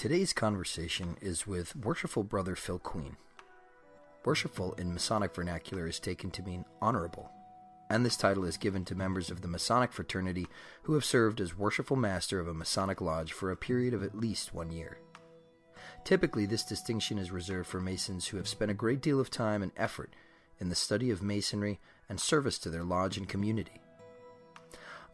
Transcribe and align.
Today's 0.00 0.32
conversation 0.32 1.18
is 1.20 1.46
with 1.46 1.76
Worshipful 1.76 2.24
Brother 2.24 2.56
Phil 2.56 2.78
Queen. 2.78 3.18
Worshipful 4.24 4.72
in 4.78 4.94
Masonic 4.94 5.34
vernacular 5.34 5.86
is 5.86 6.00
taken 6.00 6.30
to 6.30 6.42
mean 6.42 6.64
honorable, 6.80 7.30
and 7.90 8.02
this 8.02 8.16
title 8.16 8.46
is 8.46 8.56
given 8.56 8.86
to 8.86 8.94
members 8.94 9.30
of 9.30 9.42
the 9.42 9.46
Masonic 9.46 9.92
fraternity 9.92 10.46
who 10.84 10.94
have 10.94 11.04
served 11.04 11.38
as 11.38 11.58
Worshipful 11.58 11.98
Master 11.98 12.40
of 12.40 12.48
a 12.48 12.54
Masonic 12.54 13.02
lodge 13.02 13.34
for 13.34 13.50
a 13.50 13.58
period 13.58 13.92
of 13.92 14.02
at 14.02 14.16
least 14.16 14.54
one 14.54 14.72
year. 14.72 14.96
Typically, 16.02 16.46
this 16.46 16.64
distinction 16.64 17.18
is 17.18 17.30
reserved 17.30 17.68
for 17.68 17.78
Masons 17.78 18.28
who 18.28 18.38
have 18.38 18.48
spent 18.48 18.70
a 18.70 18.72
great 18.72 19.02
deal 19.02 19.20
of 19.20 19.30
time 19.30 19.62
and 19.62 19.72
effort 19.76 20.14
in 20.58 20.70
the 20.70 20.74
study 20.74 21.10
of 21.10 21.22
Masonry 21.22 21.78
and 22.08 22.18
service 22.18 22.58
to 22.60 22.70
their 22.70 22.84
lodge 22.84 23.18
and 23.18 23.28
community. 23.28 23.82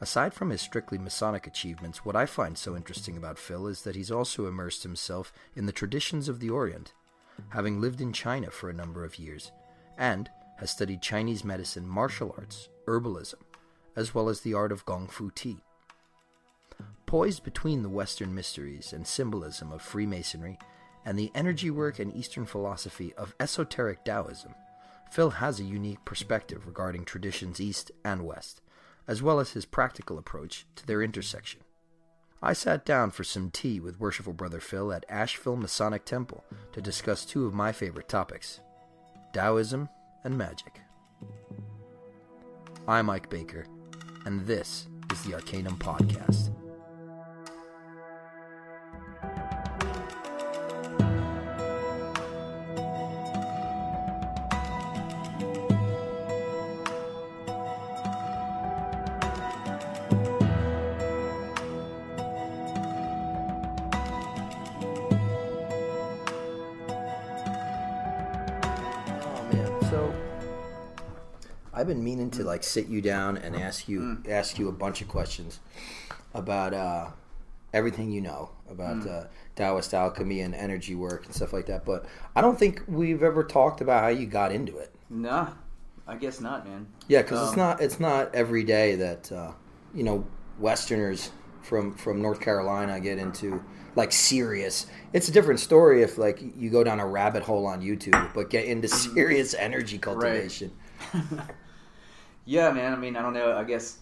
Aside 0.00 0.34
from 0.34 0.50
his 0.50 0.60
strictly 0.60 0.98
Masonic 0.98 1.46
achievements, 1.46 2.04
what 2.04 2.16
I 2.16 2.26
find 2.26 2.58
so 2.58 2.76
interesting 2.76 3.16
about 3.16 3.38
Phil 3.38 3.66
is 3.66 3.82
that 3.82 3.96
he's 3.96 4.10
also 4.10 4.46
immersed 4.46 4.82
himself 4.82 5.32
in 5.54 5.64
the 5.64 5.72
traditions 5.72 6.28
of 6.28 6.38
the 6.38 6.50
Orient, 6.50 6.92
having 7.50 7.80
lived 7.80 8.00
in 8.00 8.12
China 8.12 8.50
for 8.50 8.68
a 8.68 8.74
number 8.74 9.04
of 9.04 9.18
years, 9.18 9.52
and 9.96 10.28
has 10.58 10.70
studied 10.70 11.00
Chinese 11.00 11.44
medicine, 11.44 11.88
martial 11.88 12.34
arts, 12.36 12.68
herbalism, 12.86 13.40
as 13.94 14.14
well 14.14 14.28
as 14.28 14.40
the 14.40 14.52
art 14.52 14.70
of 14.70 14.84
Gong 14.84 15.06
Fu 15.06 15.30
tea. 15.30 15.58
Poised 17.06 17.42
between 17.42 17.82
the 17.82 17.88
Western 17.88 18.34
mysteries 18.34 18.92
and 18.92 19.06
symbolism 19.06 19.72
of 19.72 19.80
Freemasonry 19.80 20.58
and 21.04 21.18
the 21.18 21.30
energy 21.34 21.70
work 21.70 21.98
and 21.98 22.14
Eastern 22.14 22.44
philosophy 22.44 23.14
of 23.14 23.34
esoteric 23.40 24.04
Taoism, 24.04 24.54
Phil 25.10 25.30
has 25.30 25.60
a 25.60 25.64
unique 25.64 26.04
perspective 26.04 26.66
regarding 26.66 27.04
traditions 27.04 27.60
East 27.60 27.92
and 28.04 28.26
West, 28.26 28.60
as 29.08 29.22
well 29.22 29.40
as 29.40 29.52
his 29.52 29.64
practical 29.64 30.18
approach 30.18 30.66
to 30.76 30.86
their 30.86 31.02
intersection. 31.02 31.60
I 32.42 32.52
sat 32.52 32.84
down 32.84 33.10
for 33.10 33.24
some 33.24 33.50
tea 33.50 33.80
with 33.80 33.98
Worshipful 34.00 34.34
Brother 34.34 34.60
Phil 34.60 34.92
at 34.92 35.06
Asheville 35.08 35.56
Masonic 35.56 36.04
Temple 36.04 36.44
to 36.72 36.82
discuss 36.82 37.24
two 37.24 37.46
of 37.46 37.54
my 37.54 37.72
favorite 37.72 38.08
topics 38.08 38.60
Taoism 39.32 39.88
and 40.24 40.36
magic. 40.36 40.80
I'm 42.86 43.10
Ike 43.10 43.30
Baker, 43.30 43.66
and 44.24 44.46
this 44.46 44.86
is 45.12 45.22
the 45.22 45.34
Arcanum 45.34 45.76
Podcast. 45.76 46.50
Like 72.56 72.62
sit 72.62 72.86
you 72.88 73.02
down 73.02 73.36
and 73.36 73.54
ask 73.54 73.86
you 73.86 74.16
ask 74.30 74.58
you 74.58 74.66
a 74.66 74.72
bunch 74.72 75.02
of 75.02 75.08
questions 75.08 75.60
about 76.32 76.72
uh, 76.72 77.08
everything 77.74 78.10
you 78.10 78.22
know 78.22 78.48
about 78.70 79.06
uh, 79.06 79.24
Taoist 79.56 79.92
alchemy 79.92 80.40
and 80.40 80.54
energy 80.54 80.94
work 80.94 81.26
and 81.26 81.34
stuff 81.34 81.52
like 81.52 81.66
that. 81.66 81.84
But 81.84 82.06
I 82.34 82.40
don't 82.40 82.58
think 82.58 82.80
we've 82.88 83.22
ever 83.22 83.44
talked 83.44 83.82
about 83.82 84.02
how 84.02 84.08
you 84.08 84.24
got 84.24 84.52
into 84.52 84.78
it. 84.78 84.90
Nah, 85.10 85.48
I 86.08 86.16
guess 86.16 86.40
not, 86.40 86.66
man. 86.66 86.86
Yeah, 87.08 87.20
because 87.20 87.42
it's 87.42 87.52
Um, 87.52 87.58
not 87.58 87.82
it's 87.82 88.00
not 88.00 88.34
every 88.34 88.64
day 88.64 88.96
that 88.96 89.30
uh, 89.30 89.52
you 89.94 90.02
know 90.02 90.24
Westerners 90.58 91.32
from 91.60 91.92
from 91.94 92.22
North 92.22 92.40
Carolina 92.40 92.98
get 93.00 93.18
into 93.18 93.62
like 93.96 94.12
serious. 94.12 94.86
It's 95.12 95.28
a 95.28 95.32
different 95.32 95.60
story 95.60 96.00
if 96.02 96.16
like 96.16 96.40
you 96.56 96.70
go 96.70 96.82
down 96.82 97.00
a 97.00 97.06
rabbit 97.06 97.42
hole 97.42 97.66
on 97.66 97.82
YouTube, 97.82 98.32
but 98.32 98.48
get 98.48 98.64
into 98.64 98.88
serious 98.88 99.52
energy 99.52 99.98
cultivation. 99.98 100.72
Yeah, 102.46 102.70
man. 102.70 102.92
I 102.92 102.96
mean, 102.96 103.16
I 103.16 103.22
don't 103.22 103.34
know. 103.34 103.56
I 103.56 103.64
guess 103.64 103.98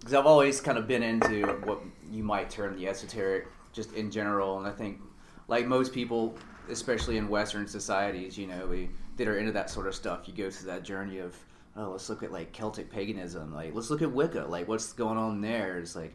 because 0.00 0.14
I've 0.14 0.26
always 0.26 0.60
kind 0.60 0.76
of 0.76 0.86
been 0.86 1.02
into 1.02 1.46
what 1.64 1.80
you 2.10 2.22
might 2.22 2.50
term 2.50 2.76
the 2.76 2.88
esoteric, 2.88 3.46
just 3.72 3.94
in 3.94 4.10
general. 4.10 4.58
And 4.58 4.66
I 4.66 4.70
think, 4.70 5.00
like 5.48 5.66
most 5.66 5.94
people, 5.94 6.36
especially 6.68 7.16
in 7.16 7.28
Western 7.28 7.66
societies, 7.66 8.36
you 8.36 8.46
know, 8.46 8.66
we 8.66 8.90
that 9.16 9.28
are 9.28 9.38
into 9.38 9.52
that 9.52 9.70
sort 9.70 9.86
of 9.86 9.94
stuff, 9.94 10.26
you 10.26 10.34
go 10.34 10.50
through 10.50 10.66
that 10.72 10.82
journey 10.82 11.18
of, 11.18 11.36
oh, 11.76 11.90
let's 11.90 12.08
look 12.10 12.22
at 12.22 12.32
like 12.32 12.52
Celtic 12.52 12.90
paganism. 12.90 13.54
Like, 13.54 13.74
let's 13.74 13.90
look 13.90 14.02
at 14.02 14.10
Wicca. 14.10 14.46
Like, 14.48 14.68
what's 14.68 14.92
going 14.92 15.16
on 15.16 15.40
there? 15.40 15.78
It's 15.78 15.94
like 15.94 16.14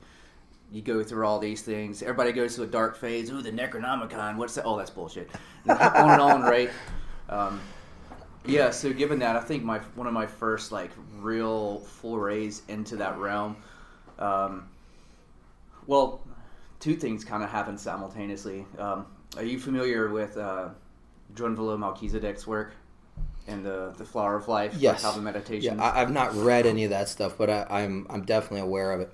you 0.72 0.82
go 0.82 1.02
through 1.02 1.26
all 1.26 1.40
these 1.40 1.62
things. 1.62 2.04
Everybody 2.04 2.34
goes 2.34 2.56
through 2.56 2.66
a 2.66 2.68
dark 2.68 2.98
phase. 2.98 3.32
Ooh, 3.32 3.42
the 3.42 3.52
Necronomicon. 3.52 4.36
What's 4.36 4.56
that? 4.56 4.66
Oh, 4.66 4.78
that's 4.78 4.92
bullshit. 4.92 5.30
On 5.68 5.78
and 5.78 6.22
on, 6.22 6.42
right? 6.42 6.70
Um, 7.30 7.60
yeah. 8.46 8.72
So 8.72 8.94
given 8.94 9.20
that, 9.20 9.36
I 9.36 9.42
think 9.42 9.64
my 9.64 9.80
one 9.96 10.08
of 10.08 10.14
my 10.14 10.26
first 10.26 10.72
like 10.72 10.92
real 11.20 11.80
forays 11.80 12.62
into 12.68 12.96
that 12.98 13.18
realm. 13.18 13.56
Um, 14.18 14.70
well, 15.88 16.22
two 16.80 16.96
things 16.96 17.24
kind 17.24 17.44
of 17.44 17.50
happened 17.50 17.80
simultaneously. 17.80 18.66
Um, 18.78 19.06
are 19.38 19.44
you 19.44 19.60
familiar 19.60 20.10
with 20.10 20.38
uh, 20.38 20.70
Drunvalo 21.34 21.78
Melchizedek's 21.78 22.46
work 22.48 22.74
and 23.48 23.66
the 23.66 23.94
the 23.98 24.06
Flower 24.06 24.36
of 24.36 24.48
Life? 24.48 24.76
Yes. 24.78 25.02
The 25.16 25.22
meditation. 25.22 25.78
Yeah, 25.78 25.84
I, 25.84 26.02
I've 26.02 26.12
not 26.12 26.34
read 26.36 26.66
any 26.66 26.84
of 26.84 26.90
that 26.92 27.10
stuff, 27.10 27.38
but 27.38 27.50
I, 27.50 27.66
I'm 27.70 28.08
I'm 28.10 28.24
definitely 28.24 28.62
aware 28.62 28.92
of 28.92 29.02
it. 29.02 29.12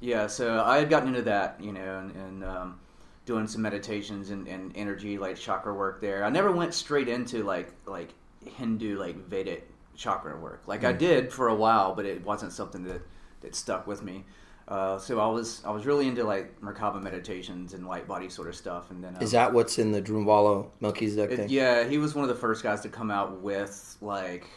Yeah, 0.00 0.26
so 0.26 0.62
I 0.62 0.78
had 0.78 0.90
gotten 0.90 1.08
into 1.08 1.22
that, 1.22 1.58
you 1.58 1.72
know, 1.72 1.98
and, 1.98 2.14
and 2.14 2.44
um, 2.44 2.80
doing 3.24 3.46
some 3.46 3.62
meditations 3.62 4.30
and, 4.30 4.46
and 4.46 4.72
energy 4.76 5.18
like 5.18 5.36
chakra 5.36 5.74
work 5.74 6.00
there. 6.00 6.24
I 6.24 6.28
never 6.30 6.52
went 6.52 6.74
straight 6.74 7.08
into 7.08 7.42
like 7.42 7.72
like 7.86 8.14
Hindu 8.48 8.98
like 8.98 9.16
Vedic 9.28 9.68
chakra 9.96 10.36
work. 10.38 10.62
Like 10.66 10.84
I 10.84 10.92
did 10.92 11.32
for 11.32 11.48
a 11.48 11.54
while, 11.54 11.94
but 11.94 12.04
it 12.04 12.24
wasn't 12.24 12.52
something 12.52 12.84
that 12.84 13.02
that 13.40 13.54
stuck 13.54 13.86
with 13.86 14.02
me. 14.02 14.24
Uh, 14.68 14.98
so 14.98 15.20
I 15.20 15.26
was 15.28 15.62
I 15.64 15.70
was 15.70 15.86
really 15.86 16.08
into 16.08 16.24
like 16.24 16.60
Merkaba 16.60 17.00
meditations 17.00 17.72
and 17.72 17.86
light 17.86 18.08
body 18.08 18.28
sort 18.28 18.48
of 18.48 18.56
stuff, 18.56 18.90
and 18.90 19.02
then 19.02 19.14
um, 19.16 19.22
Is 19.22 19.30
that 19.30 19.52
what's 19.52 19.78
in 19.78 19.92
the 19.92 20.02
Drunvalo 20.02 20.70
Melchizedek 20.80 21.30
it- 21.30 21.36
thing? 21.36 21.48
yeah, 21.50 21.84
he 21.86 21.98
was 21.98 22.14
one 22.14 22.24
of 22.24 22.28
the 22.28 22.34
first 22.40 22.62
guys 22.64 22.80
to 22.80 22.88
come 22.88 23.10
out 23.12 23.40
with 23.42 23.96
like, 24.00 24.48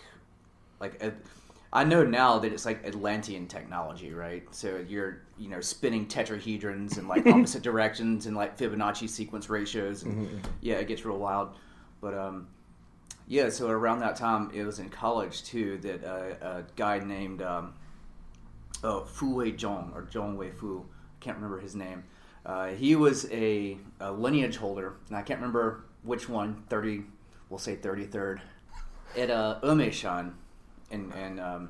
like 0.79 1.03
a, 1.03 1.13
I 1.71 1.83
know 1.83 2.03
now 2.03 2.39
that 2.39 2.51
it's 2.51 2.65
like 2.65 2.83
Atlantean 2.87 3.45
technology, 3.47 4.11
right? 4.11 4.43
So 4.49 4.83
you're 4.87 5.21
you 5.37 5.47
know 5.49 5.61
spinning 5.61 6.07
tetrahedrons 6.07 6.97
in 6.97 7.07
like 7.07 7.27
opposite 7.27 7.61
directions 7.61 8.25
and 8.25 8.35
like 8.35 8.57
Fibonacci 8.57 9.07
sequence 9.07 9.47
ratios, 9.47 10.01
and 10.01 10.27
yeah, 10.61 10.75
it 10.77 10.87
gets 10.87 11.05
real 11.05 11.19
wild. 11.19 11.49
But 12.01 12.17
um, 12.17 12.47
yeah, 13.29 13.49
so 13.49 13.69
around 13.69 13.99
that 13.99 14.15
time, 14.15 14.49
it 14.55 14.63
was 14.63 14.79
in 14.79 14.89
college 14.89 15.43
too 15.43 15.77
that 15.77 16.03
uh, 16.03 16.45
a 16.45 16.63
guy 16.75 16.97
named 16.97 17.43
um, 17.43 17.75
oh, 18.83 19.01
Fu 19.01 19.35
Wei 19.35 19.51
Zhong 19.51 19.95
or 19.95 20.01
Zhong 20.11 20.35
Wei 20.35 20.49
Fu, 20.49 20.79
I 20.79 21.23
can't 21.23 21.37
remember 21.37 21.59
his 21.59 21.75
name. 21.75 22.03
Uh, 22.43 22.69
he 22.69 22.95
was 22.95 23.29
a, 23.31 23.77
a 23.99 24.11
lineage 24.11 24.57
holder, 24.57 24.95
and 25.07 25.15
I 25.15 25.21
can't 25.21 25.39
remember 25.39 25.85
which 26.01 26.27
one. 26.27 26.63
Thirty, 26.69 27.03
we'll 27.49 27.59
say 27.59 27.75
thirty 27.75 28.05
third, 28.05 28.41
at 29.15 29.29
uh, 29.29 29.59
Emeishan, 29.61 30.33
in, 30.89 31.11
in 31.13 31.39
um, 31.39 31.69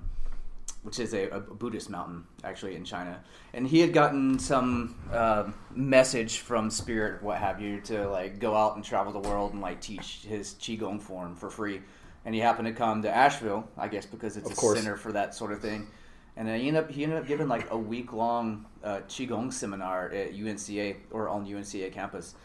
which 0.84 1.00
is 1.00 1.14
a, 1.14 1.28
a 1.30 1.40
Buddhist 1.40 1.90
mountain 1.90 2.24
actually 2.44 2.76
in 2.76 2.86
China. 2.86 3.22
And 3.54 3.68
he 3.68 3.80
had 3.80 3.94
gotten 3.94 4.40
some 4.40 4.96
uh, 5.12 5.52
message 5.76 6.40
from 6.40 6.70
spirit, 6.70 7.22
what 7.24 7.38
have 7.38 7.62
you, 7.62 7.82
to 7.82 8.08
like 8.10 8.40
go 8.40 8.56
out 8.56 8.76
and 8.76 8.84
travel 8.84 9.12
the 9.12 9.28
world 9.28 9.54
and 9.54 9.62
like 9.62 9.82
teach 9.82 10.22
his 10.28 10.54
qigong 10.56 11.02
form 11.02 11.36
for 11.36 11.50
free. 11.50 11.82
And 12.26 12.36
he 12.36 12.42
happened 12.42 12.68
to 12.68 12.74
come 12.74 13.02
to 13.04 13.10
Asheville, 13.10 13.68
I 13.78 13.88
guess, 13.88 14.06
because 14.06 14.38
it's 14.38 14.48
Of 14.48 14.54
a 14.54 14.56
course. 14.56 14.80
center 14.80 14.96
for 14.98 15.12
that 15.14 15.34
sort 15.34 15.52
of 15.52 15.62
thing. 15.62 15.88
And 16.36 16.48
then 16.48 16.60
he 16.60 16.68
ended 16.68 16.84
up 16.84 16.92
he 16.92 17.04
ended 17.04 17.18
up 17.20 17.28
giving 17.28 17.48
like 17.48 17.70
a 17.72 17.78
week 17.78 18.14
long 18.14 18.66
uh, 18.84 19.00
qigong 19.10 19.52
seminar 19.52 20.10
at 20.12 20.34
UNCA 20.34 20.96
or 21.12 21.28
on 21.28 21.46
UNCA 21.46 21.92
campus 21.92 22.36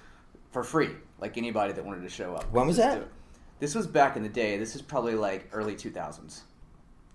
for 0.50 0.64
free, 0.64 0.90
like 1.20 1.36
anybody 1.36 1.72
that 1.72 1.84
wanted 1.84 2.02
to 2.02 2.08
show 2.08 2.34
up. 2.34 2.50
When 2.52 2.66
was 2.66 2.76
that? 2.78 3.06
This 3.60 3.74
was 3.74 3.86
back 3.86 4.16
in 4.16 4.22
the 4.24 4.28
day. 4.28 4.56
This 4.58 4.74
is 4.74 4.82
probably 4.82 5.14
like 5.14 5.48
early 5.52 5.76
two 5.76 5.90
thousands, 5.90 6.42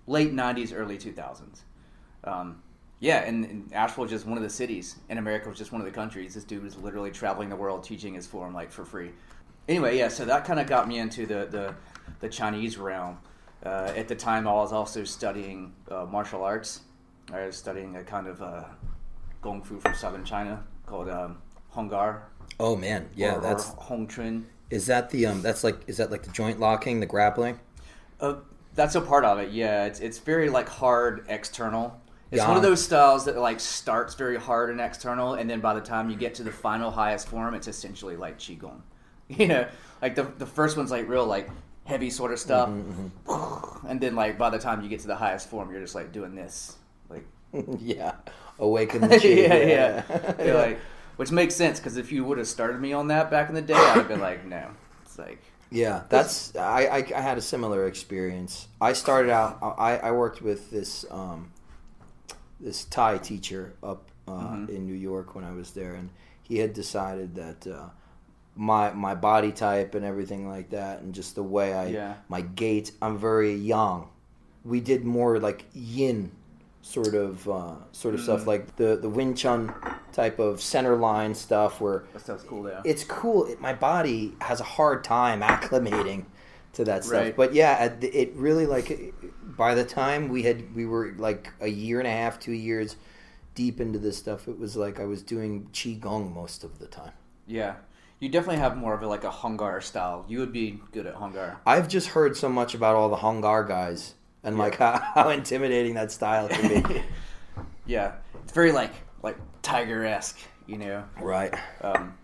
late 0.10 0.34
nineties, 0.34 0.74
early 0.74 0.98
two 0.98 1.14
thousands. 1.14 1.64
Um, 2.24 2.62
yeah, 3.00 3.20
and, 3.20 3.46
and 3.46 3.74
Asheville 3.74 4.04
was 4.04 4.12
just 4.12 4.26
one 4.26 4.38
of 4.38 4.44
the 4.44 4.50
cities, 4.50 4.98
and 5.08 5.18
America 5.18 5.48
was 5.48 5.58
just 5.58 5.72
one 5.72 5.80
of 5.80 5.86
the 5.86 5.94
countries. 5.94 6.34
This 6.34 6.44
dude 6.44 6.64
was 6.64 6.76
literally 6.76 7.12
traveling 7.12 7.48
the 7.48 7.56
world 7.56 7.84
teaching 7.84 8.14
his 8.16 8.28
form 8.28 8.54
like 8.54 8.72
for 8.72 8.84
free. 8.84 9.12
Anyway, 9.70 9.98
yeah, 9.98 10.10
so 10.10 10.26
that 10.26 10.44
kind 10.44 10.60
of 10.60 10.68
got 10.68 10.88
me 10.88 10.98
into 10.98 11.26
the 11.26 11.48
the, 11.50 11.76
the 12.20 12.28
Chinese 12.28 12.78
realm. 12.78 13.18
Uh, 13.66 13.94
at 13.96 14.08
the 14.08 14.16
time, 14.16 14.48
I 14.48 14.54
was 14.54 14.74
also 14.74 15.04
studying 15.04 15.74
uh, 15.92 16.06
martial 16.06 16.44
arts. 16.44 16.82
I 17.32 17.46
was 17.46 17.56
studying 17.56 17.96
a 17.96 18.04
kind 18.04 18.28
of 18.28 18.42
uh, 18.42 18.64
kung 19.42 19.62
fu 19.62 19.80
from 19.80 19.94
southern 19.94 20.26
China 20.26 20.64
called 20.86 21.10
um, 21.10 21.38
Hung 21.70 21.88
Gar. 21.88 22.24
Oh 22.60 22.76
man, 22.76 23.10
yeah, 23.16 23.36
or, 23.36 23.42
that's 23.42 23.70
or 23.70 23.76
Hong 23.84 24.08
Chun. 24.08 24.48
is 24.70 24.88
that 24.88 25.10
the 25.12 25.26
um 25.26 25.42
that's 25.42 25.64
like 25.64 25.78
is 25.88 25.98
that 25.98 26.12
like 26.12 26.24
the 26.24 26.32
joint 26.32 26.60
locking, 26.60 27.00
the 27.00 27.06
grappling? 27.06 27.60
Uh, 28.20 28.36
that's 28.80 28.96
a 28.96 29.02
part 29.02 29.26
of 29.26 29.40
it. 29.40 29.50
Yeah, 29.52 29.86
it's 29.86 30.00
it's 30.00 30.20
very 30.20 30.50
like 30.50 30.70
hard 30.70 31.26
external, 31.28 32.00
It's 32.32 32.46
one 32.48 32.56
of 32.56 32.64
those 32.64 32.82
styles 32.82 33.26
that 33.26 33.38
like 33.38 33.60
starts 33.60 34.16
very 34.16 34.38
hard 34.38 34.70
and 34.70 34.80
external, 34.80 35.34
and 35.34 35.50
then 35.50 35.60
by 35.60 35.74
the 35.74 35.82
time 35.82 36.10
you 36.10 36.16
get 36.16 36.34
to 36.36 36.44
the 36.44 36.52
final 36.52 36.90
highest 36.90 37.28
form, 37.28 37.54
it's 37.56 37.68
essentially 37.68 38.16
like 38.16 38.40
qigong. 38.40 38.82
You 39.28 39.48
know, 39.48 39.68
like 40.02 40.16
the 40.16 40.24
the 40.24 40.46
first 40.46 40.78
one's 40.78 40.92
like 40.92 41.08
real 41.10 41.26
like 41.26 41.50
heavy 41.84 42.10
sort 42.10 42.32
of 42.32 42.40
stuff, 42.40 42.70
Mm-hmm, 42.70 43.88
and 43.88 44.00
then 44.00 44.16
like 44.16 44.38
by 44.38 44.50
the 44.50 44.60
time 44.60 44.82
you 44.82 44.90
get 44.90 45.02
to 45.02 45.08
the 45.08 45.16
highest 45.18 45.50
form, 45.50 45.72
you're 45.72 45.82
just 45.82 45.96
like 45.96 46.12
doing 46.14 46.34
this, 46.36 46.78
like 47.10 47.26
yeah, 47.80 48.14
awaken 48.60 49.02
the 49.10 49.20
chi. 49.20 49.28
yeah, 49.28 49.56
yeah, 49.56 50.44
You're 50.46 50.56
like, 50.56 50.80
which 51.18 51.32
makes 51.32 51.54
sense 51.56 51.80
because 51.80 51.98
if 51.98 52.12
you 52.12 52.24
would 52.24 52.38
have 52.38 52.48
started 52.48 52.80
me 52.80 52.94
on 52.94 53.08
that 53.10 53.30
back 53.30 53.50
in 53.50 53.56
the 53.56 53.62
day, 53.62 53.74
I'd 53.74 53.98
have 53.98 54.08
been 54.08 54.22
like, 54.22 54.46
no, 54.46 54.70
it's 55.04 55.18
like 55.20 55.42
Yeah, 55.72 56.04
that's 56.10 56.56
I, 56.56 56.86
I, 56.86 56.98
I 57.16 57.22
had 57.22 57.38
a 57.38 57.42
similar 57.42 57.86
experience. 57.88 58.68
I 58.82 58.94
started 58.94 59.32
out. 59.32 59.60
I, 59.62 59.98
I 59.98 60.12
worked 60.12 60.42
with 60.42 60.72
this 60.72 61.06
um, 61.12 61.52
this 62.60 62.86
Thai 62.86 63.18
teacher 63.20 63.74
up 63.84 64.10
uh, 64.28 64.32
Mm-hmm. 64.32 64.76
in 64.76 64.86
New 64.86 64.94
York 64.94 65.36
when 65.36 65.44
I 65.44 65.54
was 65.54 65.72
there, 65.72 65.94
and 65.96 66.10
he 66.44 66.58
had 66.60 66.74
decided 66.74 67.36
that 67.36 67.68
uh, 67.68 67.90
my 68.56 68.92
my 68.94 69.16
body 69.16 69.52
type 69.52 69.96
and 69.96 70.04
everything 70.06 70.48
like 70.48 70.70
that, 70.72 71.02
and 71.02 71.14
just 71.14 71.36
the 71.36 71.44
way 71.44 71.74
I 71.74 71.88
Yeah. 71.88 72.14
my 72.30 72.42
gait. 72.42 72.92
I'm 73.02 73.18
very 73.18 73.54
young. 73.54 74.10
We 74.66 74.82
did 74.82 75.06
more 75.06 75.40
like 75.40 75.66
yin 75.74 76.32
sort 76.90 77.14
of 77.14 77.48
uh, 77.50 77.76
sort 77.92 78.14
of 78.16 78.20
Mm. 78.22 78.24
stuff, 78.24 78.48
like 78.48 78.76
the 78.78 78.96
the 78.96 79.10
Wing 79.10 79.36
Chun 79.36 79.74
type 80.12 80.40
of 80.40 80.62
center 80.62 80.96
line 80.96 81.34
stuff 81.36 81.80
where 81.80 82.04
that 82.14 82.22
stuff's 82.22 82.44
cool 82.44 82.64
though. 82.64 82.82
it's 82.84 83.04
cool. 83.04 83.46
It, 83.46 83.62
my 83.62 83.74
body 83.74 84.34
has 84.42 84.60
a 84.60 84.64
hard 84.64 85.04
time 85.04 85.42
acclimating 85.42 86.26
to 86.74 86.84
that 86.86 87.04
stuff. 87.04 87.22
Right. 87.22 87.36
But 87.36 87.54
yeah, 87.54 87.84
it 88.02 88.34
really 88.36 88.66
like 88.66 89.14
by 89.44 89.76
the 89.76 89.86
time 89.86 90.30
we 90.30 90.44
had 90.44 90.74
we 90.76 90.86
were 90.86 91.14
like 91.18 91.52
a 91.62 91.68
year 91.68 92.00
and 92.00 92.08
a 92.08 92.12
half, 92.12 92.40
two 92.40 92.54
years 92.54 92.96
deep 93.56 93.80
into 93.82 94.00
this 94.00 94.18
stuff, 94.18 94.48
it 94.48 94.58
was 94.58 94.76
like 94.76 95.00
I 95.00 95.06
was 95.06 95.22
doing 95.22 95.68
qigong 95.74 96.34
most 96.34 96.64
of 96.64 96.80
the 96.80 96.88
time. 96.88 97.12
yeah, 97.46 97.76
you 98.20 98.30
definitely 98.30 98.58
have 98.62 98.76
more 98.78 98.94
of 98.94 99.02
a, 99.04 99.08
like 99.08 99.24
a 99.24 99.32
hung 99.32 99.58
gar 99.58 99.80
style. 99.82 100.26
You 100.28 100.40
would 100.40 100.52
be 100.54 100.80
good 100.92 101.06
at 101.06 101.16
hung 101.16 101.34
gar. 101.34 101.60
I've 101.66 101.88
just 101.88 102.10
heard 102.10 102.36
so 102.36 102.50
much 102.50 102.74
about 102.74 102.96
all 102.96 103.10
the 103.10 103.18
Hung 103.18 103.42
Gar 103.42 103.64
guys 103.64 104.16
and 104.44 104.58
like 104.58 104.78
how, 104.78 105.00
how 105.16 105.30
intimidating 105.30 105.94
that 105.96 106.12
style 106.12 106.48
can 106.48 106.84
be. 106.84 107.02
yeah, 107.86 108.14
it's 108.44 108.54
very 108.54 108.72
like 108.72 108.94
like 109.22 109.38
tiger 109.62 110.06
esque, 110.06 110.40
you 110.68 110.78
know. 110.78 111.04
right. 111.22 111.54
Um, 111.82 112.18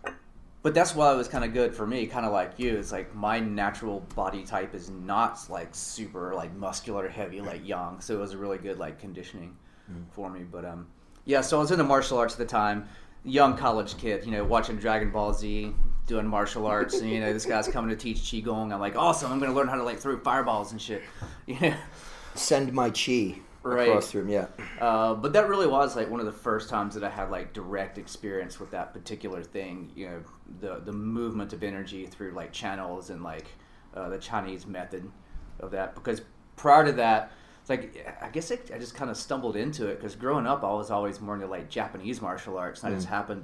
but 0.62 0.74
that's 0.74 0.96
why 0.96 1.14
it 1.14 1.16
was 1.16 1.28
kind 1.28 1.46
of 1.46 1.54
good 1.54 1.76
for 1.76 1.86
me, 1.86 2.08
kind 2.08 2.26
of 2.26 2.32
like 2.32 2.58
you. 2.58 2.76
It's 2.76 2.92
like 2.92 3.14
my 3.14 3.40
natural 3.40 4.00
body 4.16 4.44
type 4.44 4.74
is 4.74 4.90
not 4.90 5.40
like 5.50 5.70
super 5.74 6.34
like 6.34 6.56
muscular, 6.56 7.08
heavy 7.08 7.40
like 7.40 7.68
Yang, 7.68 8.02
so 8.02 8.16
it 8.16 8.20
was 8.20 8.34
a 8.34 8.38
really 8.38 8.58
good 8.58 8.80
like 8.80 9.00
conditioning 9.00 9.56
for 10.12 10.30
me. 10.30 10.42
But 10.42 10.66
um, 10.66 10.88
yeah, 11.26 11.42
so 11.42 11.58
I 11.58 11.60
was 11.60 11.72
into 11.72 11.84
martial 11.84 12.18
arts 12.18 12.34
at 12.34 12.40
the 12.40 12.46
time, 12.46 12.88
young 13.24 13.58
college 13.58 13.98
kid, 13.98 14.26
you 14.26 14.32
know, 14.32 14.44
watching 14.44 14.78
Dragon 14.78 15.12
Ball 15.12 15.34
Z, 15.34 15.74
doing 16.08 16.28
martial 16.28 16.66
arts, 16.66 17.00
and 17.00 17.10
you 17.10 17.20
know, 17.20 17.34
this 17.34 17.46
guy's 17.46 17.68
coming 17.68 17.90
to 17.90 17.96
teach 17.96 18.18
qigong. 18.20 18.74
I'm 18.74 18.80
like, 18.80 18.96
awesome! 18.96 19.32
I'm 19.32 19.40
going 19.40 19.52
to 19.52 19.56
learn 19.56 19.68
how 19.68 19.76
to 19.76 19.84
like 19.84 20.00
throw 20.00 20.18
fireballs 20.20 20.72
and 20.72 20.82
shit, 20.82 21.04
you 21.46 21.60
know. 21.60 21.76
Send 22.36 22.74
my 22.74 22.90
chi 22.90 23.40
Right. 23.64 23.88
across 23.88 24.12
the 24.12 24.20
room. 24.20 24.30
Yeah. 24.30 24.46
Uh, 24.80 25.16
but 25.16 25.34
that 25.34 25.50
really 25.50 25.66
was 25.66 25.96
like 25.96 26.08
one 26.08 26.20
of 26.20 26.28
the 26.28 26.32
first 26.32 26.70
times 26.70 26.94
that 26.94 27.04
I 27.04 27.10
had 27.10 27.32
like 27.32 27.52
direct 27.52 27.98
experience 27.98 28.60
with 28.60 28.70
that 28.72 28.94
particular 28.94 29.42
thing. 29.42 29.92
You 29.96 30.08
know, 30.08 30.24
the 30.62 30.82
the 30.86 30.92
movement 30.92 31.52
of 31.52 31.64
energy 31.64 32.06
through 32.06 32.32
like 32.32 32.52
channels 32.52 33.10
and 33.10 33.24
like 33.24 33.48
uh, 33.96 34.10
the 34.10 34.20
Chinese 34.20 34.68
method 34.68 35.10
of 35.60 35.72
that. 35.72 35.96
Because 35.96 36.22
prior 36.58 36.86
to 36.86 36.92
that, 36.92 37.32
it's 37.60 37.72
like 37.72 38.16
I 38.22 38.30
guess 38.30 38.52
it, 38.52 38.70
I 38.72 38.78
just 38.78 38.94
kind 38.94 39.10
of 39.10 39.18
stumbled 39.18 39.56
into 39.56 39.88
it 39.88 39.96
because 39.96 40.16
growing 40.16 40.46
up 40.46 40.64
I 40.64 40.72
was 40.72 40.92
always 40.92 41.20
more 41.20 41.34
into 41.34 41.48
like 41.48 41.68
Japanese 41.68 42.22
martial 42.22 42.60
arts. 42.60 42.84
And 42.84 42.94
I 42.94 42.96
just 42.96 43.08
happened 43.08 43.42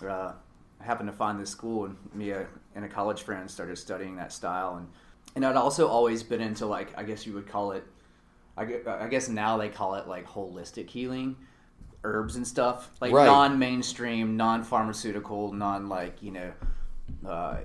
to 0.00 0.08
uh, 0.08 0.32
happened 0.80 1.10
to 1.10 1.14
find 1.16 1.38
this 1.38 1.50
school 1.50 1.84
and 1.84 1.96
me 2.14 2.32
uh, 2.32 2.44
and 2.74 2.84
a 2.86 2.88
college 2.88 3.22
friend 3.22 3.50
started 3.50 3.76
studying 3.76 4.16
that 4.16 4.32
style 4.32 4.76
and 4.76 4.88
and 5.36 5.44
I'd 5.44 5.56
also 5.56 5.86
always 5.88 6.22
been 6.22 6.40
into 6.40 6.64
like 6.64 6.96
I 6.96 7.02
guess 7.02 7.26
you 7.26 7.34
would 7.34 7.46
call 7.46 7.72
it 7.72 7.84
I 8.56 9.08
guess 9.08 9.28
now 9.28 9.56
they 9.56 9.68
call 9.68 9.94
it 9.96 10.06
like 10.06 10.26
holistic 10.26 10.88
healing, 10.88 11.36
herbs 12.04 12.36
and 12.36 12.46
stuff, 12.46 12.90
like 13.00 13.12
Right. 13.12 13.26
non-mainstream, 13.26 14.36
non-pharmaceutical, 14.36 15.52
non 15.52 15.88
like 15.88 16.22
you 16.22 16.30
know, 16.30 16.52
uh, 17.26 17.56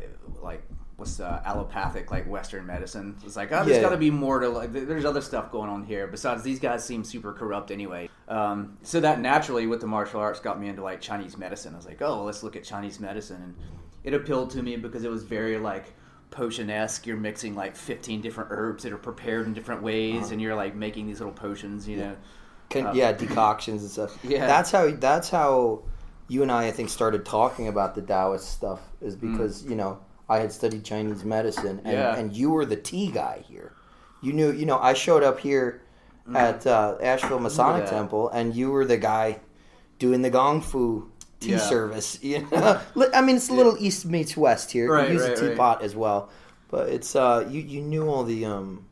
like 0.42 0.64
what's 0.98 1.20
uh, 1.20 1.42
allopathic 1.46 2.12
like 2.12 2.28
Western 2.28 2.66
medicine. 2.66 3.16
It's 3.26 3.36
like 3.36 3.52
oh, 3.52 3.64
there's 3.64 3.78
Yeah. 3.78 3.84
got 3.84 3.90
to 3.92 3.98
be 3.98 4.12
more 4.12 4.40
to 4.40 4.50
like. 4.50 4.74
There's 4.74 5.06
other 5.06 5.22
stuff 5.22 5.52
going 5.52 5.70
on 5.70 5.84
here 5.84 6.08
besides 6.08 6.44
these 6.44 6.60
guys 6.60 6.84
seem 6.84 7.04
super 7.04 7.34
corrupt 7.34 7.72
anyway. 7.72 8.10
Um, 8.28 8.78
so 8.84 9.00
that 9.00 9.20
naturally 9.22 9.66
with 9.68 9.82
the 9.82 9.88
martial 9.88 10.20
arts 10.20 10.40
got 10.40 10.60
me 10.60 10.68
into 10.68 10.84
like 10.84 11.02
Chinese 11.02 11.38
medicine. 11.38 11.74
I 11.74 11.78
was 11.78 11.86
like, 11.86 12.02
oh, 12.02 12.18
well, 12.18 12.24
let's 12.26 12.44
look 12.44 12.56
at 12.56 12.64
Chinese 12.64 13.00
medicine, 13.00 13.42
and 13.42 13.56
it 14.04 14.14
appealed 14.14 14.50
to 14.52 14.64
me 14.64 14.76
because 14.76 15.04
it 15.04 15.10
was 15.12 15.24
very 15.24 15.58
like 15.58 15.94
potion 16.32 16.70
esque. 16.70 17.06
You're 17.08 17.18
mixing 17.18 17.56
like 17.56 17.76
15 17.76 18.22
different 18.22 18.50
herbs 18.52 18.84
that 18.84 18.92
are 18.94 18.98
prepared 18.98 19.48
in 19.48 19.54
different 19.54 19.82
ways, 19.82 20.24
Uh-huh. 20.24 20.34
and 20.34 20.42
you're 20.42 20.56
like 20.56 20.76
making 20.76 21.08
these 21.08 21.20
little 21.20 21.34
potions. 21.34 21.88
You 21.88 21.98
know, 21.98 22.16
Can, 22.70 22.86
Um, 22.88 22.96
yeah, 22.96 23.12
decoctions 23.14 23.82
and 23.82 23.90
stuff. 23.92 24.18
Yeah. 24.24 24.46
that's 24.46 24.72
how 24.72 24.92
that's 24.92 25.30
how 25.30 25.82
you 26.28 26.44
and 26.44 26.52
I, 26.52 26.68
I 26.68 26.72
think, 26.72 26.90
started 26.90 27.26
talking 27.26 27.68
about 27.68 27.96
the 27.96 28.02
Taoist 28.04 28.48
stuff. 28.52 28.80
Is 29.02 29.16
Mm. 29.16 29.32
because 29.32 29.64
you 29.66 29.76
know 29.76 29.98
I 30.30 30.38
had 30.40 30.52
studied 30.52 30.84
Chinese 30.84 31.24
medicine, 31.26 31.82
and, 31.84 31.94
Yeah. 31.94 32.16
and 32.16 32.32
you 32.36 32.52
were 32.52 32.66
the 32.66 32.76
tea 32.76 33.10
guy 33.12 33.44
here. 33.48 33.72
You 34.22 34.34
knew, 34.34 34.52
you 34.52 34.66
know, 34.68 34.78
I 34.78 34.94
showed 34.94 35.24
up 35.24 35.40
here 35.40 35.82
at 36.36 36.68
uh, 36.68 36.98
Asheville 37.02 37.40
Masonic. 37.40 37.88
Temple, 37.90 38.30
and 38.30 38.54
you 38.56 38.70
were 38.70 38.86
the 38.86 38.98
guy 38.98 39.40
doing 39.98 40.22
the 40.22 40.30
gong 40.30 40.62
fu 40.62 41.10
tea 41.40 41.52
Yeah. 41.52 41.58
service. 41.60 42.20
You 42.24 42.48
know, 42.52 42.82
I 43.14 43.22
mean, 43.22 43.36
it's 43.38 43.50
a 43.50 43.54
little 43.54 43.76
east 43.80 44.06
meets 44.06 44.36
west 44.38 44.72
here. 44.72 44.92
Right, 44.92 45.08
you 45.08 45.14
use 45.14 45.24
right, 45.24 45.38
a 45.38 45.42
right. 45.42 45.50
teapot 45.52 45.82
as 45.82 45.96
well, 45.96 46.30
but 46.70 46.90
it's 46.90 47.16
uh, 47.16 47.48
you 47.50 47.62
you 47.62 47.82
knew 47.82 48.08
all 48.08 48.24
the 48.24 48.46
um, 48.46 48.86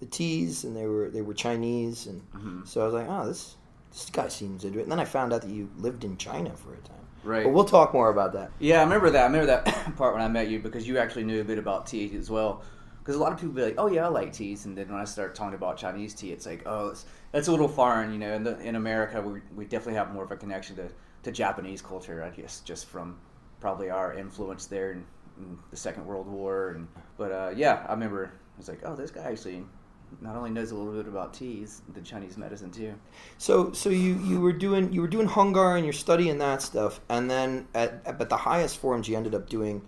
the 0.00 0.06
teas, 0.06 0.64
and 0.64 0.76
they 0.76 0.86
were 0.86 1.10
they 1.10 1.22
were 1.22 1.34
Chinese, 1.34 2.06
and 2.06 2.22
Mm-hmm. 2.34 2.64
so 2.64 2.80
I 2.82 2.84
was 2.84 2.94
like, 2.94 3.06
oh, 3.08 3.26
this 3.26 3.56
this 3.92 4.08
guy 4.10 4.28
seems 4.28 4.64
into 4.64 4.78
it. 4.78 4.82
And 4.82 4.92
then 4.92 5.00
I 5.00 5.04
found 5.04 5.32
out 5.32 5.42
that 5.42 5.50
you 5.50 5.68
lived 5.76 6.04
in 6.04 6.16
China 6.16 6.50
for 6.56 6.72
a 6.74 6.76
time. 6.78 6.96
right? 7.24 7.42
But 7.44 7.50
we'll 7.52 7.64
talk 7.64 7.92
more 7.92 8.08
about 8.08 8.32
that. 8.34 8.52
Yeah, 8.60 8.78
I 8.80 8.84
remember 8.84 9.10
that. 9.10 9.22
I 9.22 9.26
remember 9.26 9.46
that 9.46 9.64
part 9.96 10.14
when 10.14 10.22
I 10.22 10.28
met 10.28 10.48
you 10.48 10.60
because 10.60 10.86
you 10.86 10.98
actually 10.98 11.24
knew 11.24 11.40
a 11.40 11.44
bit 11.44 11.58
about 11.58 11.86
tea 11.86 12.10
as 12.16 12.30
well. 12.30 12.62
Because 13.00 13.16
a 13.16 13.18
lot 13.18 13.32
of 13.32 13.38
people 13.40 13.54
be 13.54 13.62
like, 13.62 13.74
"Oh 13.78 13.88
yeah, 13.88 14.04
I 14.04 14.08
like 14.08 14.32
teas," 14.32 14.66
and 14.66 14.76
then 14.78 14.88
when 14.90 15.00
I 15.00 15.04
start 15.04 15.34
talking 15.34 15.54
about 15.54 15.76
Chinese 15.78 16.14
tea, 16.14 16.32
it's 16.32 16.46
like, 16.46 16.62
"Oh, 16.66 16.90
it's, 16.90 17.04
that's 17.32 17.48
a 17.48 17.50
little 17.50 17.66
foreign." 17.68 18.12
You 18.12 18.18
know, 18.18 18.32
in, 18.34 18.44
the, 18.44 18.58
in 18.60 18.76
America, 18.76 19.20
we, 19.22 19.40
we 19.56 19.64
definitely 19.64 19.94
have 19.94 20.12
more 20.12 20.22
of 20.24 20.30
a 20.30 20.36
connection 20.36 20.76
to, 20.76 20.88
to 21.22 21.32
Japanese 21.32 21.82
culture, 21.82 22.22
I 22.22 22.30
guess, 22.30 22.60
just 22.60 22.86
from 22.86 23.18
probably 23.60 23.90
our 23.90 24.14
influence 24.14 24.66
there 24.66 24.92
in, 24.92 25.04
in 25.38 25.58
the 25.70 25.76
Second 25.76 26.06
World 26.06 26.26
War. 26.26 26.70
And 26.70 26.88
but 27.16 27.32
uh, 27.32 27.52
yeah, 27.54 27.84
I 27.88 27.92
remember 27.92 28.26
I 28.26 28.58
was 28.58 28.68
like, 28.68 28.80
"Oh, 28.84 28.94
this 28.94 29.10
guy 29.10 29.22
actually 29.22 29.64
not 30.20 30.34
only 30.34 30.50
knows 30.50 30.72
a 30.72 30.76
little 30.76 30.92
bit 30.92 31.06
about 31.08 31.32
teas, 31.34 31.82
the 31.94 32.00
Chinese 32.00 32.36
medicine 32.36 32.70
too." 32.70 32.94
So 33.38 33.72
so 33.72 33.90
you, 33.90 34.14
you 34.24 34.40
were 34.40 34.52
doing 34.52 34.92
you 34.92 35.00
were 35.00 35.08
doing 35.08 35.26
Hung 35.26 35.52
Gar 35.52 35.76
and 35.76 35.84
you're 35.84 35.92
studying 35.92 36.38
that 36.38 36.62
stuff, 36.62 37.00
and 37.08 37.30
then 37.30 37.68
at 37.74 38.02
at 38.06 38.28
the 38.28 38.36
highest 38.36 38.78
forms 38.78 39.08
you 39.08 39.16
ended 39.16 39.34
up 39.34 39.48
doing 39.48 39.82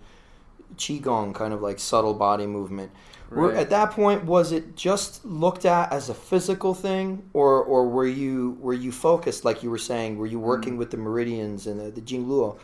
qigong, 0.75 1.33
kind 1.33 1.53
of 1.53 1.61
like 1.61 1.79
subtle 1.79 2.13
body 2.13 2.47
movement. 2.47 2.91
Were, 3.35 3.49
Right. 3.49 3.57
at 3.57 3.69
that 3.71 3.91
point, 3.91 4.25
was 4.25 4.51
it 4.51 4.75
just 4.75 5.23
looked 5.25 5.65
at 5.65 5.91
as 5.91 6.09
a 6.09 6.13
physical 6.13 6.73
thing, 6.73 7.29
or 7.33 7.63
or 7.63 7.87
were 7.87 8.05
you 8.07 8.57
were 8.61 8.73
you 8.73 8.91
focused, 8.91 9.43
like 9.45 9.63
you 9.63 9.69
were 9.69 9.77
saying, 9.77 10.17
were 10.17 10.25
you 10.27 10.39
Mm. 10.39 10.43
working 10.43 10.77
with 10.77 10.91
the 10.91 10.97
meridians 10.97 11.67
and 11.67 11.79
the, 11.79 11.89
the 11.91 12.01
Jingluo? 12.01 12.57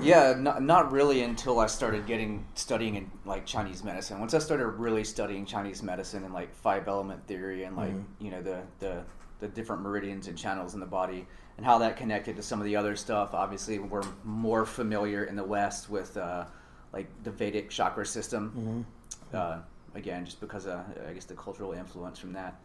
Yeah, 0.00 0.34
not, 0.36 0.60
not 0.62 0.90
really 0.90 1.22
until 1.22 1.60
I 1.60 1.66
started 1.66 2.04
getting 2.06 2.44
studying 2.54 2.96
in 2.96 3.10
like 3.24 3.46
Chinese 3.46 3.84
medicine. 3.84 4.18
Once 4.18 4.34
I 4.34 4.40
started 4.40 4.66
really 4.66 5.04
studying 5.04 5.46
Chinese 5.46 5.82
medicine 5.84 6.24
and 6.24 6.34
like 6.34 6.52
five 6.54 6.88
element 6.88 7.24
theory 7.28 7.62
and 7.62 7.76
like 7.76 7.92
you 8.18 8.30
know 8.30 8.42
the, 8.42 8.62
the 8.80 9.02
the 9.40 9.48
different 9.48 9.82
meridians 9.82 10.26
and 10.26 10.36
channels 10.36 10.74
in 10.74 10.80
the 10.80 10.86
body 10.86 11.26
and 11.56 11.64
how 11.64 11.78
that 11.78 11.96
connected 11.96 12.34
to 12.36 12.42
some 12.42 12.58
of 12.60 12.64
the 12.64 12.74
other 12.74 12.96
stuff. 12.96 13.34
Obviously, 13.34 13.78
we're 13.78 14.02
more 14.24 14.66
familiar 14.66 15.24
in 15.24 15.36
the 15.36 15.44
West 15.44 15.88
with 15.88 16.16
uh, 16.16 16.44
like 16.92 17.06
the 17.22 17.30
Vedic 17.30 17.70
chakra 17.70 18.04
system. 18.04 18.84
Uh, 19.32 19.58
again, 19.94 20.24
just 20.24 20.40
because 20.40 20.66
of 20.66 20.80
I 21.08 21.12
guess 21.12 21.24
the 21.24 21.34
cultural 21.34 21.72
influence 21.72 22.18
from 22.18 22.32
that. 22.32 22.58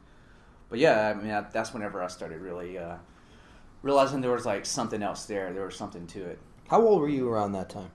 But 0.69 0.79
yeah, 0.79 1.09
I 1.09 1.13
mean 1.13 1.27
that, 1.27 1.51
that's 1.51 1.74
whenever 1.74 2.01
I 2.03 2.07
started 2.07 2.41
really 2.41 2.77
uh, 2.77 2.95
realizing 3.81 4.21
there 4.21 4.31
was 4.31 4.45
like 4.45 4.65
something 4.65 5.01
else 5.01 5.25
there. 5.25 5.51
There 5.53 5.65
was 5.65 5.75
something 5.75 6.05
to 6.07 6.24
it. 6.25 6.39
How 6.69 6.81
old 6.81 7.01
were 7.01 7.09
you 7.09 7.27
around 7.29 7.53
that 7.53 7.69
time? 7.69 7.91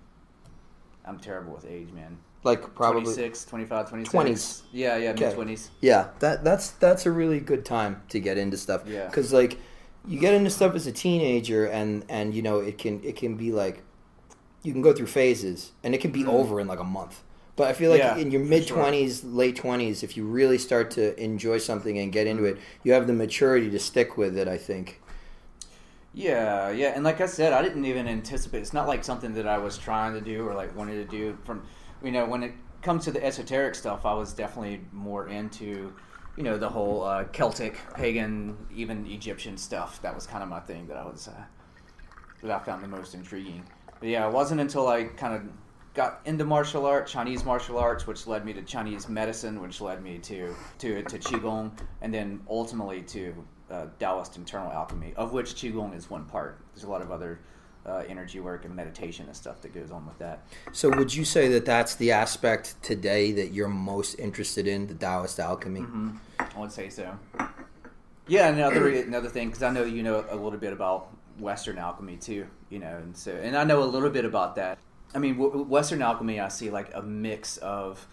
I'm 1.04 1.18
terrible 1.18 1.52
with 1.54 1.66
age, 1.66 1.92
man. 1.92 2.18
Like 2.42 2.74
probably 2.74 3.02
26, 3.04 3.44
25, 3.46 3.88
26. 3.88 4.12
20s. 4.14 4.62
Yeah, 4.72 4.96
yeah, 4.96 5.10
Okay. 5.10 5.34
mid 5.36 5.48
20s. 5.48 5.68
Yeah, 5.80 6.08
that 6.18 6.44
that's 6.44 6.70
that's 6.72 7.06
a 7.06 7.10
really 7.10 7.40
good 7.40 7.64
time 7.64 8.02
to 8.10 8.20
get 8.20 8.36
into 8.38 8.56
stuff. 8.56 8.82
Yeah. 8.86 9.06
because 9.06 9.32
like 9.32 9.58
you 10.06 10.18
get 10.20 10.34
into 10.34 10.50
stuff 10.50 10.74
as 10.74 10.86
a 10.86 10.92
teenager, 10.92 11.64
and 11.66 12.04
and 12.08 12.34
you 12.34 12.42
know 12.42 12.58
it 12.58 12.76
can 12.76 13.02
it 13.04 13.16
can 13.16 13.36
be 13.36 13.52
like 13.52 13.82
you 14.62 14.72
can 14.72 14.82
go 14.82 14.92
through 14.92 15.06
phases, 15.06 15.72
and 15.82 15.94
it 15.94 16.00
can 16.02 16.10
be 16.10 16.24
Mhm. 16.24 16.28
over 16.28 16.60
in 16.60 16.66
like 16.66 16.80
a 16.80 16.84
month. 16.84 17.22
But 17.56 17.68
I 17.68 17.72
feel 17.72 17.90
like 17.90 17.98
Yeah, 17.98 18.16
in 18.16 18.30
your 18.32 18.42
mid 18.42 18.66
sure. 18.66 18.78
twenties, 18.78 19.22
late 19.24 19.56
twenties, 19.56 20.02
if 20.02 20.16
you 20.16 20.24
really 20.26 20.58
start 20.58 20.90
to 20.92 21.20
enjoy 21.22 21.58
something 21.58 21.98
and 21.98 22.12
get 22.12 22.26
into 22.26 22.44
it, 22.44 22.58
you 22.82 22.92
have 22.92 23.06
the 23.06 23.12
maturity 23.12 23.70
to 23.70 23.78
stick 23.78 24.16
with 24.16 24.36
it. 24.36 24.48
I 24.48 24.58
think. 24.58 25.00
Yeah, 26.12 26.70
yeah, 26.70 26.92
and 26.94 27.02
like 27.02 27.20
I 27.20 27.26
said, 27.26 27.52
I 27.52 27.60
didn't 27.62 27.84
even 27.86 28.06
anticipate. 28.06 28.60
It's 28.60 28.72
not 28.72 28.86
like 28.86 29.02
something 29.02 29.34
that 29.34 29.48
I 29.48 29.58
was 29.58 29.76
trying 29.78 30.14
to 30.14 30.20
do 30.20 30.46
or 30.46 30.54
like 30.54 30.74
wanted 30.76 30.94
to 30.96 31.04
do. 31.04 31.36
From 31.44 31.64
you 32.02 32.12
know, 32.12 32.24
when 32.26 32.42
it 32.44 32.52
comes 32.82 33.04
to 33.04 33.10
the 33.10 33.24
esoteric 33.24 33.74
stuff, 33.74 34.06
I 34.06 34.14
was 34.14 34.32
definitely 34.32 34.82
more 34.92 35.28
into 35.28 35.92
you 36.36 36.42
know 36.44 36.56
the 36.56 36.68
whole 36.68 37.02
uh, 37.02 37.24
Celtic, 37.32 37.78
pagan, 37.94 38.56
even 38.72 39.06
Egyptian 39.06 39.56
stuff. 39.56 40.00
That 40.02 40.14
was 40.14 40.26
kind 40.26 40.42
of 40.42 40.48
my 40.48 40.60
thing 40.60 40.86
that 40.86 40.96
I 40.96 41.04
was 41.04 41.28
uh, 41.28 41.42
that 42.42 42.50
I 42.50 42.58
found 42.60 42.82
the 42.84 42.88
most 42.88 43.14
intriguing. 43.14 43.64
But 43.98 44.08
yeah, 44.08 44.26
it 44.28 44.32
wasn't 44.32 44.60
until 44.60 44.86
I 44.86 45.04
kind 45.04 45.34
of 45.34 45.42
got 45.94 46.20
into 46.24 46.44
martial 46.44 46.86
art, 46.86 47.06
Chinese 47.06 47.44
martial 47.44 47.78
arts, 47.78 48.06
which 48.06 48.26
led 48.26 48.44
me 48.44 48.52
to 48.52 48.62
Chinese 48.62 49.08
medicine, 49.08 49.60
which 49.60 49.80
led 49.80 50.02
me 50.02 50.18
to 50.18 50.54
to 50.78 51.02
to 51.02 51.18
qigong, 51.18 51.70
and 52.02 52.12
then 52.12 52.40
ultimately 52.48 53.02
to 53.02 53.44
uh, 53.70 53.86
Taoist 53.98 54.36
internal 54.36 54.70
alchemy, 54.72 55.14
of 55.16 55.32
which 55.32 55.54
qigong 55.54 55.96
is 55.96 56.10
one 56.10 56.24
part. 56.24 56.60
There's 56.74 56.84
a 56.84 56.90
lot 56.90 57.00
of 57.00 57.10
other 57.10 57.40
uh, 57.86 58.02
energy 58.08 58.40
work 58.40 58.64
and 58.64 58.74
meditation 58.74 59.26
and 59.26 59.36
stuff 59.36 59.60
that 59.62 59.74
goes 59.74 59.90
on 59.90 60.06
with 60.06 60.18
that. 60.18 60.44
So, 60.72 60.90
would 60.90 61.14
you 61.14 61.24
say 61.24 61.48
that 61.48 61.64
that's 61.64 61.94
the 61.94 62.12
aspect 62.12 62.82
today 62.82 63.32
that 63.32 63.52
you're 63.52 63.68
most 63.68 64.18
interested 64.18 64.66
in, 64.66 64.86
the 64.86 64.94
Taoist 64.94 65.38
alchemy? 65.38 65.80
Mm-hmm. 65.80 66.16
I 66.38 66.60
would 66.60 66.72
say 66.72 66.88
so. 66.88 67.18
Yeah, 68.26 68.48
another 68.48 68.88
another 68.88 69.28
thing 69.28 69.48
because 69.48 69.62
I 69.62 69.70
know 69.70 69.84
you 69.84 70.02
know 70.02 70.24
a 70.28 70.36
little 70.36 70.58
bit 70.58 70.72
about 70.72 71.08
Western 71.38 71.78
alchemy 71.78 72.16
too, 72.16 72.46
you 72.70 72.78
know, 72.78 72.96
and 72.96 73.16
so 73.16 73.32
and 73.32 73.56
I 73.56 73.64
know 73.64 73.82
a 73.82 73.84
little 73.84 74.10
bit 74.10 74.24
about 74.24 74.56
that. 74.56 74.78
I 75.14 75.18
mean, 75.18 75.38
w- 75.38 75.64
Western 75.64 76.02
alchemy, 76.02 76.40
I 76.40 76.48
see 76.48 76.70
like 76.70 76.90
a 76.94 77.02
mix 77.02 77.56
of 77.58 78.06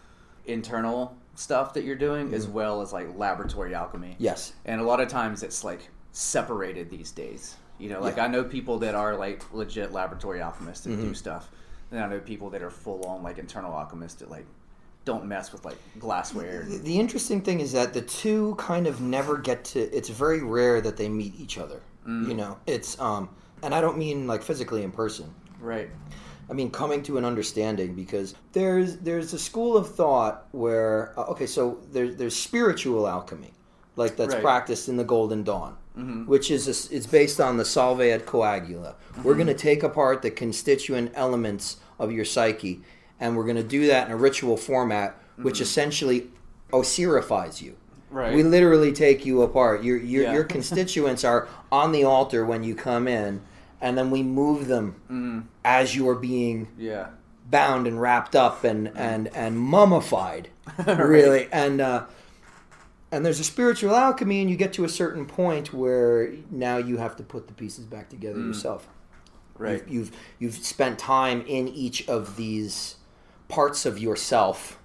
internal 0.46 1.16
stuff 1.36 1.74
that 1.74 1.84
you're 1.84 1.96
doing 1.96 2.34
as 2.34 2.46
mm-hmm. 2.46 2.54
well 2.54 2.82
as 2.82 2.94
like 2.94 3.18
laboratory 3.18 3.74
alchemy. 3.74 4.16
Yes. 4.20 4.54
And 4.66 4.82
a 4.82 4.84
lot 4.84 5.00
of 5.00 5.08
times 5.08 5.44
it's 5.44 5.64
like 5.64 5.90
separated 6.12 6.90
these 6.90 7.12
days. 7.12 7.56
You 7.80 7.90
know, 7.90 8.00
like 8.00 8.18
Yeah. 8.18 8.26
I 8.26 8.28
know 8.28 8.44
people 8.44 8.78
that 8.80 8.94
are 8.94 9.16
like 9.16 9.42
legit 9.54 9.92
laboratory 9.92 10.42
alchemists 10.42 10.84
that 10.84 10.92
do 10.92 10.98
mm-hmm. 10.98 11.14
stuff, 11.14 11.50
and 11.90 12.00
I 12.00 12.08
know 12.08 12.20
people 12.20 12.50
that 12.52 12.62
are 12.62 12.70
full 12.70 13.04
on 13.06 13.24
like 13.24 13.40
internal 13.40 13.74
alchemists 13.74 14.20
that 14.20 14.30
like 14.30 14.46
don't 15.04 15.26
mess 15.26 15.52
with 15.52 15.66
like 15.66 15.78
glassware. 15.98 16.66
The, 16.70 16.78
the 16.78 17.00
interesting 17.00 17.42
thing 17.42 17.60
is 17.60 17.72
that 17.72 17.94
the 17.94 18.04
two 18.04 18.54
kind 18.60 18.86
of 18.86 19.02
never 19.02 19.38
get 19.38 19.64
to. 19.66 19.80
It's 19.80 20.10
very 20.10 20.44
rare 20.44 20.80
that 20.82 20.96
they 20.96 21.10
meet 21.10 21.40
each 21.40 21.58
other. 21.58 21.82
You 22.06 22.12
mm-hmm. 22.12 22.36
know, 22.36 22.58
it's 22.68 23.00
um, 23.00 23.30
and 23.64 23.74
I 23.74 23.82
don't 23.82 23.98
mean 23.98 24.28
like 24.28 24.44
physically 24.44 24.84
in 24.84 24.92
person. 24.92 25.34
Right. 25.60 25.90
I 26.52 26.54
mean 26.54 26.70
coming 26.70 27.02
to 27.04 27.18
an 27.18 27.24
understanding 27.24 27.96
because 27.96 28.36
there's 28.52 28.98
there's 28.98 29.32
a 29.34 29.40
school 29.40 29.78
of 29.78 29.96
thought 29.96 30.48
where 30.52 31.18
uh, 31.18 31.24
okay, 31.32 31.48
so 31.48 31.80
there's 31.94 32.18
there's 32.18 32.36
spiritual 32.36 33.08
alchemy, 33.08 33.54
like 33.96 34.18
that's 34.18 34.34
Right. 34.34 34.44
practiced 34.44 34.90
in 34.90 34.98
the 34.98 35.06
Golden 35.06 35.44
Dawn, 35.44 35.78
mm-hmm. 35.98 36.26
which 36.26 36.52
is 36.52 36.68
a 36.68 36.96
it's 36.96 37.08
based 37.08 37.40
on 37.40 37.56
the 37.56 37.64
Solve 37.64 38.02
et 38.02 38.26
Coagula. 38.26 38.96
We're 39.24 39.32
mm-hmm. 39.32 39.44
going 39.44 39.48
to 39.48 39.54
take 39.54 39.82
apart 39.82 40.22
the 40.22 40.30
constituent 40.30 41.14
elements 41.16 41.78
of 41.98 42.12
your 42.12 42.26
psyche, 42.26 42.82
and 43.18 43.38
we're 43.38 43.46
going 43.46 43.56
to 43.56 43.64
do 43.64 43.88
that 43.88 44.08
in 44.08 44.12
a 44.12 44.18
ritual 44.18 44.58
format, 44.58 45.18
which 45.38 45.56
mm-hmm. 45.56 45.64
essentially 45.64 46.28
osirifies 46.74 47.62
you. 47.62 47.78
Right. 48.10 48.36
We 48.36 48.44
literally 48.44 48.92
take 48.92 49.26
you 49.26 49.42
apart. 49.42 49.84
Your 49.84 49.96
your, 49.96 50.24
Yeah. 50.24 50.34
your 50.34 50.44
constituents 50.58 51.24
are 51.24 51.48
on 51.72 51.94
the 51.94 52.04
altar 52.04 52.44
when 52.44 52.62
you 52.62 52.76
come 52.76 53.08
in, 53.08 53.42
and 53.82 53.98
then 53.98 54.12
we 54.12 54.24
move 54.24 54.68
them 54.68 54.96
mm. 55.10 55.44
as 55.66 55.96
you 55.96 56.08
are 56.08 56.16
being 56.16 56.68
yeah. 56.78 57.08
bound 57.50 57.88
and 57.88 58.00
wrapped 58.00 58.36
up 58.36 58.64
and 58.64 58.88
mm. 58.88 58.94
and 58.96 59.28
and 59.36 59.60
mummified, 59.60 60.50
really. 60.88 61.50
And 61.52 61.82
uh, 61.82 62.06
and 63.12 63.26
there's 63.26 63.40
a 63.40 63.44
spiritual 63.44 63.96
alchemy, 63.96 64.42
and 64.42 64.50
you 64.50 64.56
get 64.56 64.74
to 64.74 64.86
a 64.86 64.90
certain 64.90 65.26
point 65.26 65.74
where 65.74 66.32
now 66.50 66.78
you 66.78 66.98
have 66.98 67.16
to 67.18 67.24
put 67.24 67.48
the 67.48 67.54
pieces 67.54 67.86
back 67.86 68.10
together 68.10 68.40
mm. 68.40 68.48
yourself. 68.48 68.88
Right. 69.58 69.84
You've, 69.88 70.12
you've 70.12 70.12
you've 70.40 70.66
spent 70.66 70.98
time 71.00 71.44
in 71.48 71.68
each 71.68 72.08
of 72.08 72.36
these 72.36 72.96
parts 73.48 73.86
of 73.86 74.00
yourself, 74.00 74.80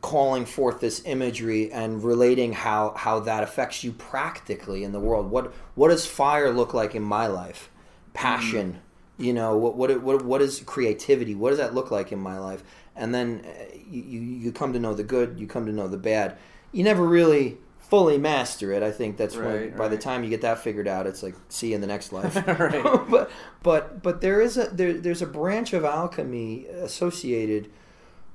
calling 0.00 0.44
forth 0.44 0.80
this 0.80 1.02
imagery 1.04 1.72
and 1.72 2.02
relating 2.02 2.52
how 2.52 2.94
how 2.96 3.18
that 3.20 3.42
affects 3.42 3.82
you 3.82 3.92
practically 3.92 4.84
in 4.84 4.92
the 4.92 5.00
world. 5.00 5.30
What 5.30 5.52
what 5.74 5.88
does 5.88 6.06
fire 6.06 6.52
look 6.52 6.72
like 6.72 6.94
in 6.94 7.02
my 7.02 7.26
life? 7.26 7.68
Passion. 8.16 8.80
You 9.18 9.32
know 9.32 9.56
what 9.56 9.76
what 9.76 10.02
what 10.02 10.24
what 10.24 10.42
is 10.42 10.60
creativity? 10.60 11.34
What 11.34 11.50
does 11.50 11.58
that 11.58 11.74
look 11.74 11.90
like 11.90 12.12
in 12.12 12.18
my 12.18 12.38
life? 12.38 12.62
And 12.94 13.14
then 13.14 13.46
uh, 13.46 13.76
you 13.88 14.20
you 14.20 14.52
come 14.52 14.72
to 14.72 14.78
know 14.78 14.94
the 14.94 15.04
good. 15.04 15.38
You 15.38 15.46
come 15.46 15.66
to 15.66 15.72
know 15.72 15.88
the 15.88 15.96
bad. 15.96 16.36
You 16.72 16.84
never 16.84 17.06
really 17.06 17.58
fully 17.78 18.18
master 18.18 18.72
it. 18.72 18.82
I 18.82 18.90
think 18.90 19.16
that's 19.16 19.36
why 19.36 19.56
Right, 19.56 19.76
by 19.76 19.88
the 19.88 19.96
time 19.96 20.24
you 20.24 20.30
get 20.30 20.42
that 20.42 20.58
figured 20.58 20.88
out, 20.88 21.06
it's 21.06 21.22
like 21.22 21.34
see 21.48 21.68
you 21.68 21.76
in 21.76 21.80
the 21.80 21.86
next 21.86 22.12
life. 22.12 22.34
But 23.08 23.30
but 23.62 24.02
but 24.02 24.20
there 24.20 24.40
is 24.40 24.56
a 24.56 24.68
there, 24.68 24.92
there's 24.94 25.22
a 25.22 25.26
branch 25.26 25.72
of 25.72 25.84
alchemy 25.84 26.66
associated 26.66 27.70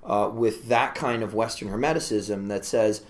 uh, 0.04 0.30
with 0.34 0.68
that 0.70 0.96
kind 0.96 1.22
of 1.22 1.34
Western 1.34 1.70
Hermeticism 1.70 2.48
that 2.48 2.66
says 2.66 3.04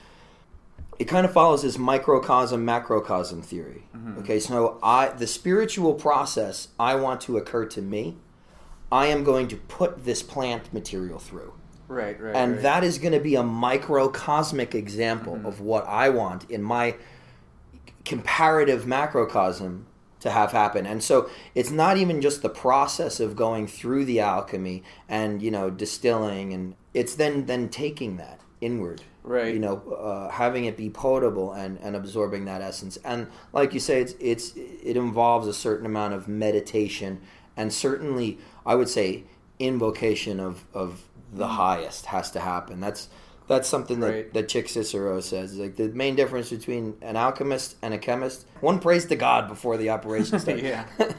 it 1.01 1.07
kind 1.07 1.25
of 1.25 1.33
follows 1.33 1.63
this 1.63 1.79
microcosm 1.79 2.63
macrocosm 2.63 3.41
theory. 3.41 3.85
Okay, 4.19 4.39
so 4.39 4.77
I 4.83 5.07
the 5.07 5.25
spiritual 5.25 5.95
process 5.95 6.67
I 6.79 6.93
want 6.93 7.21
to 7.21 7.37
occur 7.37 7.65
to 7.65 7.81
me, 7.81 8.17
I 8.91 9.07
am 9.07 9.23
going 9.23 9.47
to 9.47 9.55
put 9.55 10.05
this 10.05 10.21
plant 10.21 10.71
material 10.71 11.17
through. 11.17 11.53
Right. 11.87 12.21
Right. 12.21 12.35
And 12.35 12.53
right. 12.53 12.61
that 12.61 12.83
is 12.83 12.99
going 12.99 13.13
to 13.13 13.19
be 13.19 13.33
a 13.33 13.41
microcosmic 13.41 14.75
example 14.75 15.33
Mm-hmm. 15.37 15.47
of 15.47 15.59
what 15.59 15.87
I 15.87 16.09
want 16.09 16.47
in 16.51 16.61
my 16.61 16.95
comparative 18.05 18.85
macrocosm 18.85 19.87
to 20.19 20.29
have 20.29 20.51
happen. 20.51 20.85
And 20.85 21.01
so 21.03 21.31
it's 21.55 21.71
not 21.71 21.97
even 21.97 22.21
just 22.21 22.43
the 22.43 22.49
process 22.49 23.19
of 23.19 23.35
going 23.35 23.65
through 23.65 24.05
the 24.05 24.19
alchemy 24.19 24.83
and, 25.09 25.41
you 25.41 25.49
know, 25.49 25.71
distilling 25.71 26.53
and 26.53 26.75
it's 26.93 27.15
then 27.15 27.47
then 27.47 27.69
taking 27.69 28.17
that 28.17 28.39
inward. 28.59 29.01
Right. 29.23 29.53
You 29.53 29.59
know, 29.59 29.77
uh, 29.93 30.29
having 30.31 30.65
it 30.65 30.75
be 30.75 30.89
potable 30.89 31.53
and, 31.53 31.77
and 31.79 31.95
absorbing 31.95 32.45
that 32.45 32.61
essence. 32.61 32.97
And 33.05 33.27
like 33.53 33.73
you 33.73 33.79
say, 33.79 34.01
it's 34.01 34.13
it's 34.19 34.53
it 34.55 34.97
involves 34.97 35.47
a 35.47 35.53
certain 35.53 35.85
amount 35.85 36.13
of 36.15 36.27
meditation 36.27 37.21
and 37.55 37.71
certainly 37.71 38.39
I 38.65 38.75
would 38.75 38.89
say 38.89 39.25
invocation 39.59 40.39
of, 40.39 40.65
of 40.73 41.03
the 41.33 41.47
highest 41.47 42.07
has 42.07 42.31
to 42.31 42.39
happen. 42.39 42.79
That's 42.79 43.09
that's 43.47 43.67
something 43.67 43.99
that, 43.99 44.11
Right. 44.11 44.33
that 44.33 44.49
Chic 44.49 44.69
Cicero 44.69 45.19
says. 45.19 45.57
Like 45.57 45.75
the 45.75 45.89
main 45.89 46.15
difference 46.15 46.49
between 46.49 46.95
an 47.01 47.15
alchemist 47.17 47.75
and 47.81 47.93
a 47.93 47.97
chemist, 47.97 48.45
one 48.61 48.79
prays 48.79 49.05
to 49.07 49.15
God 49.15 49.47
before 49.49 49.77
the 49.77 49.89
operation 49.89 50.39
starts. 50.43 50.61
yeah. 50.63 50.85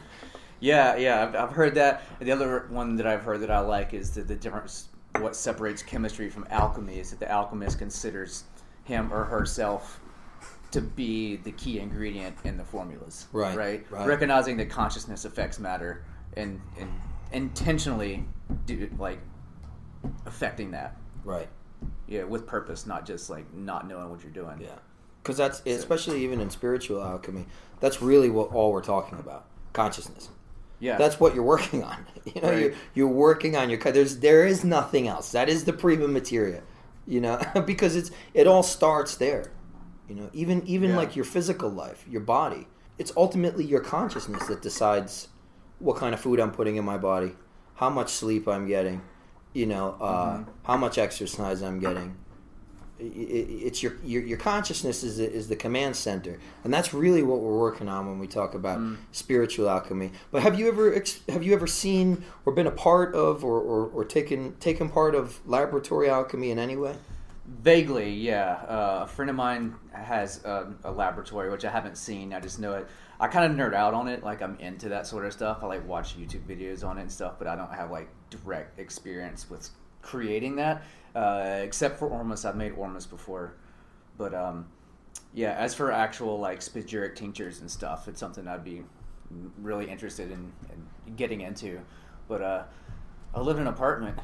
Yeah, 0.61 0.95
yeah, 0.97 1.25
I've, 1.25 1.35
I've 1.35 1.51
heard 1.51 1.75
that. 1.75 2.05
The 2.21 2.31
other 2.31 2.67
one 2.71 2.95
that 2.97 3.07
I've 3.07 3.23
heard 3.23 3.41
that 3.41 3.51
I 3.51 3.59
like 3.59 3.95
is 3.95 4.13
that 4.13 4.29
the 4.29 4.37
difference, 4.37 4.89
what 5.19 5.37
separates 5.37 5.83
chemistry 5.83 6.31
from 6.31 6.47
alchemy 6.51 6.99
is 6.99 7.11
that 7.11 7.21
the 7.21 7.31
alchemist 7.31 7.79
considers 7.79 8.45
him 8.85 9.13
or 9.13 9.25
herself 9.25 10.01
to 10.71 10.81
be 10.81 11.37
the 11.37 11.53
key 11.53 11.79
ingredient 11.79 12.35
in 12.45 12.57
the 12.57 12.65
formulas. 12.65 13.27
Right, 13.33 13.57
Right. 13.57 13.87
right. 13.91 14.07
Recognizing 14.09 14.57
that 14.57 14.71
consciousness 14.71 15.25
affects 15.25 15.59
matter 15.59 16.05
and, 16.37 16.61
and 16.81 16.91
intentionally 17.33 18.25
do 18.67 18.89
like 18.99 19.21
affecting 20.27 20.71
that. 20.73 20.97
right. 21.25 21.49
Yeah, 22.07 22.23
with 22.25 22.47
purpose, 22.47 22.87
not 22.87 23.05
just 23.05 23.29
like 23.29 23.53
not 23.53 23.89
knowing 23.89 24.09
what 24.11 24.23
you're 24.23 24.31
doing. 24.33 24.61
Yeah. 24.61 24.69
Because 25.23 25.37
that's 25.37 25.63
especially 25.67 26.23
even 26.23 26.41
in 26.41 26.49
spiritual 26.49 27.03
alchemy. 27.03 27.45
That's 27.81 28.01
really 28.01 28.31
what 28.31 28.53
all 28.53 28.71
we're 28.73 28.83
talking 28.83 29.19
about. 29.19 29.47
Consciousness. 29.73 30.29
Yeah. 30.83 30.99
That's 30.99 31.21
what 31.21 31.35
you're 31.35 31.45
working 31.57 31.83
on. 31.85 31.99
You 32.35 32.41
know, 32.41 32.49
Right. 32.51 32.61
you're, 32.63 32.73
you're 32.95 33.09
working 33.27 33.57
on 33.57 33.69
your. 33.71 33.79
cut. 33.81 33.95
There's 33.95 34.19
there 34.19 34.47
is 34.47 34.65
nothing 34.65 35.09
else. 35.09 35.33
That 35.33 35.49
is 35.49 35.65
the 35.65 35.73
prima 35.73 36.07
materia. 36.09 36.63
You 37.07 37.21
know, 37.21 37.41
because 37.67 37.97
it's 37.97 38.11
it 38.35 38.47
all 38.47 38.63
starts 38.63 39.17
there. 39.17 39.45
You 40.09 40.15
know, 40.17 40.31
even 40.33 40.63
even 40.67 40.91
Yeah. 40.91 40.97
like 41.03 41.17
your 41.17 41.25
physical 41.25 41.69
life, 41.71 42.05
your 42.09 42.21
body. 42.21 42.67
It's 42.99 43.13
ultimately 43.17 43.65
your 43.65 43.81
consciousness 43.81 44.47
that 44.47 44.63
decides 44.63 45.29
what 45.81 45.97
kind 45.97 46.15
of 46.15 46.21
food 46.21 46.39
I'm 46.39 46.53
putting 46.53 46.77
in 46.77 46.85
my 46.85 46.99
body, 46.99 47.33
how 47.75 47.91
much 47.91 48.11
sleep 48.11 48.47
I'm 48.47 48.67
getting, 48.67 49.03
you 49.53 49.67
know, 49.67 49.97
uh, 50.01 50.37
Mm-hmm. 50.39 50.51
how 50.65 50.77
much 50.77 50.97
exercise 50.99 51.61
I'm 51.63 51.81
getting. 51.81 52.17
It's 53.05 53.83
your, 53.83 53.95
your 54.05 54.23
your 54.23 54.39
consciousness 54.39 55.03
is 55.03 55.17
the, 55.17 55.31
is 55.31 55.49
the 55.49 55.57
command 55.57 55.97
center, 55.97 56.39
and 56.65 56.73
that's 56.73 56.95
really 56.95 57.23
what 57.23 57.41
we're 57.41 57.59
working 57.59 57.89
on 57.89 58.07
when 58.07 58.19
we 58.19 58.27
talk 58.27 58.55
about 58.55 58.79
Mm. 58.79 58.97
spiritual 59.11 59.69
alchemy. 59.69 60.13
But 60.31 60.43
have 60.43 60.59
you 60.59 60.69
ever 60.69 61.03
have 61.29 61.43
you 61.43 61.53
ever 61.55 61.67
seen 61.67 62.25
or 62.47 62.53
been 62.53 62.67
a 62.67 62.71
part 62.73 63.15
of 63.15 63.45
or, 63.45 63.61
or, 63.61 63.87
or 63.89 64.05
taken 64.05 64.55
taken 64.61 64.89
part 64.89 65.15
of 65.15 65.41
laboratory 65.47 66.09
alchemy 66.09 66.51
in 66.51 66.59
any 66.59 66.77
way? 66.77 66.95
Vaguely, 67.45 68.11
yeah. 68.11 68.53
Uh, 68.69 69.01
a 69.03 69.07
friend 69.07 69.29
of 69.29 69.37
mine 69.37 69.75
has 69.93 70.45
a, 70.45 70.73
a 70.85 70.93
laboratory, 70.93 71.51
which 71.51 71.65
I 71.65 71.71
haven't 71.71 71.99
seen. 71.99 72.33
I 72.33 72.39
just 72.41 72.61
know 72.61 72.75
it. 72.75 72.87
I 73.19 73.27
kind 73.29 73.51
of 73.51 73.59
nerd 73.59 73.75
out 73.75 73.95
on 73.95 74.07
it. 74.09 74.23
Like 74.23 74.41
I'm 74.43 74.57
into 74.61 74.89
that 74.91 75.07
sort 75.07 75.27
of 75.27 75.33
stuff. 75.33 75.59
I 75.63 75.67
like 75.67 75.87
watch 75.87 76.17
YouTube 76.17 76.47
videos 76.47 76.87
on 76.87 76.99
it 76.99 77.03
and 77.03 77.13
stuff, 77.13 77.35
but 77.39 77.49
I 77.49 77.57
don't 77.57 77.73
have 77.73 77.91
like 77.91 78.09
direct 78.31 78.79
experience 78.79 79.51
with 79.51 79.69
creating 80.03 80.57
that. 80.57 80.83
Uh, 81.15 81.61
except 81.63 81.99
for 81.99 82.09
Ormus, 82.09 82.45
I've 82.45 82.57
made 82.57 82.73
Ormus 82.73 83.07
before, 83.07 83.55
but 84.17 84.33
um, 84.35 84.67
yeah. 85.35 85.53
As 85.53 85.75
for 85.75 85.93
actual 85.93 86.39
like 86.39 86.61
spagyric 86.61 87.17
tinctures 87.17 87.61
and 87.61 87.71
stuff, 87.71 88.09
it's 88.09 88.19
something 88.19 88.49
I'd 88.49 88.65
be 88.65 88.83
really 89.61 89.91
interested 89.91 90.31
in, 90.31 90.51
in 91.07 91.17
getting 91.17 91.43
into. 91.43 91.81
But 92.29 92.41
uh, 92.43 92.63
I 93.35 93.41
live 93.41 93.57
in 93.57 93.63
an 93.63 93.69
apartment, 93.69 94.19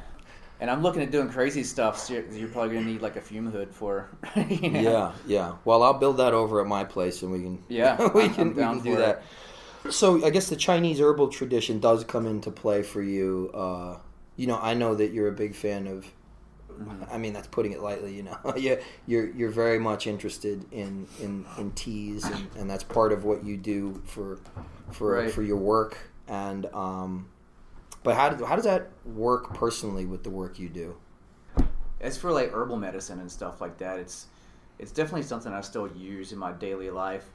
and 0.59 0.71
I'm 0.71 0.81
looking 0.81 1.03
at 1.03 1.11
doing 1.11 1.29
crazy 1.29 1.63
stuff. 1.63 1.99
So 1.99 2.13
you're, 2.15 2.25
you're 2.31 2.47
probably 2.49 2.73
gonna 2.75 2.87
need 2.87 3.01
like 3.03 3.17
a 3.17 3.21
fume 3.21 3.51
hood 3.51 3.71
for. 3.71 4.09
you 4.35 4.71
know? 4.71 4.79
Yeah, 4.81 5.11
yeah. 5.27 5.53
Well, 5.65 5.83
I'll 5.83 5.93
build 5.99 6.17
that 6.17 6.33
over 6.33 6.59
at 6.59 6.65
my 6.65 6.83
place, 6.85 7.21
and 7.21 7.31
we 7.31 7.39
can. 7.41 7.63
Yeah, 7.69 8.07
we 8.15 8.23
I'm- 8.23 8.33
can, 8.33 8.47
I'm 8.47 8.55
we 8.55 8.63
can 8.63 8.79
do 8.79 8.95
that. 8.97 9.21
So 9.91 10.25
I 10.25 10.31
guess 10.31 10.49
the 10.49 10.55
Chinese 10.55 10.99
herbal 10.99 11.27
tradition 11.29 11.79
does 11.79 12.03
come 12.03 12.25
into 12.25 12.49
play 12.51 12.81
for 12.81 13.01
you. 13.03 13.51
Uh, 13.53 13.97
you 14.39 14.47
know, 14.47 14.57
I 14.57 14.73
know 14.73 14.95
that 14.95 15.11
you're 15.11 15.27
a 15.27 15.33
big 15.33 15.53
fan 15.53 15.85
of. 15.85 16.05
I 17.11 17.17
mean, 17.17 17.33
that's 17.33 17.47
putting 17.47 17.73
it 17.73 17.81
lightly. 17.81 18.15
You 18.15 18.23
know, 18.23 18.37
yeah, 18.57 18.75
you're 19.05 19.29
you're 19.31 19.49
very 19.51 19.79
much 19.79 20.07
interested 20.07 20.65
in 20.71 21.07
in, 21.21 21.45
in 21.57 21.71
teas, 21.71 22.23
and, 22.23 22.47
and 22.57 22.69
that's 22.69 22.85
part 22.85 23.11
of 23.11 23.25
what 23.25 23.43
you 23.43 23.57
do 23.57 24.01
for 24.05 24.39
for 24.91 25.15
Right. 25.15 25.31
for 25.31 25.43
your 25.43 25.57
work. 25.57 25.97
And 26.29 26.67
um, 26.67 27.27
but 28.03 28.15
how 28.15 28.29
do, 28.29 28.45
how 28.45 28.55
does 28.55 28.63
that 28.63 28.91
work 29.05 29.53
personally 29.53 30.05
with 30.05 30.23
the 30.23 30.29
work 30.29 30.57
you 30.57 30.69
do? 30.69 30.95
as 31.99 32.17
for 32.17 32.31
like 32.31 32.53
herbal 32.53 32.77
medicine 32.77 33.19
and 33.19 33.29
stuff 33.29 33.59
like 33.59 33.77
that, 33.79 33.99
it's 33.99 34.27
it's 34.77 34.93
definitely 34.93 35.23
something 35.23 35.51
I 35.51 35.59
still 35.59 35.89
use 35.91 36.31
in 36.31 36.37
my 36.39 36.53
daily 36.53 36.89
life. 36.89 37.25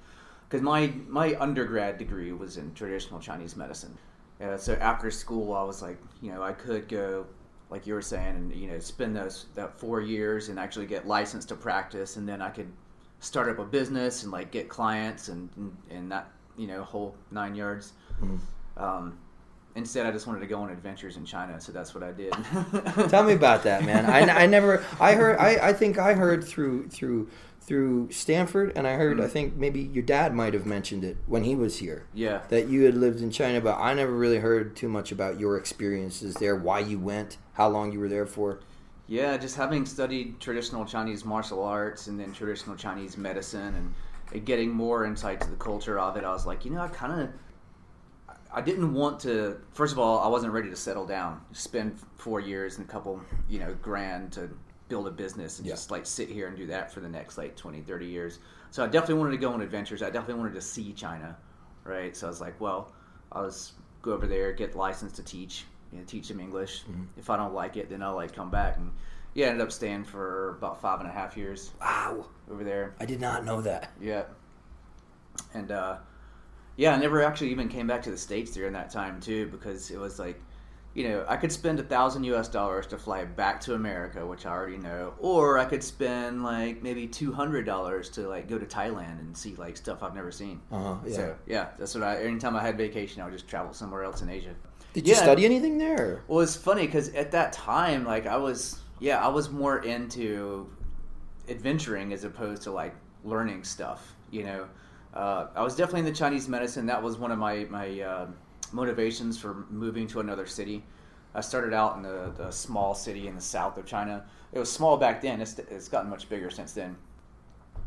Because 0.49 0.63
my 0.63 0.91
my 1.07 1.37
undergrad 1.39 1.99
degree 1.99 2.33
was 2.33 2.57
in 2.57 2.73
traditional 2.73 3.21
Chinese 3.21 3.57
medicine. 3.57 3.99
Uh, 4.41 4.57
so 4.57 4.75
after 4.75 5.11
school, 5.11 5.55
I 5.55 5.63
was 5.63 5.83
like, 5.83 5.99
you 6.21 6.33
know, 6.33 6.43
I 6.43 6.53
could 6.53 6.89
go, 6.89 7.27
like 7.71 7.87
you 7.87 7.95
were 7.95 8.03
saying, 8.03 8.37
and 8.37 8.55
you 8.55 8.69
know, 8.69 8.79
spend 8.79 9.17
those 9.17 9.47
that 9.55 9.79
four 9.79 10.01
years 10.01 10.49
and 10.49 10.59
actually 10.59 10.87
get 10.87 11.07
licensed 11.07 11.49
to 11.49 11.55
practice, 11.55 12.17
and 12.17 12.29
then 12.29 12.43
I 12.43 12.51
could 12.51 12.71
start 13.21 13.49
up 13.49 13.59
a 13.59 13.65
business 13.65 14.23
and 14.23 14.33
like 14.33 14.51
get 14.51 14.69
clients 14.69 15.29
and 15.29 15.49
and, 15.57 15.77
and 15.91 16.13
that 16.13 16.29
you 16.57 16.67
know 16.67 16.83
whole 16.83 17.15
nine 17.31 17.55
yards. 17.55 17.93
Um, 18.77 19.19
instead, 19.77 20.07
I 20.07 20.11
just 20.11 20.27
wanted 20.27 20.41
to 20.41 20.47
go 20.47 20.61
on 20.61 20.71
adventures 20.71 21.17
in 21.17 21.25
China, 21.25 21.61
so 21.61 21.73
that's 21.73 21.95
what 21.95 22.03
I 22.03 22.13
did. 22.13 22.33
Tell 23.09 23.25
me 23.25 23.33
about 23.33 23.63
that, 23.65 23.85
man. 23.85 24.07
I, 24.07 24.43
I 24.43 24.47
never. 24.47 24.85
I 25.01 25.15
heard. 25.15 25.39
I, 25.39 25.69
I 25.69 25.73
think 25.73 25.99
I 25.99 26.15
heard 26.15 26.45
through 26.45 26.89
through 26.89 27.31
through 27.67 28.11
Stanford, 28.11 28.73
and 28.77 28.87
I 28.87 28.95
heard. 28.95 29.21
I 29.21 29.25
hmm. 29.25 29.31
think 29.31 29.57
maybe 29.57 29.81
your 29.81 30.03
dad 30.03 30.35
might 30.35 30.55
have 30.55 30.67
mentioned 30.67 31.03
it 31.03 31.17
when 31.27 31.45
he 31.45 31.55
was 31.55 31.79
here. 31.79 32.07
Yeah. 32.13 32.43
That 32.49 32.69
you 32.69 32.83
had 32.83 32.95
lived 32.95 33.21
in 33.21 33.31
China, 33.31 33.61
but 33.61 33.79
I 33.79 33.95
never 33.95 34.13
really 34.13 34.39
heard 34.39 34.77
too 34.77 34.89
much 34.89 35.11
about 35.11 35.41
your 35.41 35.57
experiences 35.57 36.35
there. 36.35 36.57
Why 36.57 36.81
you 36.81 36.99
went? 36.99 37.39
How 37.55 37.69
long 37.69 37.93
you 37.93 38.01
were 38.01 38.09
there 38.09 38.27
for? 38.27 38.61
Yeah, 39.07 39.37
just 39.37 39.57
having 39.57 39.85
studied 39.87 40.41
traditional 40.41 40.85
Chinese 40.85 41.25
martial 41.25 41.63
arts 41.63 42.07
and 42.07 42.19
then 42.19 42.33
traditional 42.33 42.75
Chinese 42.77 43.17
medicine 43.19 43.75
and, 43.75 43.95
and 44.33 44.45
getting 44.47 44.71
more 44.71 45.05
insight 45.05 45.41
to 45.43 45.51
the 45.51 45.57
culture 45.57 45.99
of 45.99 46.17
it, 46.17 46.25
I 46.25 46.33
was 46.33 46.47
like, 46.47 46.65
you 46.65 46.71
know, 46.71 46.81
I 46.81 46.89
kind 46.89 47.21
of, 47.21 48.37
I 48.53 48.63
didn't 48.63 48.95
want 48.95 49.21
to. 49.21 49.61
First 49.73 49.93
of 49.93 49.99
all, 49.99 50.21
I 50.21 50.29
wasn't 50.29 50.53
ready 50.53 50.71
to 50.71 50.77
settle 50.77 51.07
down, 51.07 51.43
spend 51.53 51.99
four 52.17 52.41
years 52.41 52.79
and 52.79 52.89
a 52.89 52.91
couple, 52.91 53.21
you 53.49 53.59
know, 53.59 53.75
grand 53.83 54.33
to 54.33 54.51
build 54.89 55.07
a 55.07 55.11
business 55.11 55.59
and 55.59 55.67
Yeah. 55.67 55.73
just 55.75 55.91
like 55.91 56.07
sit 56.07 56.29
here 56.29 56.47
and 56.49 56.57
do 56.57 56.67
that 56.67 56.93
for 56.93 57.01
the 57.01 57.09
next 57.09 57.39
like 57.39 57.57
20, 57.57 57.81
30 57.83 58.07
years. 58.07 58.39
So 58.71 58.85
I 58.85 58.87
definitely 58.87 59.17
wanted 59.17 59.33
to 59.33 59.39
go 59.39 59.53
on 59.53 59.63
adventures. 59.63 60.03
I 60.03 60.11
definitely 60.11 60.43
wanted 60.43 60.55
to 60.55 60.61
see 60.61 60.93
China, 60.93 61.37
right? 61.85 62.17
So 62.17 62.27
I 62.27 62.31
was 62.31 62.41
like, 62.41 62.61
well, 62.61 62.93
I'll 63.33 63.47
just 63.47 63.75
go 64.03 64.13
over 64.13 64.27
there, 64.27 64.53
get 64.53 64.77
licensed 64.77 65.17
to 65.17 65.23
teach, 65.23 65.65
you 65.93 65.99
know, 65.99 66.05
teach 66.07 66.29
them 66.29 66.41
English. 66.41 66.85
If 67.17 67.31
I 67.31 67.37
don't 67.37 67.55
like 67.55 67.77
it, 67.77 67.89
then 67.89 68.03
I'll 68.03 68.15
like 68.15 68.35
come 68.35 68.51
back. 68.51 68.77
And 68.77 68.91
yeah, 69.35 69.47
I 69.47 69.49
ended 69.51 69.63
up 69.63 69.73
staying 69.73 70.05
for 70.05 70.51
about 70.51 70.81
five 70.81 71.01
and 71.01 71.09
a 71.09 71.13
half 71.13 71.37
years 71.37 71.73
Wow, 71.81 72.27
over 72.51 72.63
there. 72.65 72.95
I 73.01 73.07
did 73.07 73.21
not 73.21 73.45
know 73.45 73.61
that. 73.63 73.93
Yeah. 74.01 74.25
And 75.55 75.71
uh, 75.71 75.97
yeah, 76.77 76.95
I 76.95 76.99
never 76.99 77.23
actually 77.23 77.51
even 77.51 77.69
came 77.69 77.87
back 77.87 78.03
to 78.03 78.11
the 78.11 78.19
states 78.19 78.53
during 78.53 78.73
that 78.75 78.91
time 78.91 79.21
too, 79.21 79.47
because 79.49 79.91
it 79.91 79.99
was 79.99 80.19
like, 80.19 80.41
you 80.95 81.09
know, 81.09 81.25
I 81.29 81.37
could 81.37 81.51
spend 81.51 81.81
a 81.81 81.83
thousand 81.83 82.23
U.S. 82.25 82.49
dollars 82.49 82.87
to 82.89 82.99
fly 82.99 83.25
back 83.25 83.61
to 83.63 83.75
America, 83.75 84.25
which 84.25 84.47
I 84.47 84.51
already 84.51 84.79
know, 84.79 85.15
or 85.19 85.59
I 85.59 85.65
could 85.65 85.83
spend 85.83 86.45
like 86.45 86.83
maybe 86.83 87.09
two 87.09 87.33
hundred 87.33 87.67
dollars 87.67 88.09
to 88.11 88.29
like 88.29 88.49
go 88.49 88.59
to 88.59 88.67
Thailand 88.67 89.19
and 89.19 89.37
see 89.37 89.57
like 89.57 89.77
stuff 89.77 90.05
I've 90.05 90.15
never 90.15 90.31
seen. 90.31 90.61
Uh-huh, 90.71 90.97
yeah. 91.05 91.17
So 91.17 91.37
yeah, 91.47 91.69
that's 91.79 91.95
what 91.95 92.05
I. 92.05 92.23
Anytime 92.23 92.55
I 92.55 92.63
had 92.63 92.79
vacation, 92.79 93.21
I 93.23 93.25
would 93.25 93.33
just 93.33 93.49
travel 93.49 93.73
somewhere 93.75 94.05
else 94.05 94.23
in 94.23 94.29
Asia. 94.29 94.55
Did 94.93 95.09
you 95.09 95.17
study 95.17 95.45
anything 95.45 95.77
there? 95.77 96.23
Well, 96.29 96.41
it's 96.41 96.55
funny 96.55 96.87
because 96.87 97.09
at 97.15 97.33
that 97.33 97.53
time, 97.53 98.05
like 98.05 98.27
I 98.29 98.37
was, 98.37 98.81
yeah, 99.01 99.25
I 99.25 99.27
was 99.27 99.51
more 99.51 99.79
into 99.79 100.71
adventuring 101.49 102.13
as 102.13 102.23
opposed 102.23 102.63
to 102.63 102.71
like 102.71 102.95
learning 103.25 103.65
stuff. 103.65 104.15
You 104.31 104.45
know, 104.45 104.69
uh, 105.13 105.49
I 105.57 105.63
was 105.63 105.75
definitely 105.75 106.01
in 106.01 106.07
the 106.07 106.13
Chinese 106.13 106.49
medicine. 106.49 106.87
That 106.87 107.03
was 107.03 107.19
one 107.19 107.33
of 107.33 107.39
my 107.41 107.67
my 107.69 108.01
uh, 108.01 108.27
motivations 108.73 109.39
for 109.39 109.67
moving 109.71 110.07
to 110.09 110.21
another 110.21 110.47
city. 110.47 110.85
I 111.35 111.41
started 111.41 111.73
out 111.73 111.97
in 111.97 112.03
the, 112.03 112.33
the 112.37 112.51
small 112.51 112.95
city 112.95 113.27
in 113.27 113.35
the 113.35 113.41
south 113.41 113.77
of 113.77 113.87
China. 113.87 114.25
It 114.53 114.59
was 114.59 114.71
small 114.71 114.97
back 114.97 115.21
then. 115.21 115.41
It's, 115.41 115.59
it's 115.59 115.89
gotten 115.89 116.09
much 116.09 116.29
bigger 116.29 116.51
since 116.51 116.73
then. 116.73 116.97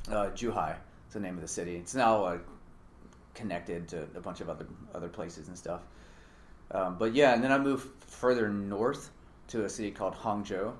Uh, 0.09 0.29
Zhuhai 0.31 0.75
is 1.07 1.13
the 1.13 1.19
name 1.19 1.35
of 1.35 1.41
the 1.41 1.47
city. 1.47 1.75
It's 1.75 1.95
now 1.95 2.23
uh, 2.25 2.37
connected 3.33 3.87
to 3.89 4.07
a 4.15 4.19
bunch 4.19 4.41
of 4.41 4.49
other 4.49 4.65
other 4.93 5.07
places 5.07 5.47
and 5.47 5.57
stuff. 5.57 5.81
Um, 6.71 6.97
but 6.97 7.13
yeah, 7.13 7.33
and 7.33 7.43
then 7.43 7.51
I 7.51 7.57
moved 7.57 7.87
further 8.03 8.49
north 8.49 9.11
to 9.49 9.63
a 9.63 9.69
city 9.69 9.91
called 9.91 10.15
Hangzhou, 10.15 10.73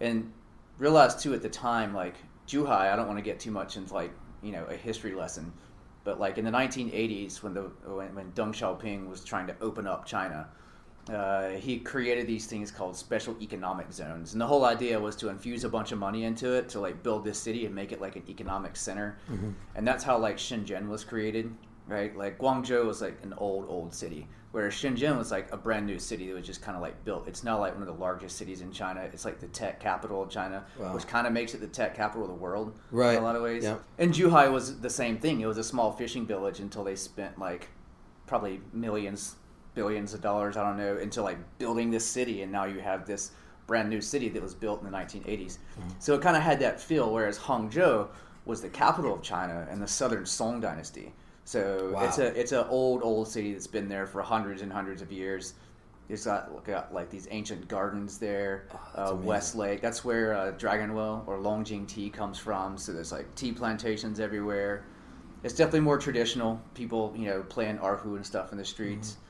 and 0.00 0.30
realized 0.78 1.20
too 1.20 1.32
at 1.32 1.42
the 1.42 1.48
time 1.48 1.94
like 1.94 2.16
Zhuhai. 2.46 2.92
I 2.92 2.96
don't 2.96 3.06
want 3.06 3.18
to 3.18 3.24
get 3.24 3.40
too 3.40 3.50
much 3.50 3.76
into 3.76 3.94
like 3.94 4.12
you 4.42 4.52
know 4.52 4.64
a 4.64 4.74
history 4.74 5.14
lesson, 5.14 5.52
but 6.04 6.18
like 6.20 6.38
in 6.38 6.44
the 6.44 6.50
1980s 6.50 7.42
when 7.42 7.54
the 7.54 7.62
when, 7.84 8.14
when 8.14 8.32
Deng 8.32 8.52
Xiaoping 8.52 9.08
was 9.08 9.24
trying 9.24 9.46
to 9.46 9.54
open 9.60 9.86
up 9.86 10.04
China, 10.04 10.48
uh, 11.10 11.50
he 11.50 11.78
created 11.78 12.26
these 12.26 12.46
things 12.46 12.70
called 12.70 12.96
special 12.96 13.36
economic 13.40 13.92
zones, 13.92 14.32
and 14.32 14.40
the 14.40 14.46
whole 14.46 14.64
idea 14.64 14.98
was 14.98 15.16
to 15.16 15.28
infuse 15.28 15.64
a 15.64 15.68
bunch 15.68 15.92
of 15.92 15.98
money 15.98 16.24
into 16.24 16.52
it 16.52 16.68
to 16.70 16.80
like 16.80 17.02
build 17.02 17.24
this 17.24 17.38
city 17.38 17.66
and 17.66 17.74
make 17.74 17.92
it 17.92 18.00
like 18.00 18.16
an 18.16 18.22
economic 18.28 18.76
center, 18.76 19.18
and 19.74 19.86
that's 19.86 20.04
how 20.04 20.16
like 20.18 20.36
Shenzhen 20.36 20.88
was 20.88 21.04
created, 21.04 21.52
right? 21.86 22.16
Like 22.16 22.38
Guangzhou 22.38 22.84
was 22.86 23.00
like 23.02 23.18
an 23.22 23.34
old 23.36 23.66
old 23.68 23.94
city, 23.94 24.28
whereas 24.52 24.74
Shenzhen 24.74 25.16
was 25.18 25.30
like 25.30 25.52
a 25.52 25.56
brand 25.56 25.86
new 25.86 25.98
city 25.98 26.28
that 26.28 26.34
was 26.34 26.46
just 26.46 26.62
kind 26.62 26.76
of 26.76 26.82
like 26.82 27.04
built. 27.04 27.26
It's 27.28 27.42
now 27.44 27.58
like 27.58 27.72
one 27.74 27.82
of 27.82 27.88
the 27.88 28.00
largest 28.00 28.36
cities 28.36 28.60
in 28.60 28.72
China. 28.72 29.00
It's 29.12 29.24
like 29.24 29.40
the 29.40 29.48
tech 29.48 29.80
capital 29.80 30.22
of 30.22 30.30
China, 30.30 30.64
Wow. 30.78 30.94
which 30.94 31.06
kind 31.06 31.26
of 31.26 31.32
makes 31.32 31.54
it 31.54 31.60
the 31.60 31.66
tech 31.66 31.94
capital 31.94 32.22
of 32.22 32.28
the 32.28 32.34
world 32.36 32.78
Right. 32.90 33.14
in 33.16 33.20
a 33.22 33.24
lot 33.24 33.36
of 33.36 33.42
ways. 33.42 33.64
Yeah. 33.64 33.76
And 33.98 34.12
Zhuhai 34.12 34.50
was 34.50 34.80
the 34.80 34.90
same 34.90 35.18
thing. 35.18 35.40
It 35.40 35.46
was 35.46 35.58
a 35.58 35.64
small 35.64 35.92
fishing 35.92 36.26
village 36.26 36.60
until 36.60 36.84
they 36.84 36.96
spent 36.96 37.38
like 37.38 37.68
probably 38.26 38.60
millions, 38.72 39.36
billions 39.74 40.14
of 40.14 40.20
dollars, 40.20 40.56
I 40.56 40.62
don't 40.62 40.76
know, 40.78 40.96
into 40.98 41.22
like 41.22 41.38
building 41.58 41.90
this 41.90 42.04
city. 42.06 42.42
And 42.42 42.52
now 42.52 42.64
you 42.64 42.80
have 42.80 43.06
this 43.06 43.32
brand 43.66 43.88
new 43.88 44.00
city 44.00 44.28
that 44.28 44.42
was 44.42 44.54
built 44.54 44.82
in 44.82 44.90
the 44.90 44.96
1980s. 44.96 45.58
Mm-hmm. 45.78 45.88
So 45.98 46.14
it 46.14 46.20
kind 46.22 46.36
of 46.36 46.42
had 46.42 46.60
that 46.60 46.80
feel, 46.80 47.12
whereas 47.12 47.38
Hangzhou 47.38 48.08
was 48.44 48.60
the 48.60 48.68
capital 48.68 49.14
of 49.14 49.22
China 49.22 49.66
and 49.70 49.80
the 49.80 49.86
southern 49.86 50.26
Song 50.26 50.60
dynasty. 50.60 51.14
So 51.44 51.90
Wow. 51.94 52.04
it's 52.04 52.18
a 52.18 52.38
it's 52.38 52.52
an 52.52 52.66
old 52.68 53.02
old 53.02 53.28
city 53.28 53.52
that's 53.52 53.66
been 53.66 53.88
there 53.88 54.06
for 54.06 54.22
hundreds 54.22 54.62
and 54.62 54.72
hundreds 54.72 55.02
of 55.02 55.10
years. 55.10 55.54
It's 56.08 56.26
got, 56.26 56.64
got 56.64 56.92
like 56.92 57.10
these 57.10 57.26
ancient 57.30 57.68
gardens 57.68 58.18
there. 58.18 58.64
Oh, 58.96 59.12
uh. 59.12 59.14
West 59.14 59.54
Lake. 59.54 59.80
That's 59.80 60.04
where 60.04 60.34
uh, 60.34 60.50
Dragon 60.52 60.94
Well 60.94 61.24
or 61.26 61.38
Longjing 61.38 61.86
tea 61.88 62.10
comes 62.10 62.38
from. 62.38 62.76
So 62.76 62.92
there's 62.92 63.12
like 63.12 63.32
tea 63.34 63.52
plantations 63.52 64.20
everywhere. 64.20 64.84
It's 65.42 65.54
definitely 65.54 65.80
more 65.80 65.98
traditional. 65.98 66.60
People, 66.74 67.14
you 67.16 67.26
know, 67.26 67.42
playing 67.42 67.78
erhu 67.78 68.16
and 68.16 68.26
stuff 68.26 68.52
in 68.52 68.58
the 68.58 68.64
streets. 68.64 69.12
Mm-hmm. 69.12 69.20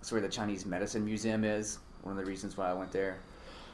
That's 0.00 0.12
where 0.12 0.20
the 0.20 0.28
Chinese 0.28 0.66
Medicine 0.66 1.04
Museum 1.04 1.44
is. 1.44 1.78
One 2.02 2.18
of 2.18 2.24
the 2.24 2.28
reasons 2.28 2.56
why 2.56 2.70
I 2.70 2.72
went 2.72 2.90
there. 2.90 3.20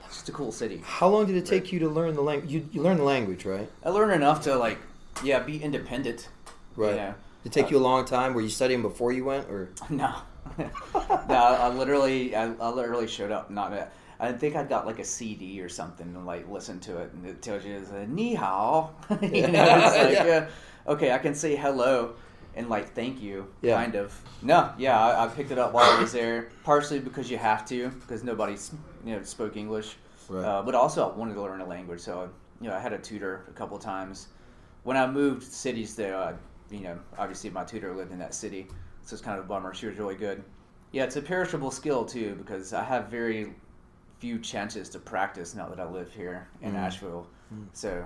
It's 0.04 0.16
just 0.16 0.28
a 0.28 0.32
cool 0.32 0.52
city. 0.52 0.82
How 0.84 1.08
long 1.08 1.26
did 1.26 1.36
it 1.36 1.46
take 1.46 1.72
you 1.72 1.78
to 1.80 1.88
learn 1.88 2.14
the 2.14 2.22
language? 2.22 2.50
You, 2.50 2.68
you 2.72 2.82
learned 2.82 3.00
the 3.00 3.04
language, 3.04 3.44
right? 3.44 3.70
I 3.84 3.88
learned 3.90 4.12
enough 4.12 4.42
to 4.42 4.56
like, 4.56 4.78
yeah, 5.24 5.40
be 5.40 5.62
independent. 5.62 6.28
Right. 6.76 6.90
You 6.90 6.96
know? 6.96 7.14
Did 7.44 7.50
it 7.56 7.60
take 7.62 7.70
you 7.70 7.78
a 7.78 7.80
long 7.80 8.04
time? 8.04 8.34
Were 8.34 8.40
you 8.40 8.48
studying 8.48 8.82
before 8.82 9.12
you 9.12 9.24
went, 9.24 9.48
or 9.48 9.70
No, 9.90 10.14
no. 10.58 10.68
I 11.30 11.68
literally, 11.68 12.34
I, 12.34 12.52
I 12.54 12.68
literally 12.70 13.06
showed 13.06 13.30
up. 13.30 13.50
Not. 13.50 13.72
I 14.20 14.32
think 14.32 14.56
I 14.56 14.64
got 14.64 14.84
like 14.86 14.98
a 14.98 15.04
CD 15.04 15.60
or 15.60 15.68
something 15.68 16.06
and 16.06 16.26
like 16.26 16.48
listened 16.50 16.82
to 16.82 16.98
it, 16.98 17.12
and 17.12 17.24
it 17.26 17.40
tells 17.40 17.64
you 17.64 17.74
it's 17.76 17.90
a 17.90 18.06
ni 18.06 18.34
hao. 18.34 18.90
you 19.22 19.46
know, 19.48 19.64
it's 19.64 19.96
like 19.96 20.12
Yeah. 20.12 20.26
yeah. 20.26 20.48
okay, 20.88 21.12
I 21.12 21.18
can 21.18 21.34
say 21.34 21.54
hello 21.54 22.14
and 22.56 22.68
like 22.68 22.92
thank 22.94 23.20
you, 23.22 23.46
Yeah. 23.62 23.76
kind 23.76 23.94
of. 23.94 24.12
No, 24.42 24.72
yeah, 24.76 24.98
I, 25.00 25.24
I 25.24 25.28
picked 25.28 25.52
it 25.52 25.58
up 25.58 25.72
while 25.72 25.84
I 25.88 26.00
was 26.00 26.10
there, 26.12 26.48
partially 26.64 26.98
because 26.98 27.30
you 27.30 27.38
have 27.38 27.64
to, 27.68 27.90
because 27.90 28.24
nobody's 28.24 28.72
you 29.04 29.14
know 29.14 29.22
spoke 29.22 29.56
English, 29.56 29.94
Right. 30.28 30.44
uh, 30.44 30.62
but 30.62 30.74
also 30.74 31.08
I 31.08 31.16
wanted 31.16 31.34
to 31.34 31.42
learn 31.42 31.60
a 31.60 31.66
language, 31.66 32.00
so 32.00 32.28
you 32.60 32.68
know 32.68 32.74
I 32.74 32.80
had 32.80 32.92
a 32.92 32.98
tutor 32.98 33.44
a 33.48 33.52
couple 33.52 33.78
times. 33.78 34.26
When 34.82 34.96
I 34.96 35.06
moved 35.06 35.44
cities 35.44 35.94
there, 35.94 36.16
uh, 36.16 36.32
you 36.70 36.80
know, 36.80 36.98
obviously 37.18 37.50
my 37.50 37.64
tutor 37.64 37.94
lived 37.94 38.12
in 38.12 38.18
that 38.18 38.34
city, 38.34 38.66
so 39.02 39.14
it's 39.14 39.22
kind 39.22 39.38
of 39.38 39.44
a 39.44 39.48
bummer. 39.48 39.74
She 39.74 39.86
was 39.86 39.96
really 39.98 40.16
good. 40.16 40.42
Yeah, 40.92 41.04
it's 41.04 41.16
a 41.16 41.22
perishable 41.22 41.70
skill 41.70 42.04
too 42.04 42.34
because 42.36 42.72
I 42.72 42.82
have 42.84 43.08
very 43.08 43.54
few 44.18 44.38
chances 44.38 44.88
to 44.90 44.98
practice 44.98 45.54
now 45.54 45.68
that 45.68 45.78
I 45.78 45.88
live 45.88 46.12
here 46.12 46.48
in 46.62 46.72
Mm. 46.72 46.78
Asheville. 46.78 47.26
So, 47.72 48.04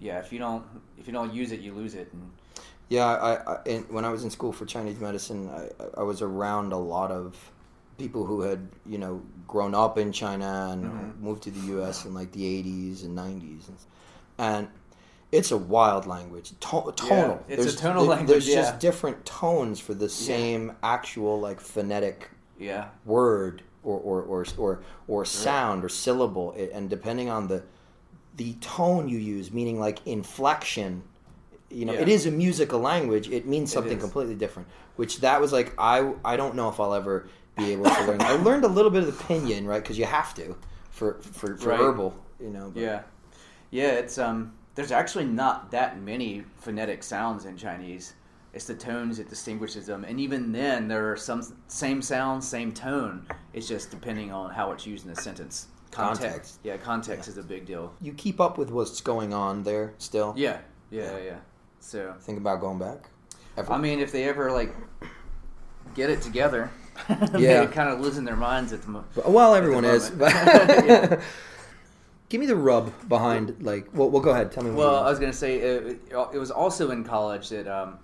yeah, 0.00 0.18
if 0.18 0.32
you 0.32 0.38
don't 0.38 0.64
if 0.98 1.06
you 1.06 1.12
don't 1.12 1.32
use 1.32 1.52
it, 1.52 1.60
you 1.60 1.72
lose 1.74 1.94
it. 1.94 2.12
And 2.12 2.30
Yeah, 2.88 3.06
I, 3.06 3.52
I 3.54 3.58
and 3.66 3.88
when 3.90 4.04
I 4.04 4.10
was 4.10 4.24
in 4.24 4.30
school 4.30 4.52
for 4.52 4.66
Chinese 4.66 4.98
medicine, 5.00 5.48
I, 5.50 6.00
I 6.00 6.02
was 6.02 6.22
around 6.22 6.72
a 6.72 6.78
lot 6.78 7.10
of 7.10 7.36
people 7.98 8.24
who 8.24 8.42
had 8.42 8.68
you 8.86 8.98
know 8.98 9.22
grown 9.46 9.74
up 9.74 9.98
in 9.98 10.12
China 10.12 10.68
and 10.72 10.84
Mhm. 10.84 11.20
moved 11.20 11.42
to 11.44 11.50
the 11.50 11.60
U.S. 11.74 12.04
in 12.04 12.14
like 12.14 12.30
the 12.32 12.44
'80s 12.44 13.04
and 13.04 13.16
'90s, 13.16 13.68
and, 13.68 13.76
and 14.38 14.68
it's 15.30 15.50
a 15.50 15.56
wild 15.56 16.06
language, 16.06 16.50
to- 16.60 16.92
tonal. 16.96 17.44
it's 17.48 17.74
a 17.74 17.76
tonal 17.76 18.04
language, 18.06 18.28
There's 18.28 18.48
yeah. 18.48 18.54
just 18.62 18.78
different 18.80 19.24
tones 19.26 19.78
for 19.80 19.94
the 19.94 20.08
same 20.08 20.72
actual 20.82 21.38
like 21.40 21.60
phonetic 21.60 22.30
yeah, 22.58 22.88
word 23.04 23.62
or 23.84 23.98
or 23.98 24.22
or 24.22 24.44
or, 24.56 24.80
or 25.06 25.24
sound 25.24 25.84
or 25.84 25.88
syllable, 25.88 26.52
It- 26.56 26.70
and 26.72 26.88
depending 26.90 27.28
on 27.30 27.48
the 27.48 27.62
the 28.36 28.54
tone 28.54 29.08
you 29.08 29.18
use, 29.18 29.52
meaning 29.52 29.78
like 29.80 29.98
inflection, 30.06 31.02
you 31.70 31.84
know, 31.84 31.92
Yeah. 31.92 32.00
it 32.02 32.08
is 32.08 32.24
a 32.24 32.30
musical 32.30 32.78
language. 32.80 33.28
It 33.28 33.46
means 33.46 33.72
something 33.72 33.96
is. 33.98 34.02
completely 34.02 34.34
different. 34.36 34.68
Which 34.96 35.20
that 35.20 35.40
was 35.40 35.52
like 35.52 35.74
I 35.78 36.14
I 36.24 36.36
don't 36.36 36.54
know 36.54 36.68
if 36.68 36.80
I'll 36.80 36.94
ever 36.94 37.28
be 37.56 37.72
able 37.72 37.84
to 37.86 38.04
learn. 38.06 38.20
I 38.22 38.32
learned 38.32 38.64
a 38.64 38.68
little 38.68 38.90
bit 38.90 39.02
of 39.02 39.06
the 39.18 39.24
pinyin, 39.24 39.66
right? 39.66 39.82
Because 39.82 39.98
you 39.98 40.04
have 40.06 40.34
to 40.36 40.56
for 40.90 41.14
for, 41.20 41.56
for 41.56 41.68
Right. 41.68 41.80
herbal, 41.80 42.14
you 42.40 42.50
know. 42.50 42.70
but- 42.72 42.80
yeah, 42.80 43.02
yeah. 43.70 43.90
It's 43.92 44.16
um. 44.18 44.52
There's 44.78 44.92
actually 44.92 45.24
not 45.24 45.72
that 45.72 46.00
many 46.00 46.44
phonetic 46.58 47.02
sounds 47.02 47.46
in 47.46 47.56
Chinese. 47.56 48.14
It's 48.54 48.66
the 48.66 48.76
tones 48.76 49.16
that 49.16 49.28
distinguishes 49.28 49.86
them, 49.86 50.04
and 50.04 50.20
even 50.20 50.52
then, 50.52 50.86
there 50.86 51.10
are 51.10 51.16
some 51.16 51.42
same 51.66 52.00
sound, 52.00 52.44
same 52.44 52.70
tone. 52.72 53.26
It's 53.52 53.66
just 53.66 53.90
depending 53.90 54.30
on 54.30 54.50
how 54.50 54.70
it's 54.70 54.86
used 54.86 55.04
in 55.04 55.10
a 55.10 55.16
sentence. 55.16 55.66
Context. 55.90 56.60
Yeah, 56.62 56.76
context 56.76 57.28
is 57.28 57.38
a 57.38 57.42
big 57.42 57.66
deal. 57.66 57.92
You 58.00 58.12
keep 58.12 58.40
up 58.40 58.56
with 58.56 58.70
what's 58.70 59.00
going 59.00 59.34
on 59.34 59.64
there 59.64 59.94
still. 59.98 60.32
Yeah, 60.36 60.58
yeah, 60.92 61.18
yeah. 61.18 61.38
So 61.80 62.14
Think 62.20 62.38
about 62.38 62.60
going 62.60 62.78
back. 62.78 63.08
Ever? 63.56 63.72
I 63.72 63.78
mean, 63.78 63.98
if 63.98 64.12
they 64.12 64.28
ever 64.28 64.52
like 64.52 64.76
get 65.96 66.08
it 66.08 66.22
together, 66.22 66.70
Yeah. 67.36 67.66
kind 67.66 67.88
of 67.88 67.98
losing 67.98 68.24
their 68.24 68.36
minds 68.36 68.72
at 68.72 68.82
the 68.82 68.90
moment. 68.90 69.26
Well, 69.26 69.56
everyone 69.56 69.84
is. 69.84 70.12
Yeah. 70.20 71.20
Give 72.28 72.40
me 72.40 72.46
the 72.46 72.56
rub 72.56 72.92
behind, 73.08 73.56
like. 73.62 73.88
Well, 73.94 74.10
well, 74.10 74.20
go 74.20 74.30
ahead. 74.30 74.52
Tell 74.52 74.62
me. 74.62 74.70
what 74.70 74.78
Well, 74.78 74.96
I 74.96 75.08
was 75.10 75.18
gonna 75.18 75.32
say 75.32 75.56
it, 75.58 76.00
it 76.10 76.38
was 76.38 76.50
also 76.50 76.90
in 76.90 77.04
college 77.04 77.48
that 77.48 77.66
um, 77.66 77.98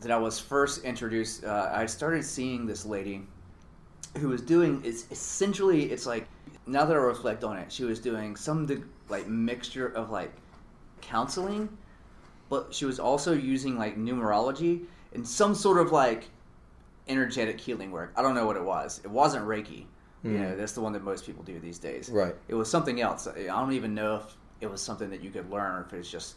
that 0.00 0.10
I 0.10 0.16
was 0.16 0.38
first 0.38 0.84
introduced. 0.84 1.44
Uh, 1.44 1.70
I 1.72 1.86
started 1.86 2.24
seeing 2.24 2.66
this 2.66 2.86
lady 2.86 3.26
who 4.18 4.28
was 4.28 4.40
doing. 4.40 4.80
It's 4.84 5.06
essentially 5.10 5.92
it's 5.92 6.06
like 6.06 6.26
now 6.66 6.84
that 6.84 6.94
I 6.94 7.00
reflect 7.00 7.44
on 7.44 7.58
it, 7.58 7.70
she 7.70 7.84
was 7.84 7.98
doing 7.98 8.36
some 8.36 8.66
de- 8.66 8.82
like 9.08 9.28
mixture 9.28 9.88
of 9.88 10.10
like 10.10 10.32
counseling, 11.02 11.68
but 12.48 12.72
she 12.72 12.86
was 12.86 12.98
also 12.98 13.34
using 13.34 13.76
like 13.76 13.98
numerology 13.98 14.84
and 15.12 15.26
some 15.26 15.54
sort 15.54 15.78
of 15.78 15.92
like 15.92 16.24
energetic 17.08 17.60
healing 17.60 17.90
work. 17.90 18.12
I 18.16 18.22
don't 18.22 18.34
know 18.34 18.46
what 18.46 18.56
it 18.56 18.64
was. 18.64 19.00
It 19.04 19.10
wasn't 19.10 19.44
Reiki. 19.46 19.84
You 20.22 20.30
Hmm. 20.32 20.42
know, 20.42 20.56
that's 20.56 20.72
the 20.72 20.80
one 20.82 20.92
that 20.92 21.02
most 21.02 21.24
people 21.24 21.42
do 21.42 21.58
these 21.58 21.78
days. 21.78 22.10
Right. 22.10 22.34
It 22.48 22.54
was 22.54 22.70
something 22.70 23.00
else. 23.00 23.26
I 23.26 23.44
don't 23.46 23.72
even 23.72 23.94
know 23.94 24.16
if 24.16 24.36
it 24.60 24.70
was 24.70 24.82
something 24.82 25.08
that 25.10 25.22
you 25.22 25.30
could 25.30 25.50
learn 25.50 25.72
or 25.76 25.82
if 25.86 25.92
it's 25.94 26.10
just 26.10 26.36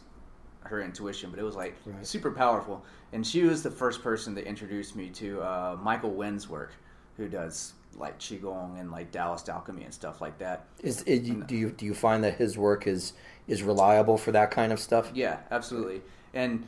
her 0.62 0.80
intuition, 0.80 1.28
but 1.30 1.38
it 1.38 1.42
was 1.42 1.56
like 1.56 1.76
Right. 1.84 2.06
super 2.06 2.30
powerful. 2.30 2.82
And 3.12 3.26
she 3.26 3.42
was 3.42 3.62
the 3.62 3.70
first 3.70 4.02
person 4.02 4.34
that 4.36 4.46
introduced 4.46 4.96
me 4.96 5.10
to 5.10 5.42
uh, 5.42 5.76
Michael 5.82 6.12
Winn's 6.12 6.48
work, 6.48 6.72
who 7.18 7.28
does 7.28 7.74
like 7.96 8.18
qigong 8.18 8.80
and 8.80 8.90
like 8.90 9.12
Taoist 9.12 9.48
alchemy 9.50 9.84
and 9.84 9.92
stuff 9.92 10.20
like 10.22 10.38
that. 10.38 10.64
Is, 10.82 11.02
is 11.02 11.20
do 11.46 11.54
you 11.54 11.70
do 11.70 11.84
you 11.84 11.94
find 11.94 12.24
that 12.24 12.36
his 12.36 12.56
work 12.56 12.86
is 12.86 13.12
is 13.46 13.62
reliable 13.62 14.16
for 14.16 14.32
that 14.32 14.50
kind 14.50 14.72
of 14.72 14.80
stuff? 14.80 15.10
Yeah, 15.14 15.40
absolutely. 15.50 16.00
And 16.32 16.66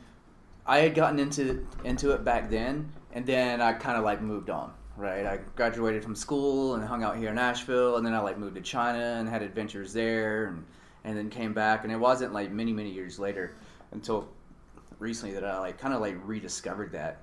I 0.67 0.79
had 0.79 0.93
gotten 0.95 1.17
into 1.19 1.65
into 1.83 2.11
it 2.11 2.23
back 2.23 2.49
then, 2.51 2.91
and 3.11 3.25
then 3.25 3.59
I 3.61 3.73
kind 3.73 3.97
of 3.97 4.03
like 4.05 4.21
moved 4.21 4.49
on. 4.51 4.71
Right, 4.97 5.27
I 5.27 5.37
graduated 5.55 6.03
from 6.03 6.15
school 6.15 6.73
and 6.73 6.83
hung 6.83 7.03
out 7.03 7.17
here 7.17 7.29
in 7.29 7.37
Asheville, 7.37 7.97
and 7.97 8.05
then 8.05 8.15
I 8.15 8.19
like 8.19 8.39
moved 8.39 8.55
to 8.55 8.61
China 8.61 9.17
and 9.19 9.29
had 9.29 9.43
adventures 9.43 9.93
there, 9.93 10.47
and 10.47 10.65
and 11.03 11.15
then 11.15 11.29
came 11.29 11.53
back. 11.53 11.83
And 11.83 11.93
it 11.93 11.97
wasn't 11.97 12.33
like 12.33 12.51
many 12.51 12.73
many 12.73 12.89
years 12.89 13.19
later 13.19 13.55
until 13.91 14.27
recently 14.99 15.33
that 15.35 15.45
I 15.45 15.59
like 15.59 15.77
kind 15.77 15.93
of 15.93 16.01
like 16.01 16.17
rediscovered 16.23 16.91
that 16.93 17.21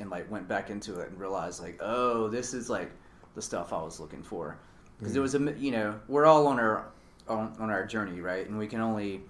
and 0.00 0.10
like 0.10 0.30
went 0.30 0.48
back 0.48 0.70
into 0.70 0.98
it 1.00 1.08
and 1.10 1.18
realized 1.18 1.62
like 1.62 1.78
oh 1.80 2.28
this 2.28 2.54
is 2.54 2.68
like 2.68 2.90
the 3.34 3.42
stuff 3.42 3.72
I 3.72 3.80
was 3.80 4.00
looking 4.00 4.22
for. 4.22 4.58
Because 4.98 5.14
it 5.14 5.20
was 5.20 5.36
a 5.36 5.54
you 5.56 5.70
know 5.70 6.00
we're 6.08 6.26
all 6.26 6.48
on 6.48 6.58
our 6.58 6.86
on, 7.28 7.54
on 7.60 7.70
our 7.70 7.86
journey 7.86 8.20
right? 8.20 8.48
And 8.48 8.58
we 8.58 8.66
can 8.66 8.80
only 8.80 9.20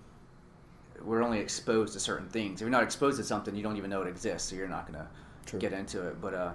we're 1.02 1.22
only 1.22 1.38
exposed 1.38 1.92
to 1.92 2.00
certain 2.00 2.28
things. 2.28 2.60
If 2.60 2.60
you're 2.62 2.70
not 2.70 2.82
exposed 2.82 3.18
to 3.18 3.24
something 3.24 3.54
you 3.54 3.62
don't 3.62 3.76
even 3.76 3.90
know 3.90 4.00
it 4.00 4.08
exists 4.08 4.48
so 4.48 4.56
you're 4.56 4.68
not 4.68 4.90
gonna 4.90 5.08
True. 5.44 5.60
get 5.60 5.74
into 5.74 6.08
it. 6.08 6.20
But 6.20 6.32
uh 6.32 6.52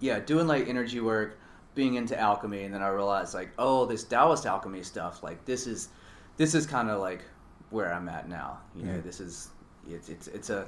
yeah 0.00 0.18
doing 0.20 0.46
like 0.46 0.68
energy 0.68 1.00
work 1.00 1.38
being 1.74 1.94
into 1.94 2.18
alchemy 2.18 2.64
and 2.64 2.74
then 2.74 2.82
I 2.82 2.88
realized 2.88 3.34
like 3.34 3.50
oh 3.58 3.86
this 3.86 4.04
Taoist 4.04 4.46
alchemy 4.46 4.82
stuff 4.82 5.22
like 5.22 5.44
this 5.44 5.66
is 5.66 5.88
this 6.36 6.54
is 6.54 6.66
kind 6.66 6.88
of 6.90 7.00
like 7.00 7.22
where 7.70 7.92
I'm 7.92 8.08
at 8.08 8.28
now 8.28 8.60
you 8.74 8.84
know 8.84 8.92
Mhm. 8.92 9.02
this 9.04 9.20
is 9.20 9.50
it's 9.88 10.08
it's 10.08 10.28
it's 10.28 10.50
a 10.50 10.66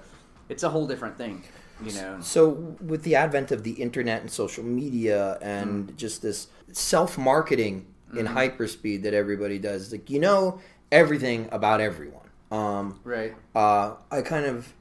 it's 0.49 0.63
a 0.63 0.69
whole 0.69 0.87
different 0.87 1.17
thing 1.19 1.43
you 1.85 1.93
know 1.93 2.19
So, 2.21 2.49
with 2.81 3.03
the 3.05 3.15
advent 3.17 3.53
of 3.53 3.63
the 3.63 3.71
internet 3.73 4.21
and 4.23 4.31
social 4.31 4.65
media 4.65 5.39
and 5.41 5.97
just 5.97 6.23
this 6.23 6.49
self 6.73 7.17
marketing 7.17 7.87
in 8.17 8.27
Mhm. 8.27 8.35
hyperspeed 8.35 9.03
that 9.05 9.15
everybody 9.15 9.59
does, 9.59 9.93
like 9.93 10.09
you 10.11 10.19
know 10.19 10.59
everything 10.91 11.49
about 11.53 11.81
everyone. 11.81 12.27
Um, 12.51 12.99
right 13.05 13.35
uh, 13.55 13.95
I 14.11 14.23
kind 14.23 14.47
of 14.47 14.73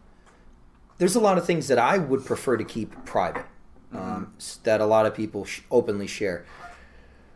there's 0.97 1.15
a 1.15 1.19
lot 1.19 1.37
of 1.37 1.45
things 1.45 1.67
that 1.67 1.77
I 1.77 1.97
would 1.99 2.25
prefer 2.25 2.57
to 2.57 2.63
keep 2.63 3.05
private 3.05 3.45
um, 3.93 4.33
that 4.63 4.81
a 4.81 4.85
lot 4.85 5.05
of 5.05 5.13
people 5.15 5.45
sh- 5.45 5.61
openly 5.71 6.07
share. 6.07 6.45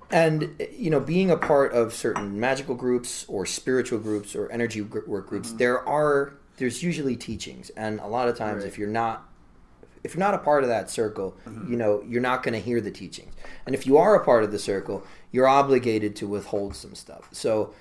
And 0.09 0.61
you 0.77 0.89
know, 0.89 0.99
being 0.99 1.31
a 1.31 1.37
part 1.37 1.71
of 1.71 1.93
certain 1.93 2.39
magical 2.39 2.75
groups 2.75 3.25
or 3.29 3.45
spiritual 3.45 3.99
groups 3.99 4.35
or 4.35 4.51
energy 4.51 4.81
work 4.81 5.27
groups, 5.27 5.53
there 5.53 5.87
are 5.87 6.33
there's 6.57 6.83
usually 6.83 7.15
teachings, 7.15 7.69
and 7.71 7.99
a 8.01 8.07
lot 8.07 8.27
of 8.27 8.37
times, 8.37 8.63
Right. 8.63 8.67
if 8.67 8.77
you're 8.77 8.89
not 8.89 9.27
if 10.03 10.13
you're 10.15 10.19
not 10.19 10.33
a 10.33 10.39
part 10.39 10.63
of 10.63 10.69
that 10.69 10.89
circle, 10.89 11.37
you 11.67 11.77
know, 11.77 12.03
you're 12.07 12.21
not 12.23 12.41
going 12.41 12.55
to 12.55 12.59
hear 12.59 12.81
the 12.81 12.89
teachings. 12.89 13.33
And 13.67 13.75
if 13.75 13.85
you 13.85 13.97
are 13.97 14.15
a 14.15 14.25
part 14.25 14.43
of 14.43 14.51
the 14.51 14.57
circle, 14.57 15.03
you're 15.31 15.47
obligated 15.47 16.15
to 16.17 16.27
withhold 16.27 16.75
some 16.75 16.95
stuff. 16.95 17.29
So, 17.31 17.73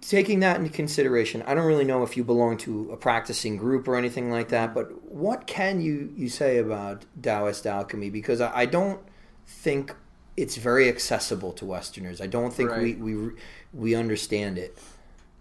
taking 0.00 0.40
that 0.40 0.56
into 0.58 0.70
consideration, 0.70 1.42
I 1.46 1.54
don't 1.54 1.66
really 1.66 1.84
know 1.84 2.02
if 2.02 2.16
you 2.16 2.24
belong 2.24 2.56
to 2.58 2.90
a 2.92 2.96
practicing 2.96 3.56
group 3.56 3.86
or 3.88 3.96
anything 3.96 4.30
like 4.30 4.48
that, 4.48 4.74
but 4.74 5.10
what 5.10 5.46
can 5.46 5.80
you, 5.80 6.12
you 6.16 6.28
say 6.28 6.58
about 6.58 7.04
Taoist 7.20 7.66
alchemy? 7.66 8.10
Because 8.10 8.40
I, 8.40 8.60
I 8.60 8.66
don't 8.66 9.00
think 9.46 9.94
it's 10.36 10.56
very 10.56 10.88
accessible 10.88 11.52
to 11.52 11.64
Westerners. 11.64 12.20
I 12.20 12.26
don't 12.26 12.52
think 12.52 12.70
Right. 12.70 12.98
we, 12.98 13.16
we 13.16 13.30
we 13.72 13.94
understand 13.94 14.58
it. 14.58 14.78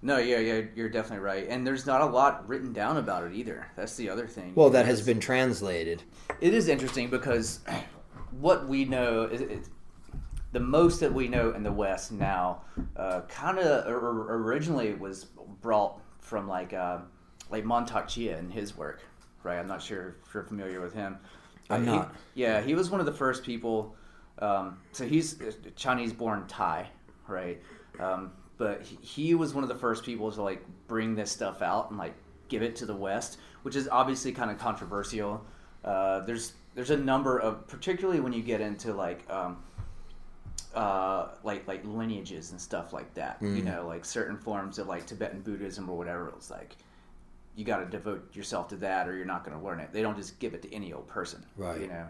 No, 0.01 0.17
yeah, 0.17 0.39
yeah, 0.39 0.61
you're 0.75 0.89
definitely 0.89 1.23
right. 1.23 1.47
And 1.47 1.65
there's 1.65 1.85
not 1.85 2.01
a 2.01 2.05
lot 2.05 2.47
written 2.47 2.73
down 2.73 2.97
about 2.97 3.23
it 3.23 3.33
either. 3.33 3.67
That's 3.77 3.95
the 3.95 4.09
other 4.09 4.27
thing. 4.27 4.51
Well, 4.53 4.69
that 4.71 4.85
has 4.85 5.01
been 5.01 5.19
translated. 5.21 6.03
It 6.41 6.53
is 6.53 6.67
interesting 6.67 7.09
because 7.09 7.61
what 8.31 8.67
we 8.67 8.83
know 8.85 9.23
is, 9.23 9.41
is 9.41 9.69
the 10.53 10.59
most 10.59 10.99
that 11.01 11.13
we 11.13 11.27
know 11.27 11.51
in 11.51 11.63
the 11.63 11.71
West 11.71 12.11
now, 12.11 12.61
uh, 12.95 13.21
kind 13.27 13.59
of 13.59 13.85
originally 13.87 14.93
was 14.93 15.25
brought 15.61 15.99
from 16.19 16.47
like 16.47 16.71
uh, 16.73 16.99
like 17.49 17.65
Mantak 17.65 18.07
Chia 18.07 18.37
and 18.37 18.51
his 18.53 18.77
work, 18.77 19.01
right? 19.43 19.57
I'm 19.59 19.67
not 19.67 19.81
sure 19.81 20.15
if 20.25 20.33
you're 20.33 20.43
familiar 20.43 20.79
with 20.81 20.93
him. 20.93 21.17
I'm 21.69 21.81
Uh, 21.81 21.91
he- 21.91 21.97
not. 21.97 22.15
yeah, 22.35 22.61
he 22.61 22.75
was 22.75 22.89
one 22.89 22.99
of 22.99 23.05
the 23.05 23.11
first 23.13 23.43
people. 23.43 23.95
Um, 24.39 24.77
so 24.93 25.05
he's 25.05 25.37
Chinese-born 25.75 26.45
Thai, 26.47 26.87
right? 27.27 27.61
Um, 27.99 28.31
but 28.57 28.81
he, 28.81 28.97
he 29.01 29.35
was 29.35 29.53
one 29.53 29.63
of 29.63 29.69
the 29.69 29.75
first 29.75 30.03
people 30.03 30.31
to 30.31 30.41
like 30.41 30.63
bring 30.87 31.15
this 31.15 31.31
stuff 31.31 31.61
out 31.61 31.89
and 31.89 31.99
like 31.99 32.13
give 32.49 32.61
it 32.63 32.75
to 32.77 32.85
the 32.85 32.95
West, 32.95 33.37
which 33.63 33.75
is 33.75 33.87
obviously 33.91 34.31
kind 34.31 34.49
of 34.51 34.57
controversial. 34.57 35.43
Uh, 35.83 36.19
there's 36.21 36.53
there's 36.75 36.89
a 36.89 36.97
number 36.97 37.37
of, 37.39 37.67
particularly 37.67 38.19
when 38.19 38.33
you 38.33 38.41
get 38.41 38.59
into 38.61 38.93
like 38.93 39.29
um, 39.29 39.63
uh, 40.75 41.29
like 41.43 41.67
like 41.67 41.83
lineages 41.85 42.51
and 42.51 42.59
stuff 42.59 42.93
like 42.93 43.13
that. 43.13 43.37
You 43.41 43.47
Mm. 43.47 43.63
know, 43.65 43.87
like 43.87 44.05
certain 44.05 44.37
forms 44.37 44.79
of 44.79 44.87
like 44.87 45.05
Tibetan 45.05 45.41
Buddhism 45.41 45.89
or 45.89 45.97
whatever. 45.97 46.29
It's 46.29 46.49
like 46.49 46.75
you 47.55 47.63
got 47.65 47.77
to 47.77 47.85
devote 47.85 48.35
yourself 48.35 48.67
to 48.69 48.75
that, 48.77 49.07
or 49.07 49.15
you're 49.15 49.25
not 49.25 49.43
going 49.45 49.55
to 49.57 49.63
learn 49.63 49.79
it. 49.79 49.93
They 49.93 50.01
don't 50.01 50.17
just 50.17 50.39
give 50.39 50.53
it 50.55 50.61
to 50.63 50.73
any 50.73 50.91
old 50.93 51.07
person, 51.07 51.45
Right. 51.55 51.81
You 51.81 51.87
know, 51.87 52.07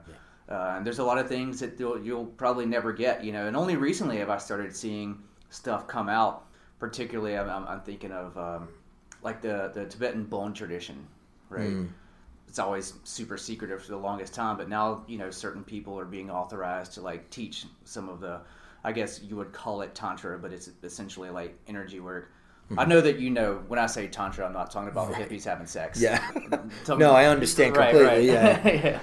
uh, 0.50 0.76
and 0.78 0.86
there's 0.86 1.00
a 1.00 1.04
lot 1.04 1.18
of 1.18 1.28
things 1.28 1.60
that 1.60 1.78
you'll, 1.80 2.26
probably 2.38 2.66
never 2.66 2.94
get. 2.94 3.24
You 3.24 3.34
know, 3.34 3.48
and 3.48 3.56
only 3.58 3.76
recently 3.76 4.18
have 4.20 4.30
I 4.30 4.38
started 4.38 4.76
seeing 4.76 5.22
stuff 5.50 5.88
come 5.88 6.08
out. 6.10 6.46
Particularly, 6.80 7.38
I'm, 7.38 7.50
I'm, 7.50 7.68
I'm 7.68 7.82
thinking 7.82 8.12
of 8.12 8.38
um, 8.38 8.70
like 9.22 9.42
the 9.42 9.72
the 9.74 9.86
Tibetan 9.86 10.26
Bon 10.26 10.54
tradition, 10.54 11.08
right? 11.50 11.70
Mm. 11.72 11.90
It's 12.54 12.60
always 12.60 12.94
super 13.04 13.36
secretive 13.36 13.82
for 13.82 13.90
the 13.90 13.98
longest 13.98 14.32
time. 14.32 14.58
But 14.58 14.70
now 14.70 15.04
you 15.08 15.18
know 15.18 15.32
certain 15.32 15.64
people 15.64 15.98
are 15.98 16.06
being 16.06 16.30
authorized 16.30 16.94
to 16.94 17.02
like 17.02 17.28
teach 17.32 17.66
some 17.84 18.08
of 18.10 18.20
the, 18.20 18.42
I 18.84 18.92
guess 18.92 19.22
you 19.24 19.36
would 19.38 19.52
call 19.52 19.82
it 19.82 19.96
tantra, 19.96 20.38
but 20.38 20.54
it's 20.54 20.70
essentially 20.84 21.32
like 21.32 21.58
energy 21.68 22.00
work. 22.00 22.32
Hmm. 22.70 22.78
I 22.78 22.86
know 22.86 23.02
that 23.02 23.18
you 23.18 23.32
know 23.32 23.64
when 23.70 23.80
I 23.80 23.88
say 23.88 24.06
tantra, 24.08 24.46
I'm 24.46 24.54
not 24.54 24.70
talking 24.70 24.90
about 24.90 25.12
hippies 25.14 25.46
having 25.46 25.66
sex. 25.66 26.00
Yeah. 26.00 26.24
No, 26.96 27.14
I 27.14 27.26
understand 27.26 27.76
Right, 27.76 27.90
completely. 27.90 28.30
right. 28.30 28.64
Yeah. 28.64 28.68
yeah. 28.86 29.00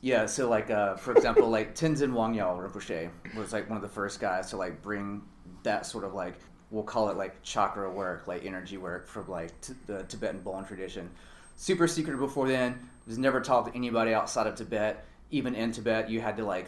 Yeah, 0.00 0.24
so 0.24 0.48
like 0.48 0.70
uh, 0.70 0.96
for 0.96 1.12
example, 1.12 1.50
like 1.50 1.74
Tenzin 1.74 2.12
Wangyal 2.12 2.56
Rinpoche 2.58 3.10
was 3.36 3.52
like 3.52 3.68
one 3.68 3.76
of 3.76 3.82
the 3.82 3.88
first 3.90 4.18
guys 4.18 4.48
to 4.48 4.56
like 4.56 4.80
bring 4.80 5.20
that 5.62 5.84
sort 5.84 6.04
of 6.04 6.14
like 6.14 6.36
we'll 6.70 6.84
call 6.84 7.10
it 7.10 7.18
like 7.18 7.42
chakra 7.42 7.90
work, 7.90 8.26
like 8.26 8.46
energy 8.46 8.78
work 8.78 9.06
from 9.08 9.28
like 9.28 9.60
t- 9.60 9.74
the 9.86 10.04
Tibetan 10.04 10.40
Bon 10.40 10.64
tradition. 10.64 11.10
Super 11.56 11.86
secret 11.86 12.18
before 12.18 12.48
then. 12.48 12.78
Was 13.06 13.18
never 13.18 13.40
taught 13.40 13.66
to 13.66 13.74
anybody 13.76 14.14
outside 14.14 14.46
of 14.46 14.54
Tibet. 14.54 15.04
Even 15.30 15.54
in 15.54 15.72
Tibet, 15.72 16.08
you 16.08 16.20
had 16.20 16.36
to 16.38 16.44
like 16.44 16.66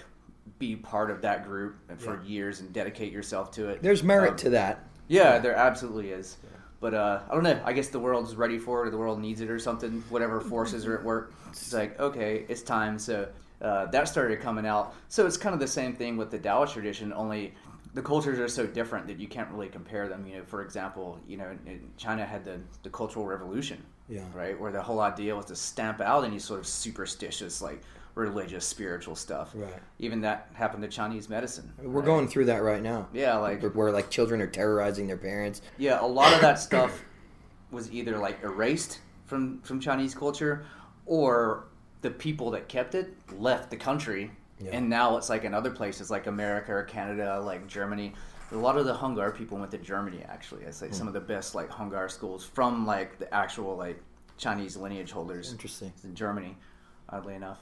be 0.58 0.76
part 0.76 1.10
of 1.10 1.22
that 1.22 1.44
group 1.46 1.76
for 1.98 2.22
years 2.24 2.60
and 2.60 2.72
dedicate 2.72 3.12
yourself 3.12 3.50
to 3.52 3.68
it. 3.68 3.82
There's 3.82 4.02
merit 4.02 4.32
Um, 4.32 4.36
to 4.38 4.50
that. 4.50 4.84
yeah, 5.08 5.38
there 5.38 5.54
absolutely 5.56 6.10
is. 6.10 6.36
But 6.78 6.92
uh, 6.92 7.20
I 7.30 7.34
don't 7.34 7.42
know. 7.42 7.58
I 7.64 7.72
guess 7.72 7.88
the 7.88 7.98
world's 7.98 8.36
ready 8.36 8.58
for 8.58 8.84
it, 8.84 8.88
or 8.88 8.90
the 8.90 8.98
world 8.98 9.18
needs 9.18 9.40
it, 9.40 9.48
or 9.50 9.58
something. 9.58 10.04
Whatever 10.10 10.40
forces 10.42 10.86
are 10.86 10.96
at 10.98 11.02
work, 11.04 11.32
it's 11.48 11.72
like 11.72 11.98
okay, 11.98 12.44
it's 12.48 12.60
time. 12.62 12.98
So 12.98 13.28
uh, 13.62 13.86
that 13.86 14.08
started 14.08 14.40
coming 14.40 14.66
out. 14.66 14.94
So 15.08 15.26
it's 15.26 15.38
kind 15.38 15.54
of 15.54 15.60
the 15.60 15.66
same 15.66 15.94
thing 15.94 16.18
with 16.18 16.30
the 16.30 16.38
Taoist 16.38 16.74
tradition, 16.74 17.14
only 17.14 17.54
the 17.94 18.02
cultures 18.02 18.38
are 18.38 18.48
so 18.48 18.66
different 18.66 19.06
that 19.06 19.18
you 19.18 19.26
can't 19.26 19.50
really 19.50 19.68
compare 19.68 20.06
them. 20.06 20.26
You 20.26 20.36
know, 20.38 20.42
for 20.44 20.60
example, 20.60 21.18
you 21.26 21.38
know, 21.38 21.56
China 21.96 22.26
had 22.26 22.44
the 22.44 22.60
the 22.82 22.90
Cultural 22.90 23.24
Revolution, 23.24 23.82
Yeah. 24.08 24.20
right, 24.34 24.58
where 24.58 24.70
the 24.72 24.82
whole 24.82 25.00
idea 25.00 25.34
was 25.34 25.46
to 25.46 25.56
stamp 25.56 26.00
out 26.00 26.24
any 26.24 26.38
sort 26.38 26.60
of 26.60 26.66
superstitious, 26.66 27.60
like 27.60 27.82
religious, 28.14 28.64
spiritual 28.64 29.14
stuff. 29.16 29.50
Right. 29.54 29.72
Even 29.98 30.20
that 30.22 30.48
happened 30.54 30.82
to 30.82 30.88
Chinese 30.88 31.28
medicine. 31.28 31.72
We're 31.78 32.00
right? 32.00 32.04
going 32.06 32.28
through 32.28 32.46
that 32.46 32.62
right 32.62 32.82
now. 32.82 33.08
Yeah, 33.12 33.36
like 33.36 33.60
Where, 33.62 33.70
where 33.72 33.92
like 33.92 34.08
children 34.10 34.40
are 34.40 34.46
terrorizing 34.46 35.06
their 35.06 35.16
parents. 35.18 35.60
yeah, 35.76 35.98
a 36.00 36.06
lot 36.06 36.32
of 36.32 36.40
that 36.40 36.58
stuff 36.58 37.04
was 37.70 37.90
either 37.92 38.16
like 38.18 38.42
erased 38.42 39.00
from 39.26 39.60
from 39.62 39.80
Chinese 39.80 40.14
culture, 40.14 40.64
or 41.04 41.64
the 42.02 42.10
people 42.10 42.50
that 42.52 42.68
kept 42.68 42.94
it 42.94 43.12
left 43.36 43.70
the 43.70 43.76
country, 43.76 44.30
Yeah. 44.60 44.70
and 44.72 44.88
now 44.88 45.16
it's 45.16 45.28
like 45.28 45.42
in 45.44 45.52
other 45.52 45.70
places 45.72 46.10
like 46.10 46.26
America 46.28 46.72
or 46.72 46.84
Canada, 46.84 47.40
like 47.40 47.66
Germany. 47.66 48.14
A 48.52 48.56
lot 48.56 48.76
of 48.76 48.86
the 48.86 48.94
Hung 48.94 49.14
Gar 49.14 49.32
people 49.32 49.58
went 49.58 49.70
to 49.72 49.78
Germany. 49.78 50.22
Actually, 50.28 50.64
it's 50.64 50.80
like 50.80 50.94
some 50.94 51.08
of 51.08 51.14
the 51.14 51.20
best 51.20 51.54
like 51.54 51.68
Hung 51.68 51.90
Gar 51.90 52.08
schools 52.08 52.44
from 52.44 52.86
like 52.86 53.18
the 53.18 53.32
actual 53.34 53.76
like 53.76 54.00
Chinese 54.38 54.76
lineage 54.76 55.10
holders 55.10 55.50
Interesting. 55.50 55.92
in 56.04 56.14
Germany, 56.14 56.56
oddly 57.08 57.34
enough. 57.34 57.58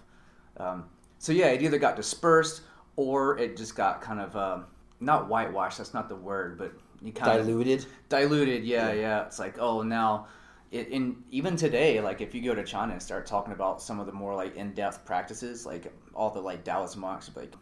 Um, 0.58 0.84
so 1.18 1.32
yeah, 1.32 1.46
it 1.46 1.62
either 1.62 1.78
got 1.78 1.96
dispersed 1.96 2.62
or 2.96 3.38
it 3.38 3.56
just 3.56 3.74
got 3.76 4.02
kind 4.02 4.20
of 4.20 4.36
um, 4.36 4.66
not 5.00 5.28
whitewashed. 5.28 5.78
That's 5.78 5.94
not 5.94 6.08
the 6.08 6.16
word, 6.16 6.58
but 6.58 6.72
you 7.02 7.12
kind 7.12 7.38
of 7.38 7.46
Diluted. 7.46 7.86
diluted 8.08 8.64
yeah, 8.64 8.92
yeah 8.92 9.26
it's 9.26 9.38
like 9.38 9.58
oh 9.58 9.82
now 9.82 10.26
it, 10.70 10.88
in 10.88 11.16
even 11.30 11.54
today 11.54 12.00
like 12.00 12.20
if 12.22 12.34
you 12.34 12.40
go 12.40 12.54
to 12.54 12.64
china 12.64 12.92
and 12.92 13.02
start 13.02 13.26
talking 13.26 13.52
about 13.52 13.82
some 13.82 14.00
of 14.00 14.06
the 14.06 14.12
more 14.12 14.34
like 14.34 14.56
in-depth 14.56 15.04
practices 15.04 15.66
like 15.66 15.92
all 16.14 16.30
the 16.30 16.40
like 16.40 16.64
taoist 16.64 16.96
monks 16.96 17.30
like 17.36 17.52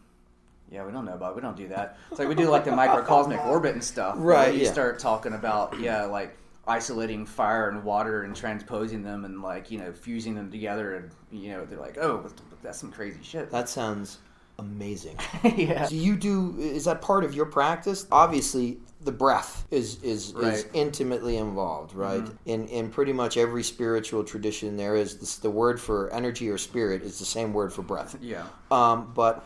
yeah 0.72 0.84
we 0.84 0.90
don't 0.92 1.04
know 1.04 1.14
about 1.14 1.32
it. 1.32 1.36
we 1.36 1.42
don't 1.42 1.56
do 1.56 1.68
that 1.68 1.98
it's 2.10 2.18
like 2.18 2.28
we 2.28 2.34
do 2.34 2.48
like 2.48 2.64
the 2.64 2.70
microcosmic 2.84 3.44
orbit 3.46 3.74
and 3.74 3.84
stuff 3.84 4.14
Right, 4.18 4.54
you 4.54 4.62
yeah. 4.64 4.72
start 4.72 4.98
talking 4.98 5.34
about 5.34 5.78
yeah 5.78 6.04
like 6.04 6.36
isolating 6.66 7.26
fire 7.26 7.68
and 7.68 7.82
water 7.84 8.22
and 8.22 8.34
transposing 8.36 9.02
them 9.02 9.24
and 9.24 9.42
like 9.42 9.70
you 9.70 9.78
know 9.78 9.92
fusing 9.92 10.34
them 10.34 10.50
together 10.50 10.94
and 10.96 11.10
you 11.30 11.50
know 11.52 11.64
they're 11.64 11.78
like 11.78 11.98
oh 11.98 12.24
that's 12.62 12.78
some 12.78 12.90
crazy 12.92 13.18
shit 13.22 13.50
That 13.50 13.68
sounds 13.68 14.18
amazing. 14.58 15.18
yeah 15.56 15.88
Do 15.88 15.96
you 15.96 16.14
do? 16.14 16.54
Is 16.58 16.84
that 16.84 17.00
part 17.02 17.24
of 17.24 17.34
your 17.34 17.46
practice? 17.46 18.06
Obviously, 18.12 18.78
the 19.00 19.10
breath 19.10 19.66
is 19.72 20.00
is, 20.04 20.28
is 20.28 20.34
Right. 20.34 20.54
Mm-hmm. 20.54 20.76
intimately 20.76 21.36
involved, 21.38 21.94
right? 21.94 22.22
In 22.46 22.68
in 22.68 22.90
pretty 22.90 23.12
much 23.12 23.36
every 23.36 23.64
spiritual 23.64 24.22
tradition, 24.22 24.76
there 24.76 24.94
is 24.94 25.18
this, 25.18 25.36
the 25.36 25.50
word 25.50 25.80
for 25.80 26.12
energy 26.12 26.48
or 26.48 26.58
spirit 26.58 27.02
is 27.02 27.18
the 27.18 27.24
same 27.24 27.52
word 27.52 27.72
for 27.72 27.82
breath. 27.82 28.16
yeah 28.20 28.44
Um, 28.70 29.10
but 29.14 29.42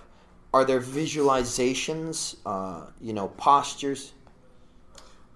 are 0.57 0.64
there 0.64 0.81
visualizations? 0.81 2.37
Uh, 2.47 2.87
you 3.01 3.12
know, 3.12 3.29
postures. 3.29 4.12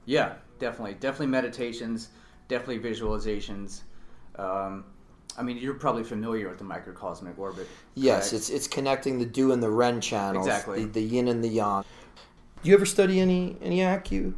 Yeah, 0.06 0.34
definitely, 0.58 0.94
definitely 0.94 1.26
meditations, 1.26 2.08
definitely 2.48 2.78
visualizations. 2.90 3.82
Um, 4.36 4.84
I 5.36 5.42
mean, 5.42 5.58
you're 5.58 5.74
probably 5.74 6.04
familiar 6.04 6.48
with 6.48 6.58
the 6.58 6.64
microcosmic 6.64 7.38
orbit. 7.38 7.68
Yes, 7.94 8.30
correct? 8.30 8.32
it's 8.40 8.50
it's 8.50 8.66
connecting 8.66 9.18
the 9.18 9.26
du 9.26 9.52
and 9.52 9.62
the 9.62 9.70
ren 9.70 10.00
channels, 10.00 10.46
Exactly. 10.46 10.84
the, 10.84 10.92
the 10.92 11.02
yin 11.02 11.28
and 11.28 11.44
the 11.44 11.48
yang. 11.48 11.84
Do 12.62 12.68
you 12.68 12.74
ever 12.74 12.86
study 12.86 13.20
any 13.20 13.56
any 13.60 13.78
acu? 13.80 14.32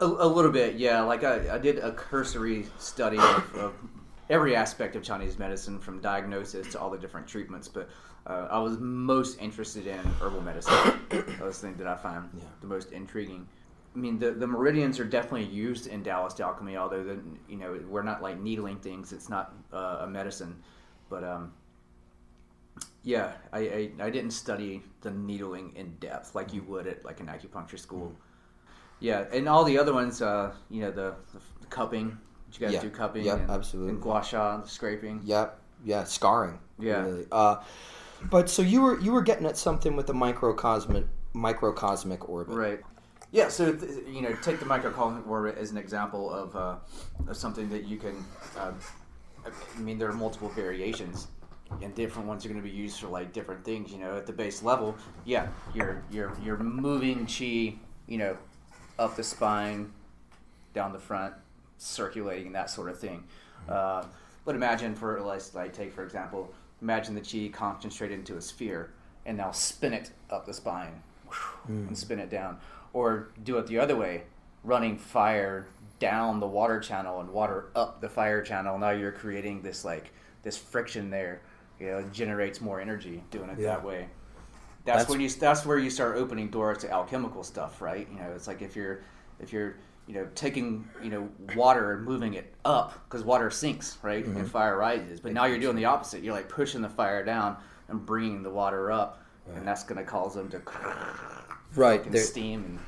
a, 0.00 0.06
a 0.06 0.28
little 0.28 0.50
bit. 0.50 0.76
Yeah, 0.76 1.02
like 1.02 1.24
I, 1.24 1.56
I 1.56 1.58
did 1.58 1.78
a 1.78 1.92
cursory 1.92 2.66
study 2.78 3.18
of, 3.18 3.54
of 3.56 3.74
every 4.30 4.54
aspect 4.56 4.96
of 4.96 5.02
Chinese 5.02 5.38
medicine, 5.38 5.78
from 5.78 6.00
diagnosis 6.00 6.72
to 6.72 6.80
all 6.80 6.90
the 6.90 6.98
different 6.98 7.26
treatments. 7.26 7.68
But 7.68 7.88
uh, 8.28 8.48
I 8.50 8.58
was 8.58 8.78
most 8.78 9.40
interested 9.40 9.86
in 9.86 9.98
herbal 10.20 10.42
medicine. 10.42 10.74
that 11.10 11.40
was 11.40 11.60
the 11.60 11.68
thing 11.68 11.76
that 11.78 11.86
I 11.86 11.96
found 11.96 12.30
Yeah. 12.34 12.44
the 12.60 12.66
most 12.66 12.92
intriguing. 12.92 13.46
I 13.94 13.98
mean, 13.98 14.18
the, 14.18 14.32
the 14.32 14.46
meridians 14.46 15.00
are 15.00 15.04
definitely 15.04 15.46
used 15.46 15.86
in 15.86 16.04
Taoist 16.04 16.40
alchemy, 16.40 16.76
although 16.76 17.02
the, 17.02 17.18
you 17.48 17.56
know 17.56 17.80
we're 17.88 18.02
not 18.02 18.22
like 18.22 18.38
needling 18.38 18.76
things. 18.78 19.12
It's 19.12 19.28
not 19.28 19.54
uh, 19.72 19.98
a 20.02 20.06
medicine, 20.06 20.62
but 21.08 21.24
um, 21.24 21.52
yeah, 23.02 23.32
I, 23.52 23.58
I 23.60 23.90
I 24.06 24.10
didn't 24.10 24.32
study 24.32 24.82
the 25.00 25.10
needling 25.10 25.72
in 25.74 25.94
depth 26.00 26.34
like 26.34 26.52
you 26.52 26.62
would 26.64 26.86
at 26.86 27.04
like 27.04 27.20
an 27.20 27.26
acupuncture 27.26 27.78
school. 27.78 28.14
Yeah, 29.00 29.24
and 29.32 29.48
all 29.48 29.64
the 29.64 29.78
other 29.78 29.94
ones, 29.94 30.20
uh, 30.20 30.52
you 30.70 30.80
know, 30.82 30.90
the, 30.90 31.14
the 31.60 31.66
cupping. 31.68 32.18
Did 32.50 32.60
you 32.60 32.66
guys 32.66 32.74
Yeah. 32.74 32.80
do 32.82 32.90
cupping? 32.90 33.24
Yep, 33.24 33.38
and, 33.40 33.50
absolutely. 33.50 33.92
And 33.92 34.02
gua 34.02 34.22
sha, 34.24 34.56
the 34.58 34.68
scraping. 34.68 35.20
Yep. 35.24 35.60
Yeah, 35.84 36.04
scarring. 36.04 36.58
Yeah. 36.80 37.02
Really. 37.04 37.26
Uh, 37.30 37.56
but 38.22 38.50
so 38.50 38.62
you 38.62 38.82
were 38.82 38.98
you 39.00 39.12
were 39.12 39.22
getting 39.22 39.46
at 39.46 39.56
something 39.56 39.96
with 39.96 40.06
the 40.06 40.14
microcosmic 40.14 41.06
microcosmic 41.32 42.28
orbit. 42.28 42.54
Right. 42.54 42.80
Yeah. 43.30 43.48
So 43.48 43.72
th- 43.72 44.06
you 44.06 44.22
know, 44.22 44.34
take 44.42 44.58
the 44.58 44.66
microcosmic 44.66 45.26
orbit 45.26 45.56
as 45.58 45.70
an 45.70 45.76
example 45.76 46.32
of, 46.32 46.56
uh, 46.56 46.76
of 47.28 47.36
something 47.36 47.68
that 47.70 47.84
you 47.84 47.98
can. 47.98 48.24
Uh, 48.56 48.72
I 49.46 49.80
mean, 49.80 49.98
there 49.98 50.08
are 50.10 50.14
multiple 50.14 50.48
variations, 50.50 51.28
and 51.80 51.94
different 51.94 52.28
ones 52.28 52.44
are 52.44 52.48
going 52.48 52.60
to 52.60 52.68
be 52.68 52.74
used 52.74 53.00
for 53.00 53.08
like 53.08 53.32
different 53.32 53.64
things. 53.64 53.92
You 53.92 53.98
know, 53.98 54.16
at 54.16 54.26
the 54.26 54.32
base 54.32 54.62
level, 54.62 54.96
yeah, 55.24 55.48
you're 55.74 56.02
you're 56.10 56.36
you're 56.42 56.58
moving 56.58 57.26
chi, 57.26 57.78
you 58.06 58.18
know, 58.18 58.36
up 58.98 59.16
the 59.16 59.22
spine, 59.22 59.92
down 60.74 60.92
the 60.92 60.98
front, 60.98 61.34
circulating 61.78 62.52
that 62.52 62.70
sort 62.70 62.90
of 62.90 62.98
thing. 62.98 63.24
Uh, 63.68 64.04
but 64.44 64.54
imagine 64.54 64.94
for 64.94 65.20
let's 65.20 65.54
like 65.54 65.72
take 65.72 65.92
for 65.92 66.02
example, 66.02 66.52
imagine 66.80 67.14
the 67.14 67.20
chi 67.20 67.50
concentrated 67.52 68.18
into 68.18 68.36
a 68.36 68.40
sphere, 68.40 68.92
and 69.26 69.36
now 69.36 69.50
spin 69.50 69.92
it 69.92 70.10
up 70.30 70.46
the 70.46 70.54
spine, 70.54 71.02
hmm. 71.28 71.86
and 71.88 71.96
spin 71.96 72.18
it 72.18 72.30
down, 72.30 72.58
or 72.92 73.28
do 73.44 73.58
it 73.58 73.66
the 73.66 73.78
other 73.78 73.96
way, 73.96 74.24
running 74.64 74.96
fire 74.96 75.66
down 75.98 76.40
the 76.40 76.46
water 76.46 76.78
channel 76.80 77.20
and 77.20 77.30
water 77.30 77.70
up 77.74 78.00
the 78.00 78.08
fire 78.08 78.42
channel. 78.42 78.78
Now 78.78 78.90
you're 78.90 79.12
creating 79.12 79.62
this 79.62 79.84
like 79.84 80.12
this 80.42 80.56
friction 80.56 81.10
there. 81.10 81.42
You 81.80 81.86
know, 81.86 81.98
it 81.98 82.12
generates 82.12 82.60
more 82.60 82.80
energy 82.80 83.22
doing 83.30 83.50
it 83.50 83.58
Yeah. 83.58 83.66
that 83.68 83.84
way. 83.84 84.08
That's, 84.84 84.98
That's- 84.98 85.08
when 85.10 85.20
you 85.20 85.28
that's 85.28 85.66
where 85.66 85.78
you 85.78 85.90
start 85.90 86.16
opening 86.16 86.48
doors 86.48 86.78
to 86.78 86.90
alchemical 86.90 87.42
stuff, 87.44 87.82
right? 87.82 88.08
You 88.10 88.18
know, 88.18 88.30
it's 88.34 88.46
like 88.46 88.62
if 88.62 88.74
you're 88.74 89.00
if 89.38 89.52
you're 89.52 89.76
you 90.08 90.14
know 90.14 90.26
taking 90.34 90.88
you 91.02 91.10
know 91.10 91.28
water 91.54 91.92
and 91.92 92.04
moving 92.04 92.34
it 92.34 92.52
up 92.64 92.94
because 93.04 93.22
water 93.24 93.50
sinks, 93.50 93.98
right, 94.02 94.24
Mm-hmm. 94.26 94.38
and 94.38 94.50
fire 94.50 94.76
rises. 94.76 95.20
But 95.20 95.32
now 95.34 95.44
you're 95.44 95.60
doing 95.60 95.76
the 95.76 95.84
opposite. 95.84 96.22
You're 96.24 96.34
like 96.34 96.48
pushing 96.48 96.80
the 96.82 96.88
fire 96.88 97.24
down 97.24 97.56
and 97.88 98.04
bringing 98.04 98.42
the 98.42 98.50
water 98.50 98.90
up, 98.90 99.22
and 99.54 99.66
that's 99.68 99.84
going 99.84 99.98
to 99.98 100.04
cause 100.04 100.34
them 100.34 100.48
to 100.50 100.60
Right. 101.74 102.04
and 102.04 102.18
steam 102.18 102.64
and 102.64 102.78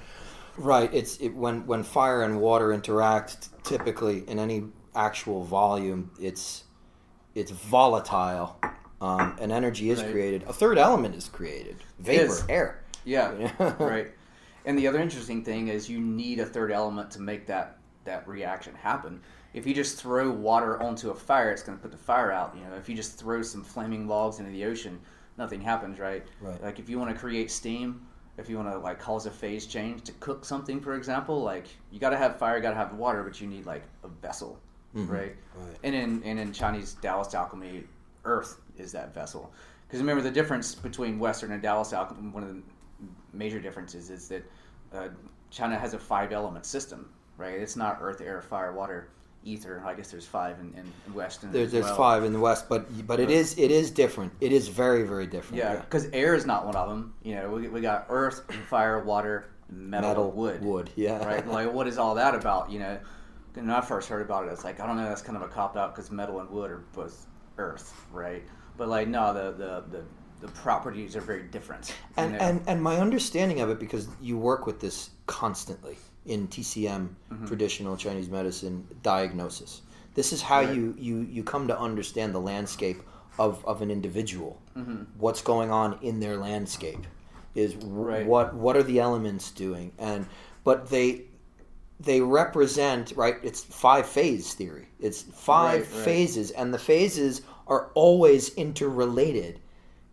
Right. 0.57 0.93
It's 0.93 1.17
it, 1.19 1.31
when 1.31 1.67
when 1.67 1.83
fire 1.83 2.23
and 2.23 2.41
water 2.41 2.73
interact. 2.73 3.49
Typically, 3.63 4.29
in 4.29 4.39
any 4.39 4.65
actual 4.97 5.45
volume, 5.45 6.11
it's 6.21 6.65
it's 7.35 7.51
volatile, 7.53 8.59
um, 9.01 9.37
and 9.41 9.53
energy 9.53 9.91
is 9.91 10.03
Right. 10.03 10.11
created. 10.11 10.43
A 10.45 10.53
third 10.53 10.77
element 10.79 11.15
is 11.15 11.29
created. 11.29 11.77
Vapor, 12.01 12.25
is. 12.25 12.45
air. 12.49 12.83
Yeah. 13.05 13.53
right. 13.79 14.11
And 14.65 14.79
the 14.79 14.87
other 14.87 15.01
interesting 15.01 15.45
thing 15.45 15.69
is 15.69 15.89
you 15.89 16.01
need 16.01 16.39
a 16.39 16.47
third 16.47 16.71
element 16.73 17.11
to 17.13 17.21
make 17.21 17.47
that 17.47 17.79
that 18.05 18.27
reaction 18.27 18.75
happen. 18.75 19.21
If 19.53 19.67
you 19.67 19.75
just 19.75 19.99
throw 19.99 20.31
water 20.31 20.81
onto 20.83 21.11
a 21.11 21.15
fire, 21.15 21.51
it's 21.51 21.63
going 21.63 21.77
to 21.77 21.83
put 21.83 21.91
the 21.91 21.99
fire 21.99 22.33
out. 22.33 22.55
You 22.57 22.65
know, 22.65 22.77
if 22.77 22.89
you 22.89 22.95
just 22.95 23.19
throw 23.19 23.43
some 23.43 23.63
flaming 23.63 24.07
logs 24.07 24.39
into 24.39 24.51
the 24.51 24.65
ocean, 24.65 24.99
nothing 25.37 25.61
happens, 25.61 25.99
right? 25.99 26.25
Right. 26.41 26.63
Like 26.63 26.79
if 26.79 26.89
you 26.89 26.99
want 26.99 27.11
to 27.11 27.17
create 27.17 27.51
steam, 27.51 28.07
if 28.39 28.49
you 28.49 28.57
want 28.57 28.71
to 28.71 28.79
like 28.79 28.99
cause 28.99 29.27
a 29.27 29.31
phase 29.31 29.67
change 29.67 30.03
to 30.05 30.13
cook 30.13 30.45
something, 30.45 30.81
for 30.81 30.95
example, 30.95 31.43
like 31.43 31.67
you 31.91 32.01
got 32.01 32.11
to 32.11 32.17
have 32.17 32.39
fire, 32.39 32.57
you 32.57 32.63
got 32.63 32.71
to 32.71 32.77
have 32.77 32.95
water, 32.95 33.23
but 33.23 33.41
you 33.41 33.47
need 33.47 33.67
like 33.67 33.83
a 34.05 34.09
vessel, 34.09 34.59
mm-hmm. 34.95 35.13
right? 35.13 35.37
Right. 35.57 35.77
And 35.83 35.95
in 35.95 36.23
and 36.23 36.39
in 36.39 36.53
Chinese 36.53 36.97
Taoist 37.03 37.35
alchemy, 37.35 37.85
earth 38.25 38.61
is 38.79 38.93
that 38.93 39.15
vessel. 39.15 39.53
Because 39.87 40.01
remember 40.01 40.23
the 40.23 40.31
difference 40.31 40.75
between 40.75 41.19
Western 41.19 41.53
and 41.53 41.63
Taoist 41.63 41.93
alchemy. 41.93 42.31
One 42.31 42.45
of 42.45 42.55
the 42.55 42.63
major 43.33 43.61
differences 43.61 44.11
is 44.11 44.29
that 44.29 44.45
uh, 44.93 45.09
China 45.51 45.79
has 45.79 45.95
a 45.95 45.99
five 45.99 46.33
element 46.33 46.67
system, 46.67 47.11
right? 47.37 47.55
It's 47.55 47.77
not 47.77 47.99
earth, 48.01 48.21
air, 48.21 48.43
fire, 48.43 48.73
water, 48.73 49.09
ether. 49.45 49.83
I 49.87 49.95
guess 49.95 50.11
there's 50.11 50.27
five 50.27 50.59
in, 50.61 50.75
in, 50.75 50.93
in 51.07 51.15
Western. 51.15 51.53
There, 51.53 51.65
as 51.65 51.73
there's 51.73 51.85
well. 51.87 51.97
five 51.97 52.25
in 52.25 52.33
the 52.33 52.41
West, 52.41 52.69
but 52.69 53.07
but 53.07 53.21
it 53.21 53.31
is 53.31 53.59
it 53.59 53.71
is 53.71 53.91
different. 53.91 54.33
It 54.41 54.53
is 54.53 54.69
very 54.69 55.03
very 55.05 55.27
different. 55.27 55.59
Yeah, 55.59 55.77
because 55.77 56.07
air 56.13 56.35
is 56.35 56.47
not 56.47 56.67
one 56.67 56.77
of 56.77 56.89
them. 56.89 57.15
You 57.23 57.37
know, 57.37 57.51
we, 57.51 57.69
we 57.69 57.81
got 57.81 58.07
earth, 58.09 58.43
fire, 58.69 59.03
water, 59.05 59.51
metal, 59.71 60.11
Metal, 60.11 60.31
wood. 60.33 60.63
wood, 60.63 60.91
yeah. 60.97 61.25
Right? 61.25 61.47
Like, 61.47 61.73
what 61.73 61.87
is 61.87 61.99
all 61.99 62.15
that 62.17 62.35
about? 62.35 62.71
You 62.71 62.81
know, 62.81 62.99
when 63.55 63.71
I 63.71 63.81
first 63.81 64.09
heard 64.09 64.23
about 64.23 64.47
it, 64.47 64.53
it's 64.53 64.65
like, 64.65 64.81
I 64.81 64.87
don't 64.87 64.97
know, 64.97 65.09
that's 65.09 65.23
kind 65.23 65.37
of 65.37 65.43
a 65.43 65.49
cop 65.49 65.77
out 65.77 65.95
because 65.95 66.11
metal 66.11 66.41
and 66.41 66.51
wood 66.51 66.71
are 66.71 66.85
both 66.93 67.27
earth, 67.59 67.95
right? 68.13 68.43
But, 68.77 68.89
like, 68.89 69.09
no, 69.09 69.33
the, 69.33 69.53
the, 69.53 69.85
the, 69.91 70.05
the 70.41 70.49
properties 70.49 71.17
are 71.17 71.21
very 71.21 71.43
different. 71.45 71.95
and 72.17 72.37
and 72.37 72.63
and 72.67 72.83
my 72.83 72.97
understanding 72.97 73.61
of 73.61 73.71
it 73.71 73.79
because 73.79 74.09
you 74.21 74.39
work 74.39 74.67
with 74.67 74.81
this 74.81 75.11
constantly 75.27 75.97
in 76.27 76.49
TCM 76.49 77.09
Mm-hmm. 77.33 77.47
traditional 77.47 77.97
Chinese 77.97 78.29
medicine 78.29 78.87
diagnosis. 79.03 79.83
This 80.15 80.33
is 80.33 80.43
how 80.43 80.61
Right. 80.61 80.75
you 80.75 80.95
you 80.99 81.21
you 81.21 81.43
come 81.45 81.69
to 81.69 81.79
understand 81.79 82.35
the 82.35 82.41
landscape 82.41 83.01
of 83.39 83.65
of 83.65 83.83
an 83.83 83.91
individual. 83.91 84.61
Mm-hmm. 84.77 85.03
What's 85.19 85.43
going 85.43 85.71
on 85.71 85.99
in 86.03 86.21
their 86.21 86.37
landscape 86.37 87.07
is 87.55 87.75
Right. 87.77 88.27
what 88.27 88.55
what 88.55 88.77
are 88.77 88.83
the 88.83 88.99
elements 89.01 89.51
doing 89.51 89.93
and 89.99 90.27
but 90.65 90.89
they 90.91 91.23
they 91.99 92.21
represent 92.21 93.13
right 93.17 93.37
it's 93.43 93.63
five 93.63 94.07
phase 94.07 94.55
theory 94.55 94.87
it's 95.01 95.23
five 95.23 95.81
right. 95.93 96.05
phases 96.05 96.51
and 96.53 96.73
the 96.73 96.79
phases 96.79 97.43
are 97.67 97.91
always 97.95 98.55
interrelated 98.55 99.59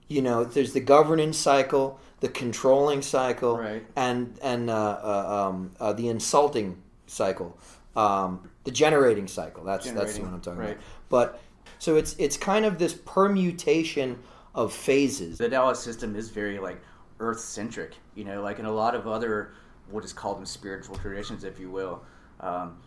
you 0.08 0.22
know 0.22 0.44
there's 0.44 0.74
the 0.74 0.80
governing 0.80 1.34
cycle 1.34 2.00
the 2.20 2.30
controlling 2.30 3.02
cycle 3.02 3.58
Right. 3.58 3.86
and 3.96 4.38
and 4.42 4.70
uh, 4.70 4.74
uh, 5.04 5.48
um, 5.50 5.72
uh, 5.80 5.94
the 5.94 6.08
insulting 6.10 6.82
cycle 7.08 7.58
um, 7.96 8.50
the 8.64 8.72
generating 8.72 9.28
cycle 9.28 9.64
that's 9.64 9.90
that's 9.92 10.16
the 10.16 10.24
one 10.24 10.34
i'm 10.34 10.42
talking 10.42 10.60
right. 10.60 10.72
about 10.72 10.84
but 11.10 11.42
so 11.80 11.96
it's 11.96 12.16
it's 12.18 12.38
kind 12.38 12.66
of 12.66 12.80
this 12.80 12.94
permutation 12.94 14.20
of 14.56 14.74
phases 14.74 15.38
the 15.38 15.50
Taoist 15.50 15.84
system 15.84 16.16
is 16.16 16.30
very 16.30 16.60
like 16.60 16.82
earth 17.20 17.40
centric, 17.40 17.96
you 18.16 18.24
know, 18.24 18.42
like 18.42 18.60
in 18.60 18.66
a 18.66 18.72
lot 18.72 18.96
of 18.96 19.08
other 19.08 19.52
what 19.90 20.04
is 20.04 20.14
called 20.14 20.38
them 20.38 20.46
spiritual 20.46 20.96
traditions, 20.98 21.44
if 21.44 21.60
you 21.60 21.70
will. 21.70 22.04
Um, 22.40 22.78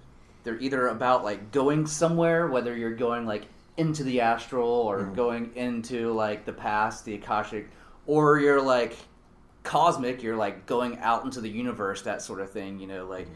they're 0.45 0.59
either 0.59 0.89
about 0.89 1.25
like 1.25 1.51
going 1.53 1.87
somewhere, 1.87 2.49
whether 2.49 2.77
you're 2.77 2.95
going 2.95 3.27
like 3.27 3.47
into 3.81 4.05
the 4.05 4.21
astral 4.21 4.69
or 4.69 5.05
going 5.05 5.57
into 5.57 6.13
like 6.13 6.45
the 6.45 6.53
past, 6.53 7.07
the 7.07 7.15
akashic, 7.15 7.71
or 8.07 8.39
you're 8.39 8.61
like 8.61 8.95
cosmic, 9.63 10.23
you're 10.23 10.37
like 10.37 10.67
going 10.67 10.99
out 10.99 11.25
into 11.25 11.41
the 11.41 11.49
universe, 11.49 12.03
that 12.03 12.21
sort 12.21 12.41
of 12.41 12.51
thing. 12.51 12.79
You 12.79 12.87
know, 12.87 13.07
like 13.07 13.27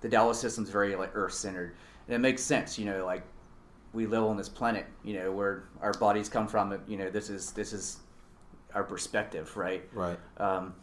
the 0.00 0.08
Taoist 0.08 0.40
system's 0.40 0.70
very 0.70 0.94
like 0.94 1.10
earth 1.14 1.34
centered, 1.34 1.74
and 2.06 2.14
it 2.14 2.20
makes 2.20 2.42
sense. 2.42 2.78
You 2.78 2.86
know, 2.86 3.04
like 3.04 3.24
we 3.92 4.06
live 4.06 4.22
on 4.22 4.36
this 4.36 4.48
planet, 4.48 4.86
you 5.02 5.14
know, 5.14 5.32
where 5.32 5.64
our 5.80 5.92
bodies 5.94 6.28
come 6.28 6.46
from. 6.46 6.78
You 6.86 6.96
know, 6.96 7.10
this 7.10 7.28
is 7.28 7.50
this 7.50 7.72
is 7.72 7.98
our 8.74 8.84
perspective, 8.84 9.56
right? 9.56 9.82
right 9.92 10.18
Um, 10.38 10.74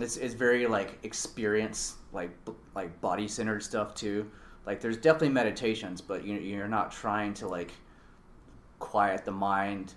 it's 0.00 0.16
it's 0.16 0.34
very 0.34 0.66
like 0.66 0.98
experience, 1.02 1.96
like 2.12 2.30
b- 2.46 2.52
like 2.74 2.98
body 3.02 3.28
centered 3.28 3.62
stuff 3.62 3.94
too. 3.94 4.30
Like 4.64 4.80
there's 4.80 4.96
definitely 4.96 5.28
meditations, 5.28 6.00
but 6.00 6.24
you 6.24 6.38
you're 6.38 6.68
not 6.68 6.90
trying 6.90 7.34
to 7.34 7.48
like 7.48 7.72
quiet 8.78 9.24
the 9.24 9.32
mind 9.32 9.94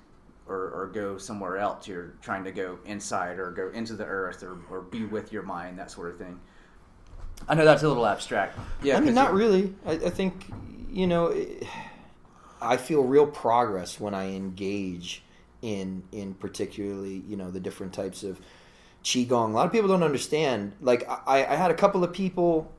or, 0.48 0.56
or 0.72 0.90
go 0.94 1.18
somewhere 1.18 1.58
else. 1.58 1.88
You're 1.88 2.14
trying 2.22 2.44
to 2.46 2.52
go 2.52 2.80
inside 2.86 3.40
or 3.40 3.52
go 3.52 3.70
into 3.70 3.94
the 3.94 4.06
earth 4.06 4.44
or, 4.44 4.58
or 4.70 4.82
be 4.82 5.06
with 5.06 5.32
your 5.32 5.44
mind, 5.44 5.78
that 5.80 5.92
sort 5.92 6.10
of 6.10 6.18
thing. 6.18 6.40
I 7.48 7.56
know 7.56 7.66
that's 7.66 7.84
a 7.84 7.88
little 7.88 8.06
abstract. 8.06 8.58
Yeah, 8.84 8.98
I 8.98 9.00
mean, 9.00 9.10
'cause 9.10 9.16
not 9.16 9.34
really. 9.34 9.74
I, 9.86 9.92
I 9.94 10.10
think 10.10 10.52
you 10.92 11.08
know, 11.08 11.28
it- 11.28 11.64
I 12.62 12.76
feel 12.76 13.04
real 13.04 13.26
progress 13.26 14.00
when 14.00 14.14
I 14.14 14.32
engage 14.36 15.24
in 15.62 16.04
in 16.12 16.34
particularly 16.34 17.24
you 17.28 17.36
know 17.38 17.52
the 17.52 17.60
different 17.60 17.94
types 17.94 18.24
of 18.24 18.40
qigong. 19.04 19.52
A 19.52 19.54
lot 19.54 19.66
of 19.66 19.72
people 19.72 19.88
don't 19.88 20.04
understand. 20.04 20.74
Like 20.82 21.08
I, 21.28 21.46
I 21.46 21.56
had 21.56 21.72
a 21.72 21.74
couple 21.74 22.04
of 22.04 22.12
people 22.12 22.70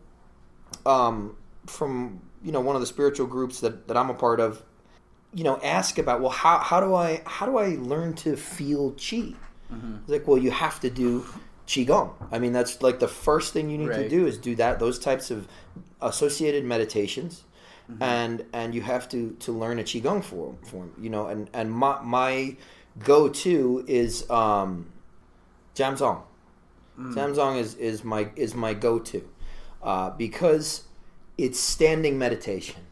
um, 0.84 1.36
from 1.66 2.20
you 2.42 2.52
know 2.52 2.60
one 2.60 2.74
of 2.76 2.80
the 2.82 2.86
spiritual 2.86 3.26
groups 3.26 3.60
that, 3.60 3.88
that 3.88 3.96
I'm 3.96 4.10
a 4.10 4.14
part 4.14 4.40
of. 4.40 4.62
You 5.32 5.44
know, 5.44 5.60
ask 5.62 5.98
about 5.98 6.20
well, 6.20 6.30
how 6.30 6.58
how 6.58 6.80
do 6.80 6.94
I 6.94 7.22
how 7.26 7.46
do 7.46 7.56
I 7.58 7.76
learn 7.76 8.14
to 8.14 8.36
feel 8.36 8.92
qi? 8.92 9.36
It's 10.00 10.08
like, 10.08 10.26
well, 10.26 10.38
you 10.38 10.50
have 10.50 10.80
to 10.80 10.90
do 10.90 11.24
qigong. 11.66 12.12
I 12.32 12.38
mean, 12.40 12.52
that's 12.52 12.82
like 12.82 12.98
the 12.98 13.08
first 13.08 13.52
thing 13.52 13.70
you 13.70 13.78
need 13.78 13.92
to 13.92 14.08
do 14.08 14.26
is 14.26 14.36
do 14.38 14.56
that. 14.56 14.80
Those 14.80 14.98
types 14.98 15.30
of 15.30 15.46
associated 16.00 16.64
meditations, 16.64 17.44
Mm-hmm. 17.90 18.02
and 18.02 18.44
and 18.52 18.74
you 18.74 18.82
have 18.82 19.08
to 19.08 19.36
to 19.40 19.50
learn 19.52 19.80
a 19.80 19.82
qigong 19.82 20.22
form 20.22 20.58
form. 20.62 20.92
You 21.00 21.10
know, 21.10 21.26
and 21.26 21.50
and 21.52 21.72
my 21.72 22.00
my 22.02 22.56
go 22.98 23.28
to 23.28 23.84
is 23.88 24.28
um, 24.30 24.92
Zhan 25.74 25.96
Zhuang. 25.96 26.22
Mm. 26.98 27.58
Is, 27.58 27.74
is 27.76 28.04
my 28.04 28.28
is 28.36 28.54
my 28.54 28.74
go 28.74 28.98
to 28.98 29.28
uh, 29.82 30.10
because 30.10 30.84
it's 31.38 31.58
standing 31.58 32.18
meditation. 32.18 32.82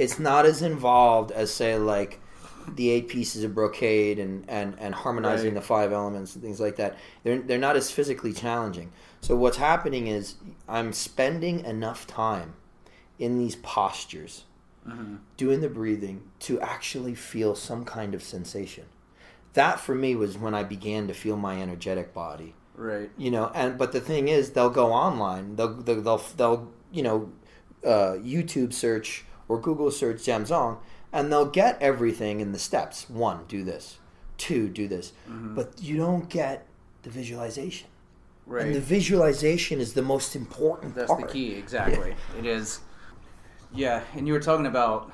It's 0.00 0.18
not 0.18 0.46
as 0.46 0.62
involved 0.62 1.30
as 1.30 1.52
say 1.52 1.76
like 1.76 2.20
the 2.74 2.90
eight 2.90 3.08
pieces 3.08 3.44
of 3.44 3.54
brocade 3.54 4.18
and, 4.18 4.48
and, 4.48 4.76
and 4.78 4.94
harmonizing 4.94 5.48
Right. 5.48 5.54
the 5.54 5.66
five 5.66 5.92
elements 5.92 6.34
and 6.34 6.42
things 6.42 6.60
like 6.60 6.76
that. 6.76 6.96
They're 7.22 7.38
they're 7.40 7.58
not 7.58 7.76
as 7.76 7.90
physically 7.90 8.32
challenging. 8.32 8.92
So 9.20 9.36
what's 9.36 9.58
happening 9.58 10.06
is 10.06 10.36
I'm 10.68 10.92
spending 10.92 11.64
enough 11.64 12.06
time 12.06 12.54
in 13.18 13.38
these 13.38 13.56
postures, 13.56 14.44
doing 15.36 15.60
the 15.60 15.68
breathing 15.68 16.22
to 16.40 16.58
actually 16.60 17.14
feel 17.14 17.54
some 17.54 17.84
kind 17.84 18.14
of 18.14 18.22
sensation. 18.22 18.86
That 19.52 19.80
for 19.80 19.94
me 19.94 20.14
was 20.16 20.38
when 20.38 20.54
I 20.54 20.62
began 20.62 21.08
to 21.08 21.14
feel 21.14 21.36
my 21.36 21.60
energetic 21.60 22.14
body 22.14 22.54
right. 22.74 23.10
you 23.18 23.30
know 23.30 23.50
and 23.54 23.76
but 23.76 23.92
the 23.92 24.00
thing 24.00 24.28
is 24.28 24.50
they'll 24.50 24.70
go 24.70 24.92
online 24.92 25.56
they'll 25.56 25.74
they'll 25.74 26.00
they'll, 26.00 26.24
they'll 26.36 26.72
you 26.90 27.02
know 27.02 27.30
uh, 27.84 28.14
youtube 28.32 28.72
search 28.72 29.24
or 29.50 29.60
google 29.60 29.90
search 29.90 30.18
Zhan 30.18 30.42
Zhuang 30.48 30.78
and 31.12 31.30
they'll 31.30 31.46
get 31.62 31.80
everything 31.82 32.40
in 32.40 32.52
the 32.52 32.58
steps 32.58 33.10
one 33.10 33.38
do 33.48 33.64
this 33.64 33.98
two 34.38 34.68
do 34.68 34.86
this 34.88 35.12
Mm-hmm. 35.28 35.54
but 35.54 35.82
you 35.82 35.96
don't 35.96 36.28
get 36.30 36.66
the 37.02 37.10
visualization 37.10 37.88
Right. 38.46 38.66
and 38.66 38.74
the 38.74 38.80
visualization 38.80 39.80
is 39.80 39.92
the 39.94 40.02
most 40.02 40.34
important 40.34 40.94
That's 40.96 41.08
part 41.10 41.22
the 41.22 41.32
key, 41.32 41.52
exactly. 41.54 42.14
It 42.38 42.46
is. 42.46 42.80
Yeah, 43.72 44.02
and 44.16 44.26
you 44.26 44.32
were 44.32 44.40
talking 44.40 44.66
about, 44.66 45.12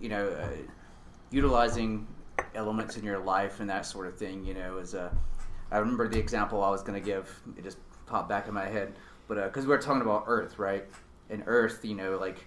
you 0.00 0.08
know, 0.08 0.26
uh, 0.28 0.48
utilizing 1.30 2.06
elements 2.56 2.96
in 2.96 3.04
your 3.04 3.18
life 3.20 3.60
and 3.60 3.70
that 3.70 3.86
sort 3.86 4.08
of 4.08 4.18
thing. 4.18 4.44
You 4.44 4.54
know, 4.54 4.78
as 4.78 4.94
a, 4.94 5.16
I 5.70 5.78
remember 5.78 6.08
the 6.08 6.18
example 6.18 6.64
I 6.64 6.70
was 6.70 6.82
going 6.82 7.00
to 7.00 7.04
give. 7.04 7.30
It 7.56 7.62
just 7.62 7.78
popped 8.06 8.28
back 8.28 8.48
in 8.48 8.54
my 8.54 8.66
head, 8.66 8.94
but 9.28 9.34
because 9.44 9.64
we 9.64 9.70
were 9.70 9.78
talking 9.78 10.02
about 10.02 10.24
Earth, 10.26 10.58
right? 10.58 10.84
And 11.30 11.44
Earth, 11.46 11.84
you 11.84 11.94
know, 11.94 12.18
like 12.18 12.46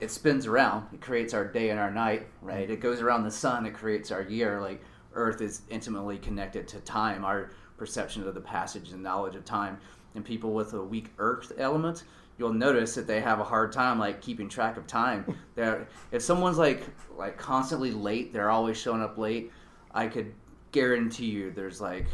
it 0.00 0.10
spins 0.10 0.46
around. 0.46 0.86
It 0.92 1.00
creates 1.00 1.34
our 1.34 1.44
day 1.44 1.70
and 1.70 1.80
our 1.80 1.90
night, 1.90 2.26
right? 2.42 2.64
Mm-hmm. 2.64 2.72
It 2.72 2.80
goes 2.80 3.00
around 3.00 3.24
the 3.24 3.30
sun. 3.30 3.66
It 3.66 3.74
creates 3.74 4.10
our 4.10 4.22
year. 4.22 4.60
Like 4.60 4.82
Earth 5.14 5.40
is 5.40 5.62
intimately 5.70 6.18
connected 6.18 6.68
to 6.68 6.80
time, 6.80 7.24
our 7.24 7.50
perception 7.76 8.26
of 8.26 8.34
the 8.34 8.40
passage 8.40 8.92
and 8.92 9.02
knowledge 9.02 9.34
of 9.34 9.44
time. 9.44 9.78
And 10.14 10.24
people 10.24 10.52
with 10.52 10.72
a 10.74 10.82
weak 10.82 11.12
Earth 11.18 11.52
element, 11.58 12.04
you'll 12.38 12.52
notice 12.52 12.94
that 12.94 13.06
they 13.06 13.20
have 13.20 13.40
a 13.40 13.44
hard 13.44 13.72
time 13.72 13.98
like 13.98 14.20
keeping 14.20 14.48
track 14.48 14.76
of 14.76 14.86
time. 14.86 15.36
They're, 15.54 15.86
if 16.12 16.22
someone's 16.22 16.58
like 16.58 16.82
like 17.16 17.36
constantly 17.36 17.90
late, 17.90 18.32
they're 18.32 18.50
always 18.50 18.78
showing 18.78 19.02
up 19.02 19.18
late. 19.18 19.52
I 19.92 20.06
could 20.06 20.32
guarantee 20.72 21.26
you, 21.26 21.50
there's 21.50 21.80
like 21.80 22.06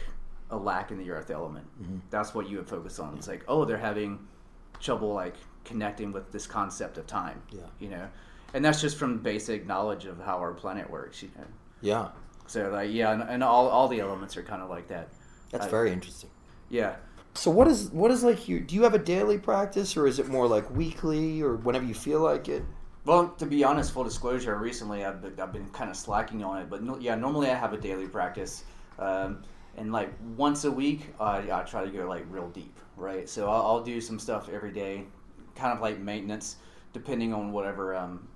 a 0.51 0.57
lack 0.57 0.91
in 0.91 0.99
the 0.99 1.11
Earth 1.11 1.31
element. 1.31 1.67
Mm-hmm. 1.83 1.99
That's 2.11 2.35
what 2.35 2.49
you 2.49 2.57
would 2.59 2.69
focus 2.69 2.99
on. 2.99 3.17
It's 3.17 3.29
like, 3.29 3.45
oh, 3.49 3.65
they're 3.65 3.77
having 3.77 4.27
trouble 4.81 5.13
like 5.13 5.35
connecting 5.65 6.13
with 6.13 6.31
this 6.33 6.47
concept 6.47 6.99
of 6.99 7.07
time. 7.07 7.43
Yeah. 7.51 7.61
You 7.79 7.89
know, 7.91 8.09
and 8.53 8.65
that's 8.65 8.81
just 8.81 8.97
from 8.99 9.19
basic 9.19 9.67
knowledge 9.67 10.05
of 10.07 10.19
how 10.21 10.37
our 10.39 10.53
planet 10.55 10.89
works. 10.91 11.23
You 11.23 11.31
know, 11.37 11.45
yeah 11.81 12.09
so 12.47 12.69
like 12.71 12.93
yeah, 12.93 13.13
and, 13.13 13.23
and 13.23 13.43
all 13.43 13.69
all 13.69 13.89
the 13.89 14.01
elements 14.01 14.37
are 14.37 14.43
kind 14.43 14.63
of 14.63 14.69
like 14.69 14.89
that. 14.89 15.09
that's 15.51 15.67
I- 15.67 15.71
very 15.71 15.93
interesting 15.93 16.31
Yeah. 16.69 16.97
so 17.35 17.51
what 17.51 17.69
is 17.69 17.91
what 17.91 18.11
is 18.11 18.23
like 18.23 18.49
you 18.49 18.61
do 18.61 18.75
you 18.75 18.83
have 18.83 18.95
a 18.95 18.99
daily 18.99 19.39
practice 19.39 19.97
or 19.97 20.07
is 20.07 20.19
it 20.19 20.29
more 20.29 20.47
like 20.47 20.71
weekly 20.71 21.43
or 21.43 21.57
whenever 21.57 21.85
you 21.85 21.95
feel 21.95 22.21
like 22.21 22.49
it 22.49 22.63
Well, 23.05 23.29
to 23.39 23.47
be 23.47 23.65
honest, 23.65 23.93
full 23.93 24.05
disclosure, 24.05 24.57
recently 24.57 25.05
I've 25.05 25.21
been, 25.21 25.39
I've 25.41 25.53
been 25.53 25.69
kind 25.71 25.91
of 25.91 25.97
slacking 25.97 26.43
on 26.43 26.63
it, 26.63 26.71
but 26.71 26.83
no, 26.83 26.99
yeah, 26.99 27.15
normally 27.15 27.51
I 27.51 27.55
have 27.55 27.73
a 27.75 27.77
daily 27.79 28.09
practice, 28.09 28.65
um, 28.99 29.43
and 29.77 29.93
like 29.93 30.11
once 30.37 30.65
a 30.65 30.71
week, 30.71 31.13
uh, 31.21 31.43
I 31.53 31.63
try 31.65 31.85
to 31.85 31.91
go 31.91 32.07
like 32.09 32.25
real 32.31 32.49
deep, 32.49 32.79
right? 32.97 33.29
So 33.29 33.51
I'll, 33.51 33.63
I'll 33.67 33.83
do 33.83 34.01
some 34.01 34.19
stuff 34.19 34.49
every 34.49 34.73
day, 34.73 35.05
kind 35.55 35.73
of 35.73 35.81
like 35.81 35.99
maintenance, 35.99 36.57
depending 36.93 37.33
on 37.33 37.53
whatever 37.53 37.95
um, 37.95 38.29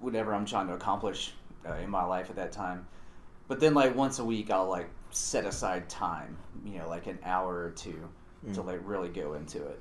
whatever 0.00 0.34
I'm 0.34 0.46
trying 0.46 0.68
to 0.68 0.74
accomplish 0.74 1.32
uh, 1.68 1.74
in 1.74 1.90
my 1.90 2.04
life 2.04 2.30
at 2.30 2.36
that 2.36 2.52
time. 2.52 2.86
But 3.48 3.60
then 3.60 3.74
like 3.74 3.94
once 3.94 4.18
a 4.18 4.24
week, 4.24 4.50
I'll 4.50 4.68
like 4.68 4.88
set 5.10 5.44
aside 5.44 5.88
time, 5.88 6.36
you 6.64 6.78
know, 6.78 6.88
like 6.88 7.06
an 7.06 7.18
hour 7.24 7.54
or 7.54 7.70
two 7.70 8.08
to 8.54 8.62
like 8.62 8.80
really 8.84 9.08
go 9.08 9.34
into 9.34 9.64
it. 9.64 9.80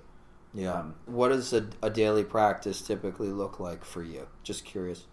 Yeah. 0.53 0.73
Um, 0.73 0.95
what 1.05 1.29
does 1.29 1.53
a, 1.53 1.67
a 1.81 1.89
daily 1.89 2.23
practice 2.23 2.81
typically 2.81 3.29
look 3.29 3.59
like 3.59 3.83
for 3.85 4.03
you? 4.03 4.27
Just 4.43 4.65
curious. 4.65 5.05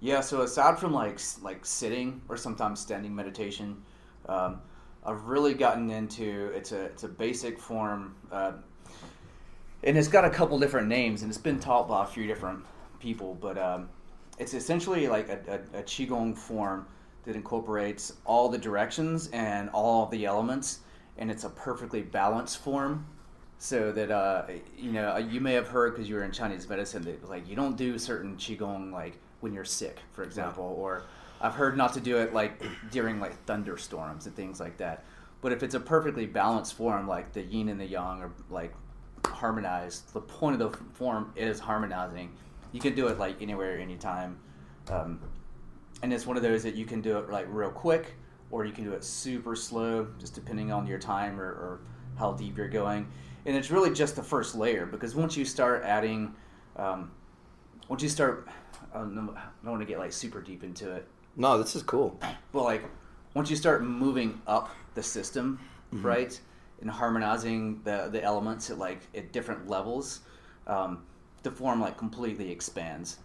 Yeah, 0.00 0.20
so 0.20 0.42
aside 0.42 0.78
from 0.78 0.92
like 0.92 1.18
like 1.42 1.64
sitting 1.66 2.20
or 2.28 2.36
sometimes 2.36 2.80
standing 2.80 3.14
meditation, 3.14 3.82
um, 4.28 4.60
I've 5.04 5.24
really 5.24 5.54
gotten 5.54 5.90
into 5.90 6.50
it's 6.54 6.72
a 6.72 6.84
it's 6.84 7.04
a 7.04 7.08
basic 7.08 7.58
form, 7.58 8.14
uh, 8.30 8.52
and 9.86 9.96
it's 9.96 10.08
got 10.08 10.24
a 10.24 10.30
couple 10.30 10.58
different 10.58 10.88
names, 10.88 11.22
and 11.22 11.30
it's 11.30 11.38
been 11.38 11.60
taught 11.60 11.88
by 11.88 12.02
a 12.02 12.06
few 12.06 12.26
different 12.26 12.64
people, 12.98 13.38
but 13.40 13.56
um, 13.56 13.88
it's 14.36 14.52
essentially 14.52 15.06
like 15.06 15.28
a, 15.28 15.62
a, 15.74 15.78
a 15.78 15.82
qigong 15.84 16.36
form 16.36 16.86
that 17.24 17.36
incorporates 17.36 18.14
all 18.24 18.48
the 18.48 18.58
directions 18.58 19.28
and 19.28 19.70
all 19.70 20.06
the 20.06 20.26
elements, 20.26 20.80
and 21.18 21.30
it's 21.30 21.44
a 21.44 21.50
perfectly 21.50 22.02
balanced 22.02 22.58
form. 22.58 23.06
So 23.58 23.90
that 23.92 24.10
uh, 24.10 24.44
you 24.76 24.92
know, 24.92 25.16
you 25.16 25.40
may 25.40 25.54
have 25.54 25.68
heard 25.68 25.94
because 25.94 26.10
you 26.10 26.16
were 26.16 26.24
in 26.24 26.32
Chinese 26.32 26.68
medicine 26.68 27.02
that 27.04 27.26
like 27.30 27.48
you 27.48 27.56
don't 27.56 27.74
do 27.74 27.98
certain 27.98 28.36
qigong 28.36 28.92
like 28.92 29.18
when 29.40 29.54
you're 29.54 29.64
sick, 29.64 30.00
for 30.12 30.24
example, 30.24 30.76
or 30.78 31.04
I've 31.40 31.54
heard 31.54 31.74
not 31.74 31.94
to 31.94 32.00
do 32.00 32.18
it 32.18 32.34
like 32.34 32.62
during 32.90 33.18
like 33.18 33.42
thunderstorms 33.46 34.26
and 34.26 34.36
things 34.36 34.60
like 34.60 34.76
that. 34.76 35.04
But 35.40 35.52
if 35.52 35.62
it's 35.62 35.74
a 35.74 35.80
perfectly 35.80 36.26
balanced 36.26 36.74
form, 36.74 37.08
like 37.08 37.32
the 37.32 37.42
yin 37.42 37.70
and 37.70 37.80
the 37.80 37.86
yang 37.86 38.20
are 38.20 38.32
like 38.50 38.74
harmonized, 39.36 40.12
the 40.12 40.20
point 40.20 40.60
of 40.60 40.72
the 40.72 40.78
form 40.94 41.32
is 41.36 41.60
harmonizing. 41.60 42.32
You 42.72 42.80
can 42.80 42.94
do 42.94 43.08
it 43.08 43.18
like 43.18 43.40
anywhere, 43.40 43.78
anytime, 43.78 44.38
um, 44.88 45.20
and 46.02 46.12
it's 46.12 46.26
one 46.26 46.36
of 46.36 46.42
those 46.42 46.62
that 46.62 46.74
you 46.74 46.84
can 46.84 47.00
do 47.00 47.18
it 47.18 47.30
like 47.30 47.46
real 47.48 47.70
quick, 47.70 48.14
or 48.50 48.64
you 48.64 48.72
can 48.72 48.84
do 48.84 48.92
it 48.92 49.04
super 49.04 49.54
slow, 49.56 50.08
just 50.18 50.34
depending 50.34 50.72
on 50.72 50.86
your 50.86 50.98
time 50.98 51.40
or, 51.40 51.48
or 51.48 51.80
how 52.18 52.32
deep 52.32 52.56
you're 52.56 52.68
going. 52.68 53.06
And 53.44 53.56
it's 53.56 53.70
really 53.70 53.92
just 53.92 54.16
the 54.16 54.22
first 54.22 54.54
layer 54.56 54.86
because 54.86 55.14
once 55.14 55.36
you 55.36 55.44
start 55.44 55.82
adding, 55.84 56.34
um, 56.76 57.10
once 57.88 58.02
you 58.02 58.08
start, 58.08 58.48
I 58.94 58.98
don't, 58.98 59.36
want 59.64 59.80
to 59.80 59.86
get 59.86 59.98
like 59.98 60.12
super 60.12 60.40
deep 60.40 60.64
into 60.64 60.90
it, 60.92 61.06
No, 61.36 61.58
this 61.58 61.76
is 61.76 61.82
cool. 61.82 62.18
well, 62.52 62.64
like 62.64 62.84
once 63.34 63.50
you 63.50 63.56
start 63.56 63.84
moving 63.84 64.40
up 64.46 64.70
the 64.94 65.02
system, 65.02 65.60
right, 65.92 66.38
and 66.80 66.90
harmonizing 66.90 67.80
the 67.84 68.08
the 68.10 68.22
elements 68.22 68.70
at 68.70 68.78
like 68.78 69.00
at 69.14 69.32
different 69.32 69.68
levels, 69.68 70.20
um, 70.66 71.04
the 71.42 71.50
form 71.50 71.80
like 71.80 71.96
completely 71.96 72.50
expands. 72.50 73.18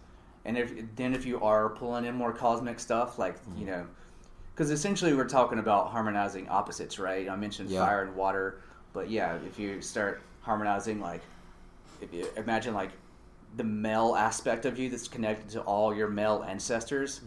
And 0.44 0.56
if 0.58 0.72
then 0.96 1.14
if 1.14 1.24
you 1.26 1.40
are 1.40 1.70
pulling 1.70 2.04
in 2.04 2.14
more 2.14 2.32
cosmic 2.32 2.80
stuff, 2.80 3.18
like 3.18 3.36
you 3.56 3.66
know, 3.66 3.86
because 4.54 4.70
essentially 4.70 5.14
we're 5.14 5.28
talking 5.28 5.58
about 5.58 5.90
harmonizing 5.90 6.48
opposites, 6.48 6.98
right? 6.98 7.28
I 7.28 7.36
mentioned 7.36 7.70
Yeah. 7.70 7.84
fire 7.84 8.02
and 8.02 8.16
water, 8.16 8.60
but 8.92 9.08
yeah, 9.10 9.36
if 9.46 9.58
you 9.58 9.80
start 9.80 10.20
harmonizing 10.40 11.00
like, 11.00 11.22
if 12.00 12.12
you 12.12 12.26
imagine 12.36 12.74
like 12.74 12.90
the 13.56 13.64
male 13.64 14.14
aspect 14.16 14.64
of 14.64 14.78
you 14.78 14.88
that's 14.88 15.06
connected 15.08 15.50
to 15.50 15.60
all 15.60 15.94
your 15.94 16.08
male 16.08 16.44
ancestors, 16.48 17.20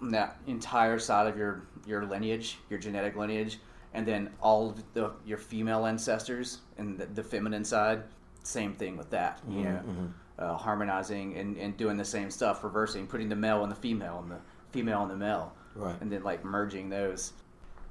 that 0.00 0.38
entire 0.46 0.98
side 0.98 1.26
of 1.26 1.36
your 1.36 1.62
your 1.86 2.04
lineage, 2.04 2.58
your 2.70 2.78
genetic 2.78 3.16
lineage, 3.16 3.58
and 3.94 4.06
then 4.06 4.30
all 4.40 4.70
of 4.70 4.82
the 4.94 5.12
your 5.24 5.38
female 5.38 5.86
ancestors 5.86 6.58
and 6.76 6.98
the, 6.98 7.06
the 7.06 7.22
feminine 7.22 7.64
side. 7.64 8.02
Same 8.42 8.72
thing 8.72 8.96
with 8.96 9.10
that, 9.10 9.40
you 9.48 9.56
mm-hmm, 9.56 9.64
know, 9.64 9.80
mm-hmm. 9.80 10.06
uh, 10.38 10.56
harmonizing 10.56 11.36
and, 11.36 11.56
and 11.58 11.76
doing 11.76 11.96
the 11.96 12.04
same 12.04 12.30
stuff, 12.30 12.64
reversing, 12.64 13.06
putting 13.06 13.28
the 13.28 13.36
male 13.36 13.62
and 13.62 13.70
the 13.70 13.76
female 13.76 14.20
and 14.22 14.30
the 14.30 14.38
female 14.70 15.02
and 15.02 15.10
the 15.10 15.16
male, 15.16 15.52
Right. 15.74 16.00
and 16.00 16.10
then 16.10 16.22
like 16.22 16.44
merging 16.44 16.88
those. 16.88 17.32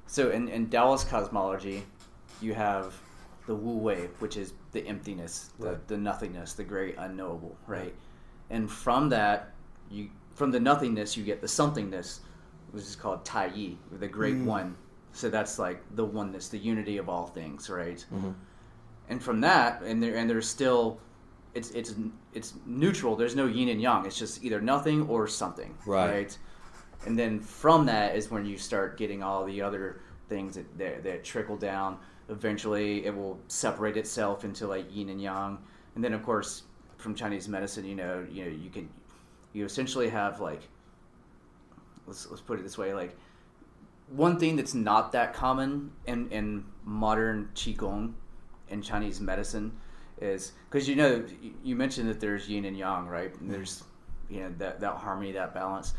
So 0.06 0.30
in, 0.30 0.48
in 0.48 0.68
Taoist 0.68 1.08
cosmology, 1.08 1.84
you 2.40 2.54
have 2.54 2.94
the 3.46 3.54
Wu 3.54 3.76
Wei, 3.76 4.08
which 4.18 4.36
is 4.36 4.54
the 4.72 4.84
emptiness, 4.86 5.50
the, 5.58 5.68
Right. 5.68 5.88
the 5.88 5.96
nothingness, 5.96 6.54
the 6.54 6.64
great 6.64 6.96
unknowable, 6.98 7.56
right? 7.66 7.94
And 8.50 8.70
from 8.70 9.08
that, 9.10 9.52
you 9.90 10.10
from 10.34 10.50
the 10.50 10.60
nothingness 10.60 11.16
you 11.16 11.24
get 11.24 11.40
the 11.40 11.46
somethingness, 11.46 12.20
which 12.70 12.84
is 12.84 12.96
called 12.96 13.24
Tai 13.24 13.46
Yi, 13.46 13.78
the 13.92 14.08
great 14.08 14.36
mm. 14.36 14.44
one. 14.44 14.76
So 15.12 15.28
that's 15.28 15.58
like 15.58 15.82
the 15.96 16.04
oneness, 16.04 16.48
the 16.48 16.58
unity 16.58 16.98
of 16.98 17.08
all 17.08 17.26
things, 17.26 17.68
right? 17.70 18.04
Mm-hmm. 18.14 18.30
And 19.08 19.22
from 19.22 19.40
that, 19.40 19.82
and 19.82 20.02
there 20.02 20.16
and 20.16 20.28
there's 20.28 20.48
still, 20.48 21.00
it's 21.54 21.70
it's 21.70 21.94
it's 22.34 22.54
neutral. 22.66 23.16
There's 23.16 23.34
no 23.34 23.46
yin 23.46 23.68
and 23.70 23.80
yang. 23.80 24.06
It's 24.06 24.18
just 24.18 24.44
either 24.44 24.60
nothing 24.60 25.08
or 25.08 25.26
something, 25.26 25.74
Right. 25.86 26.36
And 27.06 27.18
then 27.18 27.40
from 27.40 27.86
that 27.86 28.16
is 28.16 28.30
when 28.30 28.44
you 28.44 28.58
start 28.58 28.98
getting 28.98 29.22
all 29.22 29.44
the 29.44 29.62
other 29.62 30.00
things 30.28 30.56
that, 30.56 30.78
that, 30.78 31.04
that 31.04 31.24
trickle 31.24 31.56
down. 31.56 31.98
Eventually, 32.28 33.06
it 33.06 33.16
will 33.16 33.38
separate 33.48 33.96
itself 33.96 34.44
into 34.44 34.66
like 34.66 34.94
yin 34.94 35.08
and 35.08 35.20
yang, 35.22 35.58
and 35.94 36.04
then 36.04 36.12
of 36.12 36.22
course, 36.22 36.64
from 36.98 37.14
Chinese 37.14 37.48
medicine, 37.48 37.84
you 37.84 37.94
know, 37.94 38.26
you 38.30 38.44
know, 38.44 38.50
you 38.50 38.68
can, 38.68 38.88
you 39.54 39.64
essentially 39.64 40.08
have 40.08 40.40
like, 40.40 40.60
let's 42.06 42.28
let's 42.28 42.42
put 42.42 42.58
it 42.58 42.62
this 42.62 42.76
way, 42.76 42.92
like, 42.92 43.16
one 44.10 44.38
thing 44.38 44.56
that's 44.56 44.74
not 44.74 45.12
that 45.12 45.34
common 45.34 45.92
in 46.06 46.30
in 46.30 46.64
modern 46.84 47.50
qigong, 47.54 48.14
in 48.68 48.82
Chinese 48.82 49.20
medicine, 49.20 49.72
is 50.20 50.52
because 50.70 50.88
you 50.88 50.96
know 50.96 51.24
you- 51.62 51.76
mentioned 51.76 52.08
that 52.08 52.20
there's 52.20 52.48
yin 52.48 52.64
and 52.64 52.76
yang, 52.76 53.06
right? 53.06 53.34
And 53.40 53.50
there's 53.50 53.84
you 54.28 54.40
know 54.40 54.54
that 54.58 54.80
that 54.80 54.96
harmony, 54.96 55.32
that 55.32 55.54
balance. 55.54 55.94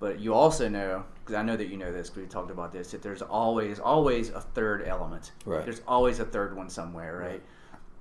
But 0.00 0.20
you 0.20 0.34
also 0.34 0.68
know, 0.68 1.04
because 1.20 1.36
I 1.36 1.42
know 1.42 1.56
that 1.56 1.68
you 1.68 1.76
know 1.76 1.92
this, 1.92 2.10
because 2.10 2.22
we 2.24 2.28
talked 2.28 2.50
about 2.50 2.72
this, 2.72 2.90
that 2.90 3.00
there's 3.00 3.22
always, 3.22 3.78
always 3.78 4.30
a 4.30 4.40
third 4.40 4.86
element. 4.86 5.32
Right. 5.46 5.64
There's 5.64 5.80
always 5.86 6.18
a 6.18 6.24
third 6.24 6.54
one 6.54 6.68
somewhere, 6.68 7.16
right? 7.16 7.42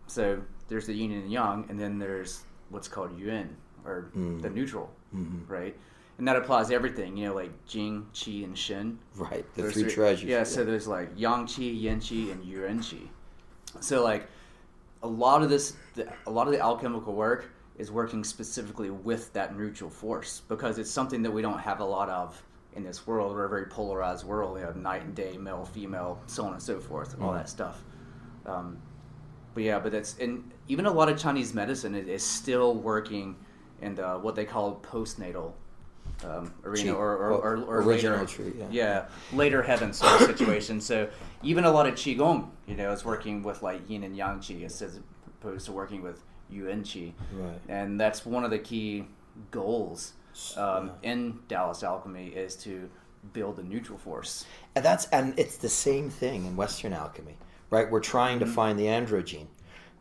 So 0.08 0.42
there's 0.68 0.88
the 0.88 0.94
yin 0.94 1.12
and 1.12 1.32
yang, 1.32 1.66
and 1.70 1.80
then 1.80 2.00
there's 2.00 2.44
what's 2.70 2.88
called 2.88 3.18
yuan, 3.18 3.56
or 3.86 4.10
mm-hmm. 4.10 4.40
the 4.40 4.50
neutral, 4.50 4.92
mm-hmm. 5.16 5.52
right? 5.52 5.78
And 6.18 6.28
that 6.28 6.36
applies 6.36 6.68
to 6.68 6.76
everything, 6.76 7.18
you 7.18 7.28
know, 7.28 7.36
like 7.36 7.52
jing, 7.66 8.06
qi, 8.14 8.44
and 8.44 8.58
Shen. 8.58 9.00
Right. 9.16 9.46
The 9.56 9.64
Those 9.64 9.74
three 9.74 9.92
treasures. 9.92 10.30
Yeah, 10.30 10.44
so 10.44 10.64
there's 10.64 10.88
like 10.88 11.10
yang 11.16 11.46
qi, 11.46 11.82
yin 11.82 12.00
qi, 12.00 12.32
and 12.32 12.44
yuan 12.46 12.80
qi. 12.80 13.08
So 13.80 14.04
like 14.04 14.28
a 15.02 15.08
lot 15.08 15.42
of 15.42 15.50
this, 15.50 15.74
the, 15.96 16.08
a 16.28 16.32
lot 16.32 16.48
of 16.48 16.54
the 16.54 16.60
alchemical 16.60 17.14
work 17.14 17.50
is 17.78 17.92
working 17.92 18.24
specifically 18.24 18.92
with 18.92 19.34
that 19.34 19.58
neutral 19.58 19.90
force 19.90 20.44
because 20.48 20.78
it's 20.78 20.92
something 20.92 21.24
that 21.24 21.32
we 21.32 21.42
don't 21.42 21.60
have 21.60 21.80
a 21.80 21.86
lot 21.86 22.10
of 22.10 22.42
in 22.76 22.84
this 22.84 23.08
world. 23.08 23.34
We're 23.34 23.46
a 23.46 23.50
very 23.50 23.66
polarized 23.66 24.26
world. 24.26 24.54
We 24.54 24.62
have 24.62 24.76
night 24.76 25.04
and 25.04 25.16
day, 25.16 25.38
male, 25.38 25.66
female, 25.66 26.20
so 26.28 26.46
on 26.46 26.54
and 26.54 26.62
so 26.62 26.80
forth, 26.80 27.20
all 27.20 27.34
that 27.34 27.50
stuff. 27.50 27.84
Um, 28.46 28.78
but 29.54 29.64
yeah, 29.64 29.80
but 29.80 29.92
that's 29.92 30.18
and 30.20 30.52
even 30.68 30.86
a 30.86 30.92
lot 30.92 31.10
of 31.10 31.18
Chinese 31.18 31.54
medicine 31.54 31.96
is, 31.96 32.08
is 32.08 32.24
still 32.24 32.76
working 32.76 33.36
in 33.82 33.96
the, 33.96 34.14
what 34.14 34.36
they 34.36 34.46
call 34.46 34.80
postnatal 34.82 35.54
um, 36.24 36.54
arena 36.64 36.92
Qi. 36.94 36.96
or, 36.96 37.18
or, 37.18 37.32
or, 37.34 37.58
or 37.64 37.82
Original 37.82 38.20
later, 38.20 38.28
tree, 38.32 38.54
yeah. 38.58 38.66
yeah, 38.72 39.06
later 39.34 39.62
heaven 39.62 39.92
sort 39.94 40.22
of 40.22 40.28
situation. 40.28 40.80
So 40.82 41.10
even 41.42 41.64
a 41.66 41.72
lot 41.72 41.88
of 41.88 41.96
qigong, 41.96 42.50
you 42.68 42.76
know, 42.76 42.92
is 42.92 43.04
working 43.04 43.44
with 43.44 43.62
like 43.62 43.90
yin 43.90 44.04
and 44.04 44.16
yang 44.16 44.40
qi 44.40 44.64
as 44.66 44.82
opposed 45.42 45.66
to 45.66 45.72
working 45.72 46.02
with 46.02 46.22
yuan 46.50 46.84
qi, 46.84 47.14
Right. 47.34 47.60
and 47.68 48.00
that's 48.00 48.26
one 48.26 48.44
of 48.46 48.52
the 48.52 48.60
key 48.60 49.06
goals 49.52 50.14
um, 50.58 50.92
in 51.04 51.40
Taoist 51.50 51.84
alchemy 51.84 52.28
is 52.28 52.56
to 52.58 52.90
build 53.34 53.60
a 53.60 53.64
neutral 53.64 53.98
force. 53.98 54.46
And 54.76 54.84
that's 54.86 55.06
and 55.08 55.38
it's 55.38 55.58
the 55.58 55.70
same 55.70 56.10
thing 56.10 56.46
in 56.46 56.56
Western 56.56 56.94
alchemy, 56.94 57.38
right? 57.70 57.90
We're 57.90 58.00
trying 58.00 58.40
to 58.40 58.46
find 58.46 58.78
the 58.80 58.86
androgyne. 58.86 59.48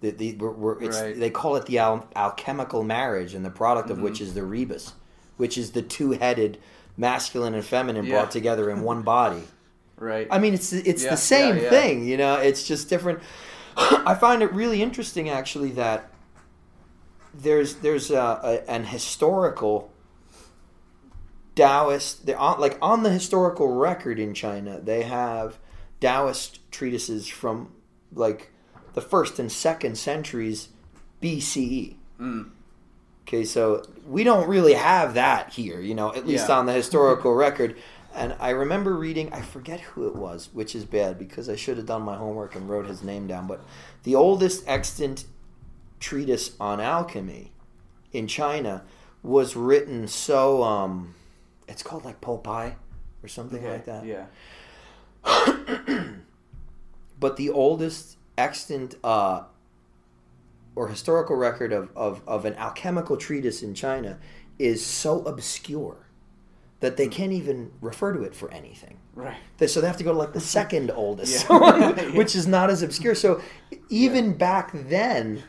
The, 0.00 0.10
the, 0.10 0.34
we're, 0.34 0.50
we're, 0.50 0.82
it's, 0.82 0.96
Mm-hmm. 0.96 1.06
Right. 1.06 1.20
They 1.20 1.30
call 1.30 1.54
it 1.56 1.66
the 1.66 1.78
al- 1.78 2.08
alchemical 2.16 2.82
marriage, 2.82 3.34
and 3.34 3.44
the 3.44 3.50
product 3.50 3.88
of 3.90 3.96
Mm-hmm. 3.98 4.04
which 4.04 4.20
is 4.20 4.34
the 4.34 4.42
rebus, 4.42 4.94
which 5.42 5.58
is 5.58 5.72
the 5.72 5.82
two-headed 5.82 6.56
masculine 6.96 7.52
and 7.52 7.64
feminine 7.64 8.04
Yeah. 8.06 8.12
brought 8.12 8.30
together 8.30 8.70
in 8.70 8.82
one 8.82 9.02
body. 9.02 9.42
Right. 9.98 10.26
I 10.32 10.38
mean, 10.40 10.52
it's 10.54 10.72
it's 10.72 11.04
Yeah, 11.04 11.10
the 11.10 11.16
same 11.16 11.56
yeah, 11.58 11.70
thing, 11.70 12.04
you 12.08 12.16
know. 12.16 12.34
It's 12.34 12.66
just 12.66 12.88
different. 12.88 13.20
I 13.76 14.16
find 14.18 14.42
it 14.42 14.52
really 14.52 14.82
interesting, 14.82 15.28
actually, 15.28 15.70
that 15.72 16.10
there's 17.32 17.76
there's 17.76 18.10
a, 18.10 18.40
a, 18.42 18.70
an 18.70 18.84
historical 18.86 19.92
Taoist. 21.54 22.26
They're 22.26 22.38
on, 22.38 22.58
like 22.60 22.78
on 22.82 23.04
the 23.04 23.10
historical 23.10 23.68
record 23.68 24.18
in 24.18 24.34
China, 24.34 24.80
they 24.80 25.02
have 25.02 25.58
Taoist 26.00 26.58
treatises 26.72 27.28
from 27.28 27.70
like 28.12 28.50
the 28.94 29.00
first 29.02 29.38
and 29.38 29.52
second 29.52 29.96
centuries 29.98 30.68
BCE. 31.22 31.94
Mm. 32.20 32.50
Okay, 33.26 33.44
so 33.44 33.84
we 34.06 34.24
don't 34.24 34.48
really 34.48 34.74
have 34.74 35.14
that 35.14 35.52
here, 35.52 35.80
you 35.80 35.94
know, 35.94 36.12
at 36.14 36.26
least 36.26 36.48
Yeah. 36.48 36.58
on 36.58 36.66
the 36.66 36.72
historical 36.72 37.32
record. 37.34 37.76
And 38.14 38.36
I 38.40 38.50
remember 38.50 38.94
reading, 38.94 39.32
I 39.32 39.40
forget 39.40 39.80
who 39.80 40.06
it 40.06 40.14
was, 40.14 40.50
which 40.52 40.74
is 40.74 40.84
bad 40.84 41.18
because 41.18 41.48
I 41.48 41.56
should 41.56 41.78
have 41.78 41.86
done 41.86 42.02
my 42.02 42.16
homework 42.16 42.54
and 42.54 42.68
wrote 42.68 42.86
his 42.86 43.02
name 43.02 43.26
down. 43.26 43.46
But 43.46 43.60
the 44.02 44.14
oldest 44.14 44.64
extant 44.68 45.24
treatise 45.98 46.52
on 46.60 46.80
alchemy 46.80 47.52
in 48.12 48.26
China 48.26 48.82
was 49.22 49.56
written 49.56 50.08
so 50.08 50.62
um, 50.62 51.14
it's 51.68 51.82
called 51.82 52.04
like 52.04 52.20
Popeye 52.20 52.74
or 53.22 53.28
something 53.28 53.60
Okay, 53.60 53.70
like 53.72 53.84
that. 53.86 54.04
Yeah. 54.04 54.26
But 57.20 57.36
the 57.36 57.50
oldest 57.50 58.16
extant 58.36 58.96
uh, 59.04 59.42
or 60.74 60.88
historical 60.88 61.36
record 61.36 61.72
of, 61.72 61.90
of, 61.96 62.22
of 62.26 62.44
an 62.44 62.54
alchemical 62.54 63.16
treatise 63.16 63.62
in 63.62 63.74
China 63.74 64.18
is 64.58 64.84
so 64.84 65.22
obscure 65.24 65.96
that 66.80 66.96
they 66.96 67.06
can't 67.08 67.32
even 67.32 67.70
refer 67.80 68.12
to 68.12 68.22
it 68.22 68.34
for 68.34 68.50
anything. 68.52 68.98
Right. 69.14 69.36
They- 69.58 69.66
So 69.66 69.80
they 69.80 69.86
have 69.86 69.98
to 69.98 70.04
go 70.04 70.12
to 70.12 70.18
like 70.18 70.32
the 70.32 70.40
second 70.58 70.90
oldest 70.90 71.46
Yeah. 71.50 71.58
one, 71.58 72.14
which 72.16 72.34
is 72.34 72.46
not 72.46 72.70
as 72.70 72.82
obscure. 72.82 73.14
So 73.14 73.40
even 73.88 74.36
back 74.36 74.70
then, 74.74 75.42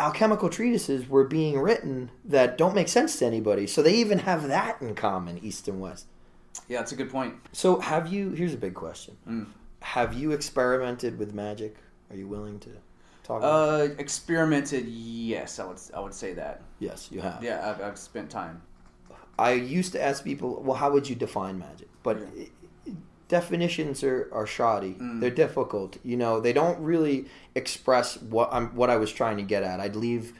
alchemical 0.00 0.48
treatises 0.48 1.08
were 1.08 1.24
being 1.24 1.58
written 1.58 2.10
that 2.24 2.58
don't 2.58 2.74
make 2.74 2.88
sense 2.88 3.16
to 3.20 3.24
anybody. 3.26 3.66
So 3.66 3.80
they 3.82 3.94
even 3.94 4.18
have 4.20 4.48
that 4.48 4.82
in 4.82 4.94
common, 4.94 5.38
East 5.38 5.68
and 5.68 5.80
West. 5.80 6.06
Yeah, 6.68 6.78
that's 6.78 6.92
a 6.92 6.96
good 6.96 7.10
point. 7.10 7.34
So 7.52 7.80
have 7.80 8.12
you? 8.12 8.30
Here's 8.30 8.54
a 8.54 8.58
big 8.58 8.74
question: 8.74 9.16
Mm. 9.28 9.46
Have 9.80 10.14
you 10.14 10.32
experimented 10.32 11.18
with 11.18 11.34
magic? 11.34 11.76
Are 12.10 12.16
you 12.16 12.28
willing 12.28 12.58
to 12.60 12.70
talk? 13.24 13.38
about 13.38 13.80
Uh, 13.80 13.94
experimented, 13.98 14.86
yes, 14.86 15.58
I 15.58 15.64
would 15.66 15.78
I 15.96 16.00
would 16.00 16.14
say 16.14 16.34
that. 16.34 16.62
Yes, 16.78 17.08
you 17.10 17.20
have. 17.20 17.42
Yeah, 17.42 17.68
I've, 17.68 17.80
I've 17.82 17.98
spent 17.98 18.30
time. 18.30 18.62
I 19.38 19.52
used 19.52 19.92
to 19.92 20.02
ask 20.02 20.22
people, 20.22 20.62
well, 20.62 20.76
how 20.76 20.92
would 20.92 21.08
you 21.08 21.16
define 21.16 21.58
magic? 21.58 21.88
But 22.04 22.18
Yeah. 22.18 22.94
definitions 23.28 24.04
are, 24.04 24.28
are 24.32 24.46
shoddy. 24.46 24.94
Mm. 24.94 25.20
They're 25.20 25.30
difficult. 25.30 25.96
You 26.04 26.16
know, 26.16 26.40
they 26.40 26.52
don't 26.52 26.78
really 26.78 27.26
express 27.54 28.20
what 28.20 28.48
I'm 28.52 28.68
what 28.76 28.90
I 28.90 28.96
was 28.96 29.12
trying 29.12 29.36
to 29.38 29.42
get 29.42 29.62
at. 29.62 29.80
I'd 29.80 29.96
leave 29.96 30.34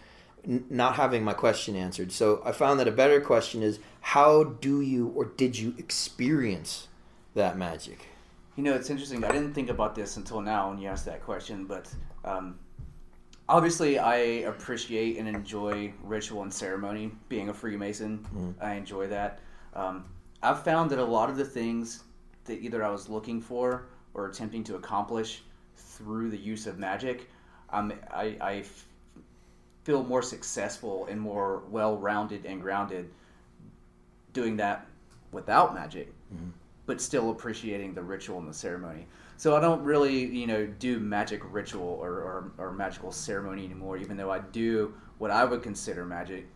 n- 0.47 0.65
not 0.71 0.95
having 0.97 1.25
my 1.25 1.33
question 1.33 1.75
answered. 1.77 2.13
So 2.13 2.41
I 2.45 2.53
found 2.53 2.79
that 2.81 2.87
a 2.89 2.93
better 2.93 3.21
question 3.21 3.63
is, 3.63 3.79
how 4.01 4.45
do 4.45 4.81
you 4.81 5.09
or 5.17 5.25
did 5.25 5.59
you 5.59 5.75
experience 5.79 6.89
that 7.35 7.57
magic? 7.57 8.07
You 8.57 8.63
know, 8.63 8.75
it's 8.75 8.91
interesting. 8.91 9.25
I 9.25 9.33
didn't 9.33 9.55
think 9.55 9.71
about 9.71 9.95
this 9.97 10.17
until 10.17 10.41
now 10.41 10.69
when 10.69 10.79
you 10.79 10.87
asked 10.89 11.07
that 11.07 11.25
question, 11.25 11.65
but 11.65 11.93
um, 12.25 12.59
obviously, 13.49 13.99
I 13.99 14.15
appreciate 14.15 15.19
and 15.19 15.29
enjoy 15.29 15.93
ritual 16.03 16.43
and 16.43 16.53
ceremony. 16.53 17.13
Being 17.29 17.49
a 17.49 17.55
Freemason, 17.55 18.27
I 18.61 18.75
enjoy 18.75 19.07
that. 19.09 19.41
Um, 19.75 20.05
I've 20.43 20.63
found 20.63 20.91
that 20.91 20.99
a 20.99 21.05
lot 21.05 21.31
of 21.31 21.37
the 21.37 21.45
things 21.45 22.05
that 22.45 22.61
either 22.61 22.85
I 22.85 22.91
was 22.91 23.09
looking 23.09 23.41
for 23.41 23.87
or 24.13 24.29
attempting 24.29 24.63
to 24.65 24.77
accomplish 24.77 25.43
through 25.77 26.31
the 26.31 26.39
use 26.39 26.67
of 26.67 26.79
magic, 26.79 27.31
um, 27.71 27.93
I, 28.13 28.37
feel 29.85 30.03
more 30.03 30.23
successful 30.23 31.07
and 31.11 31.21
more 31.21 31.63
well-rounded 31.69 32.47
and 32.47 32.63
grounded 32.63 33.11
doing 34.33 34.57
that 34.57 34.87
without 35.31 35.75
magic 35.75 36.11
but 36.87 37.01
still 37.01 37.31
appreciating 37.31 37.95
the 37.95 38.03
ritual 38.03 38.39
and 38.39 38.49
the 38.49 38.55
ceremony. 38.55 39.07
So 39.37 39.57
I 39.57 39.61
don't 39.61 39.83
really, 39.83 40.25
you 40.25 40.47
know, 40.47 40.67
do 40.67 40.99
magic 41.01 41.43
ritual 41.53 41.99
or, 42.01 42.11
or, 42.11 42.53
or 42.59 42.73
magical 42.73 43.11
ceremony 43.11 43.65
anymore, 43.65 43.97
even 43.97 44.17
though 44.17 44.31
I 44.31 44.39
do 44.39 44.95
what 45.19 45.31
I 45.31 45.45
would 45.45 45.63
consider 45.63 46.05
magic, 46.05 46.47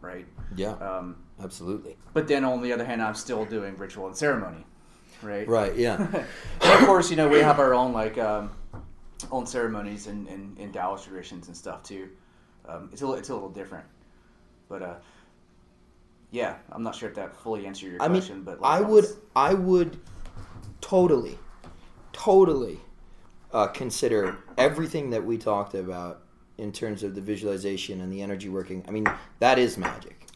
right? 0.00 0.26
Yeah, 0.54 0.72
Um, 0.72 1.16
absolutely. 1.42 1.96
but 2.12 2.28
then 2.28 2.44
on 2.44 2.62
the 2.62 2.72
other 2.72 2.84
hand, 2.84 3.02
I'm 3.02 3.14
still 3.14 3.44
doing 3.44 3.76
ritual 3.76 4.06
and 4.06 4.16
ceremony, 4.16 4.64
right? 5.22 5.48
Right. 5.48 5.74
Yeah. 5.76 6.02
of 6.60 6.80
course, 6.80 7.10
you 7.10 7.16
know, 7.16 7.28
we 7.28 7.38
have 7.38 7.58
our 7.58 7.74
own 7.74 7.92
like 7.92 8.18
um, 8.18 8.50
own 9.32 9.46
ceremonies 9.46 10.06
and 10.06 10.28
in, 10.28 10.56
in, 10.58 10.72
Taoist 10.72 11.04
traditions 11.06 11.48
and 11.48 11.56
stuff 11.56 11.82
too. 11.82 12.10
Um, 12.68 12.90
it's 12.92 13.02
a 13.02 13.10
it's 13.12 13.28
a 13.28 13.34
little 13.34 13.48
different, 13.48 13.86
but 14.68 14.82
uh, 14.82 14.94
yeah, 16.30 16.56
I'm 16.70 16.82
not 16.82 16.94
sure 16.94 17.08
if 17.08 17.14
that 17.14 17.34
fully 17.34 17.66
answered 17.66 17.92
your 17.92 18.02
I 18.02 18.08
mean, 18.08 18.20
question, 18.20 18.42
but 18.42 18.60
like, 18.60 18.80
I 18.80 18.84
would, 18.84 19.06
I 19.34 19.54
would 19.54 19.98
totally, 20.80 21.38
totally 22.16 22.80
uh, 23.52 23.66
consider 23.68 24.38
everything 24.56 25.10
that 25.10 25.24
we 25.24 25.36
talked 25.38 25.74
about 25.74 26.22
in 26.58 26.72
terms 26.72 27.02
of 27.02 27.14
the 27.14 27.20
visualization 27.20 28.00
and 28.00 28.12
the 28.12 28.22
energy 28.22 28.48
working. 28.48 28.84
I 28.88 28.90
mean, 28.90 29.06
that 29.40 29.58
is 29.58 29.76
magic. 29.76 30.26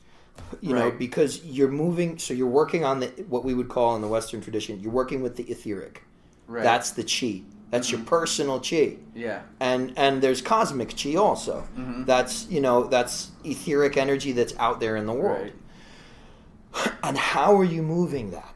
You 0.61 0.74
know, 0.74 0.91
because 0.91 1.45
you're 1.45 1.70
moving, 1.70 2.18
so 2.18 2.35
you're 2.35 2.49
working 2.49 2.85
on 2.85 3.01
the 3.01 3.07
what 3.28 3.45
we 3.45 3.55
would 3.55 3.68
call 3.68 3.95
in 3.95 4.03
the 4.03 4.09
Western 4.09 4.41
tradition. 4.41 4.81
You're 4.81 4.93
working 4.93 5.22
with 5.22 5.37
the 5.37 5.45
etheric. 5.45 6.03
Right. 6.47 6.59
Mm-hmm. 6.59 6.64
That's 6.64 6.91
the 6.93 7.05
chi. 7.05 7.43
That's 7.70 7.93
your 7.93 8.01
personal 8.01 8.59
chi 8.59 8.97
yeah. 9.14 9.43
and 9.61 9.93
and 9.97 10.20
there's 10.20 10.43
cosmic 10.43 10.97
chi 11.01 11.14
also. 11.14 11.68
Mhm. 11.78 12.05
That's 12.05 12.49
you 12.49 12.61
know 12.61 12.85
that's 12.85 13.31
etheric 13.45 13.97
energy 13.97 14.33
that's 14.33 14.55
out 14.59 14.81
there 14.81 14.97
in 14.97 15.07
the 15.07 15.12
world. 15.12 15.53
Right. 16.74 16.93
And 17.05 17.16
how 17.16 17.57
are 17.57 17.64
you 17.64 17.83
moving 17.83 18.33
that? 18.33 18.55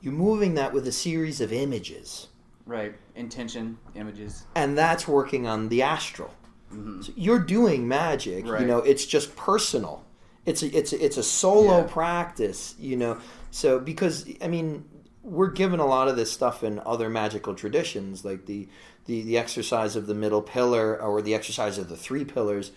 You're 0.00 0.12
moving 0.12 0.54
that 0.54 0.72
with 0.72 0.86
a 0.86 0.92
series 0.92 1.40
of 1.40 1.52
images, 1.52 2.28
Right. 2.66 2.94
Intention, 3.14 3.78
images. 3.94 4.44
and 4.54 4.76
that's 4.76 5.06
working 5.08 5.46
on 5.46 5.68
the 5.68 5.82
astral. 5.82 6.30
Mhm. 6.72 7.04
So 7.04 7.12
you're 7.16 7.38
doing 7.38 7.86
magic. 7.88 8.44
You 8.46 8.64
know, 8.66 8.78
it's 8.78 9.06
just 9.06 9.36
personal. 9.36 10.04
It's 10.44 10.62
a, 10.62 10.76
it's 10.76 10.92
a, 10.92 11.04
it's 11.04 11.16
a 11.16 11.22
solo 11.22 11.78
Yeah. 11.78 11.82
practice. 11.84 12.74
You 12.78 12.96
know, 12.96 13.18
so 13.50 13.78
because 13.78 14.26
I 14.42 14.48
mean, 14.48 14.84
we're 15.22 15.50
given 15.50 15.80
a 15.80 15.86
lot 15.86 16.08
of 16.08 16.16
this 16.16 16.30
stuff 16.30 16.62
in 16.64 16.80
other 16.86 17.08
magical 17.08 17.54
traditions, 17.54 18.24
like 18.24 18.46
the 18.46 18.68
the 19.06 19.22
the 19.22 19.38
exercise 19.38 19.94
of 19.96 20.06
the 20.08 20.14
middle 20.14 20.42
pillar 20.42 21.00
or 21.00 21.22
the 21.22 21.34
exercise 21.34 21.78
of 21.78 21.88
the 21.88 21.96
three 21.96 22.24
pillars. 22.24 22.72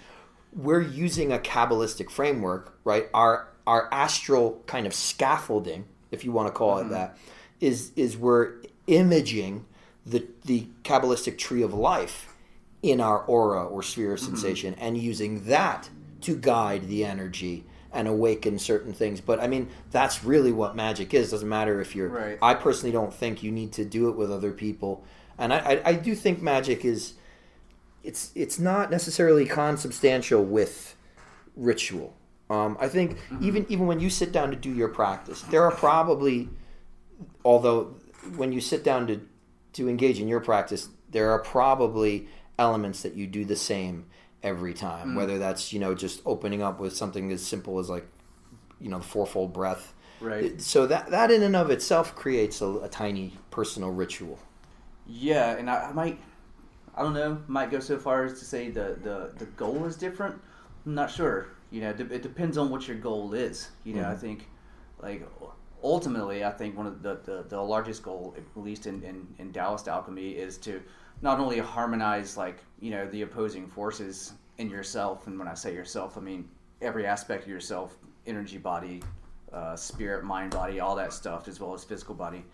We're 0.56 0.82
using 0.82 1.32
a 1.32 1.38
kabbalistic 1.40 2.10
framework, 2.12 2.78
right? 2.84 3.08
Our 3.14 3.48
our 3.68 3.88
astral 3.92 4.64
kind 4.68 4.86
of 4.88 4.94
scaffolding, 4.96 5.86
if 6.12 6.24
you 6.26 6.32
want 6.32 6.48
to 6.48 6.54
call 6.54 6.80
it 6.80 6.84
mm-hmm. 6.84 6.94
that, 6.94 7.18
is 7.60 7.92
is 7.96 8.18
we're 8.18 8.54
imaging 8.88 9.66
the 10.06 10.26
the 10.46 10.68
kabbalistic 10.84 11.38
tree 11.38 11.62
of 11.62 11.74
life 11.74 12.36
in 12.82 13.02
our 13.02 13.20
aura 13.20 13.66
or 13.66 13.84
sphere 13.84 14.14
of 14.14 14.20
mm-hmm. 14.20 14.36
sensation 14.36 14.74
and 14.76 14.98
using 14.98 15.46
that 15.46 15.90
to 16.22 16.36
guide 16.36 16.88
the 16.88 17.04
energy 17.06 17.66
and 17.92 18.08
awaken 18.08 18.60
certain 18.60 18.94
things. 18.94 19.22
But 19.22 19.40
I 19.40 19.48
mean, 19.48 19.70
that's 19.92 20.24
really 20.24 20.52
what 20.52 20.76
magic 20.76 21.14
is. 21.14 21.32
Doesn't 21.32 21.50
matter 21.50 21.82
if 21.82 21.96
you're. 21.96 22.10
Right. 22.10 22.38
I 22.42 22.54
personally 22.54 22.92
don't 22.92 23.14
think 23.14 23.44
you 23.44 23.52
need 23.52 23.74
to 23.74 23.86
do 23.86 24.10
it 24.10 24.16
with 24.16 24.32
other 24.32 24.52
people, 24.52 25.04
and 25.38 25.54
I, 25.54 25.58
I, 25.58 25.82
I 25.86 25.94
do 25.94 26.16
think 26.16 26.42
magic 26.42 26.86
is. 26.86 27.14
It's 28.02 28.32
it's 28.34 28.60
not 28.60 28.90
necessarily 28.90 29.46
consubstantial 29.46 30.44
with 30.44 30.96
ritual. 31.56 32.16
Um, 32.50 32.78
I 32.80 32.88
think 32.88 33.18
even 33.42 33.66
even 33.70 33.86
when 33.86 34.00
you 34.00 34.10
sit 34.10 34.32
down 34.32 34.50
to 34.50 34.56
do 34.56 34.72
your 34.72 34.90
practice, 34.90 35.42
there 35.44 35.64
are 35.64 35.72
probably, 35.72 36.50
although 37.46 37.96
when 38.38 38.52
you 38.52 38.60
sit 38.60 38.84
down 38.84 39.08
to 39.08 39.22
to 39.74 39.88
engage 39.88 40.20
in 40.20 40.28
your 40.28 40.40
practice, 40.40 40.90
there 41.12 41.30
are 41.32 41.40
probably 41.40 42.28
elements 42.58 43.04
that 43.04 43.14
you 43.14 43.28
do 43.28 43.46
the 43.46 43.56
same 43.56 44.08
every 44.42 44.74
time. 44.74 45.14
Whether 45.16 45.38
that's 45.38 45.72
you 45.72 45.80
know 45.80 45.94
just 45.94 46.22
opening 46.26 46.64
up 46.64 46.80
with 46.80 46.96
something 46.96 47.32
as 47.32 47.46
simple 47.46 47.78
as 47.78 47.90
like, 47.90 48.08
you 48.80 48.90
know, 48.90 48.98
the 48.98 49.06
fourfold 49.06 49.54
breath. 49.54 49.94
Right. 50.20 50.60
So 50.60 50.88
that 50.88 51.12
that 51.12 51.30
in 51.30 51.44
and 51.44 51.56
of 51.56 51.70
itself 51.70 52.16
creates 52.16 52.62
a, 52.62 52.68
a 52.80 52.90
tiny 52.90 53.34
personal 53.52 53.92
ritual. 53.92 54.40
Yeah, 55.06 55.56
and 55.56 55.70
I, 55.70 55.90
I 55.90 55.92
might, 55.94 56.20
I 56.96 57.04
don't 57.04 57.14
know, 57.14 57.42
might 57.48 57.72
go 57.72 57.80
so 57.80 57.98
far 57.98 58.26
as 58.26 58.40
to 58.40 58.46
say 58.46 58.70
the 58.70 58.98
the, 59.02 59.34
the 59.38 59.46
goal 59.46 59.86
is 59.86 59.96
different. 59.96 60.42
I'm 60.86 60.96
not 60.96 61.12
sure. 61.12 61.50
You 61.72 61.82
know, 61.82 61.90
it 61.90 62.22
depends 62.22 62.58
on 62.58 62.70
what 62.70 62.88
your 62.88 62.98
goal 62.98 63.34
is. 63.34 63.70
You 63.84 63.96
know, 63.96 64.10
I 64.10 64.16
think, 64.16 64.48
like, 65.02 65.28
ultimately, 65.84 66.44
I 66.44 66.52
think 66.52 66.76
one 66.76 66.88
of 66.88 67.04
the, 67.04 67.20
the, 67.24 67.46
the 67.48 67.62
largest 67.62 68.02
goal, 68.04 68.36
at 68.38 68.62
least 68.62 68.88
in, 68.88 69.04
in, 69.04 69.28
in 69.38 69.54
Taoist 69.54 69.88
alchemy, 69.88 70.32
is 70.32 70.58
to 70.60 70.82
not 71.22 71.40
only 71.40 71.60
harmonize, 71.60 72.38
like, 72.38 72.58
you 72.80 72.92
know, 72.92 73.06
the 73.08 73.22
opposing 73.22 73.68
forces 73.68 74.34
in 74.58 74.70
yourself. 74.70 75.28
And 75.28 75.38
when 75.38 75.48
I 75.48 75.54
say 75.54 75.74
yourself, 75.74 76.18
I 76.18 76.22
mean 76.22 76.48
every 76.82 77.06
aspect 77.06 77.44
of 77.44 77.50
yourself 77.50 77.98
energy, 78.26 78.58
body, 78.58 79.02
uh, 79.52 79.76
spirit, 79.76 80.24
mind, 80.24 80.52
body, 80.52 80.80
all 80.80 80.96
that 80.96 81.14
stuff, 81.14 81.48
as 81.48 81.60
well 81.60 81.74
as 81.74 81.84
physical 81.84 82.14
body. 82.14 82.46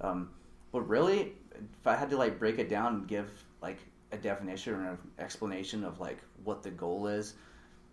Um, 0.00 0.30
but 0.72 0.82
really, 0.88 1.32
if 1.54 1.86
I 1.86 1.94
had 1.94 2.10
to 2.10 2.16
like 2.16 2.38
break 2.38 2.58
it 2.58 2.68
down 2.68 2.94
and 2.94 3.08
give 3.08 3.30
like 3.60 3.78
a 4.10 4.16
definition 4.16 4.74
or 4.74 4.90
an 4.90 4.98
explanation 5.18 5.84
of 5.84 6.00
like 6.00 6.18
what 6.42 6.62
the 6.62 6.70
goal 6.70 7.06
is, 7.06 7.34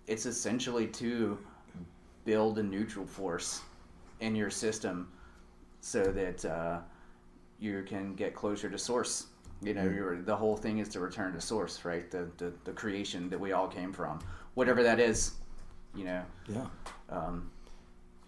it's 0.09 0.25
essentially 0.25 0.87
to 0.87 1.37
build 2.25 2.57
a 2.57 2.63
neutral 2.63 3.05
force 3.05 3.61
in 4.19 4.35
your 4.35 4.49
system 4.49 5.07
so 5.81 6.03
that 6.03 6.43
uh, 6.43 6.79
you 7.59 7.83
can 7.87 8.15
get 8.15 8.33
closer 8.33 8.69
to 8.69 8.77
source. 8.77 9.27
You 9.61 9.73
know, 9.73 9.83
your 9.83 10.21
the 10.21 10.35
whole 10.35 10.57
thing 10.57 10.79
is 10.79 10.89
to 10.89 10.99
return 10.99 11.33
to 11.33 11.41
source, 11.41 11.85
right? 11.85 12.09
The, 12.09 12.27
the 12.37 12.51
the 12.63 12.71
creation 12.71 13.29
that 13.29 13.39
we 13.39 13.51
all 13.51 13.67
came 13.67 13.93
from, 13.93 14.19
whatever 14.55 14.83
that 14.83 14.99
is. 14.99 15.33
You 15.95 16.05
know, 16.05 16.23
Yeah. 16.47 16.67
um, 17.09 17.49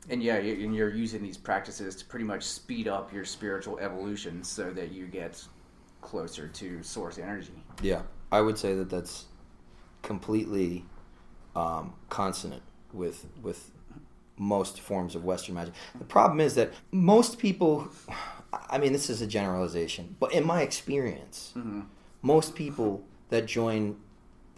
and 0.10 0.22
yeah, 0.24 0.40
you- 0.40 0.66
and 0.66 0.76
you're 0.76 0.90
using 0.90 1.22
these 1.22 1.38
practices 1.38 1.96
to 1.98 2.06
pretty 2.06 2.26
much 2.26 2.44
speed 2.44 2.88
up 2.88 3.14
your 3.14 3.24
spiritual 3.24 3.78
evolution 3.80 4.44
so 4.44 4.72
that 4.72 4.92
you 4.92 5.06
get 5.08 5.44
closer 6.02 6.48
to 6.48 6.82
source 6.84 7.20
energy. 7.20 7.64
Yeah, 7.84 8.02
I 8.32 8.42
would 8.42 8.58
say 8.58 8.74
that 8.76 8.90
that's 8.90 9.26
completely 10.02 10.84
um, 11.56 11.94
consonant 12.10 12.64
with 12.94 13.26
with 13.42 13.72
most 14.38 14.80
forms 14.80 15.16
of 15.16 15.24
Western 15.24 15.56
magic. 15.56 15.74
The 15.98 16.06
problem 16.06 16.40
is 16.40 16.56
that 16.56 16.72
most 16.92 17.38
people, 17.38 17.90
I 18.70 18.80
mean, 18.80 18.92
this 18.92 19.10
is 19.10 19.22
a 19.22 19.28
generalization, 19.28 20.16
but 20.20 20.34
in 20.34 20.46
my 20.46 20.64
experience, 20.64 21.54
most 22.22 22.56
people 22.56 23.04
that 23.30 23.46
join 23.46 23.98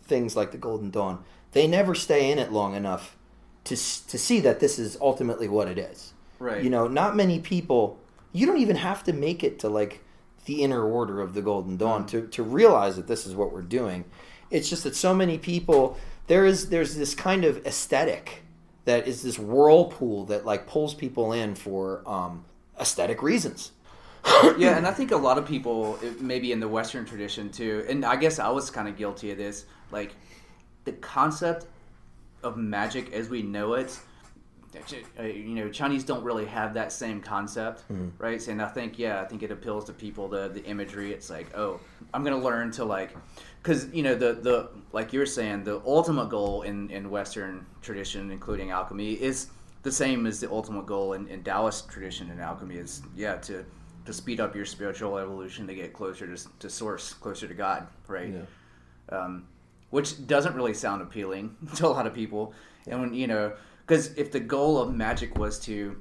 things 0.04 0.36
like 0.36 0.52
the 0.52 0.58
Golden 0.58 0.90
Dawn, 0.90 1.24
they 1.52 1.68
never 1.68 1.96
stay 1.96 2.32
in 2.32 2.40
it 2.40 2.52
long 2.52 2.76
enough 2.76 3.18
to 3.66 3.76
to 3.76 4.18
see 4.18 4.40
that 4.42 4.60
this 4.60 4.80
is 4.80 4.98
ultimately 5.02 5.48
what 5.48 5.68
it 5.68 5.78
is. 5.78 6.14
Right. 6.40 6.64
You 6.64 6.70
know, 6.70 6.88
not 6.88 7.16
many 7.16 7.40
people. 7.40 8.00
You 8.32 8.46
don't 8.46 8.58
even 8.58 8.78
have 8.78 9.04
to 9.04 9.14
make 9.14 9.44
it 9.44 9.60
to 9.60 9.70
like 9.70 10.02
the 10.46 10.62
inner 10.62 10.84
order 10.84 11.22
of 11.22 11.34
the 11.34 11.42
Golden 11.42 11.78
Dawn 11.78 12.06
to 12.08 12.28
to 12.28 12.44
realize 12.44 12.96
that 12.96 13.08
this 13.08 13.26
is 13.26 13.36
what 13.36 13.54
we're 13.54 13.62
doing. 13.62 14.06
It's 14.50 14.70
just 14.70 14.84
that 14.84 14.96
so 14.96 15.14
many 15.14 15.38
people 15.38 15.98
there 16.28 16.46
is 16.46 16.70
there's 16.70 16.96
this 16.96 17.16
kind 17.16 17.46
of 17.46 17.66
aesthetic 17.66 18.44
that 18.86 19.08
is 19.08 19.22
this 19.22 19.40
whirlpool 19.40 20.26
that 20.26 20.46
like 20.46 20.68
pulls 20.68 20.94
people 20.94 21.34
in 21.34 21.56
for 21.56 22.04
um, 22.06 22.46
aesthetic 22.80 23.22
reasons. 23.22 23.72
yeah, 24.58 24.78
and 24.78 24.88
I 24.88 24.92
think 24.92 25.12
a 25.12 25.18
lot 25.18 25.38
of 25.38 25.46
people, 25.46 26.00
maybe 26.20 26.54
in 26.54 26.62
the 26.62 26.68
Western 26.68 27.06
tradition 27.06 27.50
too, 27.50 27.86
and 27.90 28.06
I 28.06 28.16
guess 28.16 28.40
I 28.40 28.50
was 28.50 28.70
kind 28.70 28.88
of 28.88 28.98
guilty 28.98 29.32
of 29.32 29.38
this. 29.38 29.66
Like 29.92 30.16
the 30.86 30.94
concept 30.94 31.68
of 32.42 32.58
magic 32.58 33.12
as 33.14 33.30
we 33.30 33.42
know 33.42 33.74
it, 33.74 34.00
you 35.24 35.56
know, 35.56 35.70
Chinese 35.70 36.04
don't 36.04 36.24
really 36.24 36.46
have 36.46 36.74
that 36.74 36.92
same 36.92 37.22
concept, 37.22 37.84
right? 38.18 38.46
And 38.48 38.62
I 38.62 38.68
think, 38.68 38.98
yeah, 38.98 39.22
I 39.22 39.26
think 39.26 39.44
it 39.44 39.52
appeals 39.52 39.86
to 39.86 39.94
people 39.94 40.28
the 40.28 40.50
the 40.50 40.64
imagery. 40.66 41.12
It's 41.12 41.30
like, 41.30 41.56
oh, 41.58 41.80
I'm 42.14 42.24
gonna 42.24 42.38
learn 42.38 42.72
to 42.72 42.86
like, 42.86 43.16
because 43.62 43.88
you 43.94 44.04
know 44.04 44.16
the 44.16 44.34
the 44.34 44.70
like 44.92 45.14
you 45.14 45.20
were 45.20 45.26
saying, 45.26 45.64
the 45.64 45.82
ultimate 45.86 46.30
goal 46.30 46.64
in 46.64 46.90
in 46.90 47.10
Western 47.10 47.66
tradition, 47.82 48.32
including 48.32 48.72
alchemy, 48.72 49.14
is 49.14 49.48
the 49.84 49.92
same 49.92 50.26
as 50.26 50.40
the 50.40 50.50
ultimate 50.50 50.86
goal 50.86 51.14
in, 51.14 51.28
in 51.28 51.44
Taoist 51.44 51.90
tradition 51.90 52.30
and 52.32 52.40
alchemy 52.42 52.76
is 52.76 53.02
yeah 53.16 53.36
to 53.36 53.66
to 54.06 54.14
speed 54.14 54.40
up 54.40 54.56
your 54.56 54.66
spiritual 54.66 55.18
evolution 55.18 55.68
to 55.68 55.76
get 55.76 55.94
closer 55.94 56.26
to, 56.36 56.42
to 56.60 56.70
source 56.70 57.14
closer 57.14 57.48
to 57.48 57.54
god 57.54 57.88
right? 58.08 58.34
Um, 59.10 59.48
which 59.90 60.26
doesn't 60.26 60.56
really 60.56 60.74
sound 60.74 61.02
appealing 61.02 61.56
to 61.76 61.86
a 61.86 61.90
lot 61.90 62.08
of 62.08 62.14
people. 62.14 62.54
And 62.88 63.00
when 63.00 63.14
you 63.14 63.28
know 63.28 63.54
because 63.86 64.14
if 64.18 64.32
the 64.32 64.40
goal 64.40 64.80
of 64.82 64.94
magic 64.94 65.38
was 65.38 65.60
to 65.60 65.96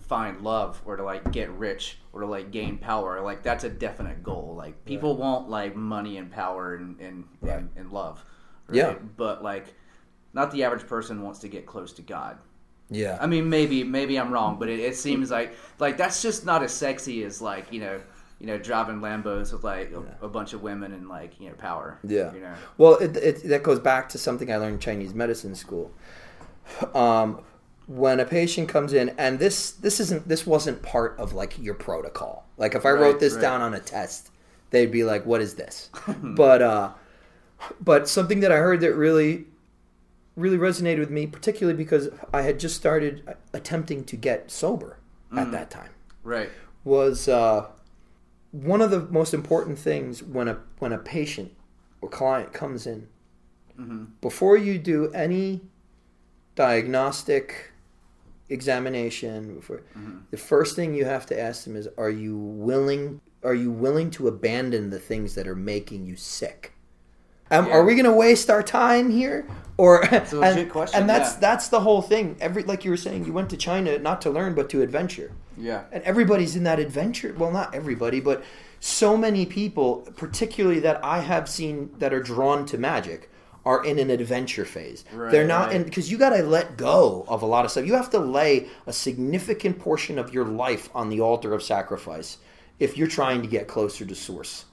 find 0.00 0.40
love 0.40 0.80
or 0.86 0.96
to 0.96 1.02
like 1.04 1.30
get 1.32 1.50
rich 1.50 1.98
or 2.12 2.20
to 2.22 2.26
like 2.26 2.50
gain 2.50 2.78
power 2.78 3.20
like 3.20 3.42
that's 3.42 3.64
a 3.64 3.68
definite 3.68 4.22
goal 4.22 4.54
like 4.56 4.82
people 4.86 5.16
want 5.16 5.50
like 5.50 5.76
money 5.76 6.16
and 6.16 6.30
power 6.32 6.76
and 6.76 6.98
and, 6.98 7.24
Right. 7.42 7.58
and, 7.58 7.68
and 7.76 7.92
love 7.92 8.24
Yeah. 8.72 8.94
but 9.16 9.42
like 9.42 9.66
not 10.32 10.50
the 10.50 10.64
average 10.64 10.86
person 10.86 11.22
wants 11.22 11.40
to 11.40 11.48
get 11.48 11.66
close 11.66 11.92
to 11.94 12.02
god 12.02 12.38
Yeah. 12.90 13.18
I 13.20 13.26
mean, 13.26 13.50
maybe 13.50 13.84
maybe 13.84 14.18
I'm 14.18 14.32
wrong, 14.32 14.58
but 14.58 14.70
it, 14.70 14.80
it 14.80 14.96
seems 14.96 15.30
like 15.30 15.54
like 15.78 15.98
that's 15.98 16.22
just 16.22 16.46
not 16.46 16.62
as 16.62 16.72
sexy 16.72 17.22
as 17.24 17.42
like 17.42 17.70
you 17.70 17.80
know 17.80 18.00
you 18.40 18.46
know 18.46 18.56
driving 18.56 19.00
Lambos 19.00 19.52
with 19.52 19.62
like 19.62 19.92
a, 19.92 20.24
a 20.24 20.28
bunch 20.28 20.54
of 20.54 20.62
women 20.62 20.92
and 20.94 21.06
like 21.06 21.38
you 21.38 21.48
know 21.50 21.54
power. 21.56 21.98
Yeah. 22.02 22.32
you 22.32 22.40
know. 22.40 22.54
Well, 22.78 22.94
it, 22.96 23.14
it, 23.16 23.48
that 23.48 23.62
goes 23.62 23.78
back 23.78 24.08
to 24.10 24.18
something 24.18 24.50
I 24.50 24.56
learned 24.56 24.74
in 24.74 24.80
Chinese 24.80 25.12
medicine 25.12 25.54
school. 25.54 25.90
Um, 26.94 27.42
when 27.86 28.20
a 28.20 28.24
patient 28.26 28.68
comes 28.68 28.92
in, 28.92 29.10
and 29.18 29.38
this 29.38 29.70
this 29.72 30.00
isn't 30.00 30.28
this 30.28 30.46
wasn't 30.46 30.82
part 30.82 31.16
of 31.18 31.32
like 31.32 31.58
your 31.58 31.74
protocol. 31.74 32.46
Like 32.58 32.74
if 32.74 32.84
I 32.84 32.90
Right, 32.90 33.00
wrote 33.00 33.20
this 33.20 33.34
right. 33.34 33.40
down 33.42 33.62
on 33.62 33.74
a 33.74 33.80
test, 33.80 34.30
they'd 34.70 34.90
be 34.92 35.04
like, 35.04 35.24
"What 35.26 35.40
is 35.40 35.54
this?" 35.54 35.90
but 36.22 36.62
uh, 36.62 36.90
but 37.80 38.08
something 38.08 38.40
that 38.40 38.52
I 38.52 38.56
heard 38.56 38.80
that 38.80 38.94
really 38.94 39.46
really 40.36 40.58
resonated 40.58 41.00
with 41.00 41.10
me, 41.10 41.26
particularly 41.26 41.76
because 41.76 42.10
I 42.32 42.42
had 42.42 42.60
just 42.60 42.76
started 42.76 43.26
attempting 43.52 44.04
to 44.04 44.16
get 44.16 44.50
sober 44.52 44.98
at 45.36 45.50
that 45.52 45.68
time 45.70 45.90
Right. 46.22 46.50
was 46.84 47.28
uh, 47.28 47.66
one 48.52 48.80
of 48.80 48.90
the 48.90 49.00
most 49.00 49.34
important 49.34 49.78
things 49.78 50.22
when 50.22 50.48
a 50.48 50.58
when 50.78 50.92
a 50.92 50.98
patient 50.98 51.52
or 52.00 52.08
client 52.08 52.52
comes 52.52 52.86
in. 52.86 53.08
Before 54.20 54.56
you 54.56 54.78
do 54.78 55.10
any 55.12 55.62
diagnostic 56.58 57.70
examination, 58.48 59.54
before 59.54 59.82
the 60.30 60.36
first 60.36 60.74
thing 60.74 60.94
you 60.94 61.04
have 61.04 61.24
to 61.26 61.38
ask 61.38 61.64
them 61.64 61.76
is, 61.76 61.88
"Are 61.96 62.10
you 62.10 62.36
willing? 62.36 63.20
Are 63.44 63.54
you 63.54 63.70
willing 63.70 64.10
to 64.12 64.26
abandon 64.26 64.90
the 64.90 64.98
things 64.98 65.34
that 65.36 65.46
are 65.46 65.54
making 65.54 66.04
you 66.06 66.16
sick?" 66.16 66.72
Um, 67.50 67.66
Yeah. 67.66 67.72
Are 67.74 67.84
we 67.84 67.94
going 67.94 68.04
to 68.04 68.12
waste 68.26 68.50
our 68.50 68.62
time 68.62 69.08
here, 69.10 69.46
or 69.76 70.02
a 70.02 70.10
legit 70.32 70.58
and, 70.64 70.70
question, 70.70 71.00
And 71.00 71.08
that's 71.08 71.34
yeah. 71.34 71.40
that's 71.40 71.68
the 71.68 71.80
whole 71.80 72.02
thing. 72.02 72.36
Every 72.40 72.62
like 72.64 72.84
you 72.84 72.90
were 72.90 72.96
saying, 73.06 73.24
you 73.24 73.32
went 73.32 73.48
to 73.50 73.56
China 73.56 73.96
not 73.98 74.20
to 74.22 74.30
learn 74.30 74.54
but 74.54 74.68
to 74.70 74.82
adventure 74.82 75.30
Yeah. 75.56 75.82
and 75.92 76.02
everybody's 76.04 76.54
in 76.56 76.64
that 76.64 76.78
adventure 76.78 77.34
well 77.38 77.52
not 77.60 77.74
everybody 77.74 78.20
but 78.20 78.38
so 78.80 79.16
many 79.16 79.44
people 79.46 79.88
particularly 80.16 80.80
that 80.88 80.98
i 81.16 81.18
have 81.32 81.48
seen 81.48 81.90
that 81.98 82.12
are 82.16 82.22
drawn 82.32 82.64
to 82.66 82.76
magic 82.78 83.20
are 83.64 83.84
in 83.84 83.98
an 83.98 84.10
adventure 84.10 84.64
phase 84.64 85.04
Right, 85.12 85.30
they're 85.30 85.46
not 85.46 85.68
right. 85.68 85.76
in 85.76 85.82
because 85.82 86.10
you 86.10 86.16
got 86.18 86.30
to 86.30 86.42
let 86.42 86.76
go 86.76 87.24
of 87.28 87.42
a 87.42 87.46
lot 87.46 87.64
of 87.64 87.70
stuff 87.70 87.86
you 87.86 87.94
have 87.94 88.10
to 88.10 88.18
lay 88.18 88.68
a 88.86 88.92
significant 88.92 89.78
portion 89.78 90.18
of 90.18 90.32
your 90.32 90.44
life 90.44 90.88
on 90.94 91.08
the 91.10 91.20
altar 91.20 91.52
of 91.54 91.62
sacrifice 91.62 92.38
if 92.78 92.96
you're 92.96 93.08
trying 93.08 93.42
to 93.42 93.48
get 93.48 93.66
closer 93.68 94.04
to 94.06 94.14
source 94.14 94.64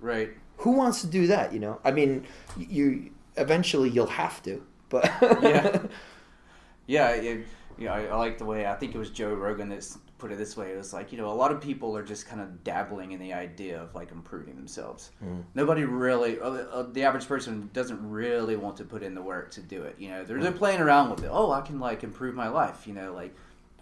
Right. 0.00 0.30
who 0.58 0.72
wants 0.72 1.00
to 1.02 1.06
do 1.06 1.26
that 1.26 1.52
you 1.52 1.58
know 1.60 1.80
i 1.84 1.90
mean 1.90 2.26
you 2.56 3.10
eventually 3.36 3.90
you'll 3.90 4.06
have 4.06 4.42
to 4.44 4.64
but 4.88 5.04
Yeah. 5.42 5.82
Yeah. 6.86 7.08
It, 7.10 7.46
you 7.78 7.86
know, 7.86 7.92
I, 7.92 8.04
I 8.06 8.14
like 8.16 8.38
the 8.38 8.44
way 8.44 8.66
I 8.66 8.74
think 8.74 8.94
it 8.94 8.98
was 8.98 9.10
Joe 9.10 9.32
Rogan 9.34 9.68
that 9.70 9.78
s- 9.78 9.98
put 10.24 10.32
it 10.32 10.38
this 10.38 10.56
way. 10.56 10.72
It 10.72 10.76
was 10.78 10.94
like 10.94 11.12
you 11.12 11.18
know 11.18 11.30
a 11.30 11.34
lot 11.34 11.52
of 11.52 11.60
people 11.60 11.94
are 11.94 12.02
just 12.02 12.26
kind 12.26 12.40
of 12.40 12.64
dabbling 12.64 13.12
in 13.12 13.20
the 13.20 13.34
idea 13.34 13.78
of 13.78 13.94
like 13.94 14.10
improving 14.10 14.56
themselves. 14.56 15.10
Nobody 15.54 15.84
really, 15.84 16.40
uh, 16.40 16.48
uh, 16.48 16.86
the 16.90 17.02
average 17.04 17.28
person 17.28 17.68
doesn't 17.74 18.00
really 18.10 18.56
want 18.56 18.78
to 18.78 18.84
put 18.84 19.02
in 19.02 19.14
the 19.14 19.20
work 19.20 19.50
to 19.50 19.60
do 19.60 19.82
it. 19.82 19.96
You 19.98 20.08
know, 20.08 20.24
they're, 20.24 20.40
they're 20.42 20.50
playing 20.50 20.80
around 20.80 21.10
with 21.10 21.24
it. 21.24 21.30
Oh, 21.30 21.50
I 21.50 21.60
can 21.60 21.78
like 21.78 22.04
improve 22.04 22.34
my 22.34 22.48
life. 22.48 22.86
You 22.86 22.94
know, 22.94 23.12
like 23.12 23.34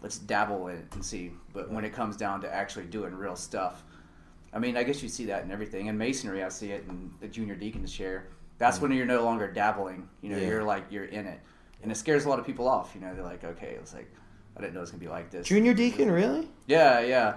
let's 0.02 0.18
dabble 0.18 0.66
in 0.66 0.78
it 0.78 0.86
and 0.94 1.04
see. 1.04 1.30
But 1.52 1.70
when 1.70 1.84
it 1.84 1.92
comes 1.92 2.16
down 2.16 2.40
to 2.40 2.52
actually 2.52 2.86
doing 2.86 3.14
real 3.14 3.36
stuff, 3.36 3.84
I 4.52 4.58
mean, 4.58 4.76
I 4.76 4.82
guess 4.82 5.00
you 5.00 5.08
see 5.08 5.26
that 5.26 5.44
in 5.44 5.52
everything. 5.52 5.86
In 5.86 5.96
masonry, 5.96 6.42
I 6.42 6.48
see 6.48 6.72
it 6.72 6.84
in 6.88 7.12
the 7.20 7.28
junior 7.28 7.54
deacon's 7.54 7.92
chair. 7.92 8.26
That's 8.58 8.80
when 8.80 8.90
you're 8.90 9.06
no 9.06 9.22
longer 9.24 9.48
dabbling. 9.48 10.08
You 10.22 10.30
know, 10.30 10.38
Yeah. 10.38 10.48
you're 10.48 10.64
like 10.64 10.86
you're 10.90 11.04
in 11.04 11.24
it, 11.28 11.38
and 11.84 11.92
it 11.92 11.94
scares 11.94 12.24
a 12.24 12.28
lot 12.28 12.40
of 12.40 12.46
people 12.46 12.66
off. 12.68 12.96
You 12.96 13.00
know, 13.00 13.14
they're 13.14 13.22
like, 13.22 13.44
okay, 13.44 13.76
it's 13.80 13.94
like 13.94 14.12
I 14.56 14.60
didn't 14.60 14.74
know 14.74 14.80
it 14.80 14.82
was 14.82 14.90
gonna 14.90 15.00
be 15.00 15.08
like 15.08 15.30
this. 15.30 15.46
junior 15.46 15.74
deacon 15.74 16.10
really 16.10 16.48
Yeah, 16.66 17.00
yeah. 17.00 17.34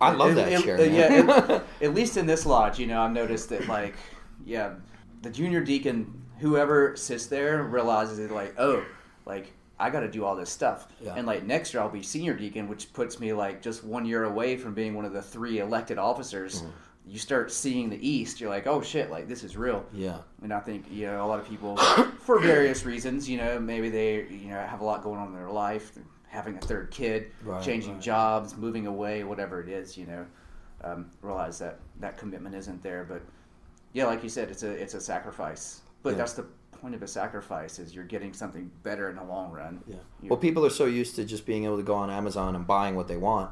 I 0.00 0.12
love 0.12 0.32
It- 0.32 0.34
that 0.36 0.52
it- 0.52 0.62
chair, 0.64 0.76
man. 0.78 0.94
yeah, 0.94 1.52
it- 1.56 1.62
at 1.86 1.94
least 1.94 2.16
in 2.16 2.26
this 2.26 2.44
lodge, 2.46 2.78
you 2.78 2.86
know, 2.86 3.00
I've 3.02 3.12
noticed 3.12 3.48
that 3.50 3.68
like, 3.68 3.94
yeah, 4.44 4.74
the 5.22 5.30
junior 5.30 5.62
deacon, 5.62 6.22
whoever 6.40 6.96
sits 6.96 7.26
there, 7.26 7.62
realizes 7.62 8.18
it 8.18 8.30
like, 8.30 8.54
oh, 8.58 8.84
like 9.26 9.52
I 9.78 9.90
got 9.90 10.00
to 10.00 10.10
do 10.10 10.24
all 10.24 10.36
this 10.36 10.50
stuff, 10.50 10.88
Yeah. 11.00 11.14
and 11.16 11.26
like 11.26 11.44
next 11.44 11.72
year 11.74 11.82
I'll 11.82 11.88
be 11.90 12.02
senior 12.02 12.34
deacon, 12.34 12.68
which 12.68 12.92
puts 12.92 13.18
me 13.20 13.32
like 13.32 13.60
just 13.62 13.84
one 13.84 14.04
year 14.06 14.24
away 14.24 14.56
from 14.56 14.72
being 14.74 14.94
one 14.94 15.04
of 15.04 15.12
the 15.12 15.22
three 15.22 15.58
elected 15.60 15.98
officers. 15.98 16.62
Mm-hmm. 16.62 16.70
You 17.06 17.18
start 17.18 17.52
seeing 17.52 17.90
the 17.90 18.08
East, 18.08 18.40
you're 18.40 18.48
like, 18.50 18.66
oh 18.66 18.80
shit, 18.80 19.10
like 19.10 19.28
this 19.28 19.44
is 19.44 19.56
real. 19.56 19.84
yeah 19.92 20.18
And 20.42 20.52
I 20.54 20.60
think 20.60 20.86
you 20.90 21.06
know 21.06 21.24
a 21.24 21.28
lot 21.28 21.38
of 21.38 21.46
people, 21.48 21.76
for 21.76 22.38
various 22.40 22.84
reasons, 22.86 23.28
you 23.28 23.36
know, 23.36 23.60
maybe 23.60 23.90
they 23.90 24.26
you 24.30 24.48
know 24.48 24.58
have 24.60 24.80
a 24.80 24.84
lot 24.84 25.02
going 25.02 25.20
on 25.20 25.28
in 25.28 25.34
their 25.34 25.50
life, 25.50 25.92
having 26.34 26.56
a 26.56 26.60
third 26.60 26.90
kid, 26.90 27.30
Right, 27.44 27.62
changing 27.62 27.94
right. 27.94 28.02
jobs, 28.02 28.56
moving 28.56 28.86
away, 28.86 29.22
whatever 29.24 29.60
it 29.62 29.68
is, 29.68 29.96
you 29.96 30.06
know, 30.06 30.26
um, 30.82 31.10
realize 31.22 31.58
that 31.60 31.78
that 32.00 32.18
commitment 32.18 32.54
isn't 32.56 32.82
there. 32.82 33.04
But 33.08 33.22
yeah, 33.92 34.06
like 34.06 34.22
you 34.22 34.28
said, 34.28 34.50
it's 34.50 34.64
a 34.64 34.70
it's 34.70 34.94
a 34.94 35.00
sacrifice. 35.00 35.80
But 36.02 36.10
Yeah. 36.10 36.16
that's 36.18 36.34
the 36.34 36.46
point 36.72 36.94
of 36.94 37.02
a 37.02 37.06
sacrifice 37.06 37.78
is 37.78 37.94
you're 37.94 38.04
getting 38.04 38.34
something 38.34 38.70
better 38.82 39.08
in 39.08 39.16
the 39.16 39.24
long 39.24 39.52
run. 39.52 39.80
Yeah. 39.86 39.94
You- 40.20 40.28
Well, 40.28 40.38
people 40.38 40.66
are 40.66 40.70
so 40.70 40.84
used 40.86 41.14
to 41.16 41.24
just 41.24 41.46
being 41.46 41.64
able 41.64 41.76
to 41.78 41.82
go 41.84 41.94
on 41.94 42.10
Amazon 42.10 42.54
and 42.56 42.66
buying 42.66 42.94
what 42.96 43.08
they 43.08 43.16
want. 43.16 43.50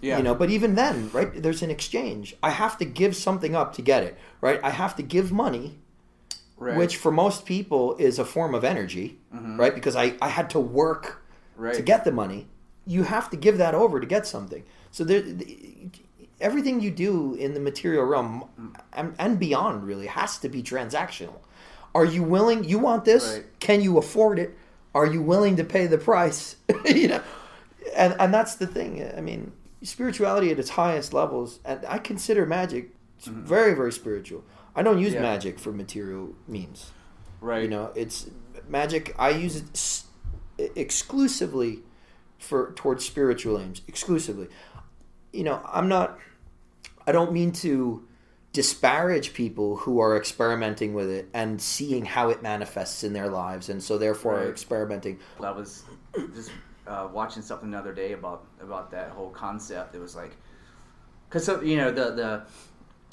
Yeah. 0.00 0.16
You 0.18 0.22
know, 0.22 0.34
but 0.34 0.48
even 0.50 0.74
then, 0.76 1.10
right? 1.12 1.30
There's 1.42 1.62
an 1.62 1.70
exchange. 1.70 2.36
I 2.42 2.50
have 2.50 2.78
to 2.78 2.84
give 2.84 3.16
something 3.16 3.54
up 3.56 3.74
to 3.74 3.82
get 3.82 4.04
it, 4.04 4.16
right? 4.40 4.60
I 4.62 4.70
have 4.70 4.94
to 4.96 5.02
give 5.02 5.32
money, 5.32 5.78
right. 6.56 6.76
which 6.76 6.96
for 6.96 7.10
most 7.10 7.44
people 7.46 7.96
is 7.96 8.18
a 8.18 8.24
form 8.24 8.54
of 8.54 8.62
energy, 8.62 9.18
right? 9.32 9.74
Because 9.74 9.96
I, 9.96 10.14
I 10.22 10.28
had 10.28 10.48
to 10.50 10.60
work 10.60 11.22
right. 11.56 11.74
to 11.74 11.82
get 11.82 12.04
the 12.04 12.12
money. 12.12 12.46
You 12.86 13.02
have 13.02 13.30
to 13.30 13.36
give 13.36 13.58
that 13.58 13.74
over 13.74 14.00
to 14.00 14.06
get 14.06 14.26
something. 14.26 14.62
So 14.92 15.02
there, 15.04 15.20
the, 15.22 15.90
everything 16.40 16.80
you 16.80 16.90
do 16.90 17.34
in 17.34 17.54
the 17.54 17.60
material 17.60 18.04
realm 18.04 18.44
and, 18.92 19.14
and 19.18 19.38
beyond 19.38 19.84
really 19.84 20.06
has 20.06 20.38
to 20.38 20.48
be 20.48 20.62
transactional. 20.62 21.38
Are 21.94 22.04
you 22.04 22.22
willing? 22.22 22.64
You 22.64 22.78
want 22.78 23.04
this? 23.04 23.26
Right. 23.34 23.44
Can 23.60 23.80
you 23.80 23.98
afford 23.98 24.38
it? 24.38 24.56
Are 24.94 25.06
you 25.06 25.22
willing 25.22 25.56
to 25.56 25.64
pay 25.64 25.86
the 25.86 25.98
price? 25.98 26.56
you 26.84 27.08
know, 27.08 27.22
and 27.96 28.14
and 28.20 28.32
that's 28.32 28.54
the 28.56 28.66
thing. 28.66 29.10
I 29.16 29.20
mean, 29.20 29.52
spirituality 29.82 30.50
at 30.50 30.58
its 30.58 30.70
highest 30.70 31.12
levels, 31.12 31.58
and 31.64 31.84
I 31.88 31.98
consider 31.98 32.46
magic 32.46 32.90
very 33.20 33.74
very 33.74 33.92
spiritual. 33.92 34.44
I 34.74 34.82
don't 34.82 34.98
use 34.98 35.14
Mm-hmm. 35.14 35.24
Yeah. 35.24 35.30
magic 35.32 35.58
for 35.58 35.72
material 35.72 36.34
means. 36.46 36.90
right. 37.40 37.62
You 37.62 37.68
know, 37.68 37.92
it's 37.94 38.26
magic. 38.68 39.14
I 39.18 39.30
use 39.30 39.56
it 39.56 39.76
exclusively 40.58 41.80
for 42.38 42.72
towards 42.76 43.04
spiritual 43.04 43.58
aims, 43.58 43.82
exclusively. 43.88 44.48
You 45.32 45.44
know, 45.44 45.60
I'm 45.72 45.88
not. 45.88 46.18
I 47.06 47.12
don't 47.12 47.32
mean 47.32 47.52
to 47.52 48.06
disparage 48.52 49.34
people 49.34 49.76
who 49.76 50.00
are 50.00 50.16
experimenting 50.16 50.94
with 50.94 51.10
it 51.10 51.28
and 51.34 51.60
seeing 51.60 52.04
how 52.06 52.30
it 52.30 52.42
manifests 52.42 53.04
in 53.04 53.12
their 53.12 53.28
lives, 53.28 53.68
and 53.68 53.82
so 53.82 53.98
therefore 53.98 54.36
are 54.36 54.40
Right. 54.40 54.48
experimenting. 54.48 55.18
I 55.42 55.50
was 55.50 55.84
just 56.34 56.50
uh, 56.86 57.08
watching 57.12 57.42
something 57.42 57.70
the 57.70 57.78
other 57.78 57.92
day 57.92 58.12
about 58.12 58.46
about 58.60 58.90
that 58.92 59.10
whole 59.10 59.30
concept. 59.30 59.94
It 59.94 60.00
was 60.00 60.16
like, 60.16 60.36
because 61.28 61.48
you 61.62 61.76
know 61.76 61.90
the 61.90 62.10
the 62.12 62.46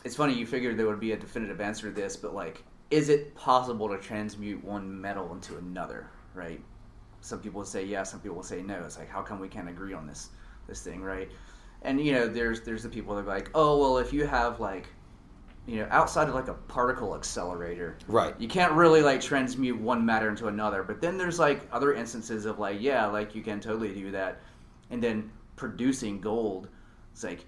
it's 0.06 0.16
funny 0.16 0.34
you 0.34 0.46
figured 0.46 0.78
there 0.78 0.88
would 0.88 1.00
be 1.00 1.12
a 1.14 1.18
definitive 1.18 1.60
answer 1.62 1.90
to 1.90 1.94
this, 1.94 2.16
but 2.16 2.34
like, 2.34 2.64
is 2.90 3.10
it 3.10 3.36
possible 3.36 3.90
to 3.90 3.98
transmute 3.98 4.64
one 4.64 5.00
metal 5.02 5.32
into 5.34 5.58
another? 5.58 6.08
Right. 6.34 6.62
Some 7.24 7.40
people 7.40 7.60
will 7.60 7.66
say 7.66 7.86
yes. 7.86 8.12
Some 8.12 8.20
people 8.20 8.36
will 8.36 8.44
say 8.44 8.62
no. 8.62 8.84
It's 8.86 8.98
like 8.98 9.10
how 9.10 9.22
come 9.22 9.40
we 9.40 9.48
can't 9.48 9.70
agree 9.70 9.94
on 9.94 10.06
this 10.06 10.30
this 10.68 10.82
thing, 10.82 11.02
right? 11.02 11.32
And 11.82 12.00
you 12.00 12.14
know, 12.14 12.28
there's 12.28 12.62
there's 12.62 12.84
the 12.84 12.90
people 12.90 13.16
that 13.16 13.22
are 13.22 13.28
like, 13.28 13.50
oh 13.56 13.80
well, 13.80 13.98
if 13.98 14.12
you 14.12 14.26
have 14.26 14.60
like 14.60 14.88
you 15.66 15.78
know, 15.78 15.88
outside 15.92 16.28
of 16.28 16.36
like 16.36 16.50
a 16.50 16.54
particle 16.54 17.16
accelerator, 17.16 17.98
Right. 18.08 18.36
You 18.38 18.50
can't 18.50 18.74
really 18.74 19.02
like 19.02 19.22
transmute 19.22 19.80
one 19.80 20.06
matter 20.06 20.28
into 20.28 20.48
another. 20.48 20.84
But 20.84 21.00
then 21.00 21.18
there's 21.18 21.40
like 21.40 21.62
other 21.72 21.94
instances 21.94 22.46
of 22.46 22.60
like, 22.60 22.82
yeah, 22.82 23.06
like 23.06 23.34
you 23.34 23.42
can 23.42 23.62
totally 23.62 23.94
do 23.94 24.12
that. 24.12 24.42
And 24.90 25.02
then 25.02 25.32
producing 25.56 26.20
gold, 26.20 26.68
it's 27.14 27.24
like 27.24 27.46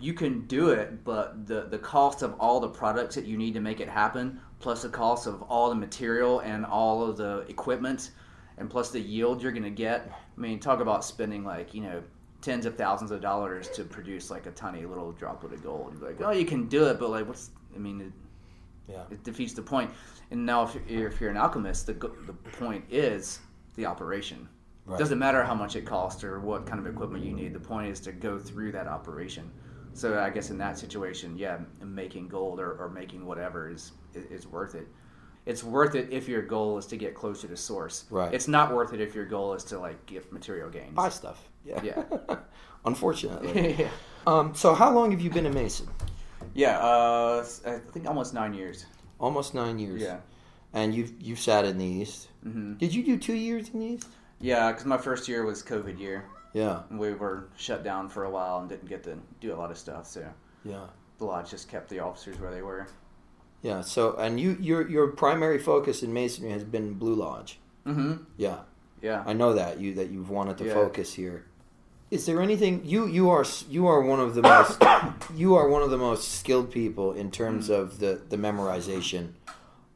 you 0.00 0.14
can 0.14 0.46
do 0.46 0.70
it, 0.70 1.04
but 1.04 1.46
the 1.46 1.66
the 1.66 1.78
cost 1.78 2.22
of 2.22 2.34
all 2.40 2.60
the 2.60 2.68
products 2.68 3.14
that 3.16 3.26
you 3.26 3.36
need 3.36 3.52
to 3.52 3.60
make 3.60 3.80
it 3.80 3.88
happen, 3.88 4.40
plus 4.60 4.80
the 4.82 4.88
cost 4.88 5.26
of 5.26 5.42
all 5.42 5.68
the 5.68 5.74
material 5.74 6.40
and 6.40 6.64
all 6.64 7.04
of 7.04 7.18
the 7.18 7.44
equipment, 7.48 8.12
and 8.58 8.68
plus 8.70 8.90
the 8.90 9.00
yield 9.00 9.42
you're 9.42 9.52
gonna 9.52 9.70
get. 9.70 10.10
I 10.36 10.40
mean, 10.40 10.58
talk 10.60 10.80
about 10.80 11.04
spending 11.04 11.44
like 11.44 11.74
you 11.74 11.82
know 11.82 12.02
tens 12.40 12.66
of 12.66 12.76
thousands 12.76 13.10
of 13.10 13.20
dollars 13.20 13.68
to 13.70 13.84
produce 13.84 14.30
like 14.30 14.46
a 14.46 14.50
tiny 14.52 14.84
little 14.84 15.12
droplet 15.12 15.52
of 15.52 15.62
gold. 15.62 15.94
You're 16.00 16.08
like, 16.10 16.20
oh, 16.22 16.30
you 16.30 16.44
can 16.46 16.68
do 16.68 16.86
it, 16.86 16.98
but 16.98 17.10
like, 17.10 17.26
what's? 17.26 17.50
I 17.74 17.78
mean, 17.78 18.00
it, 18.00 18.12
Yeah. 18.92 19.02
it 19.10 19.22
defeats 19.24 19.52
the 19.52 19.62
point. 19.62 19.90
And 20.30 20.46
now, 20.46 20.62
if 20.62 20.76
you're, 20.88 21.08
if 21.08 21.20
you're 21.20 21.30
an 21.30 21.36
alchemist, 21.36 21.86
the 21.86 21.92
the 21.94 22.32
point 22.58 22.84
is 22.90 23.40
the 23.76 23.86
operation. 23.86 24.48
Right. 24.86 24.98
Doesn't 24.98 25.18
matter 25.18 25.44
how 25.44 25.54
much 25.54 25.76
it 25.76 25.84
costs 25.84 26.24
or 26.24 26.40
what 26.40 26.66
kind 26.66 26.80
of 26.80 26.86
equipment 26.86 27.24
you 27.24 27.32
need. 27.32 27.52
The 27.52 27.60
point 27.60 27.88
is 27.88 28.00
to 28.00 28.12
go 28.12 28.38
through 28.38 28.72
that 28.72 28.86
operation. 28.88 29.50
So 29.92 30.18
I 30.18 30.30
guess 30.30 30.50
in 30.50 30.58
that 30.58 30.78
situation, 30.78 31.36
yeah, 31.36 31.58
making 31.84 32.28
gold 32.28 32.58
or, 32.60 32.72
or 32.72 32.88
making 32.88 33.26
whatever 33.26 33.68
is 33.68 33.92
is 34.14 34.46
worth 34.46 34.74
it. 34.74 34.88
It's 35.50 35.64
worth 35.64 35.96
it 35.96 36.08
if 36.12 36.28
your 36.28 36.42
goal 36.42 36.78
is 36.78 36.86
to 36.86 36.96
get 36.96 37.14
closer 37.14 37.48
to 37.48 37.56
source. 37.56 38.04
Right. 38.08 38.32
It's 38.32 38.46
not 38.46 38.72
worth 38.72 38.92
it 38.92 39.00
if 39.00 39.16
your 39.16 39.26
goal 39.26 39.52
is 39.54 39.64
to 39.64 39.80
like 39.80 40.06
get 40.06 40.32
material 40.32 40.70
gains. 40.70 40.94
Buy 40.94 41.08
stuff. 41.08 41.48
Yeah. 41.64 41.80
Yeah. 41.82 42.04
Unfortunately. 42.84 43.74
yeah. 43.80 43.88
um, 44.28 44.54
so, 44.54 44.74
how 44.74 44.92
long 44.92 45.10
have 45.10 45.20
you 45.20 45.28
been 45.28 45.46
a 45.46 45.50
Mason? 45.50 45.88
Yeah. 46.54 46.78
Uh, 46.78 47.44
I 47.66 47.78
think 47.92 48.06
almost 48.06 48.32
nine 48.32 48.54
years. 48.54 48.86
Almost 49.18 49.52
nine 49.54 49.78
years. 49.80 50.00
Yeah. 50.00 50.18
And 50.72 50.94
you've 50.94 51.12
you've 51.20 51.40
sat 51.40 51.64
in 51.64 51.78
the 51.78 51.84
East. 51.84 52.28
hmm 52.44 52.74
Did 52.74 52.94
you 52.94 53.02
do 53.04 53.18
two 53.18 53.34
years 53.34 53.70
in 53.70 53.80
the 53.80 53.86
East? 53.86 54.06
Yeah, 54.40 54.70
because 54.70 54.86
my 54.86 54.98
first 54.98 55.28
year 55.28 55.44
was 55.44 55.62
COVID 55.64 55.98
year. 55.98 56.24
Yeah. 56.52 56.82
we 56.90 57.12
were 57.14 57.48
shut 57.56 57.84
down 57.84 58.08
for 58.08 58.24
a 58.24 58.30
while 58.30 58.58
and 58.60 58.68
didn't 58.68 58.88
get 58.88 59.02
to 59.04 59.18
do 59.40 59.52
a 59.54 59.56
lot 59.56 59.70
of 59.70 59.78
stuff. 59.78 60.06
So 60.06 60.24
Yeah. 60.64 60.86
the 61.18 61.24
lodge 61.24 61.50
just 61.50 61.68
kept 61.68 61.88
the 61.88 61.98
officers 62.00 62.38
where 62.40 62.50
they 62.52 62.62
were. 62.62 62.86
Yeah. 63.62 63.80
So, 63.82 64.14
and 64.16 64.40
you 64.40 64.56
your 64.60 64.88
your 64.88 65.08
primary 65.08 65.58
focus 65.58 66.02
in 66.02 66.12
masonry 66.12 66.50
has 66.50 66.64
been 66.64 66.94
Blue 66.94 67.14
Lodge. 67.14 67.58
Mm-hmm. 67.86 68.24
Yeah. 68.36 68.58
Yeah. 69.02 69.22
I 69.26 69.32
know 69.32 69.52
that 69.54 69.80
you 69.80 69.94
that 69.94 70.10
you've 70.10 70.30
wanted 70.30 70.58
to 70.58 70.64
Yeah. 70.66 70.74
focus 70.74 71.14
here. 71.14 71.44
Is 72.10 72.26
there 72.26 72.40
anything 72.42 72.82
you 72.84 73.06
you 73.06 73.30
are 73.30 73.44
you 73.68 73.86
are 73.86 74.00
one 74.02 74.20
of 74.20 74.34
the 74.34 74.42
most 74.42 74.82
you 75.34 75.54
are 75.54 75.68
one 75.68 75.82
of 75.82 75.90
the 75.90 75.98
most 75.98 76.38
skilled 76.38 76.70
people 76.70 77.12
in 77.12 77.30
terms 77.30 77.68
Mm. 77.68 77.74
of 77.78 77.98
the 77.98 78.20
the 78.28 78.36
memorization 78.36 79.32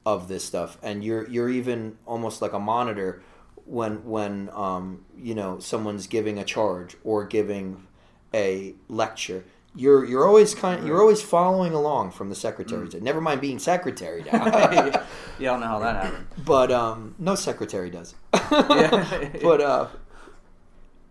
of 0.06 0.28
this 0.28 0.44
stuff, 0.44 0.76
and 0.82 1.02
you're 1.02 1.26
you're 1.28 1.48
even 1.48 1.96
almost 2.06 2.42
like 2.42 2.52
a 2.52 2.58
monitor 2.60 3.22
when 3.64 4.04
when 4.04 4.50
um 4.52 5.04
you 5.16 5.34
know 5.34 5.58
someone's 5.58 6.06
giving 6.06 6.38
a 6.38 6.44
charge 6.44 6.96
or 7.04 7.24
giving 7.24 7.86
a 8.34 8.74
lecture. 8.88 9.44
You're 9.76 10.04
you're 10.04 10.26
always 10.26 10.54
kind 10.54 10.86
you're 10.86 11.00
always 11.00 11.20
following 11.20 11.72
along 11.72 12.12
from 12.12 12.28
the 12.28 12.34
secretary. 12.34 12.86
Mm. 12.86 13.02
Never 13.02 13.20
mind 13.20 13.40
being 13.40 13.58
secretary 13.58 14.22
now. 14.32 14.44
you 15.38 15.46
don't 15.46 15.60
know 15.60 15.66
how 15.66 15.78
that 15.80 16.04
happened. 16.04 16.26
but 16.44 16.70
um, 16.70 17.14
no 17.18 17.34
secretary 17.34 17.90
does. 17.90 18.14
Yeah. 18.52 19.30
but 19.42 19.60
uh, 19.60 19.88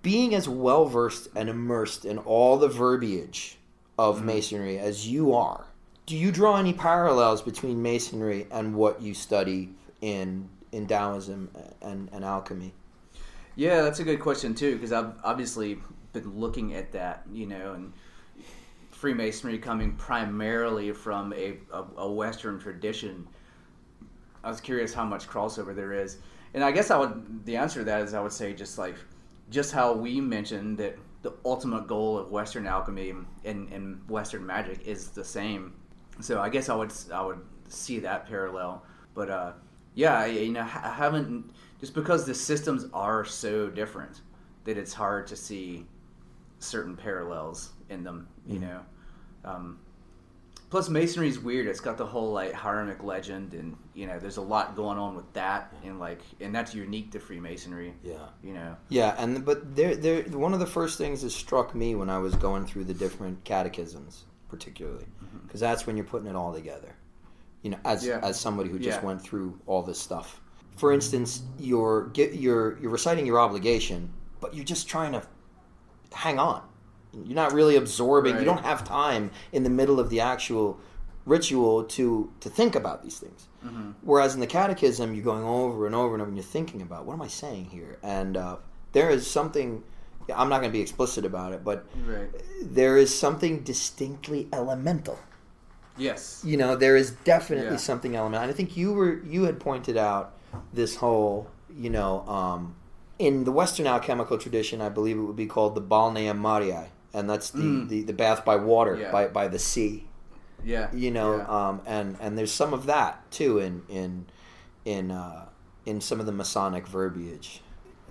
being 0.01 0.33
as 0.35 0.47
well 0.47 0.85
versed 0.85 1.27
and 1.35 1.49
immersed 1.49 2.05
in 2.05 2.17
all 2.19 2.57
the 2.57 2.67
verbiage 2.69 3.57
of 3.97 4.17
Mm-hmm. 4.17 4.25
masonry 4.25 4.79
as 4.79 5.07
you 5.07 5.33
are, 5.35 5.65
do 6.07 6.17
you 6.17 6.31
draw 6.31 6.57
any 6.57 6.73
parallels 6.73 7.41
between 7.43 7.81
masonry 7.81 8.47
and 8.51 8.73
what 8.75 9.01
you 9.01 9.13
study 9.13 9.69
in 10.01 10.49
in 10.71 10.87
Taoism 10.87 11.49
and, 11.81 12.09
and 12.11 12.25
alchemy? 12.25 12.73
Yeah, 13.55 13.81
that's 13.83 13.99
a 13.99 14.03
good 14.03 14.19
question 14.19 14.55
too, 14.55 14.73
because 14.73 14.91
I've 14.91 15.13
obviously 15.23 15.77
been 16.11 16.39
looking 16.39 16.73
at 16.73 16.91
that, 16.93 17.21
you 17.31 17.45
know, 17.45 17.73
and 17.73 17.93
Freemasonry 19.03 19.57
coming 19.57 19.91
primarily 19.95 20.93
from 20.93 21.33
a, 21.33 21.57
a, 21.73 21.83
a 21.97 22.09
Western 22.09 22.57
tradition. 22.57 23.27
I 24.45 24.47
was 24.47 24.61
curious 24.61 24.93
how 24.93 25.03
much 25.03 25.27
crossover 25.27 25.75
there 25.75 25.91
is, 25.91 26.19
and 26.53 26.63
I 26.63 26.71
guess 26.71 26.89
I 26.89 26.97
would 26.97 27.45
the 27.45 27.57
answer 27.57 27.79
to 27.79 27.83
that 27.83 27.99
is 27.99 28.13
I 28.13 28.21
would 28.21 28.31
say 28.31 28.53
just 28.53 28.77
like 28.77 28.95
just 29.49 29.73
how 29.73 29.91
we 29.91 30.21
mentioned 30.21 30.77
that 30.77 30.97
the 31.21 31.33
ultimate 31.43 31.85
goal 31.85 32.17
of 32.17 32.31
Western 32.31 32.65
alchemy 32.65 33.13
and, 33.43 33.73
and 33.73 34.09
Western 34.09 34.45
magic 34.45 34.87
is 34.87 35.09
the 35.09 35.25
same. 35.25 35.73
So 36.21 36.39
I 36.39 36.47
guess 36.47 36.69
I 36.69 36.75
would 36.75 36.93
I 37.13 37.25
would 37.25 37.41
see 37.67 37.99
that 37.99 38.25
parallel, 38.25 38.85
but 39.13 39.29
uh, 39.29 39.51
yeah, 39.95 40.17
I, 40.17 40.27
you 40.27 40.53
know, 40.53 40.61
I 40.61 40.93
haven't 40.95 41.51
just 41.81 41.93
because 41.93 42.25
the 42.25 42.33
systems 42.33 42.85
are 42.93 43.25
so 43.25 43.69
different 43.69 44.21
that 44.63 44.77
it's 44.77 44.93
hard 44.93 45.27
to 45.27 45.35
see 45.35 45.85
certain 46.59 46.95
parallels 46.95 47.73
in 47.89 48.05
them. 48.05 48.29
You 48.47 48.59
know, 48.59 48.79
um, 49.45 49.79
plus 50.69 50.89
masonry 50.89 51.27
is 51.27 51.39
weird. 51.39 51.67
It's 51.67 51.79
got 51.79 51.97
the 51.97 52.05
whole 52.05 52.31
like 52.31 52.53
Hiramic 52.53 53.03
legend, 53.03 53.53
and 53.53 53.77
you 53.93 54.07
know, 54.07 54.17
there's 54.19 54.37
a 54.37 54.41
lot 54.41 54.75
going 54.75 54.97
on 54.97 55.15
with 55.15 55.31
that, 55.33 55.73
and 55.83 55.99
like, 55.99 56.21
and 56.39 56.53
that's 56.53 56.73
unique 56.73 57.11
to 57.11 57.19
Freemasonry. 57.19 57.93
Yeah. 58.03 58.27
You 58.43 58.53
know, 58.53 58.75
Yeah, 58.89 59.15
and 59.17 59.45
but 59.45 59.75
there, 59.75 59.95
there, 59.95 60.23
one 60.23 60.53
of 60.53 60.59
the 60.59 60.65
first 60.65 60.97
things 60.97 61.21
that 61.21 61.29
struck 61.29 61.75
me 61.75 61.95
when 61.95 62.09
I 62.09 62.17
was 62.17 62.35
going 62.35 62.65
through 62.65 62.85
the 62.85 62.93
different 62.93 63.43
catechisms, 63.43 64.25
particularly, 64.49 65.05
because 65.45 65.59
that's 65.59 65.85
when 65.85 65.95
you're 65.95 66.05
putting 66.05 66.27
it 66.27 66.35
all 66.35 66.53
together. 66.53 66.95
You 67.61 67.69
know, 67.71 67.79
as 67.85 68.05
Yeah. 68.05 68.19
as 68.23 68.39
somebody 68.39 68.69
who 68.69 68.77
just 68.79 68.99
Yeah. 68.99 69.05
went 69.05 69.21
through 69.21 69.59
all 69.67 69.83
this 69.83 69.99
stuff. 69.99 70.41
For 70.75 70.91
instance, 70.91 71.43
you're 71.59 72.07
get 72.07 72.33
you're 72.33 72.77
you're 72.79 72.89
reciting 72.91 73.25
your 73.27 73.39
obligation, 73.39 74.11
but 74.41 74.55
you're 74.55 74.65
just 74.65 74.87
trying 74.89 75.11
to 75.13 75.21
hang 76.11 76.39
on. 76.39 76.63
You're 77.13 77.35
not 77.35 77.53
really 77.53 77.75
absorbing. 77.75 78.37
You 78.39 78.45
don't 78.45 78.63
have 78.65 78.83
time 78.83 79.31
in 79.51 79.63
the 79.63 79.69
middle 79.69 79.99
of 79.99 80.09
the 80.09 80.19
actual 80.19 80.79
ritual 81.25 81.83
to 81.85 82.31
to 82.41 82.49
think 82.49 82.75
about 82.75 83.03
these 83.03 83.19
things. 83.19 83.47
Mm-hmm. 83.65 83.91
Whereas 84.01 84.33
in 84.33 84.39
the 84.41 84.47
catechism, 84.47 85.13
you're 85.13 85.23
going 85.23 85.43
over 85.43 85.85
and 85.85 85.95
over 85.95 86.13
and 86.15 86.21
over, 86.21 86.29
and 86.29 86.37
you're 86.37 86.43
thinking 86.43 86.81
about 86.81 87.05
what 87.05 87.13
am 87.13 87.21
I 87.21 87.27
saying 87.27 87.65
here? 87.65 87.97
And 88.03 88.35
uh, 88.37 88.57
there 88.91 89.09
is 89.09 89.29
something. 89.29 89.83
I'm 90.33 90.47
not 90.47 90.59
going 90.59 90.71
to 90.71 90.73
be 90.73 90.81
explicit 90.81 91.25
about 91.25 91.51
it, 91.51 91.63
but 91.65 91.85
right? 92.07 92.29
there 92.61 92.97
is 92.97 93.13
something 93.17 93.59
distinctly 93.63 94.47
elemental. 94.53 95.19
Yes. 95.97 96.41
You 96.45 96.57
know, 96.57 96.75
there 96.75 96.95
is 96.95 97.11
definitely 97.23 97.71
Yeah. 97.71 97.77
something 97.77 98.15
elemental. 98.15 98.43
And 98.43 98.51
I 98.51 98.55
think 98.55 98.75
you 98.77 98.93
were 98.93 99.21
you 99.23 99.43
had 99.43 99.59
pointed 99.59 99.97
out 99.97 100.33
this 100.73 100.95
whole, 100.95 101.47
you 101.75 101.89
know, 101.89 102.21
um, 102.27 102.75
in 103.19 103.43
the 103.43 103.51
Western 103.51 103.85
alchemical 103.85 104.37
tradition, 104.37 104.81
I 104.81 104.89
believe 104.89 105.17
it 105.17 105.21
would 105.21 105.35
be 105.35 105.45
called 105.45 105.75
the 105.75 105.81
balneum 105.81 106.39
mariae, 106.39 106.87
and 107.13 107.29
that's 107.29 107.49
the, 107.51 107.61
Mm. 107.63 107.89
the, 107.89 108.03
the 108.03 108.13
bath 108.13 108.43
by 108.45 108.55
water 108.55 108.95
Yeah. 108.97 109.11
by 109.11 109.27
by 109.27 109.47
the 109.47 109.59
sea 109.59 110.07
Yeah. 110.63 110.89
you 110.93 111.11
know 111.11 111.37
Yeah. 111.37 111.47
um, 111.69 111.81
and 111.85 112.17
and 112.19 112.37
there's 112.37 112.51
some 112.51 112.73
of 112.73 112.85
that 112.87 113.29
too 113.31 113.59
in 113.59 113.83
in 113.89 114.25
in 114.85 115.11
uh, 115.11 115.45
in 115.85 116.01
some 116.01 116.19
of 116.19 116.25
the 116.25 116.31
masonic 116.31 116.87
verbiage 116.87 117.61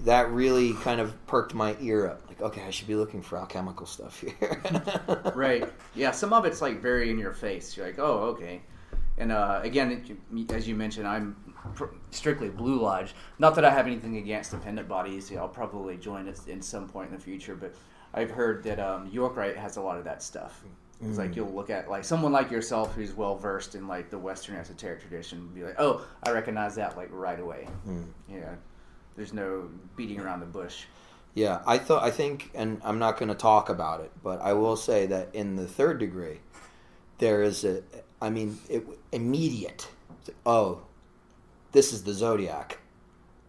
that 0.00 0.30
really 0.30 0.72
kind 0.74 1.00
of 1.00 1.14
perked 1.26 1.53
my 1.55 1.76
ear 1.80 2.07
up 2.07 2.22
like 2.28 2.40
okay 2.40 2.62
i 2.66 2.70
should 2.70 2.86
be 2.88 2.94
looking 2.94 3.20
for 3.22 3.36
alchemical 3.38 3.84
stuff 3.86 4.20
here 4.20 4.62
right. 5.34 5.70
Yeah, 5.94 6.11
some 6.12 6.32
of 6.32 6.44
it's 6.46 6.62
like 6.62 6.80
very 6.80 7.11
in 7.11 7.18
your 7.18 7.32
face. 7.32 7.76
You're 7.76 7.86
like, 7.86 7.98
oh, 7.98 8.32
okay. 8.32 8.62
And 9.18 9.30
uh, 9.30 9.61
again, 9.62 10.18
as 10.50 10.66
you 10.66 10.74
mentioned, 10.74 11.07
I'm 11.07 11.36
pr- 11.74 11.94
strictly 12.11 12.48
Blue 12.48 12.80
Lodge. 12.80 13.14
Not 13.38 13.55
that 13.57 13.64
I 13.64 13.70
have 13.70 13.86
anything 13.86 14.16
against 14.16 14.50
dependent 14.53 14.88
bodies. 14.88 15.30
You 15.30 15.36
know, 15.36 15.42
I'll 15.42 15.48
probably 15.48 15.98
join 15.98 16.26
it 16.28 16.40
in 16.48 16.62
some 16.62 16.88
point 16.88 17.11
in 17.11 17.16
the 17.16 17.22
future. 17.22 17.55
But 17.55 17.74
I've 18.14 18.30
heard 18.30 18.62
that 18.64 18.78
um, 18.78 19.08
York 19.10 19.36
Rite 19.36 19.56
has 19.56 19.76
a 19.76 19.80
lot 19.80 19.98
of 19.98 20.04
that 20.04 20.22
stuff. 20.22 20.62
It's 21.04 21.18
like 21.18 21.34
you'll 21.34 21.52
look 21.52 21.68
at 21.68 21.90
like 21.90 22.04
someone 22.04 22.30
like 22.30 22.50
yourself 22.52 22.94
who's 22.94 23.12
well 23.12 23.36
versed 23.36 23.74
in 23.74 23.88
like 23.88 24.08
the 24.08 24.18
Western 24.18 24.54
esoteric 24.54 25.00
tradition, 25.00 25.38
and 25.38 25.54
be 25.54 25.64
like, 25.64 25.74
oh, 25.78 26.06
I 26.22 26.30
recognize 26.30 26.76
that 26.76 26.96
like 26.96 27.08
right 27.10 27.40
away. 27.40 27.66
Mm. 27.88 28.04
Yeah. 28.30 28.54
there's 29.16 29.32
no 29.32 29.68
beating 29.96 30.20
around 30.20 30.40
the 30.40 30.46
bush. 30.46 30.84
Yeah, 31.34 31.60
I 31.66 31.78
thought 31.78 32.04
I 32.04 32.10
think, 32.10 32.50
and 32.54 32.80
I'm 32.84 33.00
not 33.00 33.18
going 33.18 33.30
to 33.30 33.34
talk 33.34 33.68
about 33.68 34.00
it, 34.00 34.12
but 34.22 34.40
I 34.42 34.52
will 34.52 34.76
say 34.76 35.06
that 35.06 35.34
in 35.34 35.56
the 35.56 35.66
third 35.66 35.98
degree, 35.98 36.38
there 37.18 37.42
is 37.42 37.64
a, 37.64 37.82
I 38.20 38.30
mean, 38.30 38.58
it, 38.68 38.86
immediate. 39.10 39.88
Oh, 40.46 40.82
this 41.72 41.92
is 41.92 42.04
the 42.04 42.12
zodiac. 42.12 42.78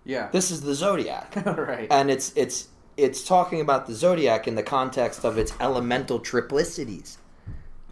Yeah. 0.05 0.29
This 0.31 0.49
is 0.49 0.61
the 0.61 0.73
zodiac, 0.73 1.35
right. 1.45 1.87
and 1.91 2.09
it's 2.09 2.33
it's 2.35 2.67
it's 2.97 3.23
talking 3.23 3.61
about 3.61 3.87
the 3.87 3.93
zodiac 3.93 4.47
in 4.47 4.55
the 4.55 4.63
context 4.63 5.23
of 5.23 5.37
its 5.37 5.53
elemental 5.59 6.19
triplicities. 6.19 7.17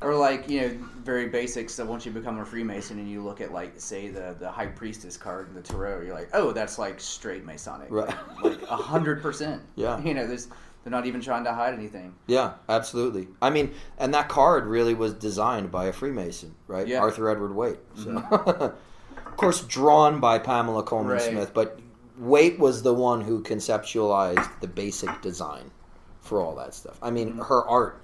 Or 0.02 0.16
like 0.16 0.49
you 0.49 0.62
know, 0.62 0.78
very 1.04 1.28
basics. 1.30 1.76
So 1.76 1.86
once 1.86 2.06
you 2.08 2.12
become 2.12 2.39
a 2.39 2.45
Freemason 2.45 2.97
and 2.97 3.10
you 3.10 3.24
look 3.24 3.39
at 3.39 3.54
like 3.54 3.74
say 3.80 4.10
the 4.10 4.36
the 4.39 4.49
High 4.49 4.66
Priestess 4.68 5.16
card 5.16 5.49
in 5.49 5.54
the 5.54 5.62
tarot, 5.62 6.02
you're 6.02 6.16
like, 6.16 6.30
oh, 6.34 6.52
that's 6.52 6.80
like 6.80 6.99
straight 6.99 7.45
Masonic, 7.45 7.88
Right. 7.91 8.14
Like 8.43 8.62
a 8.64 8.76
hundred 8.76 9.22
percent. 9.22 9.62
Yeah. 9.76 9.99
You 10.04 10.16
know, 10.16 10.26
there's 10.26 10.47
they're 10.84 10.91
not 10.91 11.06
even 11.06 11.22
trying 11.22 11.43
to 11.43 11.54
hide 11.54 11.76
anything. 11.76 12.16
Yeah, 12.26 12.54
absolutely. 12.68 13.28
I 13.39 13.52
mean, 13.52 13.74
and 13.99 14.12
that 14.16 14.30
card 14.30 14.66
really 14.66 14.95
was 14.95 15.14
designed 15.14 15.72
by 15.72 15.86
a 15.86 15.93
Freemason, 15.93 16.56
right? 16.66 16.88
Yeah. 16.88 16.95
Mm-hmm. 16.95 17.04
Arthur 17.04 17.30
Edward 17.30 17.54
Waite. 17.54 17.80
So. 17.93 18.18
of 19.32 19.38
course, 19.38 19.62
drawn 19.62 20.20
by 20.20 20.39
Pamela 20.39 20.82
Colman 20.82 21.12
Right. 21.14 21.22
Smith, 21.22 21.54
but 21.54 21.80
Waite 22.22 22.59
was 22.59 22.84
the 22.84 22.93
one 22.93 23.22
who 23.22 23.41
conceptualized 23.41 24.59
the 24.61 24.67
basic 24.67 25.22
design 25.22 25.72
for 26.22 26.39
all 26.39 26.55
that 26.55 26.74
stuff. 26.74 26.97
I 27.01 27.09
mean, 27.09 27.30
Mm-hmm. 27.32 27.41
her 27.41 27.65
art 27.67 28.01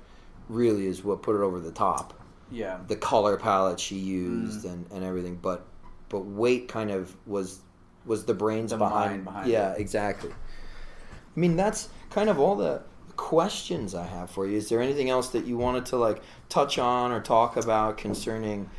really 0.49 0.87
is 0.87 1.03
what 1.03 1.21
put 1.21 1.35
it 1.35 1.41
over 1.43 1.59
the 1.59 1.71
top. 1.71 2.13
Yeah. 2.51 2.79
The 2.87 2.95
color 2.95 3.37
palette 3.37 3.79
she 3.79 3.95
used 3.97 4.65
Mm. 4.65 4.71
and, 4.73 4.91
and 4.91 5.03
everything, 5.03 5.37
but 5.41 5.65
but 6.09 6.19
Waite 6.25 6.67
kind 6.67 6.89
of 6.89 7.15
was 7.27 7.59
was 8.05 8.23
the 8.25 8.33
brains 8.33 8.71
The 8.71 8.77
behind. 8.77 9.25
behind 9.25 9.49
yeah, 9.49 9.73
it. 9.73 9.79
exactly. 9.81 10.31
I 10.31 11.39
mean, 11.39 11.55
that's 11.57 11.89
kind 12.09 12.29
of 12.29 12.39
all 12.39 12.55
the 12.55 12.81
questions 13.17 13.93
I 13.93 14.05
have 14.05 14.29
for 14.31 14.47
you. 14.47 14.55
Is 14.57 14.69
there 14.69 14.81
anything 14.81 15.09
else 15.09 15.29
that 15.29 15.45
you 15.45 15.57
wanted 15.57 15.85
to 15.87 15.97
like 15.97 16.21
touch 16.49 16.79
on 16.79 17.11
or 17.11 17.19
talk 17.21 17.57
about 17.57 17.97
concerning 17.97 18.69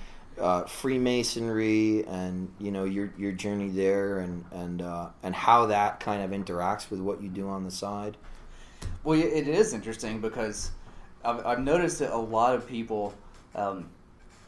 uh, 0.40 0.64
Freemasonry 0.64 2.04
and 2.06 2.52
you 2.58 2.70
know 2.70 2.84
your 2.84 3.12
your 3.18 3.32
journey 3.32 3.68
there 3.68 4.18
and 4.18 4.44
and 4.52 4.82
uh, 4.82 5.08
and 5.22 5.34
how 5.34 5.66
that 5.66 6.00
kind 6.00 6.22
of 6.22 6.30
interacts 6.38 6.90
with 6.90 7.00
what 7.00 7.22
you 7.22 7.28
do 7.28 7.48
on 7.48 7.64
the 7.64 7.70
side? 7.70 8.16
Well, 9.04 9.20
it 9.20 9.48
is 9.48 9.74
interesting 9.74 10.20
because 10.20 10.70
I've, 11.24 11.44
I've 11.44 11.60
noticed 11.60 11.98
that 12.00 12.14
a 12.14 12.16
lot 12.18 12.54
of 12.54 12.66
people 12.66 13.14
um, 13.54 13.88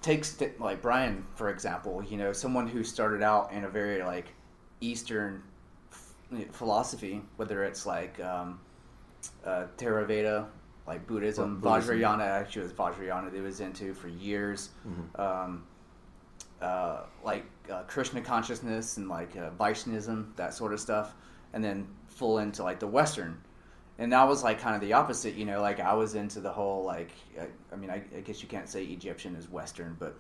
take 0.03 0.25
st- 0.25 0.61
like 0.61 0.83
Brian, 0.83 1.25
for 1.35 1.49
example. 1.49 2.03
You 2.03 2.17
know, 2.17 2.33
someone 2.33 2.67
who 2.67 2.85
started 2.85 3.23
out 3.23 3.53
in 3.53 3.65
a 3.65 3.69
very 3.69 4.03
like 4.03 4.29
Eastern 4.81 5.43
f- 5.93 6.47
philosophy, 6.53 7.23
whether 7.37 7.65
it's 7.65 7.87
like 7.87 8.21
um, 8.21 8.61
uh, 9.45 9.67
Theravada, 9.79 10.47
like 10.87 11.07
Buddhism, 11.07 11.61
Buddhism. 11.61 11.99
Vajrayana. 11.99 12.27
Actually, 12.27 12.63
was 12.63 12.73
Vajrayana 12.73 13.25
that 13.31 13.35
he 13.35 13.41
was 13.41 13.61
into 13.61 13.95
for 13.95 14.09
years. 14.09 14.71
Um, 15.17 15.65
uh, 16.61 17.05
like 17.25 17.45
uh, 17.71 17.83
Krishna 17.83 18.21
consciousness 18.21 18.97
and 18.97 19.09
like 19.09 19.37
uh, 19.37 19.51
Vaishnavism, 19.51 20.33
that 20.37 20.55
sort 20.55 20.73
of 20.73 20.81
stuff, 20.81 21.15
and 21.53 21.63
then 21.65 21.87
full 22.07 22.39
into 22.39 22.63
like 22.63 22.81
the 22.81 22.87
Western. 22.87 23.41
And 23.99 24.13
that 24.13 24.27
was 24.27 24.43
like 24.43 24.59
kind 24.59 24.75
of 24.75 24.81
the 24.81 24.95
opposite, 24.95 25.35
you 25.35 25.45
know. 25.45 25.61
Like 25.61 25.81
I 25.81 25.95
was 25.95 26.15
into 26.15 26.41
the 26.41 26.51
whole 26.51 26.85
like, 26.85 27.11
I, 27.39 27.47
I 27.73 27.77
mean, 27.77 27.91
I, 27.91 28.03
I 28.17 28.21
guess 28.21 28.43
you 28.43 28.49
can't 28.49 28.69
say 28.69 28.85
Egyptian 28.85 29.37
is 29.37 29.49
Western, 29.51 29.97
but 29.99 30.17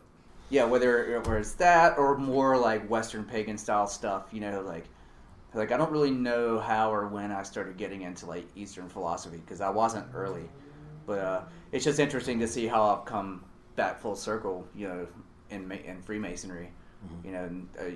yeah, 0.50 0.64
whether 0.64 1.18
whether 1.20 1.38
it's 1.38 1.52
that 1.54 1.96
or 1.96 2.18
more 2.18 2.58
like 2.58 2.88
Western 2.88 3.24
pagan 3.24 3.56
style 3.56 3.86
stuff, 3.86 4.24
you 4.32 4.40
know, 4.40 4.60
like 4.60 4.84
like 5.54 5.72
I 5.72 5.76
don't 5.76 5.90
really 5.90 6.10
know 6.10 6.58
how 6.58 6.92
or 6.92 7.08
when 7.08 7.32
I 7.32 7.42
started 7.42 7.76
getting 7.76 8.02
into 8.02 8.26
like 8.26 8.46
Eastern 8.54 8.88
philosophy 8.88 9.38
because 9.38 9.60
I 9.60 9.70
wasn't 9.70 10.06
early, 10.14 10.48
but 11.06 11.18
uh, 11.18 11.40
it's 11.72 11.84
just 11.84 11.98
interesting 11.98 12.38
to 12.40 12.48
see 12.48 12.66
how 12.66 12.84
I've 12.84 13.04
come 13.04 13.44
back 13.76 14.00
full 14.00 14.16
circle, 14.16 14.66
you 14.74 14.88
know, 14.88 15.06
in 15.50 15.70
in 15.70 16.02
Freemasonry, 16.02 16.70
mm-hmm. 17.04 17.26
you 17.26 17.32
know. 17.32 17.44
And 17.44 17.68
I, 17.80 17.94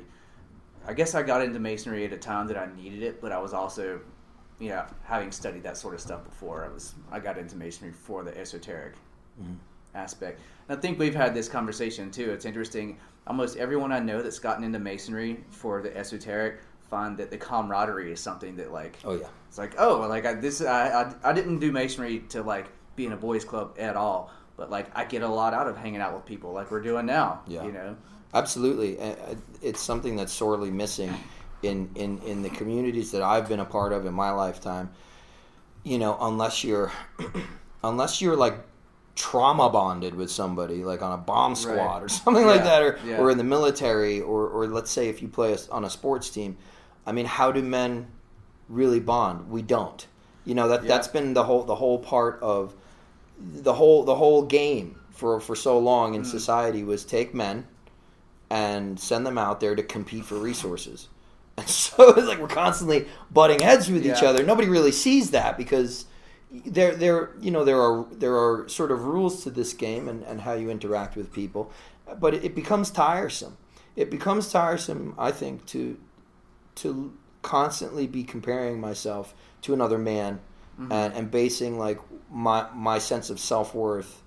I 0.90 0.94
guess 0.94 1.14
I 1.14 1.22
got 1.22 1.42
into 1.42 1.58
Masonry 1.58 2.04
at 2.04 2.12
a 2.12 2.18
time 2.18 2.46
that 2.48 2.58
I 2.58 2.68
needed 2.76 3.02
it, 3.02 3.20
but 3.20 3.32
I 3.32 3.38
was 3.38 3.54
also, 3.54 4.00
you 4.58 4.68
know, 4.68 4.84
having 5.04 5.32
studied 5.32 5.62
that 5.62 5.76
sort 5.76 5.94
of 5.94 6.00
stuff 6.00 6.24
before, 6.24 6.64
I 6.64 6.68
was 6.68 6.94
I 7.10 7.20
got 7.20 7.38
into 7.38 7.56
Masonry 7.56 7.92
for 7.92 8.22
the 8.22 8.36
esoteric 8.36 8.94
mm-hmm. 9.40 9.54
aspect. 9.94 10.40
And 10.68 10.78
I 10.78 10.80
think 10.80 10.98
we've 10.98 11.14
had 11.14 11.34
this 11.34 11.48
conversation 11.48 12.10
too. 12.10 12.30
It's 12.30 12.44
interesting. 12.44 12.98
Almost 13.26 13.56
everyone 13.56 13.92
I 13.92 14.00
know 14.00 14.20
that's 14.20 14.38
gotten 14.38 14.64
into 14.64 14.78
Masonry 14.78 15.42
for 15.48 15.80
the 15.80 15.96
esoteric 15.96 16.60
find 16.90 17.16
that 17.16 17.30
the 17.30 17.38
camaraderie 17.38 18.12
is 18.12 18.20
something 18.20 18.54
that 18.56 18.70
like 18.70 18.98
Oh 19.04 19.14
yeah, 19.14 19.26
it's 19.48 19.58
like 19.58 19.74
oh 19.78 20.06
like 20.08 20.26
I, 20.26 20.34
this 20.34 20.60
I, 20.60 21.02
I 21.02 21.30
I 21.30 21.32
didn't 21.32 21.58
do 21.58 21.72
Masonry 21.72 22.20
to 22.28 22.42
like 22.42 22.66
be 22.94 23.06
in 23.06 23.12
a 23.12 23.16
boys 23.16 23.44
club 23.44 23.74
at 23.78 23.96
all, 23.96 24.30
but 24.56 24.70
like 24.70 24.86
I 24.96 25.04
get 25.04 25.22
a 25.22 25.28
lot 25.28 25.54
out 25.54 25.66
of 25.66 25.76
hanging 25.76 26.00
out 26.00 26.14
with 26.14 26.24
people 26.26 26.52
like 26.52 26.70
we're 26.70 26.82
doing 26.82 27.06
now. 27.06 27.40
Yeah. 27.46 27.64
you 27.64 27.72
know. 27.72 27.96
absolutely. 28.32 28.98
It's 29.62 29.80
something 29.80 30.16
that's 30.16 30.32
sorely 30.32 30.70
missing 30.70 31.12
in 31.62 31.90
in 31.94 32.18
in 32.26 32.42
the 32.42 32.50
communities 32.50 33.10
that 33.12 33.22
I've 33.22 33.48
been 33.48 33.60
a 33.60 33.64
part 33.64 33.92
of 33.92 34.06
in 34.06 34.14
my 34.14 34.30
lifetime. 34.30 34.90
You 35.82 35.98
know, 35.98 36.16
unless 36.20 36.64
you're 36.64 36.92
unless 37.84 38.20
you're 38.20 38.36
like 38.36 38.54
trauma 39.16 39.70
bonded 39.70 40.14
with 40.14 40.28
somebody 40.30 40.82
like 40.82 41.00
on 41.00 41.12
a 41.12 41.16
bomb 41.16 41.54
squad 41.54 41.76
Right. 41.76 42.02
or 42.02 42.08
something 42.24 42.44
like 42.46 42.64
that 42.64 42.82
or, 42.82 42.98
yeah. 43.06 43.18
or 43.18 43.30
in 43.30 43.38
the 43.38 43.44
military 43.44 44.20
or, 44.20 44.48
or 44.48 44.66
let's 44.66 44.90
say 44.90 45.08
if 45.08 45.22
you 45.22 45.28
play 45.28 45.56
on 45.70 45.84
a 45.84 45.90
sports 45.90 46.30
team 46.30 46.56
i 47.06 47.12
mean 47.12 47.24
how 47.24 47.52
do 47.52 47.62
men 47.62 48.08
really 48.68 48.98
bond 48.98 49.48
we 49.48 49.62
don't 49.62 50.08
you 50.44 50.52
know 50.56 50.66
that 50.66 50.82
Yeah. 50.82 50.88
that's 50.88 51.06
been 51.06 51.32
the 51.32 51.44
whole 51.44 51.62
the 51.62 51.76
whole 51.76 52.00
part 52.00 52.40
of 52.42 52.74
the 53.38 53.74
whole 53.74 54.04
the 54.04 54.14
whole 54.16 54.42
game 54.42 54.96
for 55.10 55.40
for 55.40 55.54
so 55.56 55.78
long 55.78 56.14
in 56.14 56.22
Mm. 56.22 56.26
society 56.26 56.82
was 56.84 57.04
take 57.04 57.34
men 57.34 57.66
and 58.50 58.98
send 59.00 59.26
them 59.26 59.38
out 59.38 59.60
there 59.60 59.74
to 59.74 59.82
compete 59.82 60.24
for 60.24 60.36
resources. 60.36 61.08
And 61.56 61.68
so 61.68 62.10
it's 62.10 62.26
like 62.26 62.40
we're 62.40 62.48
constantly 62.48 63.06
butting 63.30 63.60
heads 63.60 63.88
with 63.88 64.04
each 64.04 64.24
other. 64.24 64.42
Nobody 64.42 64.68
really 64.68 64.90
sees 64.90 65.30
that 65.30 65.56
because 65.56 66.06
there 66.50 66.96
there 66.96 67.30
you 67.40 67.52
know 67.52 67.64
there 67.64 67.80
are 67.80 68.06
there 68.10 68.34
are 68.36 68.68
sort 68.68 68.90
of 68.90 69.04
rules 69.04 69.44
to 69.44 69.50
this 69.50 69.72
game 69.72 70.08
and, 70.08 70.24
and 70.24 70.40
how 70.40 70.54
you 70.54 70.68
interact 70.68 71.14
with 71.16 71.32
people. 71.32 71.70
But 72.18 72.34
it, 72.34 72.44
it 72.44 72.54
becomes 72.56 72.90
tiresome. 72.90 73.56
It 73.94 74.10
becomes 74.10 74.50
tiresome 74.50 75.14
i 75.16 75.30
think 75.30 75.64
to 75.66 75.96
to 76.76 77.12
constantly 77.42 78.06
be 78.08 78.24
comparing 78.24 78.80
myself 78.80 79.34
to 79.62 79.72
another 79.72 79.98
man 79.98 80.40
and, 80.90 81.14
and 81.14 81.30
basing 81.30 81.78
like 81.78 82.00
my 82.34 82.66
my 82.74 82.98
sense 82.98 83.30
of 83.30 83.38
self-worth 83.40 84.20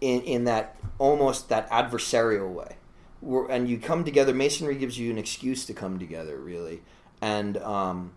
in 0.00 0.22
in 0.22 0.44
that 0.44 0.76
almost 0.98 1.48
that 1.50 1.68
adversarial 1.70 2.50
way. 2.52 2.76
Where- 3.20 3.46
and 3.50 3.68
you 3.68 3.78
come 3.78 4.02
together 4.04 4.32
masonry 4.34 4.74
gives 4.76 4.98
you 4.98 5.10
an 5.10 5.18
excuse 5.18 5.64
to 5.66 5.74
come 5.74 5.98
together 5.98 6.36
really. 6.38 6.82
And 7.20 7.58
um 7.58 8.12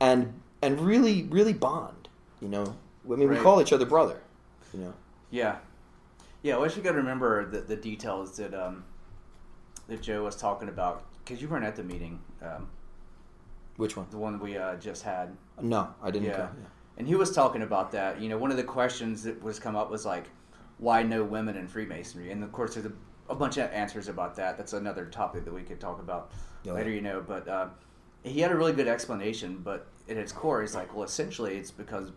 and 0.00 0.40
and 0.60 0.80
really 0.80 1.22
really 1.24 1.52
bond 1.52 2.08
you 2.40 2.48
know? 2.48 2.74
I 3.10 3.14
mean 3.16 3.28
we 3.30 3.36
call 3.36 3.60
each 3.62 3.72
other 3.72 3.86
brother 3.86 4.20
you 4.74 4.80
know? 4.80 4.94
Yeah, 5.30 5.56
yeah. 6.42 6.56
Well, 6.56 6.70
you 6.70 6.82
got 6.82 6.92
to 6.92 6.98
remember 6.98 7.46
the, 7.48 7.60
the 7.60 7.76
details 7.76 8.36
that 8.36 8.52
um, 8.54 8.84
that 9.88 10.02
Joe 10.02 10.24
was 10.24 10.36
talking 10.36 10.68
about. 10.68 11.04
Because 11.24 11.40
you 11.40 11.48
weren't 11.48 11.64
at 11.64 11.76
the 11.76 11.82
meeting, 11.82 12.20
um, 12.42 12.68
which 13.76 13.96
one? 13.96 14.06
the 14.10 14.18
one 14.18 14.38
we 14.40 14.56
uh, 14.58 14.74
just 14.76 15.02
had. 15.04 15.34
no 15.60 15.88
i 16.02 16.10
didn't 16.10 16.28
Yeah. 16.28 16.36
come 16.36 16.56
And 17.02 17.08
he 17.08 17.16
was 17.16 17.32
talking 17.32 17.62
about 17.62 17.90
that. 17.90 18.20
You 18.20 18.28
know, 18.28 18.38
one 18.38 18.52
of 18.52 18.56
the 18.56 18.62
questions 18.62 19.24
that 19.24 19.42
was 19.42 19.58
come 19.58 19.74
up 19.74 19.90
was 19.90 20.06
like, 20.06 20.26
why 20.78 21.02
no 21.02 21.24
women 21.24 21.56
in 21.56 21.66
Freemasonry? 21.66 22.30
And 22.30 22.44
of 22.44 22.52
course, 22.52 22.74
there's 22.74 22.86
a, 22.86 22.92
a 23.28 23.34
bunch 23.34 23.56
of 23.56 23.68
answers 23.72 24.06
about 24.06 24.36
that. 24.36 24.56
That's 24.56 24.72
another 24.72 25.06
topic 25.06 25.44
that 25.44 25.52
we 25.52 25.62
could 25.62 25.80
talk 25.80 25.98
about 25.98 26.30
Yeah. 26.62 26.74
later. 26.74 26.90
You 26.90 27.00
know, 27.00 27.20
but 27.20 27.48
uh, 27.48 27.66
he 28.22 28.38
had 28.38 28.52
a 28.52 28.54
really 28.54 28.72
good 28.72 28.86
explanation. 28.86 29.58
But 29.64 29.88
at 30.08 30.16
its 30.16 30.30
core, 30.30 30.60
he's 30.60 30.76
like, 30.76 30.94
well, 30.94 31.02
essentially, 31.02 31.56
it's 31.56 31.72
because 31.72 32.12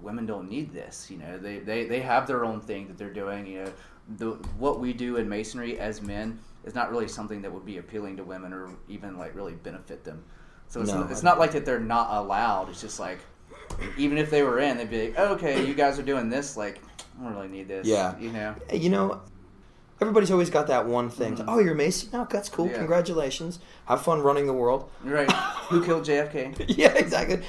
women 0.00 0.26
don't 0.26 0.48
need 0.48 0.72
this. 0.72 1.10
You 1.10 1.18
know, 1.18 1.36
they 1.36 1.58
they, 1.58 1.86
they 1.86 2.00
have 2.00 2.28
their 2.28 2.44
own 2.44 2.60
thing 2.60 2.86
that 2.86 2.96
they're 2.96 3.12
doing. 3.12 3.48
You 3.48 3.64
know, 3.64 3.72
the 4.16 4.30
what 4.58 4.78
we 4.78 4.92
do 4.92 5.16
in 5.16 5.28
Masonry 5.28 5.80
as 5.80 6.00
men 6.02 6.38
is 6.62 6.76
not 6.76 6.92
really 6.92 7.08
something 7.08 7.42
that 7.42 7.52
would 7.52 7.66
be 7.66 7.78
appealing 7.78 8.16
to 8.18 8.22
women 8.22 8.52
or 8.52 8.70
even 8.88 9.18
like 9.18 9.34
really 9.34 9.54
benefit 9.54 10.04
them. 10.04 10.22
So 10.68 10.82
it's, 10.82 10.92
No, 10.92 11.02
it's 11.10 11.24
not 11.24 11.40
like 11.40 11.50
that 11.50 11.64
they're 11.64 11.80
not 11.80 12.16
allowed. 12.16 12.68
It's 12.68 12.80
just 12.80 13.00
like 13.00 13.18
even 13.96 14.18
if 14.18 14.30
they 14.30 14.42
were 14.42 14.58
in, 14.58 14.76
they'd 14.78 14.90
be 14.90 15.08
like, 15.10 15.18
okay, 15.18 15.64
you 15.66 15.74
guys 15.74 15.98
are 15.98 16.02
doing 16.02 16.28
this. 16.28 16.56
Like, 16.56 16.80
I 17.18 17.24
don't 17.24 17.34
really 17.34 17.48
need 17.48 17.68
this. 17.68 17.86
Yeah. 17.86 18.18
You 18.18 18.30
know? 18.32 18.54
you 18.72 18.88
know 18.88 19.20
everybody's 20.00 20.30
always 20.30 20.48
got 20.48 20.66
that 20.68 20.86
one 20.86 21.10
thing 21.10 21.36
Mhm. 21.36 21.44
oh 21.46 21.58
you're 21.58 21.74
mason 21.74 22.08
no 22.10 22.26
that's 22.30 22.48
cool 22.48 22.66
Yeah. 22.68 22.78
congratulations 22.78 23.58
have 23.84 24.00
fun 24.00 24.22
running 24.22 24.46
the 24.46 24.54
world 24.54 24.88
Right. 25.04 25.30
Who 25.68 25.84
killed 25.84 26.04
JFK? 26.06 26.64
yeah 26.78 26.94
exactly 26.94 27.42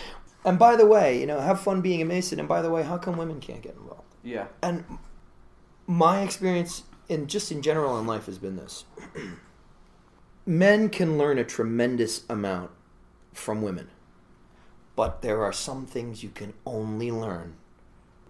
and 0.43 0.59
by 0.59 0.75
the 0.75 0.85
way 0.85 1.17
you 1.17 1.25
know 1.25 1.39
have 1.39 1.61
fun 1.61 1.79
being 1.79 2.01
a 2.01 2.05
mason 2.05 2.39
and 2.39 2.49
by 2.49 2.61
the 2.61 2.69
way 2.69 2.83
how 2.83 2.97
come 2.97 3.15
women 3.15 3.39
can't 3.39 3.61
get 3.61 3.75
involved 3.75 4.03
Yeah. 4.21 4.47
and 4.61 4.83
my 5.87 6.23
experience 6.23 6.83
in 7.07 7.27
just 7.27 7.53
in 7.53 7.61
general 7.61 7.97
in 7.97 8.05
life 8.05 8.25
has 8.25 8.37
been 8.37 8.57
this 8.57 8.83
men 10.45 10.89
can 10.89 11.17
learn 11.17 11.37
a 11.37 11.45
tremendous 11.45 12.23
amount 12.29 12.71
from 13.33 13.61
women, 13.61 13.87
but 15.01 15.23
there 15.23 15.41
are 15.43 15.51
some 15.51 15.87
things 15.87 16.21
you 16.21 16.29
can 16.29 16.53
only 16.63 17.09
learn 17.09 17.55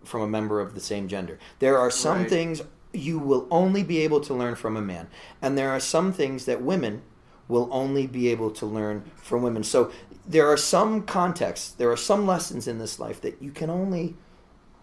from 0.05 0.21
a 0.21 0.27
member 0.27 0.61
of 0.61 0.73
the 0.73 0.79
same 0.79 1.09
gender. 1.09 1.37
There 1.59 1.77
are 1.77 1.91
some 1.91 2.19
Right. 2.19 2.29
things 2.29 2.61
you 2.93 3.19
will 3.19 3.45
only 3.51 3.83
be 3.83 3.99
able 3.99 4.21
to 4.21 4.33
learn 4.33 4.55
from 4.55 4.77
a 4.77 4.81
man, 4.81 5.07
and 5.41 5.57
there 5.57 5.69
are 5.69 5.81
some 5.81 6.13
things 6.13 6.45
that 6.45 6.61
women 6.61 7.01
will 7.49 7.67
only 7.73 8.07
be 8.07 8.29
able 8.29 8.51
to 8.51 8.65
learn 8.65 9.03
from 9.17 9.41
women. 9.41 9.65
So 9.65 9.91
there 10.25 10.47
are 10.47 10.55
some 10.55 11.01
contexts, 11.01 11.71
there 11.71 11.91
are 11.91 11.97
some 11.97 12.25
lessons 12.25 12.69
in 12.69 12.79
this 12.79 13.01
life 13.01 13.19
that 13.19 13.41
you 13.41 13.51
can 13.51 13.69
only 13.69 14.15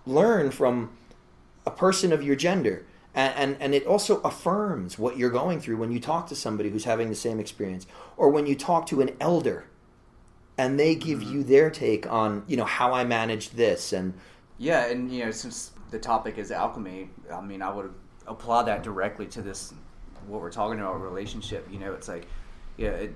learn 0.04 0.50
from 0.50 0.90
a 1.64 1.70
person 1.70 2.12
of 2.12 2.22
your 2.22 2.36
gender. 2.36 2.84
And, 3.14 3.34
and, 3.34 3.56
and 3.60 3.74
it 3.74 3.86
also 3.86 4.20
affirms 4.20 4.98
what 4.98 5.16
you're 5.16 5.30
going 5.30 5.58
through 5.58 5.78
when 5.78 5.90
you 5.90 6.00
talk 6.00 6.26
to 6.26 6.36
somebody 6.36 6.68
who's 6.68 6.84
having 6.84 7.08
the 7.08 7.14
same 7.14 7.40
experience, 7.40 7.86
or 8.18 8.28
when 8.28 8.46
you 8.46 8.54
talk 8.54 8.84
to 8.88 9.00
an 9.00 9.16
elder 9.18 9.64
and 10.58 10.78
they 10.78 10.94
give 10.94 11.20
mm-hmm. 11.20 11.32
you 11.32 11.44
their 11.44 11.70
take 11.70 12.10
on, 12.10 12.42
you 12.46 12.56
know, 12.56 12.64
how 12.64 12.92
I 12.92 13.04
managed 13.04 13.56
this 13.56 13.92
and 13.92 14.12
Yeah, 14.58 14.86
and 14.86 15.10
you 15.10 15.24
know, 15.24 15.30
since 15.30 15.70
the 15.90 15.98
topic 15.98 16.36
is 16.36 16.50
alchemy, 16.50 17.08
I 17.32 17.40
mean, 17.40 17.62
I 17.62 17.70
would 17.70 17.94
apply 18.26 18.64
that 18.64 18.82
directly 18.82 19.26
to 19.28 19.40
this 19.40 19.72
what 20.26 20.42
we're 20.42 20.50
talking 20.50 20.80
about 20.80 21.00
relationship. 21.00 21.66
You 21.70 21.78
know, 21.78 21.92
it's 21.94 22.08
like, 22.08 22.26
yeah, 22.76 22.90
it, 22.90 23.14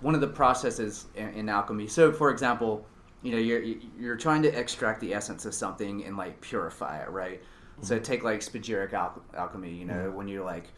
one 0.00 0.14
of 0.14 0.20
the 0.20 0.28
processes 0.28 1.06
in, 1.16 1.28
in 1.30 1.48
alchemy. 1.48 1.88
So, 1.88 2.12
for 2.12 2.30
example, 2.30 2.86
you 3.22 3.32
know, 3.32 3.38
you're 3.38 3.62
you're 3.98 4.16
trying 4.16 4.42
to 4.42 4.48
extract 4.48 5.00
the 5.00 5.12
essence 5.12 5.44
of 5.44 5.54
something 5.54 6.04
and 6.04 6.16
like 6.16 6.40
purify 6.40 7.02
it, 7.02 7.10
right? 7.10 7.42
So, 7.82 7.96
mm-hmm. 7.96 8.04
take 8.04 8.22
like 8.22 8.40
spagyric 8.40 8.92
al- 8.92 9.22
alchemy. 9.36 9.72
You 9.72 9.86
know, 9.86 9.94
mm-hmm. 9.94 10.16
when 10.16 10.28
you're 10.28 10.44
like 10.44 10.72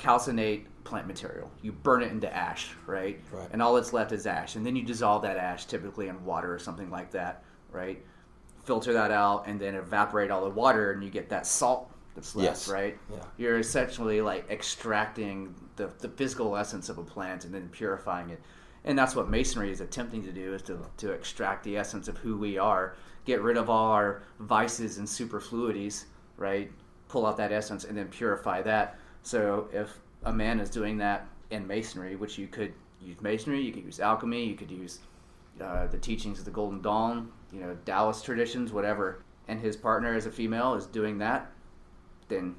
calcinate 0.00 0.64
plant 0.84 1.06
material, 1.06 1.50
you 1.62 1.72
burn 1.72 2.02
it 2.02 2.10
into 2.10 2.34
ash, 2.34 2.74
right? 2.86 3.20
Right. 3.30 3.48
And 3.52 3.60
all 3.62 3.74
that's 3.74 3.92
left 3.92 4.12
is 4.12 4.26
ash, 4.26 4.56
and 4.56 4.64
then 4.64 4.74
you 4.74 4.82
dissolve 4.82 5.22
that 5.22 5.36
ash, 5.36 5.66
typically 5.66 6.08
in 6.08 6.24
water 6.24 6.52
or 6.52 6.58
something 6.58 6.90
like 6.90 7.10
that, 7.12 7.44
right? 7.70 8.02
filter 8.64 8.92
that 8.92 9.10
out 9.10 9.46
and 9.48 9.58
then 9.58 9.74
evaporate 9.74 10.30
all 10.30 10.44
the 10.44 10.50
water 10.50 10.92
and 10.92 11.02
you 11.02 11.08
get 11.10 11.30
that 11.30 11.46
salt 11.46 11.90
that's 12.14 12.36
left, 12.36 12.46
Yes. 12.46 12.68
right? 12.68 12.98
Yeah. 13.10 13.18
You're 13.38 13.58
essentially 13.58 14.20
like 14.20 14.48
extracting 14.50 15.54
the, 15.76 15.90
the 15.98 16.10
physical 16.10 16.54
essence 16.56 16.90
of 16.90 16.98
a 16.98 17.02
plant 17.02 17.46
and 17.46 17.54
then 17.54 17.68
purifying 17.70 18.28
it. 18.30 18.40
And 18.84 18.98
that's 18.98 19.16
what 19.16 19.30
masonry 19.30 19.72
is 19.72 19.80
attempting 19.80 20.22
to 20.24 20.30
do 20.30 20.54
is 20.54 20.60
to, 20.62 20.78
to 20.98 21.10
extract 21.10 21.64
the 21.64 21.76
essence 21.78 22.06
of 22.06 22.18
who 22.18 22.36
we 22.36 22.58
are, 22.58 22.96
get 23.24 23.40
rid 23.40 23.56
of 23.56 23.70
all 23.70 23.90
our 23.92 24.22
vices 24.40 24.98
and 24.98 25.08
superfluities, 25.08 26.04
right? 26.36 26.70
Pull 27.08 27.24
out 27.26 27.38
that 27.38 27.52
essence 27.52 27.84
and 27.84 27.96
then 27.96 28.08
purify 28.08 28.60
that. 28.62 28.98
So 29.22 29.68
if 29.72 29.98
a 30.24 30.32
man 30.32 30.60
is 30.60 30.70
doing 30.70 30.98
that 30.98 31.26
in 31.50 31.66
masonry, 31.66 32.16
which 32.16 32.38
you 32.38 32.46
could 32.46 32.72
use 33.00 33.20
masonry, 33.20 33.60
you 33.60 33.72
could 33.72 33.84
use 33.84 34.00
alchemy, 34.00 34.44
you 34.44 34.54
could 34.54 34.70
use 34.70 35.00
uh, 35.60 35.86
the 35.86 35.98
teachings 35.98 36.38
of 36.38 36.44
the 36.44 36.50
Golden 36.50 36.80
Dawn, 36.80 37.30
you 37.52 37.60
know, 37.60 37.76
Taoist 37.84 38.24
traditions, 38.24 38.72
whatever, 38.72 39.22
and 39.48 39.60
his 39.60 39.76
partner 39.76 40.14
as 40.14 40.26
a 40.26 40.30
female 40.30 40.74
is 40.74 40.86
doing 40.86 41.18
that, 41.18 41.50
then 42.28 42.54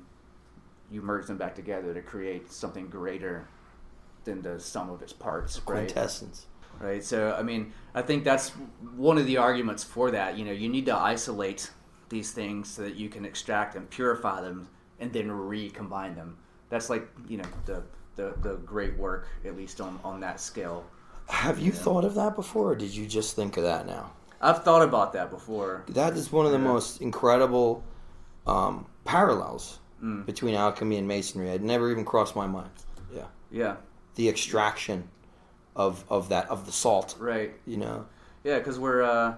you 0.91 1.01
merge 1.01 1.27
them 1.27 1.37
back 1.37 1.55
together 1.55 1.93
to 1.93 2.01
create 2.01 2.51
something 2.51 2.87
greater 2.87 3.47
than 4.23 4.41
the 4.41 4.59
sum 4.59 4.89
of 4.89 5.01
its 5.01 5.13
parts, 5.13 5.57
right? 5.67 5.87
quintessence. 5.87 6.47
Right. 6.79 7.03
So, 7.03 7.35
I 7.37 7.43
mean, 7.43 7.73
I 7.93 8.01
think 8.01 8.23
that's 8.23 8.49
one 8.95 9.17
of 9.17 9.25
the 9.25 9.37
arguments 9.37 9.83
for 9.83 10.11
that. 10.11 10.37
You 10.37 10.45
know, 10.45 10.51
you 10.51 10.67
need 10.67 10.85
to 10.87 10.95
isolate 10.95 11.69
these 12.09 12.31
things 12.31 12.69
so 12.69 12.81
that 12.81 12.95
you 12.95 13.07
can 13.07 13.23
extract 13.23 13.75
and 13.75 13.89
purify 13.89 14.41
them 14.41 14.67
and 14.99 15.13
then 15.13 15.31
recombine 15.31 16.15
them. 16.15 16.37
That's 16.71 16.89
like, 16.89 17.07
you 17.27 17.37
know, 17.37 17.43
the, 17.65 17.83
the, 18.15 18.33
the 18.41 18.55
great 18.65 18.97
work, 18.97 19.27
at 19.45 19.55
least 19.55 19.79
on, 19.81 19.99
on 20.03 20.19
that 20.21 20.39
scale. 20.39 20.83
Have 21.29 21.59
you 21.59 21.71
thought 21.71 22.03
of 22.03 22.15
that 22.15 22.35
before, 22.35 22.71
or 22.71 22.75
did 22.75 22.95
you 22.95 23.05
just 23.05 23.35
think 23.35 23.57
of 23.57 23.63
that 23.63 23.85
now? 23.85 24.11
I've 24.41 24.63
thought 24.63 24.81
about 24.81 25.13
that 25.13 25.29
before. 25.29 25.83
That 25.89 26.13
is 26.13 26.31
one 26.31 26.47
of 26.47 26.51
the 26.51 26.57
Yeah. 26.57 26.63
most 26.63 27.01
incredible 27.01 27.83
um, 28.47 28.87
parallels 29.05 29.77
Mm. 30.03 30.25
between 30.25 30.55
alchemy 30.55 30.97
and 30.97 31.07
masonry. 31.07 31.51
I'd 31.51 31.61
never 31.61 31.91
even 31.91 32.03
crossed 32.03 32.35
my 32.35 32.47
mind. 32.47 32.71
Yeah, 33.13 33.25
Yeah, 33.51 33.75
the 34.15 34.27
extraction 34.29 35.07
of 35.75 36.03
of 36.09 36.29
that 36.29 36.49
of 36.49 36.65
the 36.65 36.71
salt. 36.71 37.15
right. 37.19 37.53
You 37.67 37.77
know, 37.77 38.05
Yeah, 38.43 38.57
because 38.57 38.79
we're, 38.79 39.03
uh, 39.03 39.35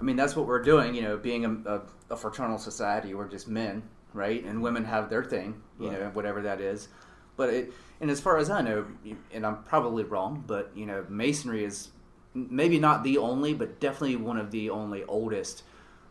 I 0.00 0.02
mean, 0.02 0.16
that's 0.16 0.34
what 0.34 0.46
we're 0.48 0.62
doing. 0.62 0.92
You 0.96 1.02
know, 1.02 1.16
being 1.16 1.44
a, 1.44 1.52
a, 1.76 1.80
a 2.10 2.16
fraternal 2.16 2.58
society, 2.58 3.14
we're 3.14 3.28
just 3.28 3.46
men, 3.46 3.84
right? 4.16 4.42
And 4.44 4.62
women 4.62 4.84
have 4.84 5.10
their 5.10 5.22
thing, 5.22 5.60
you 5.78 5.88
Right. 5.90 6.00
know, 6.00 6.10
whatever 6.10 6.40
that 6.42 6.60
is. 6.60 6.88
But 7.36 7.50
it, 7.50 7.72
and 8.00 8.10
as 8.10 8.20
far 8.20 8.38
as 8.38 8.50
I 8.50 8.62
know, 8.62 8.86
and 9.32 9.46
I'm 9.46 9.62
probably 9.64 10.04
wrong, 10.04 10.42
but 10.46 10.72
you 10.74 10.86
know, 10.86 11.04
masonry 11.08 11.64
is 11.64 11.90
maybe 12.34 12.78
not 12.80 13.04
the 13.04 13.18
only, 13.18 13.54
but 13.54 13.78
definitely 13.80 14.16
one 14.16 14.38
of 14.38 14.50
the 14.50 14.70
only 14.70 15.04
oldest 15.04 15.62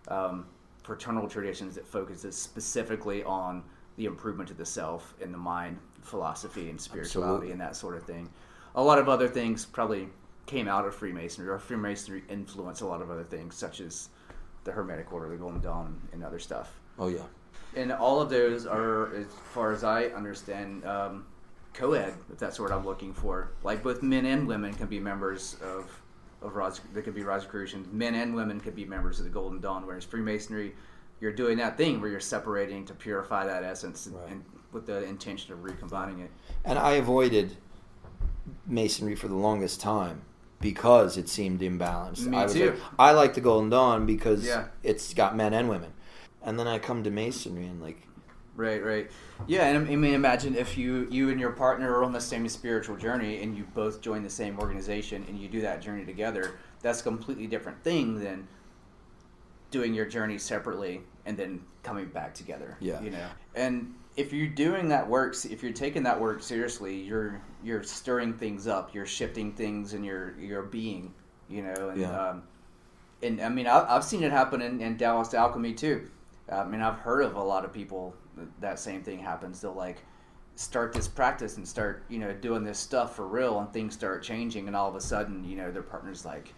um, 0.07 0.45
fraternal 0.83 1.27
traditions 1.27 1.75
that 1.75 1.87
focuses 1.87 2.35
specifically 2.37 3.23
on 3.23 3.63
the 3.97 4.05
improvement 4.05 4.51
of 4.51 4.57
the 4.57 4.65
self 4.65 5.13
and 5.21 5.33
the 5.33 5.37
mind, 5.37 5.77
philosophy 6.01 6.69
and 6.69 6.79
spirituality 6.79 7.29
Absolutely. 7.33 7.51
and 7.51 7.61
that 7.61 7.75
sort 7.75 7.95
of 7.95 8.03
thing. 8.03 8.29
A 8.75 8.83
lot 8.83 8.99
of 8.99 9.07
other 9.09 9.27
things 9.27 9.65
probably 9.65 10.09
came 10.45 10.67
out 10.67 10.85
of 10.85 10.93
Freemasonry, 10.93 11.47
or 11.49 11.57
Freemasonry 11.57 12.23
influenced 12.29 12.81
a 12.81 12.85
lot 12.85 13.01
of 13.01 13.09
other 13.09 13.23
things, 13.23 13.55
such 13.55 13.79
as 13.79 14.09
the 14.63 14.71
Hermetic 14.71 15.11
Order, 15.13 15.29
the 15.29 15.37
Golden 15.37 15.61
Dawn, 15.61 15.99
and 16.13 16.23
other 16.23 16.37
stuff. 16.39 16.79
oh 16.99 17.07
yeah, 17.07 17.23
And 17.75 17.91
all 17.91 18.21
of 18.21 18.29
those 18.29 18.65
are, 18.65 19.13
as 19.15 19.25
far 19.53 19.71
as 19.73 19.83
I 19.83 20.05
understand, 20.05 20.85
um, 20.85 21.25
co-ed, 21.73 22.13
if 22.31 22.37
that's 22.39 22.59
what 22.59 22.71
I'm 22.71 22.85
looking 22.85 23.13
for. 23.13 23.49
Like 23.63 23.83
both 23.83 24.01
men 24.01 24.25
and 24.25 24.47
women 24.47 24.73
can 24.73 24.87
be 24.87 24.99
members 24.99 25.57
of 25.63 26.01
of 26.41 26.55
Ros- 26.55 26.81
they 26.93 27.01
could 27.01 27.15
be 27.15 27.23
Rosicrucians. 27.23 27.87
Men 27.91 28.13
and 28.13 28.35
women 28.35 28.59
could 28.59 28.75
be 28.75 28.85
members 28.85 29.17
of 29.19 29.25
the 29.25 29.31
Golden 29.31 29.59
Dawn. 29.59 29.85
Whereas 29.87 30.03
Freemasonry, 30.03 30.75
you're 31.19 31.31
doing 31.33 31.57
that 31.57 31.75
thing 31.75 31.99
where 31.99 32.09
you're 32.09 32.19
separating 32.19 32.85
to 32.85 32.93
purify 32.93 33.45
that 33.47 33.63
essence 33.63 34.07
Right. 34.13 34.31
and 34.31 34.45
with 34.71 34.85
the 34.85 35.03
intention 35.05 35.53
of 35.53 35.63
recombining 35.63 36.19
it. 36.19 36.29
and 36.63 36.77
I 36.77 36.91
avoided 36.93 37.55
masonry 38.67 39.15
for 39.15 39.27
the 39.27 39.35
longest 39.35 39.79
time 39.81 40.21
because 40.59 41.17
it 41.17 41.29
seemed 41.29 41.61
imbalanced. 41.61 42.25
Me 42.27 42.37
I 42.37 42.45
too. 42.47 42.71
Like, 42.71 42.79
I 42.99 43.11
like 43.11 43.33
the 43.33 43.41
Golden 43.41 43.69
Dawn 43.69 44.05
because 44.05 44.45
Yeah. 44.45 44.65
it's 44.83 45.13
got 45.13 45.35
men 45.35 45.53
and 45.53 45.67
women, 45.69 45.93
and 46.45 46.57
then 46.57 46.67
I 46.67 46.79
come 46.79 47.03
to 47.03 47.11
masonry 47.11 47.65
and 47.65 47.81
like 47.81 48.07
Right, 48.55 48.81
right. 48.81 49.11
Yeah, 49.47 49.65
and 49.67 49.85
I 49.85 49.95
mean, 49.97 50.13
imagine 50.13 50.55
if 50.55 50.77
you 50.77 51.09
you 51.11 51.29
and 51.29 51.39
your 51.39 51.51
partner 51.51 51.91
are 51.93 52.05
on 52.05 52.13
the 52.13 52.21
same 52.21 52.47
spiritual 52.47 52.95
journey 52.95 53.41
and 53.43 53.55
you 53.57 53.65
both 53.73 53.99
join 53.99 54.23
the 54.23 54.29
same 54.29 54.57
organization 54.59 55.25
and 55.27 55.37
you 55.37 55.49
do 55.49 55.61
that 55.61 55.81
journey 55.81 56.05
together. 56.05 56.53
That's 56.81 57.01
a 57.01 57.03
completely 57.03 57.47
different 57.47 57.83
thing 57.83 58.19
than 58.23 58.47
doing 59.71 59.93
your 59.93 60.05
journey 60.05 60.37
separately 60.37 61.01
and 61.25 61.35
then 61.35 61.61
coming 61.83 62.05
back 62.05 62.33
together. 62.33 62.77
Yeah. 62.79 63.01
You 63.01 63.11
know, 63.11 63.27
and 63.55 63.93
if 64.15 64.31
you're 64.31 64.47
doing 64.47 64.87
that 64.87 65.09
work, 65.09 65.35
if 65.43 65.61
you're 65.61 65.73
taking 65.73 66.03
that 66.03 66.17
work 66.19 66.41
seriously, 66.41 66.95
you're 67.01 67.41
you're 67.61 67.83
stirring 67.83 68.33
things 68.35 68.67
up, 68.67 68.93
you're 68.95 69.05
shifting 69.05 69.51
things 69.51 69.93
in 69.93 70.03
your 70.03 70.33
your 70.39 70.63
being. 70.63 71.13
You 71.49 71.63
know, 71.63 71.89
and 71.89 71.99
Yeah. 71.99 72.29
um, 72.29 72.43
and 73.21 73.41
I 73.41 73.49
mean, 73.49 73.67
I've, 73.67 73.85
I've 73.89 74.03
seen 74.05 74.23
it 74.23 74.31
happen 74.31 74.61
in, 74.61 74.79
in 74.79 74.97
Taoist 74.97 75.33
alchemy 75.35 75.73
too. 75.73 76.09
I 76.51 76.63
mean, 76.63 76.81
I've 76.81 76.99
heard 76.99 77.23
of 77.23 77.35
a 77.35 77.43
lot 77.43 77.65
of 77.65 77.73
people 77.73 78.13
that, 78.59 78.79
same 78.79 79.01
thing 79.01 79.19
happens. 79.19 79.61
They'll 79.61 79.73
like 79.73 79.97
start 80.55 80.93
this 80.93 81.07
practice 81.07 81.57
and 81.57 81.67
start, 81.67 82.03
you 82.07 82.19
know, 82.19 82.33
doing 82.33 82.63
this 82.63 82.79
stuff 82.79 83.15
for 83.15 83.27
real, 83.27 83.59
and 83.59 83.71
things 83.73 83.93
start 83.93 84.23
changing, 84.23 84.67
and 84.67 84.75
all 84.75 84.87
of 84.89 84.95
a 84.95 85.01
sudden, 85.01 85.43
you 85.43 85.55
know, 85.57 85.71
their 85.71 85.81
partner's 85.83 86.23
like, 86.25 86.53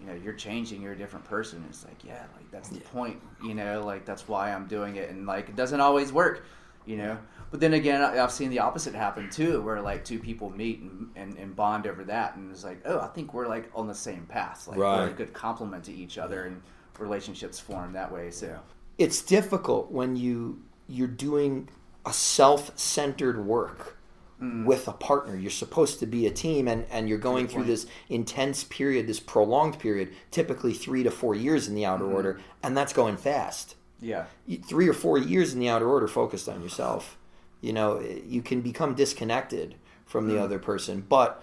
you 0.00 0.06
know, 0.06 0.14
you're 0.14 0.34
changing, 0.34 0.82
you're 0.82 0.92
a 0.92 0.96
different 0.98 1.24
person. 1.24 1.64
It's 1.68 1.84
like, 1.84 2.04
yeah, 2.04 2.22
like 2.36 2.50
that's 2.50 2.68
the 2.68 2.76
Yeah. 2.76 2.88
point, 2.92 3.20
you 3.42 3.54
know, 3.54 3.84
like 3.84 4.04
that's 4.04 4.28
why 4.28 4.52
I'm 4.52 4.66
doing 4.66 4.96
it, 4.96 5.10
and 5.10 5.26
like 5.26 5.48
it 5.48 5.56
doesn't 5.56 5.80
always 5.80 6.12
work, 6.12 6.44
you 6.86 6.96
know. 6.96 7.18
But 7.50 7.60
then 7.60 7.74
again, 7.74 8.02
I've 8.02 8.32
seen 8.32 8.50
the 8.50 8.58
opposite 8.60 8.94
happen 8.94 9.30
too, 9.30 9.60
where 9.62 9.80
like 9.80 10.04
two 10.04 10.18
people 10.18 10.50
meet 10.50 10.80
and, 10.80 11.10
and, 11.16 11.36
and 11.38 11.54
bond 11.56 11.86
over 11.86 12.04
that, 12.04 12.36
and 12.36 12.50
it's 12.50 12.64
like, 12.64 12.80
oh, 12.84 13.00
I 13.00 13.08
think 13.08 13.34
we're 13.34 13.46
like 13.48 13.70
on 13.74 13.86
the 13.86 13.94
same 13.94 14.26
path, 14.26 14.68
like 14.68 14.78
we're 14.78 15.08
a 15.08 15.12
good 15.12 15.32
complement 15.32 15.84
to 15.84 15.92
each 15.92 16.18
other, 16.18 16.44
and 16.46 16.62
relationships 16.98 17.58
form 17.60 17.92
that 17.92 18.10
way. 18.12 18.30
So 18.30 18.58
it's 18.98 19.22
difficult 19.22 19.90
when 19.90 20.16
you 20.16 20.62
you're 20.88 21.08
doing 21.08 21.68
a 22.04 22.12
self-centered 22.12 23.44
work 23.44 23.96
mm. 24.40 24.64
with 24.64 24.86
a 24.86 24.92
partner. 24.92 25.36
You're 25.36 25.50
supposed 25.50 26.00
to 26.00 26.06
be 26.06 26.26
a 26.26 26.30
team 26.30 26.68
and 26.68 26.86
and 26.90 27.08
you're 27.08 27.18
going 27.18 27.48
through 27.48 27.64
this 27.64 27.86
intense 28.08 28.64
period 28.64 29.06
this 29.06 29.20
prolonged 29.20 29.78
period 29.78 30.12
typically 30.30 30.74
3 30.74 31.02
to 31.04 31.10
4 31.10 31.34
years 31.34 31.68
in 31.68 31.74
the 31.74 31.84
outer 31.84 32.04
mm-hmm. 32.04 32.14
order 32.14 32.40
and 32.62 32.76
that's 32.76 32.92
going 32.92 33.16
fast. 33.16 33.76
Yeah, 34.00 34.26
3 34.66 34.88
or 34.88 34.92
4 34.92 35.18
years 35.18 35.54
in 35.54 35.60
the 35.60 35.68
outer 35.68 35.88
order 35.88 36.08
focused 36.08 36.48
on 36.48 36.62
yourself. 36.62 37.16
You 37.60 37.72
know 37.72 37.96
eh, 37.96 38.20
you 38.26 38.42
can 38.42 38.60
become 38.60 38.94
disconnected 38.94 39.76
from 40.04 40.28
the 40.28 40.34
mm. 40.34 40.42
other 40.42 40.58
person 40.58 41.04
but 41.08 41.42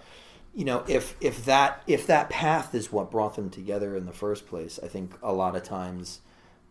you 0.54 0.64
know 0.64 0.84
if 0.86 1.16
if 1.20 1.44
that 1.44 1.82
if 1.86 2.06
that 2.06 2.30
path 2.30 2.74
is 2.74 2.92
what 2.92 3.10
brought 3.10 3.34
them 3.36 3.50
together 3.50 3.96
in 3.96 4.06
the 4.06 4.12
first 4.12 4.46
place 4.46 4.78
i 4.82 4.86
think 4.86 5.12
a 5.22 5.32
lot 5.32 5.56
of 5.56 5.62
times 5.62 6.20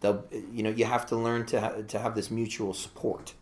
they'll 0.01 0.25
you 0.51 0.63
know 0.63 0.69
you 0.69 0.85
have 0.85 1.05
to 1.07 1.15
learn 1.15 1.45
to 1.47 1.61
ha- 1.61 1.75
to 1.87 1.99
have 1.99 2.13
this 2.15 2.29
mutual 2.29 2.73
support 2.73 3.33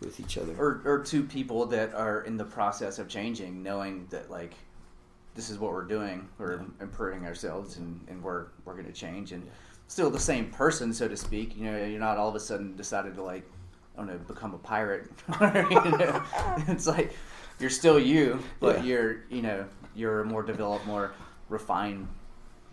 with 0.00 0.20
each 0.20 0.38
other 0.38 0.54
or 0.58 0.80
or 0.84 0.98
two 1.02 1.22
people 1.24 1.66
that 1.66 1.94
are 1.94 2.20
in 2.22 2.36
the 2.36 2.44
process 2.44 2.98
of 2.98 3.08
changing, 3.08 3.62
knowing 3.62 4.06
that 4.10 4.30
like 4.30 4.54
this 5.34 5.50
is 5.50 5.58
what 5.58 5.72
we're 5.72 5.84
doing. 5.84 6.28
We're 6.38 6.62
improving 6.80 7.26
ourselves, 7.26 7.76
and, 7.78 8.00
and 8.08 8.22
we're 8.22 8.46
we're 8.64 8.74
going 8.74 8.86
to 8.86 8.92
change, 8.92 9.32
and 9.32 9.42
still 9.88 10.08
the 10.10 10.20
same 10.20 10.50
person, 10.50 10.92
so 10.92 11.08
to 11.08 11.16
speak. 11.16 11.56
You 11.56 11.64
know, 11.70 11.84
you're 11.84 11.98
not 12.00 12.18
all 12.18 12.28
of 12.28 12.34
a 12.36 12.40
sudden 12.40 12.76
decided 12.76 13.14
to 13.16 13.22
like, 13.22 13.44
I 13.96 13.98
don't 13.98 14.06
know, 14.06 14.18
become 14.18 14.54
a 14.54 14.58
pirate. 14.58 15.10
you 15.40 15.98
know? 15.98 16.22
It's 16.68 16.86
like 16.86 17.14
you're 17.58 17.70
still 17.70 17.98
you, 17.98 18.38
but 18.60 18.78
Yeah. 18.78 18.84
you're 18.84 19.16
you 19.30 19.42
know 19.42 19.64
you're 19.96 20.20
a 20.20 20.24
more 20.24 20.42
developed, 20.42 20.86
more 20.86 21.12
refined 21.48 22.06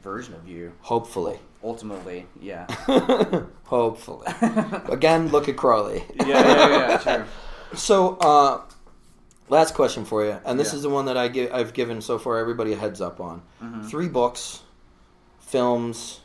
version 0.03 0.34
of 0.36 0.47
you. 0.47 0.71
Hopefully. 0.82 1.39
Ultimately, 1.64 2.26
yeah, 2.39 2.66
Hopefully. 3.66 4.26
Again, 4.89 5.28
look 5.30 5.47
at 5.47 5.55
Crowley. 5.57 6.03
yeah, 6.20 6.26
yeah, 6.28 6.70
yeah, 6.70 6.99
sure. 6.99 7.28
So, 7.76 8.18
uh, 8.18 8.62
last 9.47 9.76
question 9.76 10.03
for 10.03 10.26
you, 10.26 10.39
and 10.43 10.59
this 10.59 10.72
Yeah. 10.74 10.78
is 10.78 10.82
the 10.84 10.89
one 10.89 11.05
that 11.05 11.18
I 11.18 11.28
give, 11.28 11.53
I've 11.53 11.74
given 11.74 12.01
so 12.01 12.18
far 12.18 12.38
everybody 12.39 12.74
a 12.74 12.78
heads 12.78 12.99
up 12.99 13.20
on. 13.22 13.43
Mm-hmm. 13.62 13.84
Three 13.84 14.07
books, 14.07 14.62
films, 15.39 16.22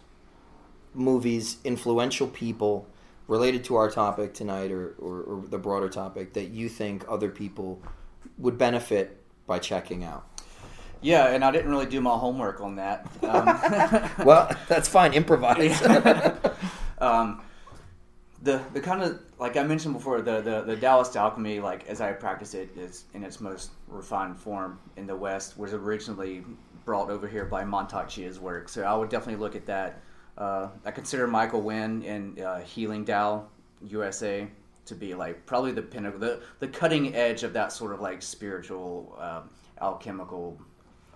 movies, 0.95 1.59
influential 1.65 2.27
people 2.29 2.89
related 3.29 3.65
to 3.65 3.77
our 3.77 3.91
topic 3.91 4.33
tonight, 4.35 4.71
or, 4.71 4.95
or, 4.99 5.21
or 5.23 5.45
the 5.47 5.59
broader 5.59 5.89
topic 5.89 6.33
that 6.35 6.49
you 6.49 6.69
think 6.69 7.05
other 7.09 7.29
people 7.29 7.83
would 8.39 8.57
benefit 8.57 9.23
by 9.47 9.59
checking 9.59 10.03
out. 10.05 10.27
Yeah, 11.03 11.29
and 11.29 11.45
I 11.45 11.51
didn't 11.51 11.71
really 11.71 11.87
do 11.87 12.01
my 12.01 12.17
homework 12.17 12.61
on 12.61 12.77
that. 12.77 13.07
Um, 13.23 14.11
Well, 14.27 14.51
that's 14.69 14.89
fine. 14.89 15.13
Improvise. 15.13 15.81
um, 16.99 17.43
the 18.43 18.61
the 18.73 18.81
kind 18.81 19.03
of 19.03 19.21
like 19.39 19.57
I 19.57 19.63
mentioned 19.63 19.95
before, 19.95 20.21
the, 20.23 20.41
the 20.41 20.63
the 20.63 20.77
Taoist 20.77 21.17
alchemy, 21.17 21.61
like 21.61 21.87
as 21.89 22.01
I 22.01 22.13
practice 22.13 22.55
it, 22.55 22.71
is 22.77 23.05
in 23.15 23.25
its 23.25 23.41
most 23.41 23.71
refined 23.89 24.39
form 24.39 24.79
in 24.97 25.07
the 25.07 25.17
West, 25.17 25.59
was 25.59 25.73
originally 25.73 26.45
brought 26.85 27.11
over 27.11 27.27
here 27.27 27.45
by 27.45 27.65
Mantak 27.65 28.09
Chia's 28.09 28.39
work. 28.39 28.69
So 28.69 28.83
I 28.83 28.95
would 28.95 29.09
definitely 29.09 29.41
look 29.41 29.57
at 29.57 29.67
that. 29.67 30.01
Uh, 30.39 30.69
I 30.85 30.91
consider 30.91 31.27
Michael 31.27 31.63
Winn 31.63 32.03
in 32.03 32.43
uh, 32.43 32.61
Healing 32.61 33.05
Tao 33.05 33.47
USA 33.83 34.47
to 34.87 34.95
be 34.95 35.15
like 35.15 35.45
probably 35.47 35.73
the 35.73 35.83
pinnacle, 35.83 36.19
the 36.21 36.41
the 36.61 36.69
cutting 36.69 37.15
edge 37.15 37.43
of 37.43 37.53
that 37.53 37.73
sort 37.73 37.93
of 37.93 38.01
like 38.01 38.23
spiritual 38.23 39.17
um, 39.21 39.51
alchemical 39.81 40.59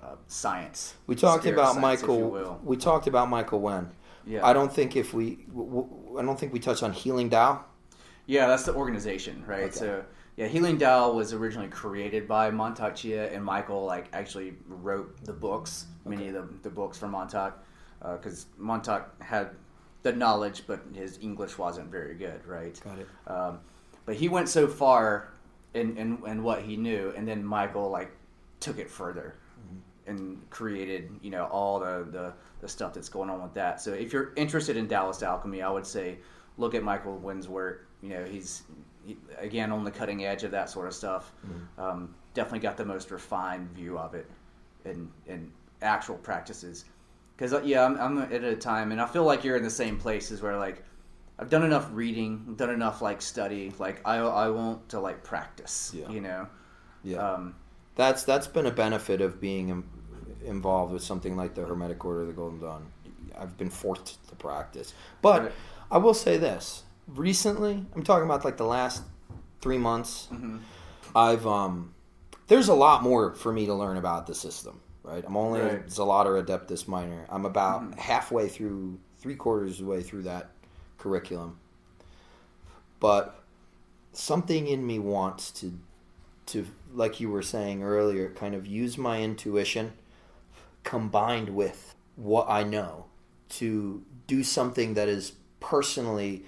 uh, 0.03 0.16
science. 0.26 0.94
We 1.07 1.14
talked 1.14 1.46
about 1.46 1.74
science, 1.74 2.03
Michael. 2.03 2.61
We 2.64 2.76
talked 2.76 3.07
about 3.07 3.28
Michael 3.28 3.61
Winn. 3.61 3.90
Yeah. 4.26 4.46
I 4.46 4.53
don't 4.53 4.72
think 4.72 4.96
if 4.96 5.14
we, 5.14 5.44
w- 5.48 5.68
w- 5.68 6.18
I 6.18 6.22
don't 6.22 6.38
think 6.38 6.53
we 6.53 6.59
touched 6.59 6.82
on 6.82 6.92
Healing 6.92 7.30
Tao. 7.30 7.64
Yeah, 8.26 8.46
that's 8.46 8.64
the 8.64 8.74
organization, 8.74 9.42
right? 9.46 9.64
Okay. 9.64 9.72
So 9.74 10.05
yeah, 10.36 10.46
Healing 10.46 10.78
Tao 10.78 11.12
was 11.12 11.32
originally 11.32 11.68
created 11.68 12.28
by 12.28 12.51
Mantak 12.51 12.94
Chia, 12.94 13.32
and 13.32 13.44
Michael 13.44 13.84
like 13.84 14.09
actually 14.12 14.55
wrote 14.68 15.24
the 15.24 15.32
books, 15.32 15.86
many 16.05 16.28
of 16.28 16.34
the, 16.34 16.48
the 16.62 16.70
books 16.70 16.96
from 16.98 17.12
Mantak, 17.12 17.55
because 18.01 18.46
Mantak 18.61 19.05
had 19.20 19.51
the 20.03 20.12
knowledge, 20.12 20.62
but 20.66 20.80
his 20.94 21.18
English 21.20 21.59
wasn't 21.59 21.90
very 21.90 22.14
good, 22.14 22.46
right? 22.46 22.80
Got 22.84 22.98
it. 23.01 23.09
Um, 23.26 23.61
but 24.07 24.14
he 24.14 24.28
went 24.28 24.48
so 24.48 24.66
far 24.66 25.32
in, 25.74 25.96
in 25.96 26.22
in 26.26 26.42
what 26.42 26.62
he 26.62 26.76
knew, 26.76 27.12
and 27.16 27.26
then 27.26 27.44
Michael 27.44 27.90
like 27.90 28.12
took 28.61 28.78
it 28.78 28.90
further 28.90 29.36
and 30.11 30.51
created 30.51 31.11
you 31.23 31.31
know 31.31 31.45
all 31.47 31.79
the, 31.81 32.07
the 32.11 32.33
the 32.61 32.69
stuff 32.69 32.93
that's 32.95 33.09
going 33.09 33.31
on 33.31 33.43
with 33.43 33.55
that. 33.55 33.81
So 33.81 33.93
if 33.93 34.13
you're 34.13 34.33
interested 34.37 34.77
in 34.77 34.87
Taoist 34.89 35.23
alchemy, 35.23 35.63
I 35.63 35.71
would 35.71 35.87
say 35.87 36.19
look 36.59 36.75
at 36.75 36.83
Michael 36.83 37.17
Winn's 37.17 37.49
work. 37.49 37.87
You 38.03 38.11
know, 38.11 38.25
he's 38.25 38.63
he, 39.07 39.17
again 39.39 39.73
on 39.73 39.85
the 39.85 39.91
cutting 39.91 40.25
edge 40.25 40.45
of 40.45 40.51
that 40.51 40.69
sort 40.69 40.87
of 40.87 40.95
stuff. 40.95 41.33
Um, 41.79 42.15
definitely 42.35 42.61
got 42.61 42.77
the 42.77 42.85
most 42.85 43.11
refined 43.11 43.71
view 43.71 43.99
of 43.99 44.15
it 44.15 44.27
and 44.85 45.11
in 45.27 45.51
actual 45.83 46.17
practices. 46.17 46.85
Because 47.37 47.55
yeah, 47.65 47.85
I'm, 47.87 47.97
I'm 47.99 48.19
at 48.19 48.45
a 48.45 48.55
time, 48.57 48.93
and 48.93 49.01
I 49.01 49.07
feel 49.07 49.25
like 49.25 49.45
you're 49.45 49.57
in 49.57 49.63
the 49.63 49.71
same 49.71 49.97
places 49.97 50.43
where 50.43 50.59
like 50.59 50.85
I've 51.39 51.49
done 51.49 51.65
enough 51.65 51.89
reading, 51.93 52.45
I've 52.49 52.57
done 52.59 52.71
enough 52.71 53.01
like 53.01 53.23
study. 53.23 53.73
Like 53.79 54.03
I 54.05 54.17
I 54.17 54.51
want 54.51 54.89
to 54.91 55.01
like 55.01 55.25
practice. 55.25 55.93
Yeah. 55.95 56.11
You 56.11 56.21
know. 56.21 56.47
Yeah. 57.03 57.17
Um, 57.17 57.55
That's 57.97 58.25
that's 58.25 58.47
been 58.47 58.67
a 58.67 58.71
benefit 58.71 59.21
of 59.23 59.41
being 59.41 59.71
im- 59.71 59.89
involved 60.45 60.93
with 60.93 61.03
something 61.03 61.36
like 61.36 61.55
the 61.55 61.64
Hermetic 61.64 62.05
Order 62.05 62.22
of 62.22 62.26
the 62.28 62.32
Golden 62.32 62.61
Dawn. 62.61 62.86
I've 63.38 63.57
been 63.57 63.70
forced 63.70 64.26
to 64.28 64.34
practice, 64.36 64.93
but 65.22 65.43
Right. 65.43 65.53
I 65.91 65.99
will 65.99 66.14
say 66.14 66.36
this: 66.36 66.82
recently, 67.07 67.86
I'm 67.95 68.03
talking 68.03 68.24
about 68.24 68.45
like 68.45 68.57
the 68.57 68.66
last 68.66 69.03
three 69.61 69.78
months. 69.78 70.28
mhm. 70.32 70.61
I've 71.14 71.47
um, 71.47 71.95
there's 72.49 72.68
a 72.68 72.74
lot 72.74 73.03
more 73.03 73.34
for 73.34 73.53
me 73.53 73.66
to 73.66 73.74
learn 73.74 73.97
about 73.97 74.26
the 74.26 74.34
system. 74.34 74.80
Right, 75.03 75.24
I'm 75.26 75.36
only 75.36 75.61
Right. 75.61 75.78
a 75.86 75.88
Zelator 75.88 76.45
Adeptus 76.45 76.86
Minor. 76.86 77.24
I'm 77.30 77.47
about 77.47 77.82
Mhm. 77.82 77.99
halfway 77.99 78.49
through, 78.49 78.99
three 79.18 79.34
quarters 79.34 79.80
of 79.80 79.86
the 79.86 79.91
way 79.91 80.03
through 80.03 80.22
that 80.24 80.51
curriculum. 80.99 81.59
But 83.01 83.43
something 84.12 84.66
in 84.66 84.86
me 84.86 84.99
wants 84.99 85.51
to 85.53 85.72
to 86.47 86.66
like 86.93 87.20
you 87.20 87.30
were 87.30 87.43
saying 87.43 87.82
earlier 87.82 88.28
kind 88.30 88.55
of 88.57 88.66
use 88.66 88.99
my 88.99 89.22
intuition 89.22 89.93
combined 90.85 91.51
with 91.51 91.95
what 92.16 92.47
I 92.49 92.62
know 92.62 93.07
to 93.51 94.03
do 94.26 94.43
something 94.45 94.95
that 94.95 95.09
is 95.09 95.33
personally 95.59 96.45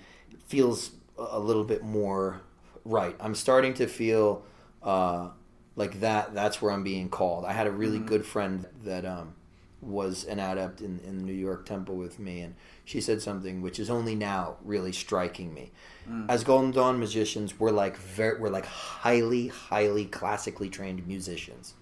feels 0.46 0.92
a 1.18 1.38
little 1.38 1.64
bit 1.64 1.82
more 1.82 2.40
right. 2.84 3.16
I'm 3.20 3.34
starting 3.34 3.74
to 3.74 3.86
feel 3.86 4.44
uh, 4.82 5.28
like 5.76 6.00
that. 6.00 6.34
That's 6.34 6.60
where 6.60 6.72
I'm 6.72 6.82
being 6.82 7.08
called. 7.08 7.44
I 7.44 7.52
had 7.52 7.66
a 7.66 7.70
really 7.70 7.98
Mhm. 7.98 8.06
good 8.06 8.26
friend 8.26 8.66
that 8.84 9.04
um, 9.04 9.34
was 9.80 10.24
an 10.24 10.38
adept 10.38 10.80
in, 10.80 11.00
in 11.00 11.18
the 11.18 11.24
New 11.24 11.32
York 11.32 11.64
Temple 11.66 11.96
with 11.96 12.18
me, 12.18 12.40
and 12.40 12.54
she 12.84 13.00
said 13.00 13.20
something 13.22 13.62
which 13.62 13.78
is 13.78 13.90
only 13.90 14.14
now 14.14 14.56
really 14.64 14.92
striking 14.92 15.52
me. 15.54 15.70
Mm. 16.08 16.26
As 16.28 16.44
Golden 16.44 16.70
Dawn 16.72 16.98
magicians, 17.00 17.58
we're 17.58 17.70
like 17.70 17.96
very, 17.96 18.38
we're 18.40 18.48
like 18.50 18.66
highly, 18.66 19.48
highly 19.48 20.04
classically 20.04 20.68
trained 20.68 21.06
musicians, 21.06 21.74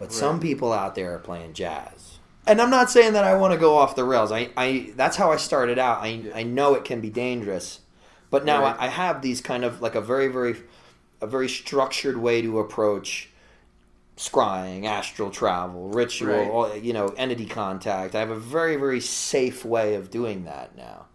but 0.00 0.12
some 0.12 0.40
people 0.40 0.72
out 0.72 0.94
there 0.94 1.14
are 1.14 1.18
playing 1.18 1.52
jazz. 1.52 2.18
And 2.46 2.60
I'm 2.60 2.70
not 2.70 2.90
saying 2.90 3.12
that 3.12 3.22
I 3.22 3.34
want 3.34 3.52
to 3.52 3.58
go 3.60 3.76
off 3.76 3.94
the 3.94 4.02
rails. 4.04 4.32
I, 4.32 4.48
I 4.56 4.92
that's 4.96 5.16
how 5.16 5.30
I 5.30 5.36
started 5.36 5.78
out. 5.78 6.02
I, 6.02 6.08
Yeah. 6.08 6.32
I 6.34 6.42
know 6.42 6.74
it 6.74 6.84
can 6.84 7.00
be 7.00 7.10
dangerous, 7.10 7.80
but 8.30 8.44
now 8.44 8.62
Right. 8.62 8.76
I, 8.78 8.86
I 8.86 8.88
have 8.88 9.22
these 9.22 9.40
kind 9.40 9.64
of 9.64 9.80
like 9.80 9.94
a 9.94 10.00
very, 10.00 10.26
very, 10.28 10.56
a 11.20 11.26
very 11.26 11.48
structured 11.48 12.16
way 12.16 12.42
to 12.42 12.58
approach 12.58 13.28
scrying, 14.16 14.84
astral 14.84 15.30
travel, 15.30 15.88
ritual, 15.88 16.34
Right. 16.34 16.50
all, 16.50 16.76
you 16.76 16.92
know, 16.92 17.08
entity 17.16 17.46
contact. 17.46 18.14
I 18.14 18.20
have 18.20 18.30
a 18.30 18.38
very, 18.38 18.76
very 18.76 19.00
safe 19.00 19.64
way 19.64 19.94
of 19.94 20.10
doing 20.10 20.44
that 20.44 20.76
now. 20.76 21.06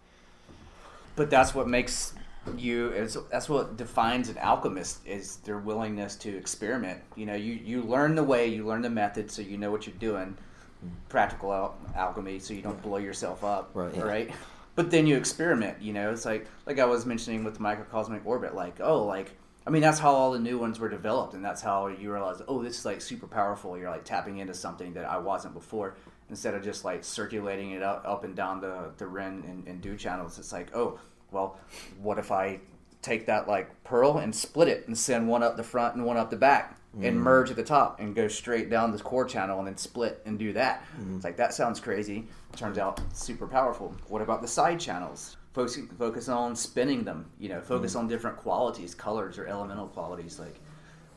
But 1.16 1.30
that's 1.30 1.54
what 1.54 1.68
makes 1.68 2.14
you. 2.56 2.88
It's, 2.88 3.16
that's 3.30 3.48
what 3.48 3.76
defines 3.76 4.28
an 4.28 4.38
alchemist 4.38 5.06
is 5.06 5.36
their 5.38 5.58
willingness 5.58 6.16
to 6.16 6.36
experiment. 6.36 7.00
You 7.16 7.26
know, 7.26 7.34
you 7.34 7.54
you 7.54 7.82
learn 7.82 8.14
the 8.14 8.24
way, 8.24 8.46
you 8.48 8.66
learn 8.66 8.82
the 8.82 8.90
method, 8.90 9.30
so 9.30 9.42
you 9.42 9.58
know 9.58 9.70
what 9.70 9.86
you're 9.86 9.96
doing. 9.96 10.36
Hmm. 10.80 10.88
Practical 11.08 11.52
al- 11.52 11.78
alchemy, 11.94 12.38
so 12.38 12.54
you 12.54 12.62
don't 12.62 12.80
blow 12.82 12.98
yourself 12.98 13.42
up, 13.44 13.70
Right, 13.74 13.94
yeah. 13.94 14.02
right? 14.02 14.30
But 14.74 14.90
then 14.90 15.06
you 15.06 15.16
experiment. 15.16 15.80
You 15.80 15.92
know, 15.94 16.10
it's 16.12 16.24
like 16.24 16.46
like 16.66 16.78
I 16.78 16.84
was 16.84 17.06
mentioning 17.06 17.44
with 17.44 17.54
the 17.54 17.62
microcosmic 17.62 18.24
orbit. 18.26 18.54
Like, 18.54 18.80
oh, 18.80 19.04
like 19.04 19.32
I 19.66 19.70
mean, 19.70 19.82
that's 19.82 19.98
how 19.98 20.12
all 20.12 20.30
the 20.32 20.38
new 20.38 20.58
ones 20.58 20.78
were 20.78 20.88
developed, 20.88 21.34
and 21.34 21.44
that's 21.44 21.60
how 21.62 21.88
you 21.88 22.12
realize, 22.12 22.40
oh, 22.46 22.62
this 22.62 22.78
is 22.78 22.84
like 22.84 23.00
super 23.00 23.26
powerful. 23.26 23.76
You're 23.76 23.90
like 23.90 24.04
tapping 24.04 24.38
into 24.38 24.54
something 24.54 24.92
that 24.94 25.04
I 25.06 25.18
wasn't 25.18 25.54
before. 25.54 25.94
Instead 26.28 26.54
of 26.54 26.62
just 26.64 26.84
like 26.84 27.04
circulating 27.04 27.70
it 27.70 27.82
up, 27.82 28.02
up 28.04 28.22
and 28.24 28.34
down 28.36 28.60
the 28.60 28.90
the 28.98 29.06
Ren 29.06 29.44
and, 29.48 29.66
and 29.66 29.80
Du 29.80 29.96
channels, 29.96 30.38
it's 30.38 30.52
like, 30.52 30.74
oh, 30.76 30.98
well, 31.30 31.58
what 32.00 32.18
if 32.18 32.30
I 32.30 32.60
take 33.02 33.26
that 33.26 33.46
like 33.46 33.84
pearl 33.84 34.18
and 34.18 34.34
split 34.34 34.68
it 34.68 34.86
and 34.86 34.96
send 34.96 35.28
one 35.28 35.42
up 35.42 35.56
the 35.56 35.62
front 35.62 35.94
and 35.94 36.04
one 36.04 36.16
up 36.16 36.30
the 36.30 36.36
back 36.36 36.78
and 36.94 37.16
mm. 37.16 37.22
merge 37.22 37.50
at 37.50 37.56
the 37.56 37.62
top 37.62 38.00
and 38.00 38.14
go 38.14 38.26
straight 38.26 38.70
down 38.70 38.90
this 38.90 39.02
core 39.02 39.24
channel 39.24 39.58
and 39.58 39.68
then 39.68 39.76
split 39.76 40.22
and 40.24 40.38
do 40.38 40.52
that. 40.54 40.82
Mm. 40.98 41.16
It's 41.16 41.24
like 41.24 41.36
that 41.36 41.52
sounds 41.54 41.78
crazy. 41.78 42.26
Turns 42.56 42.78
out 42.78 43.00
super 43.12 43.46
powerful. 43.46 43.94
What 44.08 44.22
about 44.22 44.40
the 44.40 44.48
side 44.48 44.80
channels? 44.80 45.36
Focus, 45.52 45.78
focus 45.98 46.28
on 46.28 46.56
spinning 46.56 47.04
them. 47.04 47.30
You 47.38 47.50
know, 47.50 47.60
focus 47.60 47.94
mm. 47.94 48.00
on 48.00 48.08
different 48.08 48.38
qualities, 48.38 48.94
colors 48.94 49.38
or 49.38 49.46
elemental 49.46 49.88
qualities. 49.88 50.38
Like, 50.38 50.58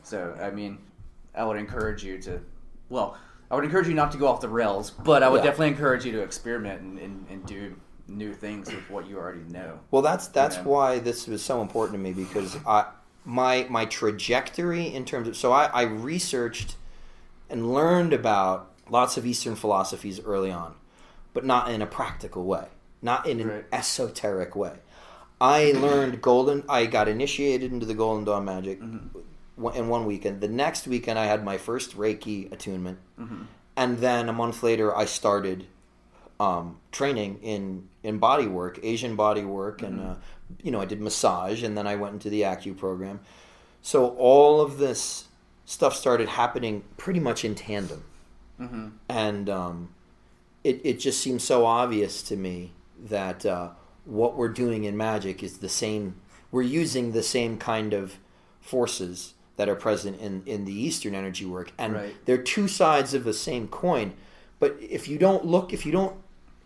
so 0.02 0.36
I 0.40 0.50
mean, 0.50 0.78
I 1.34 1.44
would 1.44 1.56
encourage 1.56 2.04
you 2.04 2.18
to, 2.22 2.40
well, 2.88 3.16
I 3.50 3.54
would 3.54 3.64
encourage 3.64 3.88
you 3.88 3.94
not 3.94 4.12
to 4.12 4.18
go 4.18 4.28
off 4.28 4.40
the 4.40 4.48
rails, 4.48 4.90
but 4.90 5.22
I 5.22 5.28
would 5.28 5.38
Yeah. 5.38 5.50
definitely 5.50 5.68
encourage 5.68 6.04
you 6.04 6.12
to 6.12 6.20
experiment 6.20 6.82
and, 6.82 6.98
and, 6.98 7.26
and 7.28 7.46
do 7.46 7.74
new 8.10 8.34
things 8.34 8.70
with 8.72 8.88
what 8.90 9.08
you 9.08 9.16
already 9.18 9.44
know. 9.48 9.78
Well, 9.90 10.02
that's 10.02 10.28
that's 10.28 10.56
Yeah. 10.56 10.64
why 10.64 10.98
this 10.98 11.26
was 11.26 11.42
so 11.42 11.62
important 11.62 11.94
to 11.96 12.02
me 12.02 12.12
because 12.12 12.56
I 12.66 12.86
my 13.24 13.66
my 13.70 13.84
trajectory 13.86 14.86
in 14.92 15.04
terms 15.04 15.28
of 15.28 15.36
so 15.36 15.52
I, 15.52 15.66
I 15.66 15.82
researched 15.82 16.76
and 17.48 17.72
learned 17.72 18.12
about 18.12 18.70
lots 18.88 19.16
of 19.16 19.24
Eastern 19.26 19.54
philosophies 19.56 20.20
early 20.20 20.50
on, 20.50 20.74
but 21.34 21.44
not 21.44 21.70
in 21.70 21.80
a 21.82 21.86
practical 21.86 22.44
way, 22.44 22.66
not 23.02 23.26
in 23.26 23.40
an 23.40 23.48
Right. 23.48 23.64
esoteric 23.72 24.54
way. 24.56 24.74
I 25.40 25.72
learned 25.72 26.20
golden. 26.20 26.64
I 26.68 26.86
got 26.86 27.08
initiated 27.08 27.72
into 27.72 27.86
the 27.86 27.94
Golden 27.94 28.24
Dawn 28.24 28.44
magic 28.44 28.80
Mm-hmm. 28.80 29.68
in 29.74 29.88
one 29.88 30.04
weekend. 30.06 30.40
The 30.40 30.48
next 30.48 30.86
weekend, 30.86 31.18
I 31.18 31.26
had 31.26 31.44
my 31.44 31.56
first 31.58 31.96
Reiki 31.96 32.50
attunement, 32.52 32.98
Mm-hmm. 33.18 33.42
and 33.76 33.98
then 33.98 34.28
a 34.28 34.32
month 34.32 34.62
later, 34.62 34.94
I 34.96 35.04
started 35.06 35.66
um, 36.40 36.78
training 36.90 37.38
in 37.42 37.88
in 38.02 38.18
body 38.18 38.46
work, 38.46 38.80
Asian 38.82 39.14
body 39.14 39.44
work, 39.44 39.82
and 39.82 40.00
uh, 40.00 40.14
you 40.62 40.70
know 40.72 40.80
I 40.80 40.86
did 40.86 41.00
massage, 41.00 41.62
and 41.62 41.76
then 41.76 41.86
I 41.86 41.94
went 41.96 42.14
into 42.14 42.30
the 42.30 42.42
Acu 42.42 42.76
program. 42.76 43.20
So 43.82 44.08
all 44.16 44.60
of 44.60 44.78
this 44.78 45.28
stuff 45.66 45.94
started 45.94 46.28
happening 46.30 46.82
pretty 46.96 47.20
much 47.20 47.44
in 47.44 47.54
tandem, 47.54 48.04
and 49.08 49.48
um, 49.50 49.94
it 50.64 50.80
it 50.84 50.98
just 51.00 51.20
seems 51.20 51.44
so 51.44 51.66
obvious 51.66 52.22
to 52.24 52.36
me 52.36 52.72
that 53.08 53.44
uh, 53.46 53.70
what 54.04 54.36
we're 54.36 54.48
doing 54.48 54.84
in 54.84 54.96
magic 54.96 55.42
is 55.42 55.58
the 55.58 55.68
same. 55.68 56.16
We're 56.50 56.62
using 56.62 57.12
the 57.12 57.22
same 57.22 57.58
kind 57.58 57.92
of 57.92 58.16
forces 58.60 59.34
that 59.56 59.68
are 59.68 59.76
present 59.76 60.18
in 60.20 60.42
in 60.46 60.64
the 60.64 60.72
Eastern 60.72 61.14
energy 61.14 61.44
work, 61.44 61.72
and 61.78 61.94
Right. 61.94 62.14
they're 62.24 62.42
two 62.42 62.66
sides 62.68 63.12
of 63.14 63.24
the 63.24 63.34
same 63.34 63.68
coin. 63.68 64.14
But 64.58 64.76
if 64.80 65.08
you 65.08 65.16
don't 65.18 65.44
look, 65.46 65.72
if 65.72 65.86
you 65.86 65.92
don't 65.92 66.16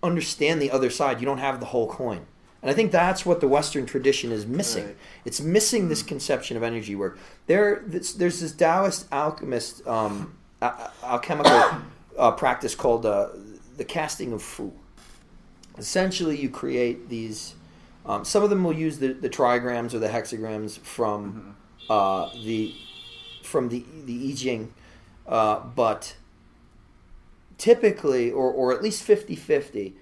understand 0.04 0.62
the 0.62 0.70
other 0.70 0.90
side, 0.90 1.20
you 1.20 1.26
don't 1.26 1.38
have 1.38 1.58
the 1.60 1.66
whole 1.66 1.88
coin. 1.88 2.26
And 2.62 2.70
I 2.70 2.74
think 2.74 2.92
that's 2.92 3.26
what 3.26 3.40
the 3.40 3.48
Western 3.48 3.84
tradition 3.84 4.32
is 4.32 4.46
missing. 4.46 4.86
Right. 4.86 4.96
It's 5.24 5.40
missing 5.40 5.88
this 5.88 6.02
conception 6.02 6.56
of 6.56 6.62
energy 6.62 6.94
work. 6.94 7.18
There, 7.46 7.82
this, 7.86 8.14
there's 8.14 8.40
this 8.40 8.52
Taoist 8.52 9.06
alchemist, 9.12 9.86
um, 9.86 10.36
alchemical 11.02 11.82
uh, 12.18 12.30
practice 12.32 12.74
called 12.74 13.04
uh, 13.04 13.28
the 13.76 13.84
casting 13.84 14.32
of 14.32 14.42
fu. 14.42 14.72
Essentially, 15.76 16.40
you 16.40 16.48
create 16.48 17.08
these. 17.08 17.54
Um, 18.06 18.24
some 18.24 18.42
of 18.42 18.50
them 18.50 18.64
will 18.64 18.72
use 18.72 18.98
the, 18.98 19.12
the 19.12 19.28
trigrams 19.28 19.92
or 19.92 19.98
the 19.98 20.08
hexagrams 20.08 20.78
from 20.78 21.56
uh, 21.90 22.30
the 22.44 22.74
from 23.42 23.68
the 23.68 23.84
the 24.04 24.30
I 24.30 24.34
Ching, 24.34 24.72
uh, 25.26 25.60
but 25.60 26.16
typically, 27.58 28.30
or, 28.30 28.50
or 28.50 28.72
at 28.72 28.82
least 28.82 29.06
50-50, 29.06 29.94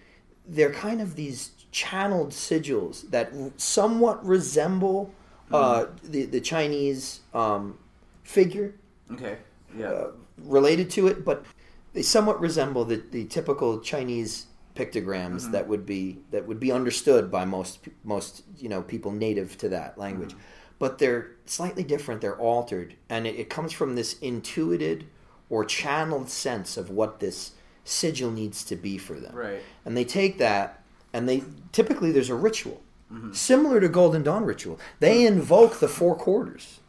they're 0.47 0.73
kind 0.73 1.01
of 1.01 1.17
these 1.17 1.53
channeled 1.71 2.31
sigils 2.31 3.11
that 3.11 3.33
somewhat 3.57 4.25
resemble 4.25 5.13
uh, 5.53 5.87
the, 6.03 6.25
the 6.25 6.41
Chinese 6.41 7.21
um, 7.35 7.79
figure 8.23 8.75
Okay. 9.13 9.39
Yeah. 9.77 9.87
uh, 9.87 10.11
related 10.39 10.91
to 10.91 11.07
it, 11.09 11.25
but 11.25 11.45
they 11.93 12.03
somewhat 12.03 12.41
resemble 12.41 12.85
the, 12.85 13.03
the 13.11 13.25
typical 13.27 13.81
Chinese 13.81 14.47
pictograms 14.75 15.51
that 15.53 15.69
would 15.69 15.85
be 15.85 16.19
that 16.31 16.47
would 16.47 16.59
be 16.59 16.73
understood 16.73 17.31
by 17.31 17.45
most 17.45 17.81
most 18.05 18.43
you 18.57 18.69
know 18.71 18.81
people 18.81 19.11
native 19.11 19.59
to 19.59 19.69
that 19.69 19.99
language. 19.99 20.35
But 20.79 20.99
they're 20.99 21.33
slightly 21.47 21.85
different. 21.85 22.21
They're 22.23 22.39
altered, 22.39 22.95
and 23.09 23.27
it, 23.27 23.37
it 23.37 23.51
comes 23.51 23.73
from 23.73 23.95
this 23.95 24.19
intuited 24.21 25.07
or 25.53 25.67
channeled 25.67 26.31
sense 26.31 26.79
of 26.79 26.89
what 26.89 27.21
this 27.21 27.53
sigil 27.85 28.31
needs 28.31 28.65
to 28.65 28.75
be 28.75 28.97
for 28.97 29.21
them. 29.21 29.37
right. 29.37 29.61
And 29.85 29.95
they 29.95 30.05
take 30.05 30.39
that, 30.39 30.83
and 31.13 31.29
they 31.29 31.45
typically 31.73 32.11
there's 32.11 32.31
a 32.31 32.35
ritual 32.35 32.81
mm-hmm. 33.13 33.33
similar 33.33 33.79
to 33.79 33.89
Golden 33.89 34.23
Dawn 34.23 34.47
ritual. 34.47 34.81
They 34.99 35.19
mm-hmm. 35.19 35.35
invoke 35.35 35.79
the 35.79 35.89
four 35.89 36.17
quarters, 36.17 36.81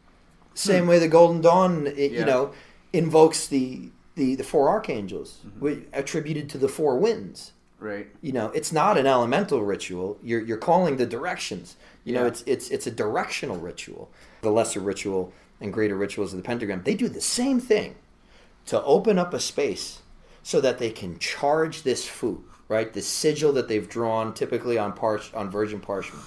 same 0.53 0.83
hmm. 0.83 0.91
way 0.91 0.99
the 0.99 1.09
Golden 1.09 1.41
Dawn, 1.41 1.87
it, 1.87 2.13
you 2.13 2.23
know, 2.23 2.53
invokes 2.93 3.47
the 3.47 3.89
the, 4.15 4.35
the 4.35 4.43
four 4.45 4.69
archangels, 4.69 5.39
mm-hmm. 5.45 5.59
wi- 5.59 5.85
attributed 5.91 6.49
to 6.51 6.57
the 6.57 6.69
four 6.69 6.97
winds. 6.97 7.51
Right. 7.79 8.07
You 8.21 8.31
know, 8.31 8.47
it's 8.51 8.71
not 8.71 8.97
an 8.97 9.05
elemental 9.05 9.61
ritual. 9.61 10.17
You're 10.23 10.41
you're 10.41 10.57
calling 10.57 10.95
the 10.95 11.05
directions. 11.05 11.75
You 12.05 12.13
know, 12.13 12.25
it's 12.25 12.45
it's 12.47 12.69
it's 12.69 12.87
a 12.87 12.91
directional 12.91 13.57
ritual. 13.57 14.09
The 14.41 14.51
lesser 14.51 14.79
ritual 14.79 15.33
and 15.59 15.73
greater 15.73 15.97
rituals 15.97 16.31
of 16.31 16.37
the 16.37 16.43
pentagram, 16.43 16.83
they 16.83 16.95
do 16.95 17.09
the 17.09 17.19
same 17.19 17.59
thing 17.59 17.95
to 18.67 18.81
open 18.83 19.19
up 19.19 19.33
a 19.33 19.39
space 19.39 20.01
so 20.41 20.59
that 20.61 20.77
they 20.77 20.89
can 20.89 21.17
charge 21.19 21.83
this 21.83 22.07
fu, 22.07 22.43
right? 22.67 22.93
The 22.93 23.01
sigil 23.01 23.53
that 23.53 23.67
they've 23.67 23.87
drawn 23.87 24.33
typically 24.33 24.77
on 24.77 24.93
parch 24.93 25.33
on 25.33 25.49
virgin 25.49 25.79
parchment. 25.79 26.25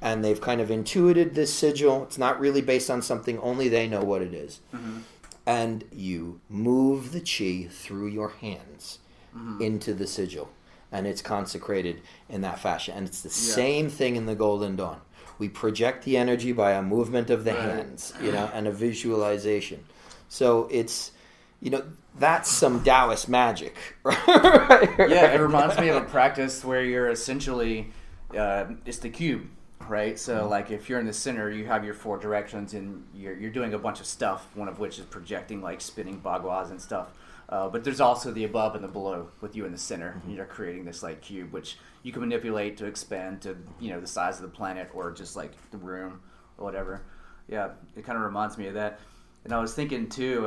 And 0.00 0.24
they've 0.24 0.40
kind 0.40 0.60
of 0.60 0.70
intuited 0.70 1.34
this 1.34 1.52
sigil. 1.52 2.02
It's 2.04 2.18
not 2.18 2.38
really 2.38 2.60
based 2.60 2.90
on 2.90 3.00
something 3.02 3.38
only 3.38 3.68
they 3.68 3.86
know 3.86 4.02
what 4.02 4.22
it 4.22 4.34
is. 4.34 4.60
Mm-hmm. 4.74 4.98
And 5.46 5.84
you 5.92 6.40
move 6.48 7.12
the 7.12 7.20
chi 7.20 7.68
through 7.70 8.08
your 8.08 8.30
hands 8.30 8.98
mm-hmm. 9.34 9.62
into 9.62 9.94
the 9.94 10.06
sigil. 10.06 10.50
And 10.92 11.06
it's 11.06 11.22
consecrated 11.22 12.02
in 12.28 12.42
that 12.42 12.58
fashion. 12.58 12.94
And 12.96 13.06
it's 13.06 13.22
the 13.22 13.30
same 13.30 13.88
thing 13.88 14.16
in 14.16 14.26
the 14.26 14.34
Golden 14.34 14.76
Dawn. 14.76 15.00
We 15.38 15.48
project 15.48 16.04
the 16.04 16.16
energy 16.16 16.52
by 16.52 16.72
a 16.72 16.82
movement 16.82 17.28
of 17.28 17.44
the 17.44 17.52
Right. 17.52 17.62
hands, 17.62 18.12
you 18.22 18.32
know, 18.32 18.50
and 18.54 18.66
a 18.66 18.72
visualization. 18.72 19.84
So 20.28 20.68
it's, 20.70 21.12
you 21.60 21.70
know, 21.70 21.82
that's 22.18 22.50
some 22.50 22.82
Taoist 22.82 23.28
magic. 23.28 23.76
Yeah, 24.98 25.32
it 25.32 25.40
reminds 25.40 25.78
me 25.78 25.88
of 25.88 25.96
a 25.96 26.06
practice 26.06 26.64
where 26.64 26.82
you're 26.82 27.08
essentially 27.08 27.92
uh, 28.36 28.66
it's 28.84 28.98
the 28.98 29.08
cube, 29.08 29.48
right? 29.88 30.18
So 30.18 30.48
like 30.48 30.70
if 30.70 30.88
you're 30.88 31.00
in 31.00 31.06
the 31.06 31.12
center, 31.12 31.50
you 31.50 31.66
have 31.66 31.84
your 31.84 31.94
four 31.94 32.18
directions, 32.18 32.74
and 32.74 33.04
you're 33.14 33.36
you're 33.36 33.50
doing 33.50 33.74
a 33.74 33.78
bunch 33.78 34.00
of 34.00 34.06
stuff. 34.06 34.48
One 34.54 34.68
of 34.68 34.78
which 34.78 34.98
is 34.98 35.04
projecting 35.06 35.62
like 35.62 35.80
spinning 35.80 36.18
baguas 36.18 36.70
and 36.70 36.80
stuff. 36.80 37.08
Uh, 37.48 37.68
but 37.68 37.84
there's 37.84 38.00
also 38.00 38.32
the 38.32 38.44
above 38.44 38.74
and 38.74 38.82
the 38.82 38.88
below 38.88 39.28
with 39.40 39.54
you 39.54 39.64
in 39.66 39.72
the 39.72 39.78
center. 39.78 40.20
You're 40.28 40.44
creating 40.46 40.84
this 40.84 41.02
like 41.02 41.20
cube, 41.20 41.52
which 41.52 41.78
you 42.02 42.12
can 42.12 42.20
manipulate 42.20 42.76
to 42.78 42.86
expand 42.86 43.42
to 43.42 43.56
you 43.80 43.90
know 43.90 44.00
the 44.00 44.06
size 44.06 44.36
of 44.36 44.42
the 44.42 44.56
planet 44.56 44.90
or 44.94 45.12
just 45.12 45.36
like 45.36 45.52
the 45.70 45.78
room 45.78 46.20
or 46.58 46.64
whatever. 46.64 47.02
Yeah, 47.48 47.70
it 47.96 48.04
kind 48.04 48.18
of 48.18 48.24
reminds 48.24 48.58
me 48.58 48.66
of 48.66 48.74
that. 48.74 48.98
And 49.44 49.52
I 49.52 49.60
was 49.60 49.74
thinking 49.74 50.08
too, 50.08 50.46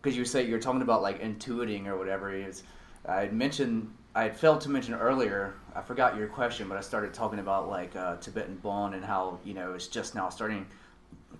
because 0.00 0.16
you 0.16 0.24
say 0.24 0.46
you're 0.46 0.60
talking 0.60 0.82
about 0.82 1.02
like 1.02 1.20
intuiting 1.20 1.86
or 1.86 1.96
whatever 1.96 2.32
it 2.32 2.46
is. 2.46 2.62
I 3.06 3.20
had 3.20 3.32
mentioned, 3.32 3.92
I 4.14 4.24
had 4.24 4.36
failed 4.36 4.60
to 4.62 4.70
mention 4.70 4.94
earlier. 4.94 5.54
I 5.74 5.82
forgot 5.82 6.16
your 6.16 6.28
question, 6.28 6.68
but 6.68 6.76
I 6.76 6.80
started 6.80 7.14
talking 7.14 7.38
about 7.38 7.68
like 7.68 7.94
uh, 7.96 8.16
Tibetan 8.16 8.56
Bon 8.56 8.94
and 8.94 9.04
how 9.04 9.38
you 9.44 9.54
know 9.54 9.74
it's 9.74 9.88
just 9.88 10.14
now 10.14 10.28
starting 10.28 10.66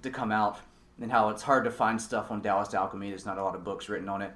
to 0.03 0.11
come 0.11 0.33
out, 0.33 0.59
and 1.01 1.11
how 1.11 1.29
it's 1.31 1.43
hard 1.43 1.65
to 1.65 1.71
find 1.71 2.01
stuff 2.01 2.31
on 2.31 2.41
Taoist 2.43 2.75
alchemy. 2.75 3.11
There's 3.11 3.27
not 3.27 3.39
a 3.39 3.43
lot 3.43 3.55
of 3.55 3.65
books 3.65 3.89
written 3.89 4.09
on 4.09 4.23
it. 4.23 4.33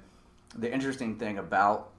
The 0.55 0.71
interesting 0.71 1.17
thing 1.17 1.37
about 1.37 1.91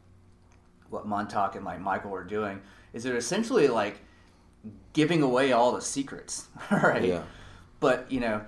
what 0.91 1.07
Mantak 1.09 1.57
and 1.57 1.65
like 1.65 1.81
Michael 1.81 2.15
are 2.15 2.25
doing 2.25 2.61
is 2.93 3.03
they're 3.03 3.17
essentially 3.17 3.69
like 3.69 4.01
giving 4.93 5.23
away 5.23 5.53
all 5.53 5.73
the 5.73 5.81
secrets, 5.81 6.49
right? 6.71 7.05
Yeah. 7.05 7.23
But 7.81 8.11
you 8.11 8.21
know, 8.21 8.43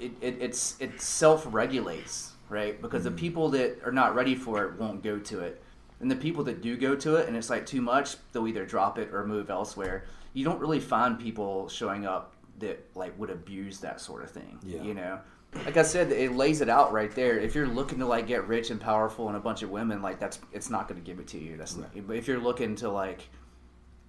it, 0.00 0.12
it 0.20 0.36
it's 0.40 0.76
it 0.80 1.00
self 1.00 1.46
regulates, 1.48 2.31
right? 2.52 2.80
Because 2.80 3.04
the 3.04 3.10
mm-hmm. 3.10 3.18
people 3.18 3.48
that 3.50 3.78
are 3.84 3.92
not 3.92 4.14
ready 4.14 4.34
for 4.34 4.64
it 4.64 4.78
won't 4.78 5.02
go 5.02 5.18
to 5.18 5.40
it, 5.40 5.62
and 6.00 6.10
the 6.10 6.16
people 6.16 6.44
that 6.44 6.60
do 6.60 6.76
go 6.76 6.94
to 6.96 7.16
it 7.16 7.28
and 7.28 7.36
it's 7.36 7.48
like 7.48 7.64
too 7.64 7.80
much, 7.80 8.16
they'll 8.32 8.48
either 8.48 8.66
drop 8.66 8.98
it 8.98 9.10
or 9.12 9.24
move 9.24 9.50
elsewhere. 9.50 10.04
You 10.34 10.44
don't 10.44 10.60
really 10.60 10.80
find 10.80 11.18
people 11.18 11.68
showing 11.68 12.06
up 12.06 12.34
that 12.58 12.84
like 12.94 13.18
would 13.18 13.30
abuse 13.30 13.78
that 13.80 14.00
sort 14.00 14.22
of 14.22 14.30
thing. 14.30 14.58
Yeah. 14.62 14.82
You 14.82 14.94
know. 14.94 15.20
Like 15.66 15.76
I 15.76 15.82
said, 15.82 16.10
it 16.10 16.32
lays 16.32 16.62
it 16.62 16.68
out 16.70 16.92
right 16.92 17.14
there. 17.14 17.38
If 17.38 17.54
you're 17.54 17.68
looking 17.68 17.98
to 17.98 18.06
like 18.06 18.26
get 18.26 18.48
rich 18.48 18.70
and 18.70 18.80
powerful 18.80 19.28
and 19.28 19.36
a 19.36 19.40
bunch 19.40 19.62
of 19.62 19.70
women, 19.70 20.02
like 20.02 20.18
that's 20.18 20.40
it's 20.52 20.70
not 20.70 20.88
going 20.88 21.00
to 21.00 21.06
give 21.06 21.20
it 21.20 21.28
to 21.28 21.38
you. 21.38 21.56
That's 21.56 21.76
not, 21.76 21.90
but 22.06 22.16
if 22.16 22.26
you're 22.26 22.40
looking 22.40 22.74
to 22.76 22.90
like 22.90 23.28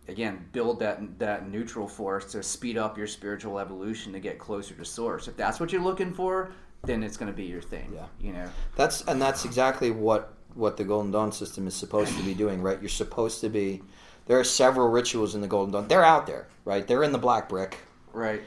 again 0.08 0.46
build 0.52 0.80
that 0.80 1.20
that 1.20 1.50
neutral 1.50 1.88
force 1.88 2.32
to 2.32 2.44
speed 2.44 2.78
up 2.78 2.98
your 2.98 3.08
spiritual 3.08 3.60
evolution 3.60 4.12
to 4.14 4.20
get 4.20 4.38
closer 4.38 4.74
to 4.74 4.84
source 4.84 5.28
if 5.28 5.38
that's 5.38 5.62
what 5.62 5.72
you're 5.72 5.82
looking 5.82 6.14
for 6.14 6.52
then 6.86 7.04
it's 7.04 7.18
going 7.18 7.32
to 7.32 7.36
be 7.36 7.46
your 7.46 7.62
thing 7.62 7.92
Yeah. 7.94 8.06
you 8.20 8.34
know 8.34 8.50
That's 8.76 9.02
and 9.02 9.22
that's 9.22 9.46
exactly 9.46 9.92
what 9.92 10.34
what 10.56 10.78
the 10.78 10.84
Golden 10.84 11.12
Dawn 11.12 11.32
system 11.32 11.68
is 11.68 11.74
supposed 11.74 12.16
to 12.16 12.24
be 12.24 12.34
doing, 12.34 12.62
right? 12.62 12.80
You're 12.80 12.90
supposed 12.90 13.42
to 13.42 13.50
be. 13.50 13.82
There 14.28 14.40
are 14.40 14.44
several 14.44 14.90
rituals 14.90 15.36
in 15.36 15.42
the 15.42 15.48
Golden 15.48 15.74
Dawn. 15.74 15.88
They're 15.88 16.04
out 16.04 16.28
there, 16.28 16.48
right? 16.64 16.88
They're 16.88 17.04
in 17.04 17.12
the 17.12 17.18
Black 17.18 17.50
Brick. 17.50 17.78
right 18.14 18.42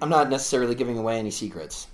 I'm 0.00 0.08
not 0.08 0.28
necessarily 0.30 0.74
giving 0.74 0.98
away 0.98 1.18
any 1.18 1.30
secrets, 1.30 1.86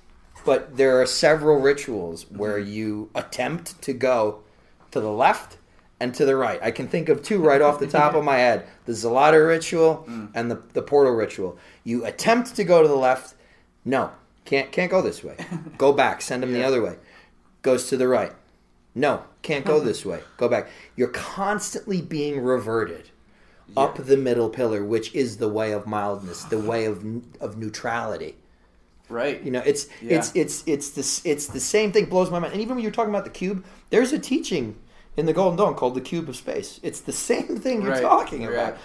but 0.44 0.76
there 0.76 1.01
are 1.01 1.06
several 1.06 1.60
rituals 1.60 2.26
where 2.30 2.59
mm-hmm. 2.59 2.70
you 2.70 3.10
attempt 3.14 3.80
to 3.82 3.92
go 3.92 4.42
to 4.90 5.01
the 5.01 5.10
left 5.10 5.59
and 6.01 6.14
to 6.14 6.24
the 6.24 6.34
right. 6.34 6.59
I 6.62 6.70
can 6.70 6.88
think 6.88 7.09
of 7.09 7.22
two 7.22 7.40
right 7.40 7.60
off 7.60 7.78
the 7.78 7.86
top 8.01 8.14
of 8.14 8.24
my 8.24 8.36
head: 8.36 8.66
the 8.86 8.92
Zelator 8.92 9.47
ritual 9.47 10.05
mm. 10.09 10.30
and 10.34 10.51
the 10.51 10.62
the 10.72 10.82
portal 10.82 11.12
ritual. 11.12 11.59
You 11.84 12.05
attempt 12.05 12.56
to 12.56 12.64
go 12.64 12.82
to 12.82 12.88
the 12.88 12.94
left, 12.97 13.34
no, 13.84 14.10
can't 14.44 14.72
can't 14.72 14.90
go 14.90 15.02
this 15.02 15.22
way. 15.22 15.36
Go 15.78 15.92
back, 16.02 16.22
send 16.22 16.42
them 16.42 16.52
the 16.52 16.62
other 16.64 16.82
way. 16.82 16.96
Goes 17.62 17.88
to 17.90 17.96
the 17.96 18.08
right, 18.08 18.32
no, 18.94 19.24
can't 19.42 19.64
go 19.64 19.76
uh-huh. 19.76 19.84
this 19.84 20.04
way. 20.04 20.20
Go 20.36 20.48
back. 20.48 20.68
You're 20.96 21.08
constantly 21.08 22.00
being 22.02 22.40
reverted 22.40 23.10
up 23.76 23.96
the 23.96 24.16
middle 24.16 24.48
pillar, 24.48 24.84
which 24.84 25.14
is 25.14 25.36
the 25.36 25.48
way 25.48 25.72
of 25.72 25.86
mildness, 25.86 26.44
the 26.44 26.58
way 26.58 26.86
of 26.86 27.04
of 27.40 27.56
neutrality. 27.58 28.36
right 29.08 29.42
You 29.44 29.50
know, 29.52 29.62
it's 29.64 29.88
Yeah. 30.00 30.16
it's 30.18 30.32
it's 30.34 30.64
it's 30.66 30.90
this 30.90 31.24
it's 31.24 31.46
the 31.48 31.60
same 31.60 31.92
thing 31.92 32.06
blows 32.06 32.30
my 32.30 32.38
mind. 32.38 32.52
And 32.52 32.62
even 32.62 32.76
when 32.76 32.82
you're 32.82 32.92
talking 32.92 33.10
about 33.14 33.24
the 33.24 33.30
cube, 33.30 33.64
there's 33.90 34.12
a 34.12 34.18
teaching 34.18 34.76
in 35.16 35.26
the 35.26 35.32
Golden 35.32 35.56
Dawn 35.56 35.74
called 35.74 35.94
the 35.94 36.00
cube 36.00 36.28
of 36.28 36.36
space. 36.36 36.80
It's 36.82 37.00
the 37.00 37.12
same 37.30 37.58
thing 37.58 37.82
you're 37.82 37.92
Right, 37.92 38.02
talking 38.02 38.44
right. 38.44 38.52
about. 38.52 38.78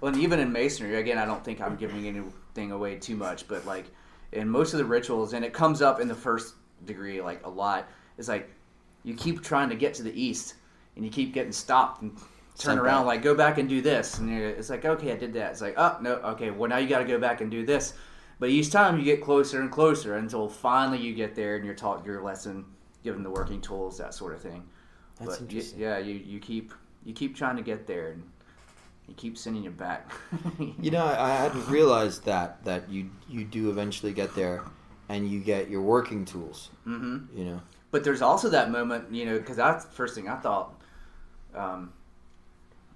Well, 0.00 0.12
and 0.12 0.22
even 0.22 0.40
in 0.40 0.52
masonry, 0.52 0.96
again, 0.96 1.18
I 1.18 1.24
don't 1.24 1.44
think 1.44 1.60
I'm 1.60 1.76
giving 1.76 2.06
anything 2.06 2.72
away 2.72 2.96
too 2.96 3.16
much, 3.16 3.46
but 3.48 3.64
like 3.66 3.86
in 4.32 4.48
most 4.48 4.72
of 4.72 4.78
the 4.78 4.84
rituals, 4.84 5.32
and 5.32 5.44
it 5.44 5.52
comes 5.52 5.82
up 5.82 6.00
in 6.00 6.08
the 6.08 6.14
first 6.14 6.54
degree 6.86 7.20
like 7.20 7.44
a 7.44 7.48
lot. 7.50 7.88
It's 8.18 8.28
like 8.28 8.50
you 9.04 9.14
keep 9.14 9.42
trying 9.42 9.68
to 9.70 9.76
get 9.76 9.94
to 9.94 10.02
the 10.02 10.20
east, 10.20 10.54
and 10.96 11.04
you 11.04 11.10
keep 11.10 11.32
getting 11.32 11.52
stopped 11.52 12.02
and 12.02 12.16
turn 12.58 12.78
around 12.78 13.06
like 13.06 13.22
go 13.22 13.34
back 13.34 13.58
and 13.58 13.68
do 13.68 13.80
this, 13.80 14.18
and 14.18 14.28
you're- 14.30 14.52
it's 14.52 14.70
like 14.70 14.84
okay, 14.84 15.12
I 15.12 15.16
did 15.16 15.32
that. 15.34 15.52
It's 15.52 15.60
like 15.60 15.74
oh 15.76 15.98
no, 16.00 16.14
okay, 16.16 16.50
well 16.50 16.68
now 16.68 16.78
you 16.78 16.88
got 16.88 16.98
to 16.98 17.04
go 17.04 17.18
back 17.18 17.40
and 17.40 17.50
do 17.50 17.64
this. 17.64 17.94
But 18.38 18.48
each 18.50 18.70
time 18.70 18.98
you 18.98 19.04
get 19.04 19.22
closer 19.22 19.60
and 19.60 19.70
closer 19.70 20.16
until 20.16 20.48
finally 20.48 20.98
you 20.98 21.14
get 21.14 21.34
there 21.36 21.54
and 21.56 21.64
you're 21.64 21.74
taught 21.74 22.04
your 22.04 22.22
lesson, 22.22 22.64
given 23.04 23.22
the 23.22 23.30
working 23.30 23.60
tools, 23.60 23.96
that 23.98 24.14
sort 24.14 24.34
of 24.34 24.40
thing. 24.40 24.64
That's 25.20 25.36
but 25.36 25.42
interesting. 25.42 25.78
yeah, 25.78 25.98
you, 25.98 26.14
you 26.14 26.40
keep 26.40 26.72
you 27.04 27.12
keep 27.12 27.36
trying 27.36 27.56
to 27.56 27.62
get 27.62 27.86
there, 27.86 28.12
and 28.12 28.22
keep 29.12 29.36
sending 29.38 29.64
you 29.64 29.70
back. 29.70 30.10
You 30.80 30.90
know, 30.90 31.04
I, 31.04 31.30
hadn't 31.36 31.66
realized 31.68 32.24
that 32.24 32.64
that 32.64 32.88
you 32.90 33.10
you 33.28 33.44
do 33.44 33.70
eventually 33.70 34.12
get 34.12 34.34
there, 34.34 34.62
and 35.08 35.28
you 35.28 35.40
get 35.40 35.70
your 35.70 35.82
working 35.82 36.24
tools. 36.24 36.70
hmm 36.84 37.18
You 37.34 37.44
know, 37.44 37.60
But 37.90 38.04
there's 38.04 38.22
also 38.22 38.48
that 38.50 38.70
moment, 38.70 39.12
you 39.14 39.24
know, 39.26 39.38
because 39.38 39.56
that's 39.56 39.84
the 39.84 39.92
first 39.92 40.14
thing 40.14 40.28
I 40.28 40.36
thought. 40.36 40.80
Um, 41.54 41.92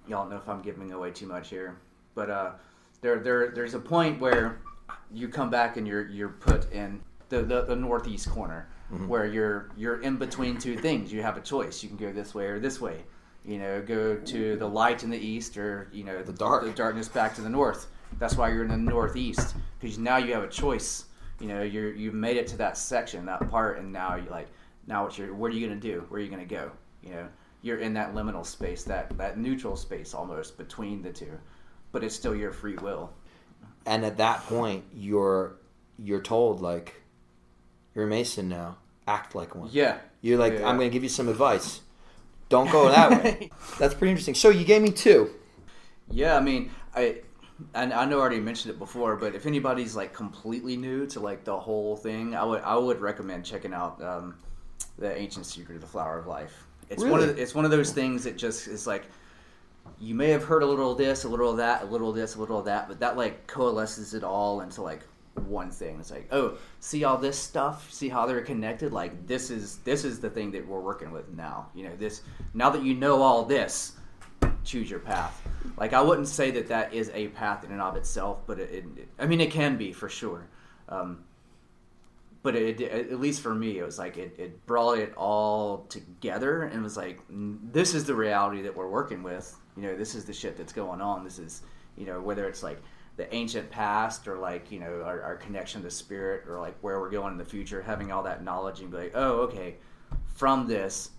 y'all 0.09 0.29
know 0.29 0.37
if 0.37 0.49
I'm 0.49 0.63
giving 0.63 0.93
away 0.93 1.11
too 1.11 1.27
much 1.27 1.51
here, 1.51 1.77
but 2.15 2.31
uh, 2.31 2.51
there, 3.01 3.19
there, 3.19 3.51
there's 3.51 3.75
a 3.75 3.79
point 3.79 4.21
where 4.21 4.59
you 5.13 5.29
come 5.29 5.51
back 5.51 5.77
and 5.77 5.87
you're 5.87 6.09
you're 6.09 6.31
put 6.31 6.73
in 6.73 7.01
the, 7.29 7.43
the, 7.43 7.63
the 7.63 7.77
northeast 7.77 8.31
corner 8.31 8.69
where 9.09 9.27
you're 9.27 9.71
you're 9.77 10.01
in 10.03 10.17
between 10.17 10.59
two 10.59 10.77
things. 10.77 11.13
You 11.13 11.21
have 11.23 11.37
a 11.37 11.41
choice. 11.41 11.83
You 11.83 11.89
can 11.89 11.99
go 11.99 12.13
this 12.13 12.35
way 12.35 12.47
or 12.47 12.61
this 12.61 12.81
way. 12.81 13.05
You 13.47 13.59
know, 13.59 13.81
go 13.81 14.17
to 14.17 14.57
the 14.57 14.67
light 14.69 15.05
in 15.05 15.11
the 15.11 15.19
east 15.19 15.57
or 15.57 15.89
you 15.93 16.03
know 16.05 16.23
The 16.23 16.33
dark. 16.33 16.65
the 16.65 16.73
darkness 16.73 17.09
back 17.09 17.35
to 17.37 17.41
the 17.43 17.49
north. 17.51 17.87
That's 18.19 18.37
why 18.37 18.49
you're 18.51 18.63
in 18.65 18.71
the 18.71 18.77
northeast 18.77 19.55
because 19.81 19.99
now 19.99 20.17
you 20.17 20.33
have 20.35 20.43
a 20.43 20.49
choice. 20.49 21.05
You 21.41 21.49
know, 21.49 21.63
you're 21.63 21.93
you've 21.93 22.15
made 22.15 22.37
it 22.37 22.47
to 22.49 22.57
that 22.59 22.77
section, 22.77 23.25
that 23.27 23.49
part, 23.51 23.79
and 23.79 23.93
now 23.93 24.17
you're 24.17 24.31
like, 24.31 24.49
now 24.87 25.05
what 25.05 25.17
you're, 25.19 25.35
what 25.35 25.51
are 25.53 25.55
you 25.55 25.67
gonna 25.67 25.79
do? 25.81 26.05
Where 26.09 26.21
are 26.21 26.25
you 26.25 26.31
gonna 26.31 26.45
go? 26.45 26.71
You 27.03 27.11
know, 27.11 27.29
you're 27.63 27.79
in 27.79 27.95
that 27.95 28.15
liminal 28.15 28.45
space, 28.45 28.83
that 28.85 29.17
that 29.19 29.39
neutral 29.39 29.77
space 29.77 30.15
almost 30.15 30.57
between 30.59 31.03
the 31.03 31.13
two, 31.13 31.39
but 31.93 32.03
it's 32.03 32.15
still 32.17 32.35
your 32.35 32.53
free 32.53 32.77
will. 32.77 33.13
and 33.85 34.05
at 34.05 34.17
that 34.17 34.41
point, 34.47 34.85
you're 34.95 35.57
you're 35.99 36.23
told 36.23 36.61
like, 36.61 36.95
you're 37.95 38.05
a 38.07 38.09
mason 38.09 38.49
now. 38.49 38.79
Act 39.07 39.35
like 39.37 39.55
one. 39.55 39.69
Yeah, 39.73 39.99
You're 40.21 40.37
like, 40.39 40.55
Yeah. 40.55 40.69
I'm 40.69 40.77
going 40.77 40.91
to 40.91 40.93
give 40.93 41.05
you 41.05 41.09
some 41.09 41.29
advice. 41.29 41.81
Don't 42.49 42.71
go 42.71 42.89
that 42.89 43.11
way. 43.23 43.51
That's 43.79 43.95
pretty 43.95 44.11
interesting. 44.11 44.35
So 44.35 44.51
you 44.51 44.65
gave 44.65 44.83
me 44.83 44.91
two. 44.91 45.31
Yeah, 46.11 46.37
I 46.37 46.41
mean, 46.41 46.71
I 46.95 47.21
and 47.75 47.93
I 47.93 48.05
know 48.05 48.19
I 48.19 48.21
already 48.21 48.41
mentioned 48.41 48.75
it 48.75 48.79
before, 48.79 49.17
but 49.17 49.35
if 49.35 49.47
anybody's 49.47 49.97
like 49.97 50.13
completely 50.13 50.77
new 50.77 51.07
to 51.09 51.21
like 51.21 51.45
the 51.45 51.59
whole 51.59 51.97
thing, 51.97 52.35
I 52.35 52.45
would 52.45 52.63
I 52.63 52.77
would 52.77 53.01
recommend 53.01 53.45
checking 53.45 53.73
out 53.73 54.03
um, 54.03 54.37
the 54.99 55.17
Ancient 55.17 55.47
Secret 55.47 55.77
of 55.77 55.81
the 55.81 55.87
Flower 55.87 56.19
of 56.19 56.27
Life. 56.27 56.67
It's 56.89 57.03
one 57.03 57.21
of 57.21 57.35
the, 57.35 57.43
it's 57.43 57.55
one 57.55 57.65
of 57.65 57.71
those 57.71 57.93
things 57.93 58.25
that 58.25 58.37
just 58.37 58.69
is 58.69 58.87
like 58.87 59.05
you 59.99 60.15
may 60.15 60.29
have 60.31 60.45
heard 60.45 60.63
a 60.63 60.67
little 60.67 60.93
of 60.93 60.99
this, 60.99 61.25
a 61.25 61.29
little 61.29 61.51
of 61.51 61.57
that, 61.57 61.83
a 61.83 61.87
little 61.87 62.11
of 62.11 62.17
this, 62.17 62.37
a 62.37 62.41
little 62.41 62.59
of 62.59 62.67
that, 62.67 62.89
but 62.89 63.01
that 63.01 63.17
like 63.17 63.47
coalesces 63.47 64.15
it 64.15 64.23
all 64.23 64.61
into 64.61 64.83
like 64.83 65.01
one 65.41 65.71
thing. 65.71 65.99
It's 66.01 66.11
like, 66.11 66.29
oh, 66.33 66.59
see 66.81 67.05
all 67.05 67.17
this 67.17 67.39
stuff, 67.39 67.93
see 67.93 68.09
how 68.09 68.27
they're 68.27 68.43
connected. 68.43 68.93
Like 68.93 69.27
this 69.27 69.51
is 69.51 69.79
this 69.79 70.05
is 70.05 70.21
the 70.21 70.31
thing 70.31 70.51
that 70.53 70.67
we're 70.67 70.81
working 70.81 71.11
with 71.13 71.33
now. 71.33 71.69
You 71.75 71.89
know, 71.89 71.97
this 71.97 72.23
now 72.55 72.71
that 72.71 72.83
you 72.83 72.95
know 72.95 73.23
all 73.23 73.45
this, 73.45 73.93
choose 74.65 74.91
your 74.91 75.01
path. 75.01 75.47
Like 75.77 75.93
I 75.93 76.01
wouldn't 76.01 76.29
say 76.29 76.51
that 76.53 76.69
that 76.69 76.93
is 76.93 77.11
a 77.15 77.29
path 77.29 77.65
in 77.65 77.73
and 77.73 77.81
of 77.81 77.97
itself, 77.97 78.43
but 78.47 78.59
it, 78.59 78.85
it 78.97 79.09
I 79.19 79.27
mean 79.27 79.41
it 79.41 79.51
can 79.51 79.77
be 79.77 79.93
for 79.93 80.09
sure. 80.09 80.49
Um, 80.89 81.25
but 82.43 82.55
it, 82.55 82.81
it, 82.81 83.11
at 83.11 83.21
least 83.21 83.41
for 83.41 83.53
me, 83.53 83.79
it 83.79 83.85
was 83.85 83.99
like 83.99 84.19
it, 84.19 84.37
it 84.39 84.65
brought 84.67 84.99
it 84.99 85.13
all 85.17 85.79
together 85.89 86.63
and 86.63 86.81
was 86.81 86.97
like, 86.97 87.21
"Mm, 87.29 87.59
this 87.73 87.93
is 87.93 88.05
the 88.05 88.15
reality 88.15 88.63
that 88.63 88.77
we're 88.77 88.89
working 88.89 89.25
with. 89.25 89.57
You 89.77 89.83
know, 89.83 89.97
this 89.97 90.15
is 90.15 90.25
the 90.25 90.33
shit 90.33 90.57
that's 90.57 90.73
going 90.73 91.01
on. 91.01 91.25
This 91.25 91.41
is, 91.41 91.63
you 91.97 92.07
know, 92.07 92.21
whether 92.21 92.47
it's 92.47 92.63
like 92.63 92.81
the 93.17 93.33
ancient 93.35 93.71
past 93.71 94.29
or 94.29 94.37
like, 94.39 94.71
you 94.71 94.79
know, 94.79 95.03
our, 95.05 95.23
our 95.23 95.37
connection 95.37 95.83
to 95.83 95.91
spirit 95.91 96.45
or 96.49 96.61
like 96.61 96.77
where 96.83 97.01
we're 97.01 97.11
going 97.11 97.33
in 97.33 97.39
the 97.39 97.45
future, 97.45 97.81
having 97.83 98.13
all 98.13 98.23
that 98.25 98.45
knowledge 98.45 98.81
and 98.81 98.91
be 98.91 98.97
like, 98.99 99.13
oh, 99.15 99.41
okay, 99.43 99.77
from 100.35 100.67
this, 100.67 101.11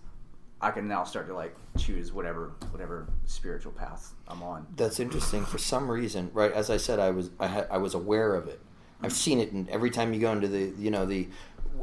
I 0.62 0.72
can 0.72 0.88
now 0.88 1.04
start 1.04 1.28
to 1.28 1.34
like 1.36 1.56
choose 1.78 2.12
whatever 2.12 2.54
whatever 2.72 3.08
spiritual 3.26 3.72
path 3.72 4.14
I'm 4.28 4.42
on. 4.42 4.66
That's 4.76 5.00
interesting. 5.00 5.46
For 5.46 5.58
some 5.60 5.90
reason, 5.90 6.32
right? 6.34 6.52
As 6.52 6.70
I 6.70 6.78
said, 6.78 7.00
I 7.00 7.12
was 7.12 7.30
I, 7.40 7.48
had, 7.48 7.68
I 7.70 7.78
was 7.78 7.94
aware 7.94 8.34
of 8.36 8.48
it. 8.48 8.60
I've 9.04 9.14
seen 9.14 9.40
it, 9.40 9.52
and 9.52 9.70
every 9.70 9.92
time 9.92 10.14
you 10.16 10.20
go 10.20 10.32
into 10.32 10.48
the 10.48 10.74
you 10.80 10.90
know 10.90 11.06
the, 11.06 11.28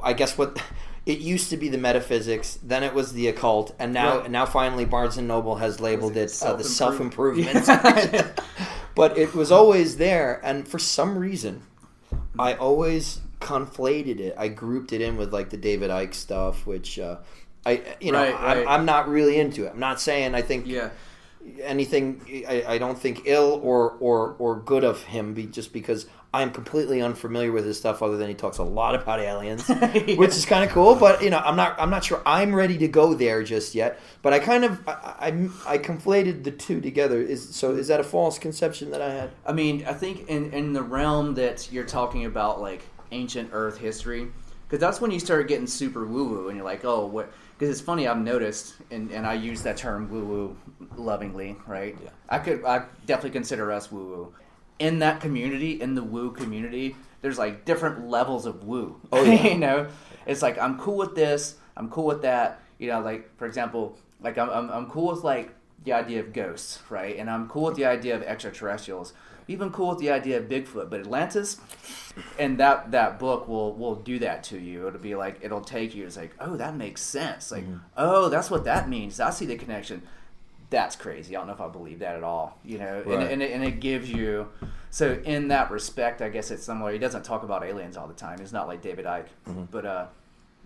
I 0.03 0.13
guess 0.13 0.37
what 0.37 0.61
it 1.07 1.19
used 1.19 1.51
to 1.51 1.57
be 1.57 1.69
the 1.69 1.79
metaphysics, 1.79 2.59
then 2.65 2.83
it 2.83 2.95
was 2.95 3.13
the 3.13 3.29
occult, 3.29 3.73
and 3.79 3.93
now 3.93 4.19
Right. 4.21 4.31
now 4.31 4.45
finally 4.47 4.85
Barnes 4.85 5.19
and 5.19 5.29
Noble 5.29 5.55
has 5.57 5.79
labeled 5.79 6.17
it 6.17 6.37
uh, 6.43 6.55
the 6.55 6.65
self 6.65 6.97
Self-improve- 6.97 7.39
improvement. 7.39 8.41
but 8.95 9.19
it 9.19 9.35
was 9.35 9.51
always 9.51 9.97
there, 9.97 10.41
and 10.45 10.67
for 10.67 10.79
some 10.79 11.19
reason, 11.19 11.63
I 12.39 12.55
always 12.55 13.21
conflated 13.41 14.21
it. 14.21 14.35
I 14.39 14.49
grouped 14.49 14.93
it 14.93 15.01
in 15.01 15.17
with 15.17 15.33
like 15.33 15.51
the 15.51 15.57
David 15.57 15.91
Icke 15.91 16.15
stuff, 16.15 16.67
which. 16.67 16.99
Uh, 16.99 17.19
I, 17.67 17.83
you 18.01 18.13
know, 18.13 18.21
Right, 18.21 18.35
I'm. 18.35 18.69
I'm 18.69 18.85
not 18.85 19.09
really 19.09 19.39
into 19.39 19.65
it. 19.65 19.71
I'm 19.73 19.81
not 19.81 20.01
saying 20.01 20.35
I 20.35 20.43
think 20.43 20.67
yeah. 20.67 20.91
anything 21.63 22.45
I, 22.47 22.65
I 22.75 22.79
don't 22.79 22.99
think 22.99 23.23
ill 23.25 23.61
or, 23.63 23.93
or 24.01 24.37
or 24.39 24.57
good 24.57 24.85
of 24.85 25.03
him 25.05 25.35
be 25.35 25.47
just 25.47 25.73
because 25.73 26.07
I'm 26.35 26.51
completely 26.51 27.01
unfamiliar 27.01 27.53
with 27.53 27.65
his 27.65 27.79
stuff 27.79 28.03
other 28.03 28.17
than 28.17 28.29
he 28.29 28.35
talks 28.35 28.59
a 28.59 28.65
lot 28.65 28.95
about 28.95 29.21
aliens 29.21 29.69
which 30.17 30.31
is 30.31 30.45
kind 30.45 30.65
of 30.65 30.71
cool 30.71 30.95
but 30.95 31.23
you 31.23 31.31
know 31.31 31.39
I'm 31.39 31.57
not 31.57 31.79
I'm 31.81 31.91
not 31.91 32.05
sure 32.05 32.21
I'm 32.27 32.55
ready 32.55 32.79
to 32.79 32.89
go 32.89 33.15
there 33.15 33.43
just 33.43 33.75
yet 33.75 34.01
but 34.23 34.33
I 34.33 34.39
kind 34.39 34.65
of 34.65 34.87
I, 34.89 34.93
I, 35.21 35.75
I 35.75 35.79
conflated 35.79 36.45
the 36.45 36.51
two 36.51 36.81
together 36.81 37.21
is 37.21 37.55
so 37.55 37.73
is 37.73 37.89
that 37.89 38.01
a 38.01 38.05
false 38.05 38.39
conception 38.39 38.91
that 38.91 39.01
I 39.01 39.13
had 39.13 39.31
I 39.47 39.53
mean, 39.53 39.85
I 39.87 39.93
think 39.93 40.29
in, 40.29 40.53
in 40.53 40.73
the 40.73 40.83
realm 40.83 41.35
that 41.35 41.71
you're 41.71 41.85
talking 41.85 42.25
about, 42.25 42.61
like 42.61 42.83
ancient 43.13 43.51
Earth 43.53 43.79
history, 43.79 44.29
because 44.67 44.81
that's 44.81 45.01
when 45.01 45.11
you 45.11 45.21
start 45.21 45.49
getting 45.49 45.67
super 45.67 46.05
woo 46.07 46.29
woo, 46.29 46.49
and 46.49 46.57
you're 46.57 46.65
like, 46.65 46.85
oh, 46.85 47.07
what? 47.07 47.33
Because 47.57 47.71
it's 47.71 47.85
funny, 47.85 48.09
I've 48.09 48.19
noticed, 48.19 48.77
and, 48.91 49.11
and 49.13 49.27
I 49.27 49.35
use 49.35 49.63
that 49.63 49.77
term 49.77 50.11
woo 50.11 50.25
woo 50.25 50.57
lovingly, 50.97 51.57
right? 51.67 51.97
Yeah. 52.03 52.11
I 52.29 52.39
could, 52.39 52.65
I 52.65 52.87
definitely 53.07 53.31
consider 53.31 53.71
us 53.71 53.93
woo 53.93 54.05
woo. 54.05 54.35
In 54.79 54.99
that 54.99 55.21
community, 55.21 55.81
in 55.81 55.95
the 55.95 56.03
woo 56.03 56.33
community, 56.33 56.97
there's 57.23 57.39
like 57.39 57.65
different 57.65 58.09
levels 58.09 58.45
of 58.47 58.65
woo. 58.65 59.01
Oh, 59.13 59.23
yeah. 59.25 59.49
you 59.49 59.59
know, 59.59 59.89
it's 60.27 60.43
like 60.43 60.59
I'm 60.59 60.79
cool 60.79 60.97
with 60.97 61.15
this, 61.15 61.57
I'm 61.77 61.89
cool 61.91 62.07
with 62.07 62.23
that. 62.23 62.61
You 62.79 62.89
know, 62.89 63.01
like 63.01 63.37
for 63.39 63.47
example, 63.47 63.97
like 64.21 64.37
I'm, 64.39 64.51
I'm, 64.51 64.71
I'm 64.71 64.91
cool 64.91 65.13
with 65.13 65.25
like 65.25 65.55
the 65.85 65.93
idea 65.93 66.21
of 66.21 66.33
ghosts, 66.33 66.81
right? 66.91 67.17
And 67.17 67.31
I'm 67.31 67.49
cool 67.49 67.65
with 67.65 67.77
the 67.77 67.85
idea 67.85 68.17
of 68.17 68.23
extraterrestrials. 68.23 69.13
Even 69.47 69.71
cool 69.71 69.91
with 69.91 69.99
the 69.99 70.11
idea 70.11 70.39
of 70.39 70.45
Bigfoot, 70.45 70.89
but 70.89 71.01
Atlantis, 71.01 71.61
and 72.39 72.59
that 72.59 72.93
that 72.93 73.19
book 73.19 73.47
will 73.47 73.75
will 73.75 73.95
do 73.95 74.19
that 74.21 74.43
to 74.45 74.59
you. 74.59 74.89
It'll 74.89 74.99
be 74.99 75.15
like 75.15 75.39
it'll 75.43 75.61
take 75.61 75.95
you. 75.95 76.07
It's 76.07 76.17
like, 76.17 76.35
oh, 76.41 76.57
that 76.57 76.77
makes 76.77 77.03
sense. 77.03 77.53
Like, 77.53 77.65
mm-hmm. 77.65 77.77
oh, 77.97 78.31
that's 78.31 78.51
what 78.51 78.65
that 78.65 78.89
means. 78.89 79.21
I 79.21 79.29
see 79.29 79.45
the 79.45 79.57
connection. 79.57 80.03
That's 80.71 80.97
crazy. 80.97 81.37
I 81.37 81.41
don't 81.41 81.47
know 81.47 81.53
if 81.55 81.61
I 81.61 81.69
believe 81.69 82.01
that 82.01 82.17
at 82.17 82.23
all. 82.25 82.59
You 82.65 82.79
know, 82.79 83.03
Right. 83.07 83.19
and, 83.21 83.33
and, 83.33 83.43
it, 83.43 83.53
and 83.53 83.65
it 83.65 83.81
gives 83.81 84.11
you. 84.11 84.49
So 84.91 85.21
in 85.25 85.49
that 85.49 85.71
respect, 85.71 86.23
I 86.23 86.29
guess 86.29 86.51
it's 86.51 86.65
somewhere 86.65 86.93
he 86.93 86.99
doesn't 86.99 87.25
talk 87.25 87.43
about 87.43 87.65
aliens 87.65 87.97
all 87.97 88.07
the 88.07 88.15
time. 88.15 88.39
He's 88.39 88.53
not 88.53 88.67
like 88.69 88.81
David 88.83 89.05
Icke, 89.07 89.27
but 89.71 89.85
uh, 89.87 90.07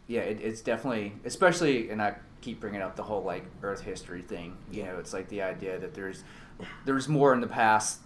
yeah, 0.06 0.20
it, 0.20 0.40
it's 0.42 0.60
definitely, 0.60 1.14
especially, 1.24 1.90
and 1.90 2.00
I 2.00 2.14
keep 2.40 2.60
bringing 2.60 2.80
up 2.82 2.94
the 2.96 3.02
whole 3.02 3.22
like 3.22 3.44
Earth 3.62 3.80
history 3.80 4.22
thing. 4.22 4.56
You 4.70 4.84
know, 4.84 4.98
it's 4.98 5.12
like 5.12 5.28
the 5.28 5.42
idea 5.42 5.78
that 5.78 5.94
there's 5.94 6.24
there's 6.84 7.08
more 7.08 7.32
in 7.34 7.40
the 7.40 7.46
past 7.46 8.00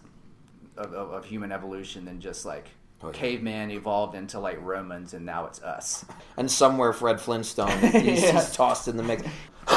of, 0.77 0.93
of, 0.94 1.10
of 1.12 1.24
human 1.24 1.52
evolution 1.52 2.05
than 2.05 2.20
just 2.20 2.44
like 2.44 2.69
Oh, 3.05 3.09
yeah. 3.09 3.14
caveman 3.14 3.73
evolved 3.73 4.14
into 4.14 4.39
like 4.39 4.59
Romans, 4.62 5.12
and 5.12 5.27
now 5.27 5.47
it's 5.47 5.60
us. 5.60 6.05
and 6.36 6.48
somewhere 6.48 6.93
Fred 6.93 7.20
Flintstone 7.20 7.77
he's, 7.81 8.23
Yeah. 8.23 8.32
he's 8.35 8.52
tossed 8.52 8.86
in 8.86 8.97
the 8.97 9.02
mix 9.02 9.24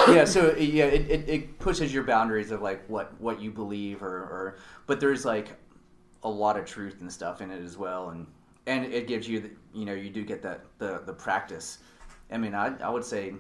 yeah, 0.08 0.26
so 0.26 0.56
yeah, 0.56 0.86
it, 0.86 1.10
it, 1.10 1.30
it 1.30 1.60
pushes 1.60 1.94
your 1.94 2.04
boundaries 2.04 2.52
of 2.52 2.62
like 2.62 2.88
what 2.88 3.20
what 3.20 3.42
you 3.42 3.52
believe, 3.52 4.02
or, 4.02 4.08
or 4.08 4.58
but 4.88 5.00
there's 5.00 5.26
like 5.26 5.50
a 6.24 6.30
lot 6.30 6.58
of 6.58 6.66
truth 6.66 7.02
and 7.02 7.12
stuff 7.12 7.42
in 7.42 7.52
it 7.52 7.64
as 7.64 7.78
well, 7.78 8.10
and 8.10 8.26
and 8.68 8.86
it 8.86 9.08
gives 9.08 9.28
you 9.28 9.40
the, 9.42 9.52
you 9.74 9.86
know 9.86 9.94
you 9.94 10.10
do 10.10 10.24
get 10.24 10.42
that 10.42 10.66
the 10.80 11.02
the 11.06 11.14
practice. 11.14 11.80
I 12.32 12.38
mean, 12.38 12.56
I 12.56 12.76
I 12.80 12.90
would 12.90 13.06
say. 13.06 13.34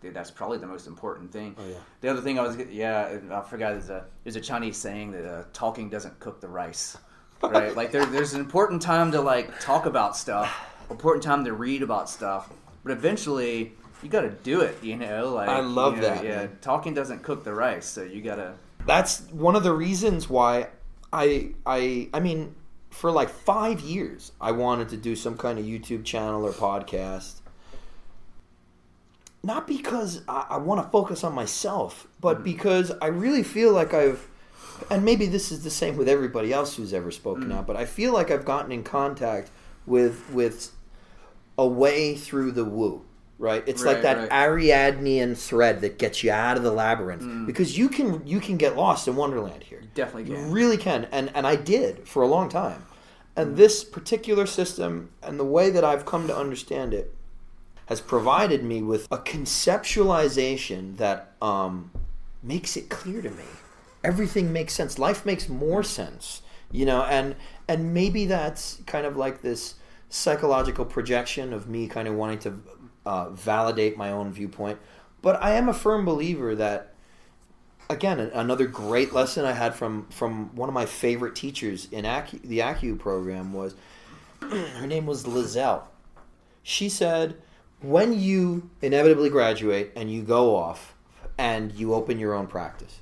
dude, 0.00 0.14
That's 0.14 0.32
probably 0.32 0.58
the 0.58 0.66
most 0.66 0.88
important 0.88 1.30
thing. 1.30 1.54
Oh, 1.56 1.68
yeah. 1.68 1.76
The 2.00 2.08
other 2.08 2.20
thing 2.20 2.36
I 2.36 2.42
was, 2.42 2.56
yeah, 2.70 3.18
I 3.30 3.40
forgot. 3.42 3.72
There's 3.72 3.90
a 3.90 4.04
there's 4.24 4.36
a 4.36 4.40
Chinese 4.40 4.76
saying 4.76 5.12
that 5.12 5.24
uh, 5.24 5.44
talking 5.52 5.88
doesn't 5.88 6.18
cook 6.18 6.40
the 6.40 6.48
rice, 6.48 6.96
right? 7.40 7.76
like 7.80 7.92
there, 7.92 8.04
there's 8.06 8.34
an 8.34 8.40
important 8.40 8.82
time 8.82 9.12
to 9.12 9.20
like 9.20 9.60
talk 9.60 9.86
about 9.86 10.16
stuff, 10.16 10.52
important 10.90 11.22
time 11.22 11.44
to 11.44 11.52
read 11.52 11.82
about 11.82 12.10
stuff, 12.10 12.52
but 12.82 12.90
eventually 12.90 13.74
you 14.02 14.08
got 14.08 14.22
to 14.22 14.30
do 14.30 14.60
it. 14.60 14.76
You 14.82 14.96
know, 14.96 15.30
like 15.32 15.48
I 15.48 15.60
love 15.60 15.96
you 15.96 16.02
know, 16.02 16.08
that, 16.08 16.24
Yeah, 16.24 16.36
man. 16.36 16.58
talking 16.60 16.94
doesn't 16.94 17.22
cook 17.22 17.44
the 17.44 17.54
rice, 17.54 17.86
so 17.86 18.02
you 18.02 18.20
got 18.22 18.36
to. 18.36 18.54
that's 18.86 19.20
one 19.30 19.54
of 19.56 19.62
the 19.62 19.72
reasons 19.72 20.28
why 20.28 20.68
I 21.12 21.50
I 21.66 22.08
I 22.12 22.20
mean 22.20 22.54
for 22.90 23.10
like 23.10 23.30
5 23.30 23.80
years 23.80 24.32
I 24.40 24.52
wanted 24.52 24.88
to 24.90 24.96
do 24.98 25.16
some 25.16 25.36
kind 25.38 25.58
of 25.58 25.64
YouTube 25.64 26.04
channel 26.04 26.44
or 26.44 26.52
podcast 26.52 27.40
not 29.42 29.66
because 29.66 30.22
I, 30.28 30.46
I 30.50 30.56
want 30.58 30.82
to 30.84 30.88
focus 30.90 31.24
on 31.24 31.32
myself, 31.34 32.06
but 32.20 32.36
Mm-hmm. 32.36 32.44
because 32.44 32.92
I 33.02 33.06
really 33.08 33.42
feel 33.42 33.72
like 33.72 33.92
I've, 33.92 34.28
and 34.90 35.04
maybe 35.04 35.26
this 35.26 35.50
is 35.50 35.64
the 35.64 35.70
same 35.70 35.96
with 35.96 36.08
everybody 36.08 36.52
else 36.52 36.76
who's 36.76 36.92
ever 36.94 37.10
spoken 37.10 37.44
Mm-hmm. 37.44 37.52
out, 37.52 37.66
but 37.66 37.76
I 37.76 37.84
feel 37.84 38.12
like 38.12 38.30
I've 38.30 38.44
gotten 38.44 38.70
in 38.72 38.84
contact 38.84 39.50
with 39.86 40.22
with 40.32 40.72
a 41.58 41.66
way 41.66 42.14
through 42.14 42.52
the 42.52 42.64
woo. 42.64 43.04
Right, 43.42 43.64
it's 43.66 43.84
like 43.84 44.02
that 44.02 44.16
right. 44.18 44.30
Ariadnean 44.30 45.36
thread 45.36 45.80
that 45.80 45.98
gets 45.98 46.22
you 46.22 46.30
out 46.30 46.56
of 46.56 46.62
the 46.62 46.70
labyrinth 46.70 47.22
Mm. 47.22 47.44
because 47.44 47.76
you 47.76 47.88
can 47.88 48.24
you 48.24 48.38
can 48.38 48.56
get 48.56 48.76
lost 48.76 49.08
in 49.08 49.16
Wonderland 49.16 49.64
here. 49.64 49.82
Definitely 49.96 50.32
You 50.32 50.40
really 50.44 50.76
can, 50.76 51.08
and 51.10 51.28
and 51.34 51.44
I 51.44 51.56
did 51.56 52.06
for 52.06 52.22
a 52.22 52.28
long 52.28 52.48
time. 52.48 52.82
Mm. 52.82 53.42
And 53.42 53.56
this 53.56 53.82
particular 53.82 54.46
system 54.46 55.10
and 55.24 55.40
the 55.40 55.44
way 55.44 55.70
that 55.70 55.82
I've 55.82 56.06
come 56.06 56.28
to 56.28 56.36
understand 56.36 56.94
it 56.94 57.12
has 57.86 58.00
provided 58.00 58.62
me 58.62 58.80
with 58.80 59.08
a 59.10 59.18
conceptualization 59.18 60.96
that 60.98 61.32
um, 61.42 61.90
makes 62.42 62.76
it 62.76 62.88
clear 62.88 63.22
to 63.22 63.30
me. 63.30 63.44
Everything 64.04 64.52
makes 64.52 64.72
sense. 64.72 64.98
Life 64.98 65.24
makes 65.26 65.48
more 65.48 65.82
sense, 65.82 66.42
you 66.70 66.84
know, 66.86 67.02
and 67.02 67.34
and 67.68 67.94
maybe 67.94 68.24
that's 68.26 68.80
kind 68.86 69.06
of 69.06 69.16
like 69.16 69.42
this 69.42 69.74
psychological 70.08 70.84
projection 70.84 71.52
of 71.52 71.68
me 71.68 71.88
kind 71.88 72.06
of 72.06 72.14
wanting 72.14 72.38
to 72.40 72.60
uh, 73.04 73.30
validate 73.30 73.96
my 73.96 74.10
own 74.10 74.32
viewpoint. 74.32 74.78
But 75.20 75.42
I 75.42 75.52
am 75.52 75.68
a 75.68 75.74
firm 75.74 76.04
believer 76.04 76.54
that 76.56 76.94
again 77.90 78.18
another 78.20 78.66
great 78.66 79.12
lesson 79.12 79.44
I 79.44 79.52
had 79.52 79.74
from 79.74 80.06
from 80.08 80.54
one 80.54 80.68
of 80.68 80.74
my 80.74 80.86
favorite 80.86 81.34
teachers 81.34 81.88
in 81.90 82.04
the 82.04 82.58
Acu 82.58 82.98
program 82.98 83.52
was 83.52 83.74
her 84.40 84.86
name 84.86 85.06
was 85.06 85.24
Lizelle. 85.24 85.82
She 86.62 86.88
said, 86.88 87.36
when 87.80 88.18
you 88.18 88.70
inevitably 88.80 89.28
graduate 89.28 89.92
and 89.96 90.10
you 90.10 90.22
go 90.22 90.54
off 90.54 90.94
and 91.36 91.72
you 91.72 91.94
open 91.94 92.18
your 92.18 92.34
own 92.34 92.46
practice, 92.46 93.00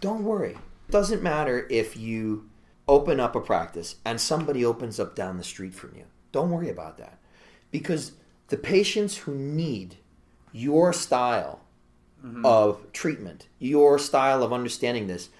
don't 0.00 0.24
worry. 0.24 0.52
It 0.88 0.92
doesn't 0.92 1.22
matter 1.22 1.66
if 1.70 1.96
you 1.96 2.50
open 2.86 3.20
up 3.20 3.34
a 3.34 3.40
practice 3.40 3.96
and 4.04 4.20
somebody 4.20 4.64
opens 4.64 5.00
up 5.00 5.14
down 5.14 5.38
the 5.38 5.44
street 5.44 5.74
from 5.74 5.94
you. 5.96 6.04
Don't 6.32 6.50
worry 6.50 6.68
about 6.68 6.98
that. 6.98 7.18
Because 7.70 8.12
the 8.50 8.56
patients 8.56 9.16
who 9.18 9.34
need 9.34 9.96
your 10.52 10.92
style 10.92 11.60
mm-hmm. 12.24 12.44
of 12.44 12.92
treatment, 12.92 13.46
your 13.58 13.98
style 13.98 14.42
of 14.42 14.52
understanding 14.52 15.06
this, 15.06 15.30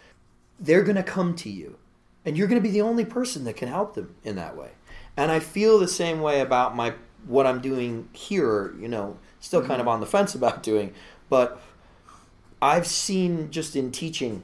they're 0.59 0.82
going 0.82 0.97
to 0.97 1.03
come 1.03 1.35
to 1.35 1.51
you. 1.51 1.77
And 2.24 2.37
you're 2.37 2.47
going 2.47 2.61
to 2.61 2.66
be 2.66 2.73
the 2.73 2.82
only 2.82 3.05
person 3.05 3.45
that 3.45 3.57
can 3.57 3.69
help 3.69 3.95
them 3.95 4.15
in 4.24 4.37
that 4.37 4.57
way. 4.57 4.70
And 5.16 5.31
I 5.31 5.41
feel 5.41 5.78
the 5.78 5.89
same 5.89 6.20
way 6.20 6.41
about 6.41 6.74
my 6.74 6.95
what 7.27 7.47
I'm 7.47 7.61
doing 7.61 8.09
here, 8.12 8.74
you 8.78 8.89
know, 8.89 9.19
still 9.41 9.61
kind 9.61 9.73
of 9.73 9.81
mm-hmm. 9.81 9.89
on 9.89 10.01
the 10.01 10.07
fence 10.07 10.35
about 10.37 10.62
doing, 10.62 10.95
but 11.28 11.61
I've 12.62 12.87
seen 12.87 13.51
just 13.51 13.74
in 13.74 13.91
teaching, 13.91 14.43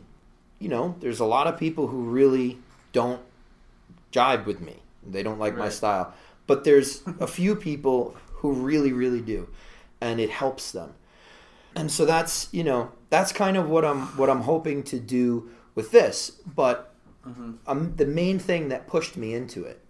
you 0.59 0.69
know, 0.69 0.97
there's 1.01 1.21
a 1.21 1.25
lot 1.25 1.47
of 1.47 1.59
people 1.59 1.87
who 1.87 2.03
really 2.03 2.59
don't 2.93 3.21
jive 4.13 4.47
with 4.47 4.61
me. 4.61 4.77
They 5.07 5.23
don't 5.23 5.39
like 5.39 5.57
my 5.57 5.69
style. 5.69 6.13
But 6.47 6.65
there's 6.65 7.03
a 7.21 7.27
few 7.27 7.55
people 7.55 8.17
who 8.53 8.63
really, 8.63 8.93
really 8.93 9.21
do. 9.21 9.49
And 10.01 10.21
it 10.21 10.31
helps 10.31 10.73
them. 10.73 10.95
And 11.75 11.91
so 11.91 12.05
that's, 12.07 12.49
you 12.53 12.65
know, 12.65 12.93
that's 13.11 13.33
kind 13.33 13.57
of 13.57 13.69
what 13.69 13.85
I'm 13.85 14.03
what 14.17 14.31
I'm 14.31 14.43
hoping 14.43 14.83
to 14.85 14.99
do 14.99 15.51
with 15.75 15.91
this. 15.91 16.31
But 16.31 16.95
um, 17.67 17.95
the 17.97 18.07
main 18.07 18.39
thing 18.39 18.69
that 18.69 18.87
pushed 18.87 19.17
me 19.17 19.35
into 19.35 19.65
it 19.65 19.81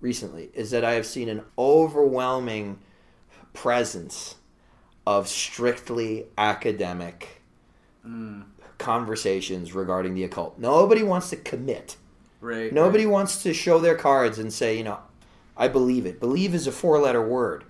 recently 0.00 0.50
is 0.54 0.70
that 0.70 0.84
I 0.84 0.92
have 0.92 1.06
seen 1.06 1.28
an 1.28 1.42
overwhelming 1.58 2.78
presence 3.52 4.36
of 5.06 5.28
strictly 5.28 6.26
academic 6.36 7.42
conversations 8.78 9.74
regarding 9.74 10.14
the 10.14 10.24
occult. 10.24 10.58
Nobody 10.58 11.02
wants 11.02 11.30
to 11.30 11.36
commit. 11.36 11.96
Right. 12.40 12.72
Nobody 12.72 13.06
wants 13.06 13.42
to 13.44 13.54
show 13.54 13.78
their 13.78 13.94
cards 13.94 14.38
and 14.38 14.52
say, 14.52 14.76
you 14.76 14.84
know, 14.84 14.98
I 15.56 15.68
believe 15.68 16.04
it. 16.04 16.20
Believe 16.20 16.54
is 16.54 16.66
a 16.66 16.72
four 16.72 16.98
letter 16.98 17.26
word, 17.26 17.64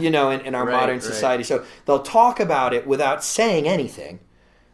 you 0.00 0.10
know, 0.10 0.30
in, 0.30 0.40
in 0.42 0.54
our 0.54 0.64
Right, 0.66 0.72
modern 0.72 0.96
right. 0.96 1.02
society. 1.02 1.44
So 1.44 1.64
they'll 1.86 2.02
talk 2.02 2.40
about 2.40 2.72
it 2.74 2.86
without 2.86 3.22
saying 3.24 3.68
anything. 3.68 4.20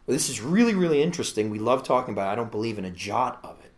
Well, 0.05 0.13
this 0.15 0.29
is 0.29 0.41
really, 0.41 0.73
really 0.73 1.01
interesting. 1.03 1.49
We 1.49 1.59
love 1.59 1.83
talking 1.83 2.13
about 2.13 2.29
it. 2.29 2.31
I 2.31 2.35
don't 2.35 2.51
believe 2.51 2.77
in 2.77 2.85
a 2.85 2.91
jot 2.91 3.39
of 3.43 3.59
it. 3.59 3.71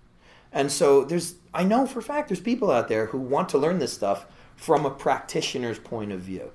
And 0.51 0.71
so 0.71 1.03
there's, 1.05 1.35
I 1.53 1.63
know 1.63 1.85
for 1.85 1.99
a 1.99 2.03
fact 2.03 2.29
there's 2.29 2.41
people 2.41 2.71
out 2.71 2.87
there 2.87 3.07
who 3.07 3.17
want 3.17 3.49
to 3.49 3.57
learn 3.57 3.79
this 3.79 3.93
stuff 3.93 4.25
from 4.55 4.85
a 4.85 4.91
practitioner's 4.91 5.79
point 5.79 6.11
of 6.11 6.19
view, 6.21 6.51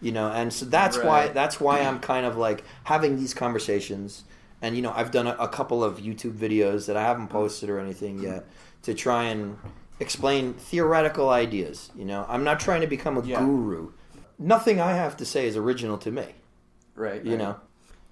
you 0.00 0.12
know, 0.12 0.28
and 0.30 0.52
so 0.52 0.64
that's 0.66 0.98
why, 0.98 1.28
that's 1.28 1.60
why 1.60 1.80
I'm 1.80 2.00
kind 2.00 2.26
of 2.26 2.36
like 2.36 2.64
having 2.84 3.16
these 3.16 3.32
conversations. 3.34 4.24
And, 4.62 4.74
you 4.76 4.82
know, 4.82 4.92
I've 4.94 5.10
done 5.10 5.26
a, 5.26 5.36
a 5.38 5.48
couple 5.48 5.82
of 5.84 5.98
YouTube 5.98 6.32
videos 6.36 6.86
that 6.86 6.96
I 6.96 7.02
haven't 7.02 7.28
posted 7.28 7.70
or 7.70 7.78
anything 7.78 8.20
yet 8.20 8.44
to 8.82 8.94
try 8.94 9.24
and 9.24 9.56
explain 10.00 10.54
theoretical 10.54 11.30
ideas. 11.30 11.90
You 11.96 12.04
know, 12.04 12.26
I'm 12.28 12.44
not 12.44 12.58
trying 12.60 12.80
to 12.82 12.86
become 12.86 13.16
a 13.16 13.22
Yeah. 13.24 13.40
guru. 13.44 13.92
Nothing 14.38 14.80
I 14.80 14.92
have 14.92 15.16
to 15.18 15.24
say 15.24 15.46
is 15.46 15.56
original 15.56 15.96
to 15.98 16.10
me, 16.10 16.26
Right. 16.94 17.24
you 17.24 17.32
right. 17.32 17.38
know. 17.38 17.56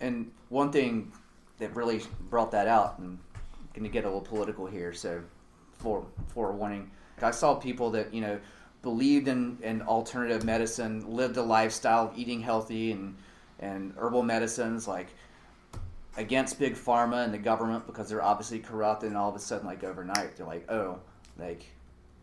And 0.01 0.31
one 0.49 0.73
thing 0.73 1.13
that 1.59 1.75
really 1.77 2.03
brought 2.31 2.51
that 2.53 2.67
out, 2.67 2.99
and 2.99 3.19
I'm 3.37 3.69
going 3.75 3.85
to 3.85 3.91
get 3.91 4.05
a 4.05 4.07
little 4.07 4.21
political 4.23 4.67
here, 4.67 4.93
so 4.93 5.23
for 5.79 6.07
forewarning, 6.29 6.91
I 7.21 7.31
saw 7.31 7.55
people 7.55 7.91
that 7.91 8.13
you 8.13 8.21
know 8.23 8.39
believed 8.83 9.29
in, 9.29 9.59
in 9.63 9.83
alternative 9.83 10.45
medicine, 10.45 11.05
lived 11.15 11.37
a 11.37 11.43
lifestyle 11.43 12.09
of 12.09 12.19
eating 12.19 12.41
healthy 12.41 12.93
and 12.93 13.17
and 13.61 13.95
herbal 13.99 14.23
medicines, 14.23 14.89
like 14.89 15.09
against 16.17 16.59
big 16.59 16.75
pharma 16.75 17.25
and 17.25 17.33
the 17.35 17.39
government 17.39 17.87
because 17.87 18.09
they're 18.09 18.23
obviously 18.23 18.59
corrupt, 18.59 19.03
and 19.05 19.17
all 19.17 19.29
of 19.29 19.37
a 19.37 19.39
sudden, 19.39 19.67
like 19.67 19.85
overnight, 19.85 20.37
they're 20.37 20.47
like, 20.47 20.71
oh, 20.71 20.99
like 21.39 21.65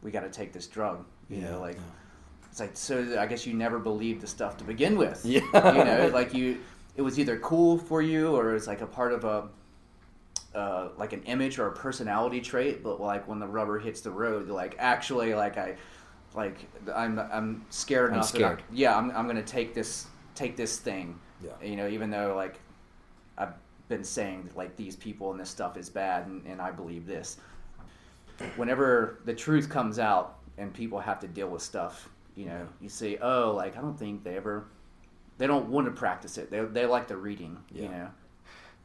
we 0.01 0.09
got 0.11 0.21
to 0.21 0.29
take 0.29 0.51
this 0.53 0.65
drug, 0.67 1.05
you 1.29 1.37
Yeah, 1.41 1.51
know, 1.51 1.59
like. 1.61 1.75
yeah. 1.75 1.81
It's 2.51 2.59
like 2.59 2.71
so. 2.73 3.17
I 3.17 3.25
guess 3.25 3.47
you 3.47 3.53
never 3.53 3.79
believed 3.79 4.21
the 4.21 4.27
stuff 4.27 4.57
to 4.57 4.63
begin 4.63 4.97
with. 4.97 5.25
Yeah. 5.25 5.39
You 5.53 5.85
know, 5.85 6.11
like 6.13 6.33
you, 6.33 6.59
it 6.97 7.01
was 7.01 7.17
either 7.17 7.39
cool 7.39 7.77
for 7.77 8.01
you 8.01 8.35
or 8.35 8.53
it's 8.53 8.67
like 8.67 8.81
a 8.81 8.85
part 8.85 9.13
of 9.13 9.23
a, 9.23 9.47
uh, 10.53 10.89
like 10.97 11.13
an 11.13 11.23
image 11.23 11.57
or 11.57 11.67
a 11.67 11.71
personality 11.71 12.41
trait. 12.41 12.83
But 12.83 12.99
like 12.99 13.25
when 13.27 13.39
the 13.39 13.47
rubber 13.47 13.79
hits 13.79 14.01
the 14.01 14.11
road, 14.11 14.49
like 14.49 14.75
actually, 14.77 15.33
like 15.33 15.57
I, 15.57 15.77
like 16.35 16.57
I'm, 16.93 17.17
I'm 17.17 17.65
scared 17.69 18.09
I'm 18.09 18.15
enough. 18.15 18.31
That 18.33 18.37
scared. 18.37 18.59
I, 18.59 18.63
yeah, 18.73 18.97
I'm, 18.97 19.11
I'm 19.11 19.27
gonna 19.27 19.41
take 19.41 19.73
this, 19.73 20.07
take 20.35 20.57
this 20.57 20.77
thing. 20.77 21.17
Yeah. 21.41 21.51
You 21.63 21.77
know, 21.77 21.87
even 21.87 22.09
though 22.11 22.35
like, 22.35 22.59
I've 23.37 23.53
been 23.87 24.03
saying 24.03 24.43
that, 24.43 24.57
like 24.57 24.75
these 24.75 24.97
people 24.97 25.31
and 25.31 25.39
this 25.39 25.49
stuff 25.49 25.77
is 25.77 25.89
bad, 25.89 26.27
and, 26.27 26.45
and 26.45 26.61
I 26.61 26.71
believe 26.71 27.05
this. 27.07 27.37
Whenever 28.57 29.19
the 29.23 29.33
truth 29.33 29.69
comes 29.69 29.99
out 29.99 30.39
and 30.57 30.73
people 30.73 30.99
have 30.99 31.19
to 31.21 31.27
deal 31.27 31.47
with 31.47 31.61
stuff, 31.61 32.09
you 32.35 32.45
know, 32.45 32.67
you 32.79 32.89
say, 32.89 33.17
oh, 33.21 33.53
like 33.55 33.77
I 33.77 33.81
don't 33.81 33.97
think 33.97 34.23
they 34.23 34.35
ever, 34.37 34.65
they 35.37 35.47
don't 35.47 35.67
want 35.69 35.85
to 35.87 35.91
practice 35.91 36.37
it. 36.37 36.49
They, 36.51 36.61
they 36.61 36.85
like 36.85 37.07
the 37.07 37.17
reading, 37.17 37.57
you 37.73 37.83
Yeah. 37.83 37.89
know. 37.89 38.07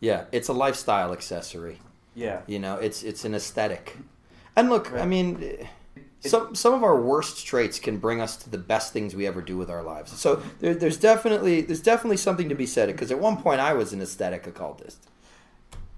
Yeah, 0.01 0.24
it's 0.32 0.48
a 0.48 0.52
lifestyle 0.52 1.12
accessory. 1.12 1.81
Yeah. 2.14 2.40
You 2.47 2.59
know, 2.59 2.77
it's 2.77 3.02
it's 3.02 3.24
an 3.24 3.35
aesthetic. 3.35 3.97
And 4.55 4.68
look, 4.68 4.93
I 4.93 5.06
mean, 5.06 5.66
some 6.20 6.55
some 6.55 6.74
of 6.74 6.82
our 6.85 7.01
worst 7.01 7.47
traits 7.47 7.78
can 7.78 7.97
bring 7.98 8.20
us 8.20 8.36
to 8.39 8.51
the 8.51 8.59
best 8.59 8.93
things 8.93 9.14
we 9.16 9.27
ever 9.27 9.40
do 9.40 9.56
with 9.56 9.70
our 9.70 9.82
lives. 9.82 10.12
So 10.18 10.43
there, 10.60 10.74
there's 10.74 10.98
definitely 10.98 11.62
there's 11.62 11.81
definitely 11.81 12.16
something 12.18 12.48
to 12.51 12.55
be 12.55 12.66
said 12.66 12.89
because 12.89 13.10
at 13.10 13.18
one 13.18 13.39
point 13.39 13.60
I 13.60 13.73
was 13.73 13.93
an 13.94 14.02
aesthetic 14.02 14.47
occultist, 14.47 14.98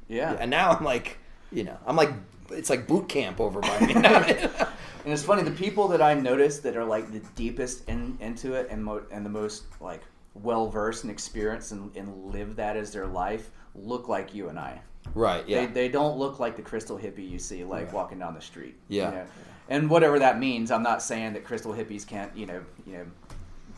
Yeah. 0.08 0.36
and 0.38 0.50
now 0.50 0.70
I'm 0.70 0.84
like, 0.84 1.18
you 1.50 1.64
know, 1.64 1.76
I'm 1.86 1.96
like 1.96 2.10
it's 2.50 2.70
like 2.70 2.86
boot 2.86 3.08
camp 3.08 3.40
over 3.40 3.60
by 3.60 3.80
me. 3.80 3.94
And 5.08 5.14
it's 5.14 5.24
funny, 5.24 5.42
the 5.42 5.50
people 5.52 5.88
that 5.88 6.02
I 6.02 6.12
notice 6.12 6.58
that 6.58 6.76
are 6.76 6.84
like 6.84 7.10
the 7.10 7.20
deepest 7.34 7.88
in, 7.88 8.18
into 8.20 8.52
it 8.52 8.68
and 8.70 8.84
mo- 8.84 9.04
and 9.10 9.24
the 9.24 9.30
most 9.30 9.64
like 9.80 10.02
well 10.34 10.68
versed 10.68 11.04
and 11.04 11.10
experienced 11.10 11.72
and, 11.72 11.90
and 11.96 12.26
live 12.26 12.56
that 12.56 12.76
as 12.76 12.92
their 12.92 13.06
life 13.06 13.50
look 13.74 14.06
like 14.08 14.34
you 14.34 14.50
and 14.50 14.58
I. 14.58 14.78
right? 15.14 15.48
Yeah. 15.48 15.60
They, 15.64 15.72
they 15.72 15.88
don't 15.88 16.18
look 16.18 16.38
like 16.40 16.56
the 16.56 16.62
crystal 16.62 16.98
hippie 16.98 17.26
you 17.26 17.38
see 17.38 17.64
like 17.64 17.84
Right. 17.86 17.92
walking 17.94 18.18
down 18.18 18.34
the 18.34 18.42
street. 18.42 18.76
Yeah. 18.88 19.08
You 19.08 19.14
know? 19.16 19.26
And 19.70 19.88
whatever 19.88 20.18
that 20.18 20.38
means, 20.38 20.70
I'm 20.70 20.82
not 20.82 21.02
saying 21.02 21.32
that 21.32 21.42
crystal 21.42 21.72
hippies 21.72 22.06
can't, 22.06 22.36
you 22.36 22.44
know, 22.44 22.60
you 22.86 22.92
know, 22.98 23.06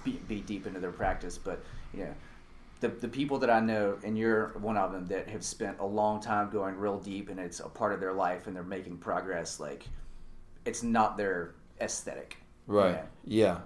be, 0.02 0.20
be 0.27 0.40
deep 0.40 0.66
into 0.66 0.81
their 0.81 0.90
practice, 0.90 1.39
but 1.39 1.62
you 1.94 2.07
know, 2.07 2.15
the 2.81 2.89
the 2.89 3.09
people 3.09 3.39
that 3.39 3.51
I 3.51 3.61
know, 3.61 3.98
and 4.02 4.19
you're 4.19 4.48
one 4.59 4.77
of 4.77 4.90
them 4.90 5.07
that 5.07 5.28
have 5.28 5.44
spent 5.44 5.78
a 5.78 5.86
long 5.86 6.20
time 6.20 6.51
going 6.51 6.74
real 6.77 6.98
deep, 6.98 7.28
and 7.28 7.39
it's 7.39 7.61
a 7.61 7.69
part 7.69 7.93
of 7.93 8.01
their 8.01 8.15
life, 8.15 8.48
and 8.48 8.57
they're 8.57 8.65
making 8.65 8.97
progress. 8.97 9.61
Like, 9.61 9.85
it's 10.65 10.82
not 10.82 11.16
their 11.16 11.55
aesthetic. 11.81 12.37
right. 12.66 12.93
know? 12.97 13.03
Yeah. 13.24 13.59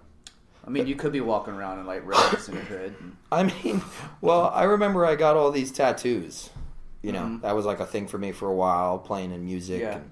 I 0.66 0.70
mean, 0.70 0.86
you 0.86 0.94
could 0.94 1.12
be 1.12 1.20
walking 1.20 1.52
around 1.54 1.78
in 1.80 1.86
like 1.86 2.04
and 2.48 2.56
a 2.58 2.60
hood. 2.62 2.94
And, 3.00 3.16
I 3.30 3.42
mean, 3.42 3.82
well, 4.22 4.50
I 4.54 4.64
remember 4.64 5.04
I 5.04 5.14
got 5.14 5.36
all 5.36 5.50
these 5.50 5.70
tattoos. 5.70 6.50
You 7.02 7.12
know, 7.12 7.20
Mhm. 7.24 7.42
that 7.42 7.54
was 7.54 7.66
like 7.66 7.80
a 7.80 7.86
thing 7.86 8.06
for 8.06 8.16
me 8.16 8.32
for 8.32 8.48
a 8.48 8.54
while, 8.54 8.98
playing 8.98 9.30
in 9.32 9.44
music. 9.44 9.82
Yeah. 9.82 9.96
And 9.96 10.10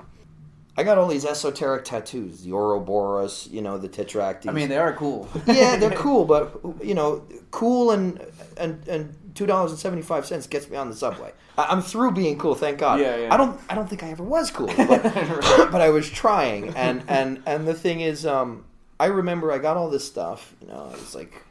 I 0.76 0.82
got 0.82 0.98
all 0.98 1.08
these 1.08 1.24
esoteric 1.24 1.84
tattoos, 1.86 2.42
the 2.44 2.52
Ouroboros, 2.52 3.48
you 3.50 3.62
know, 3.62 3.78
the 3.78 3.88
Tetractys. 3.88 4.48
I 4.48 4.52
mean, 4.52 4.68
they 4.68 4.76
are 4.76 4.92
cool. 4.92 5.26
yeah, 5.46 5.76
they're 5.76 5.90
cool, 6.06 6.26
but 6.26 6.60
you 6.82 6.94
know, 6.94 7.22
cool 7.50 7.90
and 7.92 8.20
and 8.58 8.86
and 8.88 9.14
two 9.34 9.46
dollars 9.46 9.70
and 9.70 9.80
seventy 9.80 10.02
five 10.02 10.26
cents 10.26 10.46
gets 10.46 10.68
me 10.68 10.76
on 10.76 10.90
the 10.90 10.96
subway. 10.96 11.32
I'm 11.58 11.82
through 11.82 12.12
being 12.12 12.38
cool, 12.38 12.54
thank 12.54 12.78
God. 12.78 13.00
Yeah, 13.00 13.16
yeah. 13.16 13.34
I 13.34 13.36
don't 13.36 13.60
I 13.68 13.74
don't 13.74 13.88
think 13.88 14.02
I 14.02 14.10
ever 14.10 14.22
was 14.24 14.50
cool, 14.50 14.68
but, 14.68 15.02
but 15.72 15.80
I 15.80 15.90
was 15.90 16.08
trying. 16.10 16.70
And 16.74 17.02
and 17.08 17.42
and 17.46 17.66
the 17.68 17.74
thing 17.74 18.00
is, 18.00 18.24
um, 18.24 18.64
I 18.98 19.06
remember 19.06 19.52
I 19.52 19.58
got 19.58 19.76
all 19.76 19.90
this 19.90 20.06
stuff. 20.06 20.54
You 20.60 20.68
know, 20.68 20.88
I 20.90 20.92
was 20.92 21.14
like 21.14 21.42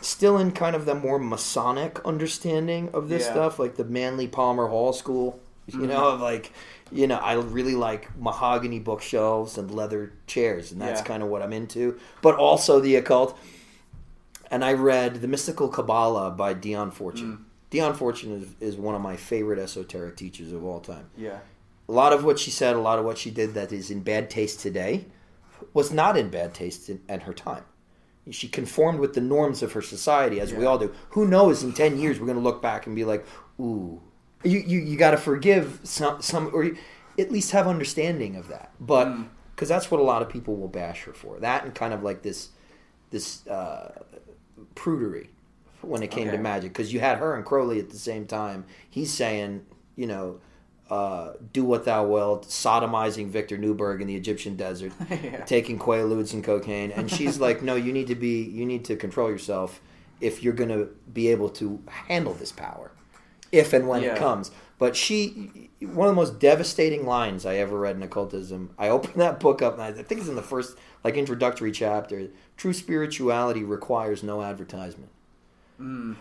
still 0.00 0.38
in 0.38 0.52
kind 0.52 0.74
of 0.76 0.86
the 0.86 0.94
more 0.94 1.18
Masonic 1.18 2.00
understanding 2.04 2.90
of 2.92 3.08
this 3.08 3.24
Yeah. 3.24 3.32
stuff, 3.32 3.58
like 3.58 3.76
the 3.76 3.84
Manly 3.84 4.26
Palmer 4.28 4.66
Hall 4.68 4.92
School. 4.92 5.38
You 5.66 5.80
Mm-hmm. 5.80 5.88
know, 5.88 6.08
of 6.10 6.20
like 6.20 6.52
you 6.90 7.06
know, 7.06 7.16
I 7.16 7.34
really 7.34 7.74
like 7.74 8.08
mahogany 8.18 8.78
bookshelves 8.78 9.58
and 9.58 9.70
leather 9.70 10.12
chairs, 10.26 10.72
and 10.72 10.80
that's 10.80 11.00
Yeah. 11.02 11.06
kind 11.06 11.22
of 11.22 11.28
what 11.28 11.42
I'm 11.42 11.52
into. 11.52 11.98
But 12.22 12.36
also 12.36 12.80
the 12.80 12.96
occult. 12.96 13.38
And 14.50 14.64
I 14.64 14.72
read 14.72 15.20
The 15.20 15.28
Mystical 15.28 15.68
Kabbalah 15.68 16.30
by 16.30 16.54
Dion 16.54 16.90
Fortune. 16.90 17.32
Mm. 17.36 17.44
Dion 17.70 17.94
Fortune 17.94 18.32
is, 18.60 18.74
is 18.74 18.76
one 18.76 18.94
of 18.94 19.00
my 19.00 19.16
favorite 19.16 19.58
esoteric 19.58 20.16
teachers 20.16 20.52
of 20.52 20.64
all 20.64 20.80
time. 20.80 21.10
Yeah. 21.16 21.38
A 21.88 21.92
lot 21.92 22.12
of 22.12 22.24
what 22.24 22.38
she 22.38 22.50
said, 22.50 22.76
a 22.76 22.80
lot 22.80 22.98
of 22.98 23.04
what 23.04 23.18
she 23.18 23.30
did 23.30 23.54
that 23.54 23.72
is 23.72 23.90
in 23.90 24.00
bad 24.00 24.30
taste 24.30 24.60
today, 24.60 25.06
was 25.74 25.92
not 25.92 26.16
in 26.16 26.28
bad 26.30 26.54
taste 26.54 26.88
in, 26.88 27.00
at 27.08 27.22
her 27.22 27.32
time. 27.32 27.64
She 28.30 28.46
conformed 28.48 29.00
with 29.00 29.14
the 29.14 29.22
norms 29.22 29.62
of 29.62 29.72
her 29.72 29.80
society, 29.80 30.38
as 30.38 30.52
we 30.52 30.66
all 30.66 30.76
do. 30.78 30.94
Who 31.10 31.26
knows? 31.26 31.62
In 31.62 31.72
ten 31.72 31.98
years, 31.98 32.20
we're 32.20 32.26
going 32.26 32.36
to 32.36 32.44
look 32.44 32.60
back 32.60 32.86
and 32.86 32.94
be 32.94 33.04
like, 33.06 33.24
"Ooh, 33.58 34.02
you 34.44 34.58
you, 34.58 34.80
you 34.80 34.98
got 34.98 35.12
to 35.12 35.16
forgive 35.16 35.80
some 35.82 36.20
some, 36.20 36.50
or 36.52 36.64
you, 36.64 36.76
at 37.18 37.32
least 37.32 37.52
have 37.52 37.66
understanding 37.66 38.36
of 38.36 38.48
that." 38.48 38.70
But 38.78 39.08
Mm. 39.08 39.28
because 39.54 39.70
that's 39.70 39.90
what 39.90 39.98
a 39.98 40.02
lot 40.02 40.20
of 40.20 40.28
people 40.28 40.56
will 40.56 40.68
bash 40.68 41.04
her 41.04 41.14
for. 41.14 41.40
That 41.40 41.64
and 41.64 41.74
kind 41.74 41.94
of 41.94 42.02
like 42.02 42.20
this 42.20 42.50
this 43.10 43.46
uh, 43.46 43.92
prudery 44.74 45.28
when 45.82 46.02
it 46.02 46.10
came 46.10 46.30
to 46.30 46.38
magic. 46.38 46.72
Because 46.72 46.92
you 46.92 47.00
had 47.00 47.18
her 47.18 47.34
and 47.34 47.44
Crowley 47.44 47.78
at 47.78 47.90
the 47.90 47.98
same 47.98 48.26
time. 48.26 48.64
He's 48.88 49.12
saying, 49.12 49.64
you 49.96 50.06
know, 50.06 50.40
uh, 50.90 51.34
do 51.52 51.64
what 51.64 51.84
thou 51.84 52.06
wilt, 52.06 52.46
sodomizing 52.46 53.28
Victor 53.28 53.58
Neuburg 53.58 54.00
in 54.00 54.06
the 54.06 54.16
Egyptian 54.16 54.56
desert, 54.56 54.92
Yeah. 55.10 55.44
taking 55.44 55.78
quaaludes 55.78 56.32
and 56.32 56.42
cocaine, 56.42 56.90
and 56.92 57.10
she's 57.10 57.38
like, 57.46 57.62
no, 57.62 57.74
you 57.74 57.92
need 57.92 58.06
to 58.06 58.14
be, 58.14 58.42
you 58.42 58.64
need 58.64 58.86
to 58.86 58.96
control 58.96 59.30
yourself 59.30 59.80
if 60.20 60.42
you're 60.42 60.54
going 60.54 60.70
to 60.70 60.88
be 61.12 61.28
able 61.28 61.50
to 61.50 61.80
handle 62.06 62.32
this 62.32 62.52
power, 62.52 62.90
if 63.52 63.72
and 63.74 63.86
when 63.86 64.02
Yeah. 64.02 64.14
it 64.14 64.18
comes. 64.18 64.50
But 64.78 64.96
she, 64.96 65.70
one 65.80 66.08
of 66.08 66.14
the 66.14 66.20
most 66.20 66.38
devastating 66.38 67.04
lines 67.04 67.44
I 67.44 67.56
ever 67.56 67.78
read 67.78 67.96
in 67.96 68.02
occultism. 68.02 68.70
I 68.78 68.88
opened 68.88 69.20
that 69.20 69.40
book 69.40 69.60
up, 69.60 69.74
and 69.74 69.82
I 69.82 69.92
think 69.92 70.20
it's 70.20 70.28
in 70.30 70.36
the 70.36 70.42
first 70.42 70.78
like 71.04 71.16
introductory 71.16 71.72
chapter. 71.72 72.28
True 72.56 72.72
spirituality 72.72 73.62
requires 73.64 74.22
no 74.22 74.40
advertisement, 74.40 75.10
Mm. 75.80 76.16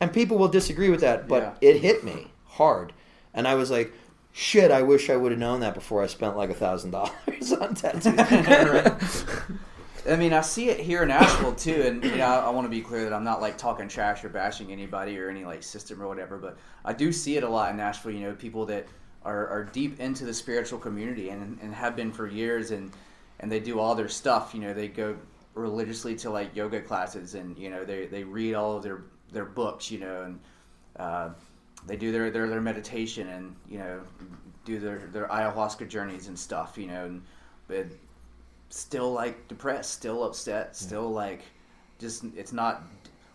and 0.00 0.12
people 0.12 0.38
will 0.38 0.48
disagree 0.48 0.90
with 0.90 1.00
that, 1.00 1.26
but 1.28 1.42
Yeah. 1.62 1.68
it 1.70 1.80
hit 1.80 2.04
me 2.04 2.28
hard, 2.46 2.92
and 3.32 3.46
I 3.48 3.54
was 3.54 3.70
like. 3.70 3.92
Shit! 4.36 4.72
I 4.72 4.82
wish 4.82 5.10
I 5.10 5.14
would 5.16 5.30
have 5.30 5.38
known 5.38 5.60
that 5.60 5.74
before 5.74 6.02
I 6.02 6.08
spent 6.08 6.36
like 6.36 6.50
a 6.50 6.54
thousand 6.54 6.90
dollars 6.90 7.52
on 7.52 7.72
tattoos. 7.76 9.24
I 10.10 10.16
mean, 10.16 10.32
I 10.32 10.40
see 10.40 10.70
it 10.70 10.80
here 10.80 11.04
in 11.04 11.10
Asheville 11.12 11.54
too, 11.54 11.82
and 11.86 12.02
you 12.04 12.16
know, 12.16 12.24
I, 12.26 12.38
I 12.46 12.50
want 12.50 12.64
to 12.64 12.68
be 12.68 12.80
clear 12.80 13.04
that 13.04 13.12
I'm 13.12 13.22
not 13.22 13.40
like 13.40 13.56
talking 13.56 13.86
trash 13.86 14.24
or 14.24 14.28
bashing 14.28 14.72
anybody 14.72 15.16
or 15.20 15.28
any 15.30 15.44
like 15.44 15.62
system 15.62 16.02
or 16.02 16.08
whatever, 16.08 16.36
but 16.36 16.58
I 16.84 16.92
do 16.92 17.12
see 17.12 17.36
it 17.36 17.44
a 17.44 17.48
lot 17.48 17.72
in 17.72 17.78
Asheville. 17.78 18.10
You 18.10 18.26
know, 18.26 18.32
people 18.34 18.66
that 18.66 18.88
are, 19.24 19.46
are 19.46 19.64
deep 19.72 20.00
into 20.00 20.24
the 20.24 20.34
spiritual 20.34 20.80
community 20.80 21.28
and, 21.30 21.56
and 21.62 21.72
have 21.72 21.94
been 21.94 22.10
for 22.12 22.26
years, 22.26 22.72
and 22.72 22.90
and 23.38 23.52
they 23.52 23.60
do 23.60 23.78
all 23.78 23.94
their 23.94 24.08
stuff. 24.08 24.52
You 24.52 24.62
know, 24.62 24.74
they 24.74 24.88
go 24.88 25.16
religiously 25.54 26.14
to 26.16 26.30
like 26.30 26.54
yoga 26.54 26.80
classes, 26.80 27.34
and 27.34 27.56
you 27.58 27.70
know, 27.70 27.84
they 27.84 28.06
they 28.06 28.24
read 28.24 28.54
all 28.54 28.76
of 28.76 28.82
their 28.82 29.02
their 29.32 29.44
books. 29.44 29.90
You 29.90 30.00
know, 30.00 30.22
and 30.22 30.40
uh, 30.96 31.30
they 31.86 31.96
do 31.96 32.12
their, 32.12 32.30
their 32.30 32.48
their 32.48 32.60
meditation, 32.60 33.28
and 33.28 33.56
you 33.68 33.78
know, 33.78 34.00
do 34.64 34.78
their 34.78 35.08
their 35.12 35.28
ayahuasca 35.28 35.88
journeys 35.88 36.28
and 36.28 36.38
stuff. 36.38 36.76
You 36.76 36.88
know, 36.88 37.04
and 37.06 37.22
but 37.68 37.86
still 38.70 39.12
like 39.12 39.46
depressed, 39.48 39.92
still 39.92 40.24
upset, 40.24 40.76
still 40.76 41.10
like 41.10 41.42
just 41.98 42.24
it's 42.36 42.52
not 42.52 42.82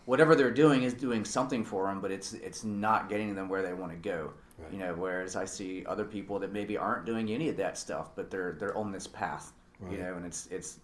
whatever 0.05 0.35
they're 0.35 0.51
doing 0.51 0.83
is 0.83 0.93
doing 0.93 1.23
something 1.23 1.63
for 1.63 1.87
them, 1.87 2.01
but 2.01 2.11
it's 2.11 2.33
it's 2.33 2.63
not 2.63 3.09
getting 3.09 3.35
them 3.35 3.47
where 3.47 3.61
they 3.61 3.73
want 3.73 3.91
to 3.91 3.97
go. 3.97 4.31
Right. 4.57 4.73
You 4.73 4.79
know, 4.79 4.93
whereas 4.95 5.35
I 5.35 5.45
see 5.45 5.85
other 5.85 6.03
people 6.03 6.39
that 6.39 6.51
maybe 6.51 6.77
aren't 6.77 7.05
doing 7.05 7.29
any 7.29 7.47
of 7.47 7.57
that 7.57 7.77
stuff, 7.77 8.15
but 8.15 8.29
they're 8.29 8.53
they're 8.59 8.77
on 8.77 8.91
this 8.91 9.07
path. 9.07 9.53
You 9.89 9.97
know, 9.97 10.15
and 10.15 10.25
it's 10.25 10.47
it's 10.47 10.79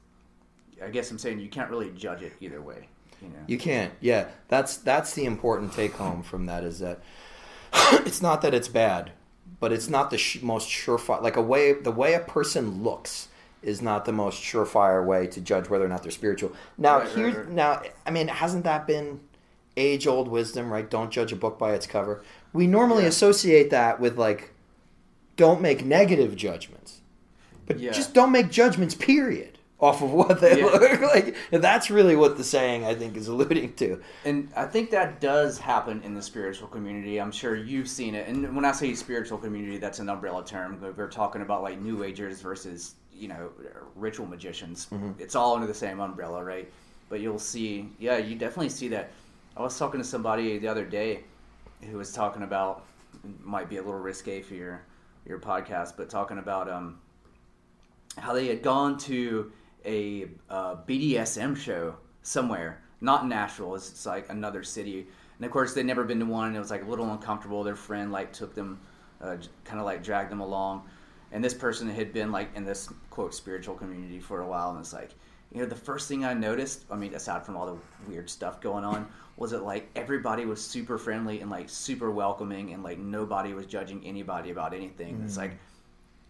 I 0.84 0.90
guess 0.90 1.10
I'm 1.12 1.18
saying 1.20 1.40
you 1.40 1.50
can't 1.50 1.70
really 1.70 1.92
judge 1.92 2.22
it 2.22 2.34
either 2.42 2.62
way. 2.62 2.88
You 3.22 3.30
know. 3.30 3.36
You 3.48 3.58
can't. 3.58 3.94
Yeah, 4.02 4.28
that's 4.48 4.78
that's 4.78 5.14
the 5.14 5.26
important 5.26 5.74
take 5.74 5.94
home 5.94 6.22
from 6.24 6.46
that 6.48 6.64
is 6.64 6.80
that 6.80 7.00
it's 8.06 8.22
not 8.22 8.42
that 8.42 8.54
it's 8.54 8.68
bad, 8.68 9.12
but 9.60 9.72
it's 9.72 9.90
not 9.90 10.10
the 10.12 10.18
sh- 10.18 10.42
most 10.42 10.68
surefire. 10.70 11.22
Like 11.22 11.36
a 11.38 11.42
way, 11.42 11.74
the 11.74 11.92
way 11.92 12.14
a 12.14 12.20
person 12.20 12.84
looks 12.84 13.30
is 13.62 13.82
not 13.82 14.06
the 14.06 14.12
most 14.12 14.42
surefire 14.44 15.04
way 15.04 15.26
to 15.28 15.42
judge 15.42 15.70
whether 15.70 15.86
or 15.86 15.88
not 15.88 16.04
they're 16.04 16.12
spiritual. 16.12 16.52
Now, 16.78 17.00
Right, 17.00 17.16
right, 17.16 17.38
right. 17.38 17.50
now. 17.50 17.82
I 18.06 18.12
mean, 18.12 18.28
hasn't 18.28 18.64
that 18.66 18.86
been 18.86 19.22
age 19.78 20.06
old 20.08 20.28
wisdom? 20.28 20.72
Right? 20.72 20.88
Don't 20.90 21.10
judge 21.10 21.32
a 21.32 21.36
book 21.36 21.58
by 21.58 21.74
its 21.74 21.88
cover. 21.88 22.22
We 22.54 22.68
normally 22.68 23.04
Yeah. 23.04 23.10
associate 23.10 23.70
that 23.72 24.00
with 24.00 24.18
like, 24.18 24.52
don't 25.36 25.62
make 25.62 25.84
negative 25.84 26.36
judgments, 26.36 27.00
but 27.66 27.80
Yeah. 27.80 27.92
just 27.92 28.14
don't 28.14 28.32
make 28.32 28.52
judgments. 28.52 28.94
Period. 28.94 29.55
Off 29.80 30.02
of 30.02 30.12
what 30.12 30.40
they 30.40 30.60
Yeah. 30.60 30.66
look 30.68 31.02
like. 31.02 31.36
That's 31.52 31.90
really 31.92 32.16
what 32.16 32.38
the 32.38 32.44
saying 32.46 32.86
I 32.86 32.96
think 32.96 33.18
is 33.18 33.28
alluding 33.28 33.74
to. 33.74 34.02
And 34.24 34.50
I 34.56 34.66
think 34.66 34.90
that 34.92 35.20
does 35.20 35.58
happen 35.60 36.02
in 36.04 36.14
the 36.14 36.22
spiritual 36.22 36.70
community. 36.70 37.20
I'm 37.20 37.32
sure 37.32 37.56
you've 37.56 37.90
seen 37.90 38.16
it. 38.16 38.28
And 38.30 38.56
when 38.56 38.64
I 38.64 38.72
say 38.72 38.94
spiritual 38.94 39.38
community, 39.38 39.78
that's 39.78 40.00
an 40.00 40.08
umbrella 40.10 40.46
term. 40.46 40.80
We're 40.96 41.10
talking 41.10 41.42
about 41.42 41.62
like 41.62 41.80
New 41.82 42.04
Agers 42.04 42.42
versus, 42.42 42.96
you 43.14 43.28
know, 43.28 43.50
ritual 43.96 44.28
magicians. 44.28 44.88
It's 45.20 45.36
all 45.36 45.56
under 45.56 45.68
the 45.68 45.74
same 45.74 46.00
umbrella, 46.00 46.42
right? 46.44 46.72
But 47.10 47.20
you'll 47.20 47.38
see, 47.38 47.90
yeah, 48.00 48.18
you 48.18 48.36
definitely 48.36 48.70
see 48.70 48.88
that. 48.90 49.12
I 49.58 49.62
was 49.62 49.78
talking 49.78 50.00
to 50.00 50.08
somebody 50.08 50.58
the 50.58 50.68
other 50.70 50.86
day 50.86 51.26
who 51.90 51.98
was 51.98 52.14
talking 52.14 52.44
about, 52.44 52.86
might 53.44 53.70
be 53.70 53.78
a 53.78 53.82
little 53.82 54.00
risque 54.00 54.42
for 54.42 54.54
your, 54.54 54.82
your 55.26 55.38
podcast, 55.40 55.94
but 55.98 56.10
talking 56.10 56.38
about 56.38 56.70
um, 56.70 56.98
how 58.18 58.34
they 58.34 58.48
had 58.48 58.62
gone 58.64 58.98
to 59.00 59.52
a 59.86 60.28
uh, 60.50 60.76
BDSM 60.88 61.56
show 61.56 61.96
somewhere, 62.22 62.82
not 63.02 63.24
in 63.24 63.32
Asheville. 63.32 63.76
It's, 63.76 63.90
it's 63.90 64.06
like 64.06 64.30
another 64.30 64.64
city, 64.64 65.08
and 65.38 65.46
of 65.46 65.52
course 65.52 65.74
they'd 65.74 65.86
never 65.86 66.04
been 66.04 66.20
to 66.20 66.26
one. 66.26 66.48
And 66.48 66.56
it 66.56 66.60
was 66.60 66.72
like 66.72 66.84
a 66.84 66.88
little 66.88 67.12
uncomfortable. 67.12 67.64
Their 67.64 67.76
friend 67.76 68.12
like 68.12 68.34
took 68.34 68.56
them, 68.56 68.80
uh, 69.22 69.38
kind 69.64 69.80
of 69.80 69.86
like 69.86 70.04
dragged 70.04 70.32
them 70.32 70.42
along, 70.42 70.84
and 71.32 71.44
this 71.44 71.54
person 71.54 71.90
had 71.90 72.14
been 72.14 72.32
like 72.32 72.56
in 72.56 72.66
this 72.66 72.90
quote 73.10 73.34
spiritual 73.34 73.76
community 73.76 74.20
for 74.20 74.42
a 74.42 74.48
while, 74.48 74.72
and 74.72 74.80
it's 74.80 74.94
like. 74.94 75.12
You 75.54 75.62
know, 75.62 75.68
the 75.68 75.76
first 75.76 76.10
thing 76.10 76.26
I 76.26 76.34
noticed, 76.34 76.84
I 76.92 76.98
mean, 76.98 77.14
aside 77.14 77.46
from 77.46 77.56
all 77.56 77.66
the 77.66 78.10
weird 78.10 78.30
stuff 78.30 78.60
going 78.60 78.84
on, 78.84 79.08
was 79.38 79.52
that 79.52 79.64
like 79.64 79.90
everybody 79.96 80.44
was 80.44 80.62
super 80.62 80.98
friendly 80.98 81.40
and 81.40 81.50
like 81.50 81.70
super 81.70 82.12
welcoming, 82.12 82.74
and 82.74 82.84
like 82.84 82.98
nobody 82.98 83.54
was 83.54 83.66
judging 83.66 84.06
anybody 84.06 84.50
about 84.50 84.74
anything. 84.74 85.22
It's 85.24 85.38
like 85.38 85.58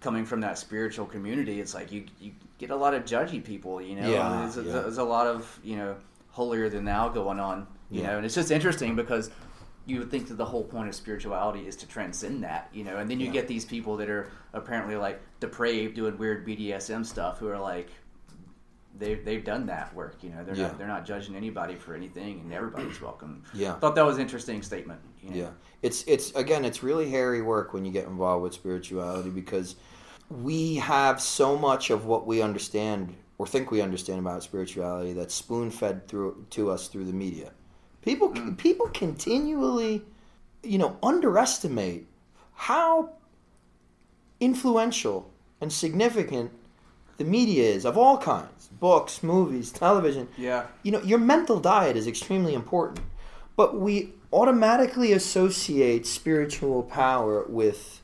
coming 0.02 0.26
from 0.26 0.42
that 0.42 0.58
spiritual 0.58 1.06
community, 1.06 1.60
it's 1.60 1.74
like 1.74 1.92
you 1.92 2.06
you 2.20 2.32
get 2.58 2.70
a 2.70 2.76
lot 2.76 2.94
of 2.94 3.06
judgy 3.06 3.44
people, 3.44 3.82
you 3.82 3.96
know. 3.96 4.10
Yeah, 4.10 4.50
there's, 4.54 4.66
yeah. 4.68 4.74
there's 4.82 4.98
a 4.98 5.04
lot 5.04 5.28
of 5.28 5.60
you 5.64 5.76
know 5.78 5.96
holier 6.30 6.70
than 6.70 6.86
thou 6.86 7.10
going 7.10 7.40
on, 7.40 7.66
you 7.90 8.02
Yeah. 8.02 8.08
know, 8.08 8.18
and 8.18 8.26
it's 8.26 8.36
just 8.36 8.52
interesting 8.52 8.96
because 8.96 9.32
you 9.86 10.00
would 10.00 10.12
think 10.12 10.28
that 10.28 10.34
the 10.36 10.46
whole 10.46 10.64
point 10.64 10.90
of 10.90 10.96
spirituality 10.96 11.68
is 11.68 11.76
to 11.78 11.88
transcend 11.88 12.44
that, 12.44 12.70
you 12.74 12.84
know, 12.84 12.98
and 12.98 13.10
then 13.10 13.20
you 13.20 13.32
get 13.32 13.48
these 13.48 13.64
people 13.66 13.96
that 13.98 14.10
are 14.10 14.28
apparently 14.54 14.96
like 14.96 15.22
depraved, 15.40 15.96
doing 15.96 16.18
weird 16.18 16.46
BDSM 16.46 17.06
stuff, 17.06 17.38
who 17.40 17.48
are 17.48 17.60
like. 17.60 17.90
They've, 18.98 19.24
they've 19.24 19.44
done 19.44 19.66
that 19.66 19.94
work, 19.94 20.18
you 20.22 20.30
know. 20.30 20.44
They're 20.44 20.56
Yeah. 20.56 20.68
not 20.68 20.78
they're 20.78 20.88
not 20.88 21.06
judging 21.06 21.36
anybody 21.36 21.76
for 21.76 21.94
anything, 21.94 22.42
and 22.42 22.54
everybody's 22.54 23.02
welcome. 23.02 23.44
Yeah. 23.54 23.74
thought 23.80 23.96
that 23.96 24.06
was 24.06 24.16
an 24.16 24.22
interesting 24.22 24.62
statement. 24.62 25.02
You 25.22 25.30
know? 25.30 25.36
Yeah, 25.36 25.50
it's 25.82 26.04
it's 26.08 26.32
again, 26.36 26.66
it's 26.66 26.84
really 26.84 27.10
hairy 27.10 27.42
work 27.42 27.74
when 27.74 27.86
you 27.86 27.92
get 27.92 28.06
involved 28.06 28.44
with 28.44 28.54
spirituality 28.54 29.30
because 29.30 29.76
we 30.30 30.76
have 30.76 31.22
so 31.22 31.58
much 31.58 31.90
of 31.90 32.06
what 32.06 32.26
we 32.26 32.42
understand 32.42 33.16
or 33.38 33.46
think 33.46 33.72
we 33.72 33.82
understand 33.82 34.20
about 34.20 34.44
spirituality 34.44 35.14
that's 35.14 35.34
spoon 35.34 35.70
fed 35.70 36.08
through 36.08 36.46
to 36.52 36.72
us 36.72 36.88
through 36.88 37.06
the 37.06 37.14
media. 37.14 37.52
People 38.02 38.30
mm. 38.30 38.58
people 38.58 38.88
continually, 38.90 40.04
you 40.64 40.78
know, 40.78 40.98
underestimate 41.04 42.08
how 42.54 43.10
influential 44.40 45.32
and 45.62 45.72
significant 45.72 46.52
the 47.18 47.24
media 47.24 47.64
is 47.70 47.86
of 47.86 47.98
all 47.98 48.18
kinds 48.18 48.68
books 48.80 49.24
movies 49.24 49.72
television 49.72 50.28
Yeah. 50.38 50.66
you 50.84 50.92
know 50.92 51.02
your 51.02 51.20
mental 51.20 51.60
diet 51.60 51.96
is 51.96 52.08
extremely 52.08 52.54
important 52.54 53.00
but 53.56 53.80
we 53.80 54.14
automatically 54.34 55.14
associate 55.14 56.06
spiritual 56.06 56.84
power 56.84 57.46
with 57.48 58.02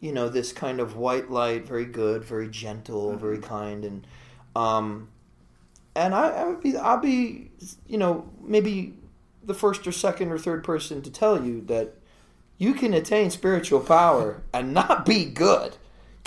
you 0.00 0.12
know, 0.12 0.28
this 0.28 0.52
kind 0.52 0.78
of 0.78 0.94
white 0.94 1.28
light, 1.28 1.66
very 1.66 1.84
good, 1.84 2.22
very 2.22 2.48
gentle, 2.48 3.08
Mm-hmm. 3.10 3.18
very 3.18 3.38
kind, 3.38 3.84
and 3.84 4.06
um, 4.54 5.08
and 5.96 6.14
I, 6.14 6.28
I 6.28 6.44
would 6.44 6.60
be, 6.60 6.76
I'll 6.76 6.98
be, 6.98 7.50
you 7.88 7.98
know, 7.98 8.30
maybe 8.40 8.94
the 9.42 9.54
first 9.54 9.84
or 9.88 9.92
second 9.92 10.30
or 10.30 10.38
third 10.38 10.62
person 10.62 11.02
to 11.02 11.10
tell 11.10 11.44
you 11.44 11.62
that 11.62 11.94
you 12.58 12.74
can 12.74 12.94
attain 12.94 13.30
spiritual 13.30 13.80
power 13.80 14.40
and 14.54 14.72
not 14.72 15.04
be 15.04 15.24
good. 15.24 15.76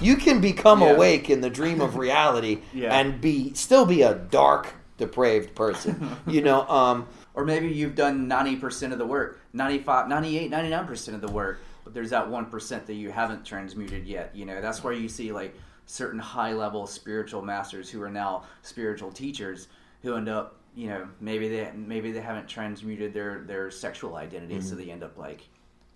You 0.01 0.15
can 0.15 0.41
become 0.41 0.81
Yeah. 0.81 0.91
awake 0.93 1.29
in 1.29 1.41
the 1.41 1.49
dream 1.49 1.81
of 1.81 1.95
reality 1.97 2.61
Yeah. 2.73 2.97
and 2.97 3.21
be 3.21 3.53
still 3.53 3.85
be 3.85 4.01
a 4.01 4.15
dark, 4.15 4.73
depraved 4.97 5.55
person. 5.55 6.17
you 6.27 6.41
know, 6.41 6.67
um, 6.69 7.07
Or 7.33 7.45
maybe 7.45 7.67
you've 7.69 7.95
done 7.95 8.27
90% 8.29 8.91
of 8.91 8.97
the 8.97 9.05
work, 9.05 9.39
95, 9.53 10.07
98, 10.09 10.51
99% 10.51 11.13
of 11.13 11.21
the 11.21 11.31
work, 11.31 11.59
but 11.83 11.93
there's 11.93 12.09
that 12.09 12.27
1% 12.27 12.85
that 12.85 12.93
you 12.93 13.09
haven't 13.11 13.45
transmuted 13.45 14.05
yet. 14.05 14.31
You 14.35 14.45
know, 14.45 14.59
that's 14.61 14.83
where 14.83 14.93
you 14.93 15.07
see 15.07 15.31
like 15.31 15.55
certain 15.85 16.19
high 16.19 16.53
level 16.53 16.85
spiritual 16.87 17.41
masters 17.41 17.89
who 17.89 18.01
are 18.01 18.09
now 18.09 18.43
spiritual 18.61 19.11
teachers 19.11 19.67
who 20.03 20.15
end 20.15 20.29
up, 20.29 20.57
you 20.75 20.87
know, 20.87 21.07
maybe 21.19 21.47
they 21.49 21.69
maybe 21.75 22.11
they 22.11 22.21
haven't 22.21 22.47
transmuted 22.47 23.13
their 23.13 23.39
their 23.45 23.69
sexual 23.71 24.15
identity, 24.15 24.55
Mm-hmm. 24.55 24.67
so 24.67 24.75
they 24.75 24.89
end 24.91 25.03
up 25.03 25.17
like 25.17 25.41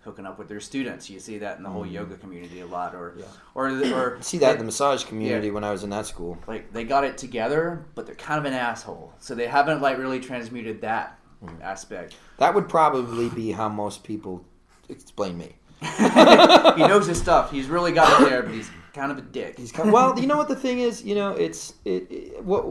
hooking 0.06 0.24
up 0.24 0.38
with 0.38 0.48
their 0.48 0.60
students. 0.60 1.10
You 1.10 1.20
see 1.20 1.36
that 1.38 1.58
in 1.58 1.62
the 1.62 1.68
whole 1.68 1.84
yoga 1.84 2.16
community 2.16 2.60
a 2.60 2.66
lot 2.66 2.94
or. 2.94 3.14
Yeah. 3.18 3.24
or 3.54 3.68
or 3.92 4.18
see 4.22 4.38
that 4.38 4.52
in 4.52 4.58
the 4.58 4.64
massage 4.64 5.04
community 5.04 5.48
Yeah. 5.48 5.52
when 5.52 5.64
I 5.64 5.72
was 5.72 5.84
in 5.84 5.90
that 5.90 6.06
school. 6.06 6.38
like 6.46 6.72
they 6.72 6.84
got 6.84 7.04
it 7.04 7.18
together, 7.18 7.84
but 7.94 8.06
they're 8.06 8.14
kind 8.14 8.38
of 8.38 8.46
an 8.46 8.54
asshole. 8.54 9.12
So 9.18 9.34
they 9.34 9.46
haven't 9.46 9.82
like 9.82 9.98
really 9.98 10.20
transmuted 10.20 10.80
that 10.80 11.18
Mm. 11.44 11.60
aspect. 11.60 12.16
That 12.38 12.54
would 12.54 12.66
probably 12.66 13.28
be 13.28 13.52
how 13.52 13.68
most 13.68 14.02
people 14.04 14.42
explain 14.88 15.36
me. 15.36 15.56
he 15.82 16.86
knows 16.86 17.06
his 17.06 17.20
stuff. 17.20 17.50
He's 17.50 17.66
really 17.68 17.92
got 17.92 18.22
it 18.22 18.30
there, 18.30 18.42
but 18.42 18.54
he's 18.54 18.70
kind 18.94 19.12
of 19.12 19.18
a 19.18 19.20
dick. 19.20 19.58
He's 19.58 19.70
kind 19.70 19.88
of, 19.90 19.92
well, 19.92 20.18
you 20.18 20.26
know 20.26 20.38
what 20.38 20.48
the 20.48 20.56
thing 20.56 20.78
is, 20.78 21.04
you 21.04 21.14
know, 21.14 21.32
it's 21.32 21.74
it, 21.84 22.10
it 22.10 22.42
what 22.42 22.64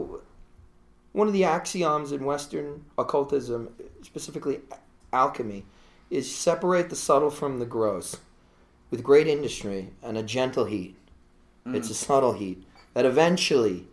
one 1.12 1.28
of 1.28 1.32
the 1.32 1.44
axioms 1.44 2.10
in 2.10 2.24
Western 2.24 2.84
occultism, 2.98 3.68
specifically 4.02 4.60
alchemy, 5.12 5.64
is 6.10 6.32
separate 6.32 6.90
the 6.90 6.96
subtle 6.96 7.30
from 7.30 7.58
the 7.58 7.66
gross 7.66 8.16
with 8.90 9.02
great 9.02 9.26
industry 9.26 9.90
and 10.02 10.16
a 10.16 10.22
gentle 10.22 10.64
heat. 10.66 10.96
It's 11.68 11.90
a 11.90 11.94
subtle 11.94 12.34
heat 12.34 12.64
that 12.94 13.04
eventually, 13.04 13.88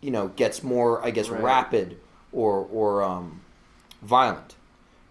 you 0.00 0.10
know, 0.10 0.28
gets 0.28 0.64
more, 0.64 1.04
I 1.04 1.12
guess, 1.12 1.28
Right. 1.28 1.40
rapid 1.40 1.96
or 2.32 2.66
or 2.72 3.04
um, 3.04 3.40
violent. 4.02 4.56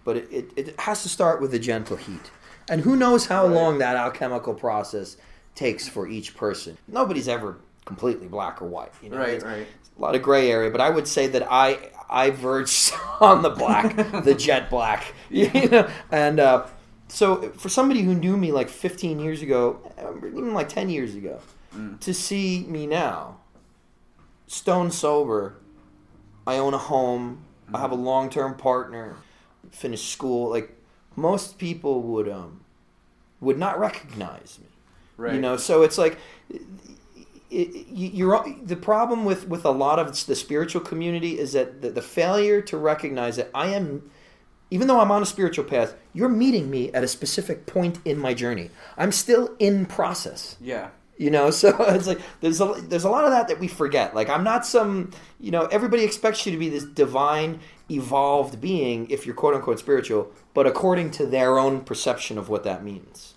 But 0.04 0.18
it, 0.18 0.28
it, 0.32 0.52
it 0.58 0.80
has 0.82 1.04
to 1.04 1.10
start 1.10 1.40
with 1.40 1.54
a 1.54 1.60
gentle 1.60 1.96
heat. 1.96 2.30
And 2.70 2.82
who 2.82 2.98
knows 2.98 3.28
how 3.28 3.46
Right. 3.48 3.54
long 3.56 3.78
that 3.78 3.96
alchemical 3.96 4.54
process 4.54 5.16
takes 5.56 5.88
for 5.88 6.08
each 6.10 6.36
person. 6.36 6.78
Nobody's 6.90 7.28
ever 7.30 7.58
completely 7.86 8.28
black 8.28 8.62
or 8.62 8.66
white. 8.68 8.92
You 9.02 9.12
know? 9.12 9.18
Right, 9.18 9.30
It's 9.36 9.46
right. 9.46 9.68
A 9.98 10.02
lot 10.02 10.16
of 10.16 10.22
gray 10.22 10.52
area, 10.52 10.72
but 10.72 10.82
I 10.82 10.90
would 10.90 11.08
say 11.08 11.28
that 11.28 11.50
I 11.52 11.90
I 12.12 12.30
verge 12.30 12.92
on 13.22 13.42
the 13.42 13.50
black, 13.50 13.96
the 14.24 14.36
jet 14.38 14.70
black. 14.70 15.14
You 15.30 15.70
know? 15.70 15.90
And 16.12 16.42
uh, 16.42 16.68
so 17.08 17.52
for 17.52 17.70
somebody 17.70 18.02
who 18.02 18.14
knew 18.14 18.36
me 18.36 18.52
like 18.52 18.68
15 18.68 19.18
years 19.18 19.42
ago, 19.42 19.80
uh, 19.98 20.28
even 20.28 20.54
like 20.54 20.68
10 20.68 20.90
years 20.90 21.16
ago, 21.16 21.40
to 22.02 22.14
see 22.14 22.66
me 22.68 22.86
now, 22.86 23.38
stone 24.48 24.92
sober, 24.92 25.56
I 26.46 26.58
own 26.58 26.74
a 26.74 26.78
home, 26.78 27.46
I 27.74 27.80
have 27.80 27.92
a 27.92 27.96
long 27.96 28.30
term 28.30 28.56
partner, 28.56 29.16
finished 29.72 30.12
school. 30.12 30.50
Like 30.50 30.78
most 31.16 31.58
people 31.58 32.02
would 32.02 32.28
um 32.28 32.62
would 33.40 33.58
not 33.58 33.80
recognize 33.80 34.60
me. 34.62 34.68
Right. 35.16 35.36
You 35.36 35.42
know, 35.42 35.56
so 35.56 35.84
it's 35.84 35.98
like 35.98 36.18
it, 37.52 37.88
you're 37.92 38.46
the 38.64 38.78
problem 38.78 39.26
with 39.26 39.48
with 39.48 39.66
a 39.66 39.72
lot 39.72 40.00
of 40.00 40.26
the 40.26 40.36
spiritual 40.36 40.82
community 40.82 41.38
is 41.38 41.52
that 41.54 41.82
the, 41.82 41.90
the 41.90 42.02
failure 42.02 42.62
to 42.62 42.78
recognize 42.78 43.36
that 43.36 43.50
I 43.54 43.68
am 43.68 44.10
even 44.72 44.88
though 44.88 45.02
I'm 45.02 45.12
on 45.12 45.22
a 45.22 45.26
spiritual 45.26 45.66
path, 45.66 45.96
you're 46.14 46.30
meeting 46.30 46.70
me 46.70 46.92
at 46.94 47.04
a 47.04 47.08
specific 47.08 47.66
point 47.66 48.00
in 48.06 48.18
my 48.18 48.34
journey. 48.34 48.70
I'm 48.98 49.12
still 49.12 49.54
in 49.60 49.86
process. 49.86 50.56
Yeah. 50.62 50.90
You 51.18 51.30
know, 51.30 51.52
so 51.52 51.76
it's 51.90 52.08
like 52.08 52.22
there's 52.40 52.62
a 52.62 52.74
there's 52.88 53.04
a 53.04 53.10
lot 53.10 53.26
of 53.26 53.32
that 53.32 53.50
that 53.50 53.60
we 53.60 53.68
forget. 53.68 54.16
Like 54.16 54.30
I'm 54.30 54.44
not 54.44 54.66
some, 54.66 55.12
you 55.40 55.52
know, 55.52 55.66
everybody 55.66 56.04
expects 56.04 56.46
you 56.46 56.54
to 56.54 56.58
be 56.58 56.70
this 56.70 56.86
divine, 56.86 57.60
evolved 57.92 58.62
being 58.62 59.10
if 59.10 59.26
you're 59.26 59.36
quote 59.36 59.54
unquote 59.54 59.78
spiritual, 59.78 60.32
but 60.54 60.66
according 60.66 61.12
to 61.12 61.26
their 61.26 61.60
own 61.60 61.82
perception 61.82 62.38
of 62.38 62.48
what 62.48 62.64
that 62.64 62.84
means. 62.84 63.36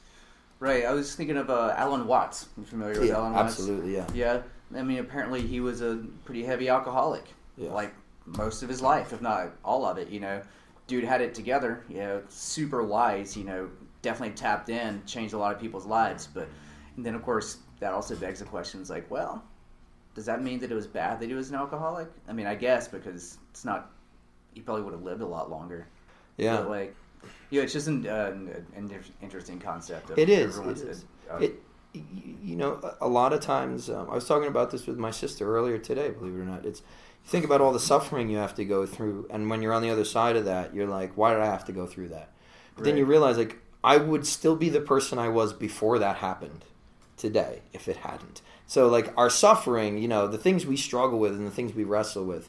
Right. 0.65 0.87
I 0.87 0.93
was 0.93 1.15
thinking 1.15 1.37
of 1.37 1.51
uh, 1.51 1.75
Alan 1.77 2.07
Watts. 2.07 2.49
You 2.57 2.65
familiar 2.65 2.99
with 2.99 3.11
Yeah, 3.11 3.17
Alan 3.17 3.35
Watts? 3.35 3.59
absolutely, 3.59 3.95
yeah. 3.95 4.07
Yeah. 4.15 4.43
I 4.75 4.83
mean, 4.83 4.99
apparently 4.99 5.43
he 5.43 5.61
was 5.61 5.83
a 5.83 6.03
pretty 6.25 6.43
heavy 6.43 6.71
alcoholic. 6.71 7.25
Yeah. 7.59 7.71
Like 7.71 7.95
most 8.25 8.63
of 8.63 8.71
his 8.71 8.81
life, 8.81 9.13
if 9.13 9.21
not 9.21 9.51
all 9.63 9.85
of 9.85 9.99
it. 9.99 10.09
You 10.09 10.21
know, 10.21 10.41
dude 10.87 11.05
had 11.05 11.21
it 11.21 11.35
together. 11.35 11.85
You 11.91 11.99
know, 11.99 12.23
super 12.31 12.83
wise. 12.83 13.37
You 13.37 13.45
know, 13.45 13.69
definitely 14.01 14.35
tapped 14.37 14.71
in, 14.71 15.03
changed 15.05 15.35
a 15.35 15.39
lot 15.39 15.55
of 15.55 15.61
people's 15.61 15.85
lives. 15.85 16.29
But 16.33 16.49
and 16.97 17.05
then, 17.05 17.15
of 17.15 17.23
course, 17.23 17.59
that 17.81 17.93
also 17.93 18.17
begs 18.17 18.39
the 18.39 18.47
questions 18.47 18.89
like, 18.89 19.11
well, 19.11 19.45
does 20.15 20.25
that 20.25 20.43
mean 20.43 20.61
that 20.61 20.73
it 20.73 20.75
was 20.75 20.87
bad 20.87 21.21
that 21.21 21.29
he 21.29 21.35
was 21.35 21.51
an 21.51 21.57
alcoholic? 21.57 22.09
I 22.27 22.33
mean, 22.33 22.47
I 22.47 22.55
guess 22.55 22.89
because 22.89 23.37
it's 23.51 23.67
not. 23.67 23.91
He 24.55 24.63
probably 24.63 24.85
would 24.85 24.95
have 24.95 25.03
lived 25.03 25.21
a 25.21 25.27
lot 25.27 25.51
longer. 25.51 25.89
Yeah. 26.39 26.57
But 26.57 26.71
like, 26.71 26.97
yeah, 27.51 27.63
it's 27.63 27.73
just 27.73 27.89
an, 27.89 28.07
uh, 28.07 28.33
an, 28.77 28.91
interesting 29.23 29.59
concept. 29.59 30.11
Of 30.11 30.19
It 30.19 30.29
is. 30.29 30.57
It 30.57 30.61
everyone's- 30.61 31.05
uh, 31.31 31.37
It, 31.39 31.63
you 31.93 32.57
know, 32.57 32.81
a 33.01 33.07
a 33.07 33.09
lot 33.09 33.33
of 33.33 33.41
times, 33.41 33.89
um, 33.89 34.11
I 34.11 34.15
was 34.15 34.27
talking 34.27 34.49
about 34.49 34.71
this 34.71 34.87
with 34.87 34.99
my 34.99 35.13
sister 35.13 35.57
earlier 35.57 35.79
today. 35.79 36.11
Believe 36.11 36.35
it 36.35 36.41
or 36.41 36.45
not, 36.45 36.67
it's 36.67 36.81
you 36.81 37.31
think 37.31 37.45
about 37.45 37.61
all 37.61 37.73
the 37.73 37.81
suffering 37.81 38.29
you 38.29 38.39
have 38.39 38.55
to 38.57 38.65
go 38.65 38.85
through, 38.85 39.27
and 39.31 39.49
when 39.49 39.63
you're 39.63 39.73
on 39.73 39.83
the 39.83 39.91
other 39.91 40.05
side 40.05 40.37
of 40.37 40.45
that, 40.45 40.75
you're 40.75 40.89
like, 40.89 41.13
why 41.17 41.33
did 41.33 41.41
I 41.41 41.47
have 41.47 41.65
to 41.67 41.73
go 41.73 41.87
through 41.87 42.09
that? 42.09 42.31
But 42.75 42.85
then 42.85 42.97
you 42.97 43.05
realize, 43.05 43.39
like, 43.39 43.59
I 43.85 43.99
would 43.99 44.27
still 44.27 44.57
be 44.57 44.69
the 44.69 44.81
person 44.81 45.19
I 45.19 45.29
was 45.29 45.53
before 45.53 45.99
that 46.01 46.17
happened 46.17 46.65
today 47.17 47.63
if 47.73 47.87
it 47.87 47.99
hadn't. 47.99 48.43
So, 48.67 48.89
like, 48.89 49.13
our 49.17 49.31
suffering, 49.31 49.99
you 49.99 50.09
know, 50.09 50.27
the 50.27 50.39
things 50.39 50.67
we 50.67 50.77
struggle 50.77 51.19
with 51.21 51.33
and 51.33 51.47
the 51.47 51.53
things 51.53 51.73
we 51.75 51.85
wrestle 51.85 52.25
with 52.25 52.49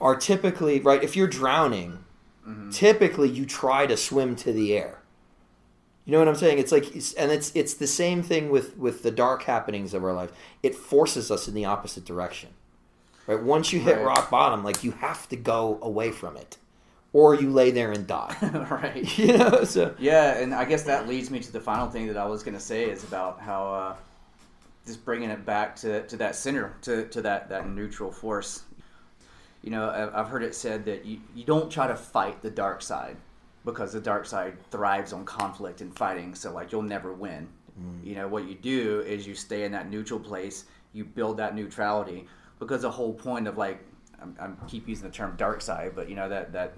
are 0.00 0.16
typically 0.16 0.80
right. 0.80 1.02
If 1.02 1.14
you're 1.14 1.28
drowning, 1.28 2.04
Mm-hmm. 2.46 2.70
typically 2.70 3.28
you 3.28 3.44
try 3.44 3.86
to 3.86 3.96
swim 3.96 4.36
to 4.36 4.52
the 4.52 4.76
air. 4.76 5.00
You 6.04 6.12
know 6.12 6.20
what 6.20 6.28
I'm 6.28 6.36
saying? 6.36 6.58
It's 6.60 6.70
like, 6.70 6.94
it's, 6.94 7.12
and 7.14 7.32
it's 7.32 7.50
it's 7.56 7.74
the 7.74 7.88
same 7.88 8.22
thing 8.22 8.50
with 8.50 8.76
with 8.76 9.02
the 9.02 9.10
dark 9.10 9.42
happenings 9.42 9.92
of 9.94 10.04
our 10.04 10.12
life. 10.12 10.30
It 10.62 10.76
forces 10.76 11.30
us 11.32 11.48
in 11.48 11.54
the 11.54 11.64
opposite 11.64 12.04
direction. 12.04 12.50
Right? 13.26 13.42
Once 13.42 13.72
you 13.72 13.80
hit 13.80 13.96
Right. 13.96 14.04
rock 14.06 14.30
bottom, 14.30 14.62
like 14.62 14.84
you 14.84 14.92
have 14.92 15.28
to 15.30 15.36
go 15.36 15.80
away 15.82 16.12
from 16.12 16.36
it, 16.36 16.58
or 17.12 17.34
you 17.34 17.50
lay 17.50 17.72
there 17.72 17.90
and 17.90 18.06
die. 18.06 18.36
right. 18.70 19.18
you 19.18 19.36
know, 19.36 19.64
so 19.64 19.96
Yeah, 19.98 20.38
and 20.38 20.54
I 20.54 20.64
guess 20.64 20.84
that 20.84 21.08
leads 21.08 21.28
me 21.32 21.40
to 21.40 21.50
the 21.50 21.60
final 21.60 21.88
thing 21.88 22.06
that 22.06 22.16
I 22.16 22.26
was 22.26 22.44
going 22.44 22.54
to 22.54 22.60
say 22.62 22.84
is 22.88 23.02
about 23.02 23.40
how 23.40 23.74
uh, 23.74 23.96
just 24.86 25.04
bringing 25.04 25.30
it 25.30 25.44
back 25.44 25.74
to, 25.76 26.06
to 26.06 26.16
that 26.18 26.36
center, 26.36 26.76
to, 26.82 27.08
to 27.08 27.20
that, 27.22 27.48
that 27.48 27.68
neutral 27.68 28.12
force. 28.12 28.62
You 29.66 29.72
know, 29.72 30.10
I've 30.14 30.28
heard 30.28 30.44
it 30.44 30.54
said 30.54 30.84
that 30.84 31.04
you, 31.04 31.18
you 31.34 31.42
don't 31.42 31.68
try 31.68 31.88
to 31.88 31.96
fight 31.96 32.40
the 32.40 32.50
dark 32.50 32.80
side 32.80 33.16
because 33.64 33.92
the 33.92 34.00
dark 34.00 34.24
side 34.24 34.56
thrives 34.70 35.12
on 35.12 35.24
conflict 35.24 35.80
and 35.80 35.92
fighting, 35.98 36.36
so 36.36 36.52
like 36.52 36.70
you'll 36.70 36.82
never 36.82 37.12
win. 37.12 37.48
Mm. 37.76 38.06
You 38.06 38.14
know, 38.14 38.28
what 38.28 38.44
you 38.48 38.54
do 38.54 39.00
is 39.00 39.26
you 39.26 39.34
stay 39.34 39.64
in 39.64 39.72
that 39.72 39.90
neutral 39.90 40.20
place, 40.20 40.66
you 40.92 41.04
build 41.04 41.38
that 41.38 41.56
neutrality 41.56 42.28
because 42.60 42.82
the 42.82 42.90
whole 42.92 43.12
point 43.12 43.48
of 43.48 43.58
like, 43.58 43.84
I'm, 44.22 44.36
I'm 44.38 44.56
keep 44.68 44.88
using 44.88 45.08
the 45.08 45.12
term 45.12 45.34
dark 45.36 45.60
side, 45.60 45.94
but 45.96 46.08
you 46.08 46.14
know, 46.14 46.28
that, 46.28 46.52
that 46.52 46.74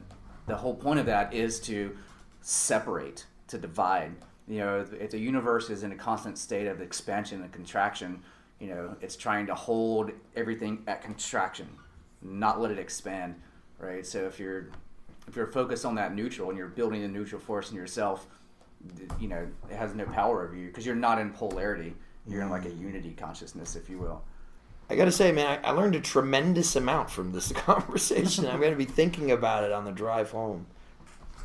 the 0.47 0.57
whole 0.57 0.75
point 0.75 0.99
of 0.99 1.05
that 1.05 1.35
is 1.35 1.61
to 1.61 1.95
separate, 2.41 3.27
to 3.49 3.59
divide. 3.59 4.13
You 4.49 4.61
know, 4.61 4.87
if 4.99 5.11
the 5.11 5.19
universe 5.19 5.69
is 5.69 5.83
in 5.83 5.93
a 5.93 5.95
constant 5.95 6.39
state 6.39 6.67
of 6.67 6.81
expansion 6.81 7.43
and 7.43 7.53
contraction, 7.53 8.23
you 8.59 8.69
know, 8.69 8.97
it's 9.03 9.15
trying 9.15 9.47
to 9.49 9.55
hold 9.55 10.11
everything 10.35 10.85
at 10.87 11.03
contraction, 11.03 11.69
not 12.23 12.61
let 12.61 12.71
it 12.71 12.79
expand, 12.79 13.37
right? 13.79 14.05
So 14.07 14.27
if 14.27 14.39
you're 14.39 14.69
if 15.27 15.37
you're 15.37 15.47
focused 15.47 15.85
on 15.85 15.95
that 15.97 16.15
neutral 16.15 16.49
and 16.49 16.59
you're 16.59 16.69
building 16.69 17.03
the 17.03 17.09
neutral 17.09 17.41
force 17.41 17.71
in 17.71 17.77
yourself, 17.77 18.27
you 19.21 19.29
know, 19.29 19.47
it 19.71 19.77
has 19.77 19.95
no 19.95 20.05
power 20.07 20.45
over 20.45 20.57
you 20.57 20.69
because 20.69 20.87
you're 20.87 20.95
not 20.95 21.19
in 21.19 21.31
polarity. 21.31 21.95
You're 22.27 22.43
in 22.43 22.51
like 22.51 22.67
a 22.67 22.71
unity 22.71 23.15
consciousness, 23.17 23.75
if 23.75 23.89
you 23.89 23.99
will. 23.99 24.23
I 24.91 24.97
got 24.97 25.05
to 25.07 25.13
say, 25.13 25.33
man, 25.33 25.61
I, 25.65 25.69
I 25.69 25.71
learned 25.73 25.95
a 25.95 26.01
tremendous 26.01 26.77
amount 26.77 27.11
from 27.11 27.33
this 27.33 27.53
conversation. 27.53 28.47
I'm 28.47 28.61
going 28.61 28.73
to 28.73 28.77
be 28.79 28.85
thinking 28.85 29.33
about 29.33 29.65
it 29.65 29.73
on 29.73 29.85
the 29.85 29.93
drive 29.93 30.31
home. 30.31 30.67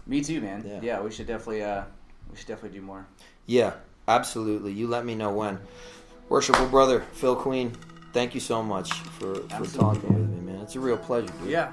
Me 0.06 0.22
too, 0.22 0.42
man. 0.42 0.64
Yeah. 0.66 0.80
Yeah, 0.82 1.02
we 1.02 1.12
should 1.12 1.28
definitely 1.28 1.64
uh, 1.64 1.84
we 2.30 2.38
should 2.38 2.48
definitely 2.48 2.78
do 2.78 2.86
more. 2.86 3.06
Yeah, 3.46 3.74
absolutely. 4.08 4.74
You 4.74 4.88
let 4.88 5.06
me 5.06 5.16
know 5.16 5.32
when. 5.32 5.60
Worshipful 6.30 6.68
brother 6.68 7.02
Phil 7.14 7.36
Queen, 7.36 7.74
thank 8.12 8.34
you 8.34 8.40
so 8.40 8.64
much 8.64 8.92
for, 8.92 9.36
for 9.36 9.56
Absolutely, 9.56 9.80
talking 9.80 10.14
with 10.14 10.30
me, 10.30 10.52
man. 10.52 10.53
It's 10.64 10.76
a 10.76 10.80
real 10.80 10.98
pleasure. 10.98 11.28
Dude. 11.42 11.50
Yeah. 11.50 11.72